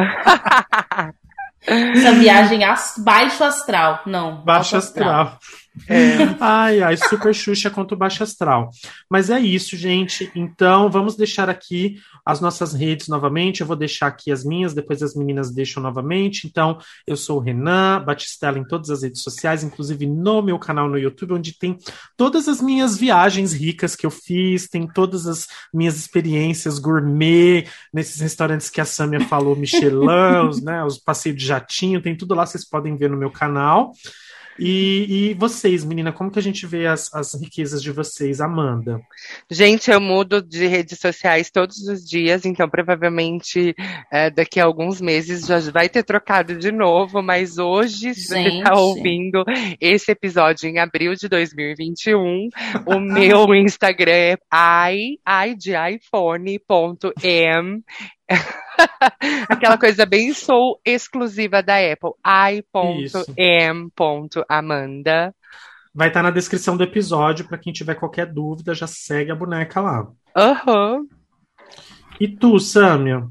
Essa 1.66 2.12
viagem 2.12 2.60
baixo 2.98 3.42
astral, 3.44 4.02
não. 4.06 4.44
Baixo 4.44 4.76
astral. 4.76 5.10
astral. 5.10 5.40
É. 5.88 6.18
Ai, 6.40 6.82
ai, 6.82 6.98
super 6.98 7.34
Xuxa 7.34 7.70
contra 7.70 7.96
o 7.96 7.98
Baixo 7.98 8.24
Astral. 8.24 8.70
Mas 9.10 9.30
é 9.30 9.40
isso, 9.40 9.76
gente. 9.76 10.32
Então, 10.36 10.90
vamos 10.90 11.16
deixar 11.16 11.50
aqui 11.50 11.98
as 12.26 12.40
nossas 12.40 12.74
redes 12.74 13.08
novamente. 13.08 13.62
Eu 13.62 13.68
vou 13.68 13.76
deixar 13.76 14.08
aqui 14.08 14.32
as 14.32 14.46
minhas, 14.46 14.74
depois 14.74 15.02
as 15.02 15.16
meninas 15.16 15.52
deixam 15.52 15.82
novamente. 15.82 16.46
Então, 16.46 16.78
eu 17.08 17.18
sou 17.18 17.38
o 17.38 17.40
Renan 17.40 18.04
Batistella 18.06 18.60
em 18.60 18.64
todas 18.64 18.90
as 18.92 19.02
redes 19.04 19.24
sociais, 19.24 19.64
inclusive 19.64 20.06
no 20.06 20.42
meu 20.42 20.60
canal 20.60 20.88
no 20.88 20.98
YouTube, 20.98 21.34
onde 21.34 21.58
tem 21.58 21.78
todas 22.16 22.48
as 22.48 22.62
minhas 22.62 22.96
viagens 22.96 23.52
ricas 23.52 23.96
que 23.96 24.06
eu 24.06 24.12
fiz, 24.12 24.68
tem 24.68 24.88
todas 24.88 25.26
as 25.26 25.48
minhas 25.74 25.98
experiências 25.98 26.78
gourmet 26.78 27.68
nesses 27.92 28.22
restaurantes 28.22 28.70
que 28.70 28.80
a 28.80 28.86
Samia 28.86 29.22
falou, 29.22 29.56
Michelin, 29.56 30.48
os, 30.50 30.62
né, 30.64 30.84
os 30.84 30.98
passeios 30.98 31.38
de 31.38 31.46
jatinho, 31.46 32.02
tem 32.02 32.16
tudo 32.16 32.36
lá, 32.36 32.46
vocês 32.46 32.68
podem 32.68 32.96
ver 32.96 33.10
no 33.10 33.18
meu 33.18 33.32
canal. 33.32 33.92
E, 34.60 35.32
e, 35.32 35.34
vocês, 35.34 35.84
menina, 35.84 36.12
como 36.12 36.32
que 36.32 36.40
a 36.40 36.42
gente 36.42 36.66
vê 36.68 36.86
as, 36.86 37.14
as 37.14 37.34
riquezas 37.34 37.82
de 37.82 37.92
vocês, 37.92 38.40
Amanda? 38.40 39.02
Gente, 39.50 39.90
eu 39.90 40.00
mudo 40.00 40.42
de 40.42 40.68
redes 40.68 41.00
sociais 41.00 41.50
todos 41.50 41.78
os 41.88 42.08
dias, 42.08 42.46
então 42.46 42.70
provavelmente 42.70 43.76
é, 44.12 44.30
daqui 44.30 44.60
a 44.60 44.66
alguns 44.66 45.02
meses 45.02 45.46
já 45.46 45.60
vai 45.72 45.90
ter 45.90 46.04
trocado 46.04 46.56
de 46.56 46.72
novo, 46.72 47.22
mas 47.22 47.58
hoje, 47.58 48.14
se 48.14 48.28
você 48.28 48.48
está 48.48 48.74
ouvindo 48.76 49.44
esse 49.80 50.12
episódio 50.12 50.70
em 50.70 50.80
abril 50.80 51.16
de 51.16 51.28
2021, 51.28 52.50
o 52.86 53.00
meu 53.00 53.56
Instagram 53.56 54.14
é 54.14 54.38
i, 54.94 55.20
i 55.26 55.56
de 55.56 55.72
iPhone, 55.72 56.60
ponto 56.60 57.12
M, 57.22 57.84
Aquela 59.50 59.78
coisa 59.78 60.06
bem 60.06 60.34
sou 60.34 60.80
exclusiva 60.86 61.62
da 61.62 61.76
Apple. 61.78 62.12
i.m.amanda. 63.38 64.06
Vai 65.94 66.08
estar 66.08 66.22
tá 66.22 66.24
na 66.24 66.32
descrição 66.32 66.76
do 66.76 66.84
episódio 66.84 67.48
para 67.48 67.58
quem 67.58 67.72
tiver 67.72 67.96
qualquer 67.96 68.26
dúvida, 68.26 68.74
já 68.74 68.88
segue 68.88 69.32
a 69.32 69.36
boneca 69.36 69.80
lá. 69.80 70.08
Aham. 70.36 70.96
Uhum. 70.96 71.08
E 72.20 72.28
tu, 72.28 72.60
Sâmia? 72.60 73.28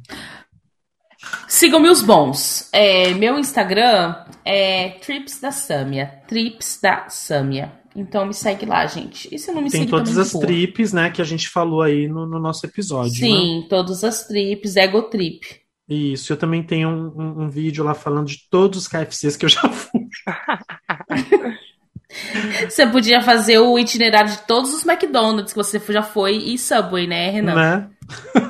Sigam-me 1.48 1.88
os 1.88 2.02
bons. 2.02 2.68
É, 2.72 3.14
meu 3.14 3.38
Instagram 3.38 4.24
é 4.44 4.90
Trips 5.00 5.40
da 5.40 5.52
Sâmia. 5.52 6.22
Trips 6.26 6.80
da 6.80 7.08
Sâmia. 7.08 7.72
Então 7.94 8.26
me 8.26 8.32
segue 8.32 8.64
lá, 8.64 8.86
gente. 8.86 9.28
E 9.34 9.38
se 9.38 9.52
não 9.52 9.62
me 9.62 9.70
Tem 9.70 9.80
segue 9.80 9.90
todas 9.90 10.16
as 10.16 10.32
trips, 10.32 10.92
né, 10.92 11.10
que 11.10 11.20
a 11.20 11.24
gente 11.24 11.48
falou 11.48 11.82
aí 11.82 12.08
no, 12.08 12.26
no 12.26 12.38
nosso 12.38 12.64
episódio. 12.64 13.14
Sim, 13.14 13.60
né? 13.60 13.66
todas 13.68 14.02
as 14.02 14.26
trips, 14.26 14.76
Ego 14.76 15.02
Trip. 15.02 15.60
Isso, 15.88 16.32
eu 16.32 16.36
também 16.36 16.62
tenho 16.62 16.88
um, 16.88 17.12
um, 17.14 17.42
um, 17.42 17.50
vídeo 17.50 17.84
lá 17.84 17.92
falando 17.92 18.26
de 18.26 18.48
todos 18.48 18.80
os 18.80 18.88
KFCs 18.88 19.36
que 19.36 19.44
eu 19.44 19.48
já 19.48 19.68
fui. 19.68 20.00
você 22.68 22.86
podia 22.86 23.20
fazer 23.20 23.58
o 23.58 23.78
itinerário 23.78 24.30
de 24.30 24.38
todos 24.46 24.72
os 24.72 24.86
McDonald's 24.86 25.52
que 25.52 25.58
você 25.58 25.78
já 25.92 26.02
foi 26.02 26.36
e 26.36 26.56
Subway, 26.56 27.06
né, 27.06 27.30
Renan? 27.30 27.54
Né? 27.54 27.90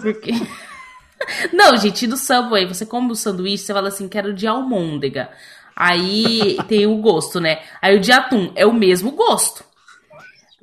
Porque... 0.02 0.32
Não, 1.52 1.77
gente, 1.77 2.06
do 2.06 2.16
Subway, 2.16 2.66
você 2.66 2.85
come 2.85 3.12
o 3.12 3.16
sanduíche, 3.16 3.64
você 3.64 3.73
fala 3.73 3.89
assim, 3.89 4.09
quero 4.09 4.35
de 4.35 4.47
almôndega. 4.47 5.31
Aí 5.74 6.59
tem 6.69 6.86
o 6.86 6.97
gosto, 6.97 7.40
né? 7.40 7.61
Aí 7.81 7.97
o 7.97 8.01
de 8.01 8.12
atum 8.12 8.53
é 8.55 8.66
o 8.66 8.73
mesmo 8.73 9.12
gosto. 9.12 9.65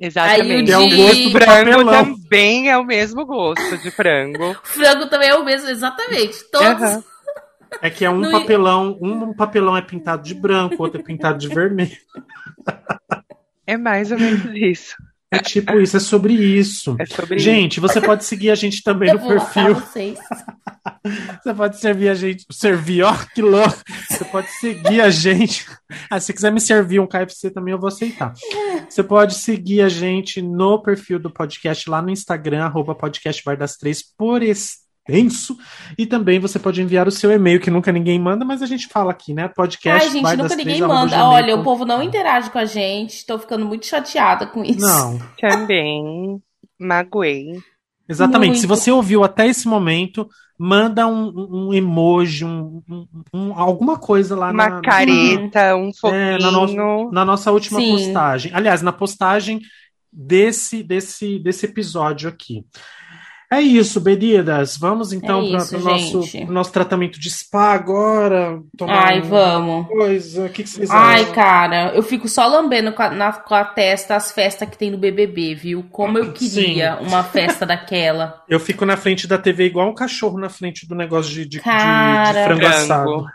Exatamente. 0.00 0.66
De... 0.66 0.72
É 0.72 0.78
o 0.78 0.96
gosto 0.96 1.30
frango 1.30 1.90
também 1.90 2.70
é 2.70 2.78
o 2.78 2.84
mesmo 2.84 3.26
gosto 3.26 3.78
de 3.78 3.90
frango. 3.90 4.54
frango 4.64 5.06
também 5.08 5.28
é 5.28 5.34
o 5.34 5.44
mesmo, 5.44 5.68
exatamente. 5.68 6.42
Todos. 6.50 6.94
Uhum. 6.94 7.02
É 7.82 7.90
que 7.90 8.04
é 8.04 8.10
um 8.10 8.30
papelão, 8.32 8.98
um 9.00 9.32
papelão 9.32 9.76
é 9.76 9.82
pintado 9.82 10.22
de 10.22 10.34
branco, 10.34 10.82
outro 10.82 11.00
é 11.00 11.04
pintado 11.04 11.38
de 11.38 11.48
vermelho. 11.48 11.96
É 13.66 13.76
mais 13.76 14.10
ou 14.10 14.18
menos 14.18 14.44
isso. 14.54 14.96
É 15.32 15.38
tipo 15.38 15.78
isso, 15.78 15.96
é 15.96 16.00
sobre 16.00 16.34
isso. 16.34 16.96
É 16.98 17.06
sobre 17.06 17.38
gente, 17.38 17.74
isso. 17.74 17.80
você 17.80 18.00
pode 18.00 18.24
seguir 18.24 18.50
a 18.50 18.54
gente 18.54 18.82
também 18.82 19.10
Eu 19.10 19.18
no 19.18 19.26
perfil. 19.28 19.74
Vocês. 19.74 20.18
Você 21.42 21.54
pode 21.54 21.78
servir 21.78 22.08
a 22.08 22.14
gente. 22.14 22.46
Servir, 22.50 23.02
ó, 23.02 23.14
que 23.34 23.40
louco. 23.40 23.78
Você 24.08 24.24
pode 24.24 24.48
seguir 24.52 25.00
a 25.00 25.10
gente. 25.10 25.66
Ah, 26.10 26.20
se 26.20 26.32
quiser 26.32 26.52
me 26.52 26.60
servir 26.60 27.00
um 27.00 27.06
KFC 27.06 27.50
também, 27.50 27.72
eu 27.72 27.78
vou 27.78 27.88
aceitar. 27.88 28.32
Você 28.88 29.02
pode 29.02 29.34
seguir 29.34 29.82
a 29.82 29.88
gente 29.88 30.42
no 30.42 30.82
perfil 30.82 31.18
do 31.18 31.30
podcast 31.30 31.88
lá 31.88 32.02
no 32.02 32.10
Instagram, 32.10 32.64
arroba 32.64 32.94
podcast 32.94 33.42
das 33.56 33.76
três, 33.76 34.02
por 34.16 34.42
esse 34.42 34.79
E 35.98 36.06
também 36.06 36.38
você 36.38 36.58
pode 36.58 36.80
enviar 36.80 37.08
o 37.08 37.10
seu 37.10 37.30
e-mail, 37.30 37.60
que 37.60 37.70
nunca 37.70 37.92
ninguém 37.92 38.18
manda, 38.18 38.44
mas 38.44 38.62
a 38.62 38.66
gente 38.66 38.88
fala 38.88 39.10
aqui, 39.10 39.34
né? 39.34 39.48
Podcast. 39.48 40.06
Ai, 40.06 40.12
gente, 40.12 40.36
nunca 40.36 40.56
ninguém 40.56 40.80
manda. 40.80 41.24
Olha, 41.24 41.56
o 41.56 41.62
povo 41.62 41.84
não 41.84 42.02
interage 42.02 42.50
com 42.50 42.58
a 42.58 42.64
gente. 42.64 43.26
Tô 43.26 43.38
ficando 43.38 43.66
muito 43.66 43.86
chateada 43.86 44.46
com 44.46 44.64
isso. 44.64 44.80
Não. 44.80 45.18
Também. 45.40 46.40
Magoei. 46.78 47.58
Exatamente. 48.08 48.50
Muito. 48.50 48.60
Se 48.60 48.66
você 48.66 48.90
ouviu 48.90 49.22
até 49.22 49.46
esse 49.46 49.68
momento, 49.68 50.28
manda 50.58 51.06
um, 51.06 51.68
um 51.68 51.74
emoji, 51.74 52.44
um, 52.44 52.82
um, 53.32 53.54
alguma 53.54 53.96
coisa 53.98 54.36
lá 54.36 54.50
Uma 54.50 54.68
na, 54.68 54.80
careta, 54.82 55.74
um 55.74 55.90
foguinho. 55.92 56.20
É, 56.20 56.38
na, 56.38 56.50
no, 56.50 57.10
na, 57.10 57.24
nossa 57.24 57.50
última 57.50 57.80
Sim. 57.80 57.92
postagem. 57.92 58.52
Aliás, 58.54 58.82
na 58.82 58.92
postagem 58.92 59.60
desse, 60.12 60.82
desse, 60.82 61.38
desse 61.38 61.66
episódio 61.66 62.28
aqui. 62.28 62.64
É 63.52 63.60
isso, 63.60 64.00
Beridas. 64.00 64.76
Vamos 64.76 65.12
então 65.12 65.40
é 65.40 65.50
para 65.56 65.76
o 65.76 65.80
nosso, 65.80 66.46
nosso 66.46 66.72
tratamento 66.72 67.18
de 67.18 67.28
spa 67.28 67.72
agora. 67.72 68.62
Ai, 68.82 69.20
vamos. 69.22 69.88
Coisa. 69.88 70.46
O 70.46 70.48
que, 70.48 70.62
que 70.62 70.68
vocês 70.68 70.88
Ai, 70.88 71.22
acham? 71.22 71.34
cara, 71.34 71.92
eu 71.92 72.02
fico 72.02 72.28
só 72.28 72.46
lambendo 72.46 72.92
com 72.92 73.02
a, 73.02 73.10
na, 73.10 73.32
com 73.32 73.52
a 73.52 73.64
testa 73.64 74.14
as 74.14 74.30
festas 74.30 74.68
que 74.68 74.78
tem 74.78 74.92
no 74.92 74.98
BBB, 74.98 75.56
viu? 75.56 75.84
Como 75.90 76.16
eu 76.16 76.32
queria 76.32 76.96
Sim. 76.96 77.06
uma 77.06 77.24
festa 77.24 77.66
daquela. 77.66 78.40
Eu 78.48 78.58
fico 78.58 78.84
na 78.84 78.96
frente 78.96 79.26
da 79.28 79.38
TV 79.38 79.66
igual 79.66 79.88
um 79.88 79.94
cachorro 79.94 80.38
na 80.38 80.48
frente 80.48 80.86
do 80.86 80.94
negócio 80.94 81.32
de, 81.32 81.46
de, 81.46 81.60
cara, 81.60 82.32
de, 82.32 82.38
de 82.38 82.44
frango 82.44 82.66
assado. 82.66 83.26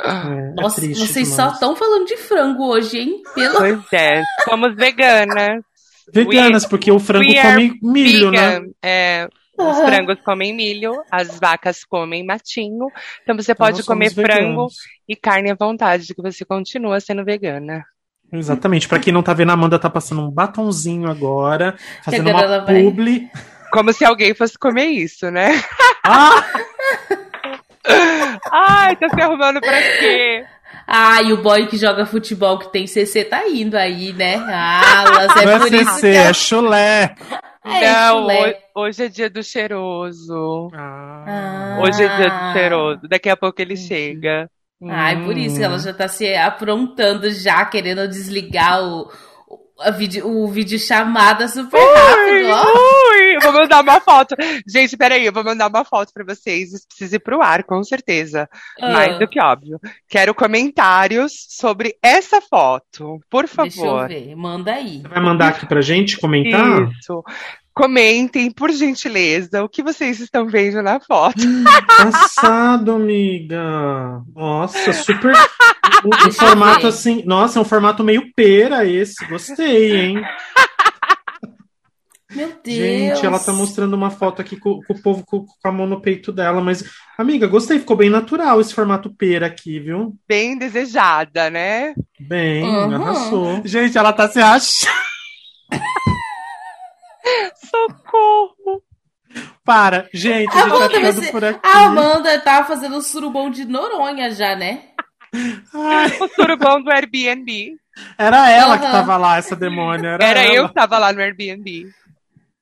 É, 0.00 0.10
é 0.10 0.52
Nossa, 0.54 0.84
é 0.84 0.88
vocês 0.88 1.12
demais. 1.12 1.28
só 1.28 1.48
estão 1.48 1.74
falando 1.74 2.06
de 2.06 2.16
frango 2.16 2.64
hoje, 2.66 2.98
hein? 2.98 3.22
Pelo... 3.34 3.58
Pois 3.58 3.92
é, 3.92 4.22
somos 4.44 4.74
veganas. 4.76 5.62
Veganas, 6.12 6.64
we, 6.64 6.70
porque 6.70 6.90
o 6.90 6.98
frango 6.98 7.32
come 7.34 7.78
milho, 7.82 8.30
né? 8.30 8.50
vegan. 8.50 8.60
né? 8.60 8.72
É, 8.82 9.28
os 9.58 9.78
uhum. 9.78 9.86
frangos 9.86 10.20
comem 10.20 10.54
milho, 10.54 11.02
as 11.10 11.38
vacas 11.38 11.84
comem 11.84 12.24
matinho. 12.24 12.88
Então 13.22 13.34
você 13.34 13.52
então 13.52 13.66
pode 13.66 13.82
comer 13.84 14.12
frango 14.12 14.68
e 15.08 15.16
carne 15.16 15.50
à 15.50 15.54
vontade, 15.54 16.14
que 16.14 16.22
você 16.22 16.44
continua 16.44 17.00
sendo 17.00 17.24
vegana. 17.24 17.84
Exatamente. 18.32 18.88
Para 18.88 18.98
quem 18.98 19.12
não 19.12 19.22
tá 19.22 19.32
vendo, 19.32 19.50
a 19.50 19.54
Amanda 19.54 19.78
tá 19.78 19.88
passando 19.88 20.22
um 20.22 20.30
batonzinho 20.30 21.08
agora, 21.08 21.76
fazendo 22.02 22.30
uma 22.30 22.64
publi. 22.64 23.30
Como 23.70 23.92
se 23.92 24.04
alguém 24.04 24.34
fosse 24.34 24.58
comer 24.58 24.86
isso, 24.86 25.30
né? 25.30 25.62
Ah! 26.04 26.44
Ai, 28.52 28.96
tá 28.96 29.08
se 29.08 29.20
arrumando 29.20 29.60
pra 29.60 29.80
quê? 29.80 30.44
Ah, 30.86 31.20
e 31.22 31.32
o 31.32 31.42
boy 31.42 31.66
que 31.66 31.76
joga 31.76 32.06
futebol 32.06 32.58
que 32.58 32.70
tem 32.70 32.86
CC 32.86 33.24
tá 33.24 33.48
indo 33.48 33.76
aí, 33.76 34.12
né? 34.12 34.36
Alas, 34.36 35.36
é 35.36 35.44
Não 35.44 35.58
por 35.58 35.72
é 35.72 35.76
isso 35.76 35.94
CC, 35.94 36.10
que 36.12 36.16
é 36.16 36.32
chulé. 36.32 37.14
É, 37.64 37.92
Não, 37.92 38.20
chulé. 38.20 38.58
hoje 38.74 39.04
é 39.04 39.08
dia 39.08 39.28
do 39.28 39.42
cheiroso. 39.42 40.68
Ah. 40.74 41.78
Hoje 41.82 42.04
é 42.04 42.16
dia 42.16 42.30
do 42.30 42.52
cheiroso. 42.52 43.00
Daqui 43.08 43.28
a 43.28 43.36
pouco 43.36 43.60
ele 43.60 43.76
chega. 43.76 44.48
Ai, 44.88 45.24
por 45.24 45.36
isso 45.36 45.56
que 45.56 45.64
ela 45.64 45.78
já 45.78 45.92
tá 45.92 46.06
se 46.06 46.34
aprontando 46.36 47.30
já, 47.30 47.64
querendo 47.64 48.06
desligar 48.06 48.84
o, 48.84 49.10
a 49.80 49.90
vídeo, 49.90 50.26
o 50.26 50.48
vídeo 50.48 50.78
chamada 50.78 51.46
super 51.48 51.78
rápido, 51.78 52.48
ó. 52.50 53.10
Ui, 53.10 53.36
eu 53.36 53.40
vou 53.40 53.52
mandar 53.52 53.82
uma 53.82 54.00
foto. 54.00 54.34
Gente, 54.66 54.96
peraí, 54.96 55.26
eu 55.26 55.32
vou 55.32 55.44
mandar 55.44 55.68
uma 55.68 55.84
foto 55.84 56.12
pra 56.12 56.24
vocês. 56.24 56.72
Isso 56.72 56.86
precisa 56.88 57.16
ir 57.16 57.20
pro 57.20 57.42
ar, 57.42 57.64
com 57.64 57.82
certeza. 57.82 58.48
Ah. 58.80 58.92
Mais 58.92 59.18
do 59.18 59.28
que 59.28 59.40
óbvio. 59.40 59.78
Quero 60.08 60.34
comentários 60.34 61.32
sobre 61.48 61.96
essa 62.02 62.40
foto, 62.40 63.20
por 63.30 63.44
Deixa 63.44 63.62
eu 63.62 63.70
favor. 63.84 64.08
ver, 64.08 64.34
manda 64.34 64.72
aí. 64.72 65.02
Vai 65.08 65.20
mandar 65.22 65.48
aqui 65.48 65.66
pra 65.66 65.80
gente 65.80 66.18
comentar? 66.18 66.88
Isso. 66.90 67.22
Comentem, 67.76 68.50
por 68.50 68.72
gentileza, 68.72 69.62
o 69.62 69.68
que 69.68 69.82
vocês 69.82 70.18
estão 70.18 70.46
vendo 70.46 70.80
na 70.82 70.98
foto. 70.98 71.42
Passado, 71.86 72.92
amiga. 72.92 74.22
Nossa, 74.34 74.94
super. 74.94 75.34
Um, 76.02 76.26
um 76.28 76.32
formato 76.32 76.86
assim. 76.86 77.22
Nossa, 77.26 77.58
é 77.58 77.62
um 77.62 77.66
formato 77.66 78.02
meio 78.02 78.32
pera 78.34 78.86
esse. 78.86 79.22
Gostei, 79.26 79.94
hein? 79.94 80.24
Meu 82.34 82.48
Deus. 82.64 82.76
Gente, 82.78 83.26
ela 83.26 83.38
tá 83.38 83.52
mostrando 83.52 83.92
uma 83.92 84.10
foto 84.10 84.40
aqui 84.40 84.56
com, 84.56 84.80
com 84.82 84.94
o 84.94 85.02
povo 85.02 85.22
com, 85.26 85.44
com 85.44 85.68
a 85.68 85.70
mão 85.70 85.86
no 85.86 86.00
peito 86.00 86.32
dela, 86.32 86.62
mas, 86.62 86.82
amiga, 87.18 87.46
gostei, 87.46 87.78
ficou 87.78 87.94
bem 87.96 88.08
natural 88.08 88.58
esse 88.58 88.72
formato 88.72 89.14
pera 89.14 89.46
aqui, 89.48 89.78
viu? 89.80 90.14
Bem 90.26 90.56
desejada, 90.56 91.50
né? 91.50 91.94
Bem, 92.18 92.64
Uhum. 92.64 92.94
arrasou. 92.94 93.60
Gente, 93.66 93.98
ela 93.98 94.14
tá 94.14 94.26
se 94.30 94.40
achando. 94.40 94.90
Socorro! 97.54 98.82
Para, 99.64 100.08
gente, 100.14 100.48
a 100.50 100.60
gente 100.60 100.68
vai 100.68 100.78
Amanda, 100.78 100.90
ficando 100.90 101.12
você- 101.22 101.32
por 101.32 101.44
aqui. 101.44 101.60
A 101.62 101.84
Amanda 101.86 102.40
tava 102.40 102.66
fazendo 102.68 102.96
o 102.96 103.02
surubom 103.02 103.50
de 103.50 103.64
Noronha 103.64 104.30
já, 104.30 104.54
né? 104.56 104.84
Ai, 105.74 106.06
O 106.20 106.28
surubão 106.28 106.80
do 106.82 106.90
Airbnb. 106.90 107.76
era 108.16 108.50
ela 108.50 108.78
que 108.78 108.84
Aham. 108.84 108.92
tava 108.92 109.16
lá, 109.16 109.36
essa 109.36 109.56
demônia. 109.56 110.10
Era, 110.10 110.24
Era 110.24 110.46
eu 110.54 110.68
que 110.68 110.74
tava 110.74 110.98
lá 110.98 111.12
no 111.12 111.20
Airbnb. 111.20 111.90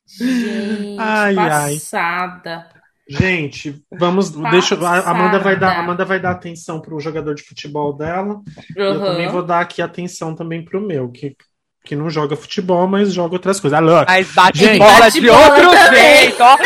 Gente, 0.07 0.97
Ai, 0.99 1.37
ai. 1.39 1.75
passada. 1.75 2.69
Gente, 3.09 3.83
vamos. 3.93 4.31
Deixa, 4.31 4.75
a 4.77 5.11
Amanda 5.11 5.39
vai 5.39 5.59
dar. 5.59 5.79
Amanda 5.79 6.05
vai 6.07 6.19
dar 6.19 6.31
atenção 6.31 6.81
pro 6.81 6.99
jogador 6.99 7.35
de 7.35 7.43
futebol 7.43 7.93
dela. 7.93 8.41
E 8.77 8.81
eu 8.81 8.93
Uhum. 8.95 9.05
também 9.05 9.29
vou 9.29 9.43
dar 9.45 9.61
aqui 9.61 9.83
atenção 9.83 10.35
também 10.35 10.65
pro 10.65 10.81
meu, 10.81 11.11
que, 11.11 11.37
que 11.85 11.95
não 11.95 12.09
joga 12.09 12.35
futebol, 12.35 12.87
mas 12.89 13.13
joga 13.13 13.35
outras 13.35 13.61
coisas. 13.61 13.77
Alô, 13.79 14.05
Mas 14.07 14.33
bate 14.33 14.59
Gente. 14.59 14.79
bola 14.79 15.01
Bate 15.01 15.21
de 15.21 15.27
bola 15.27 15.49
outro 15.49 15.71
também. 15.71 16.19
jeito, 16.19 16.43
ó. 16.43 16.57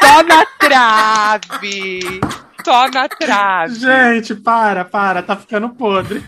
Só 0.00 0.22
na 0.22 0.46
trave. 0.58 2.00
Só 2.64 2.88
na 2.88 3.08
trave. 3.08 3.74
gente, 3.74 4.34
para, 4.36 4.84
para, 4.84 5.20
tá 5.22 5.36
ficando 5.36 5.68
podre. 5.70 6.22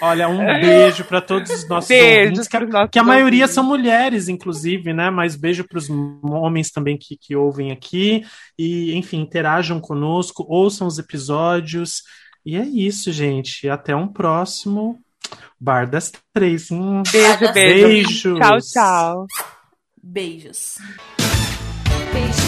Olha, 0.00 0.26
um 0.26 0.38
beijo 0.38 1.04
pra 1.04 1.20
todos 1.20 1.50
os 1.50 1.68
nossos 1.68 1.88
Beijos 1.88 2.30
ouvintes, 2.30 2.48
que, 2.48 2.58
nossos 2.60 2.90
que 2.90 2.98
a 2.98 3.02
maioria 3.04 3.46
são 3.46 3.62
mulheres, 3.62 4.28
inclusive, 4.28 4.94
né? 4.94 5.10
Mas 5.10 5.36
beijo 5.36 5.64
pros 5.68 5.88
homens 5.90 6.70
também 6.70 6.96
que, 6.96 7.18
que 7.18 7.36
ouvem 7.36 7.70
aqui. 7.70 8.24
E, 8.58 8.94
enfim, 8.96 9.20
interajam 9.20 9.78
conosco, 9.78 10.46
ouçam 10.48 10.86
os 10.86 10.98
episódios. 10.98 12.02
E 12.46 12.56
é 12.56 12.62
isso, 12.64 13.12
gente. 13.12 13.68
Até 13.68 13.94
um 13.94 14.08
próximo 14.08 14.98
Bar 15.60 15.86
das 15.86 16.12
Três. 16.32 16.70
Hum. 16.70 17.02
Beijo, 17.10 17.52
beijo. 17.52 17.86
Beijos. 17.86 18.22
Tchau, 18.22 18.58
tchau. 18.60 19.26
Beijos. 20.02 20.78
Beijinho, 22.12 22.43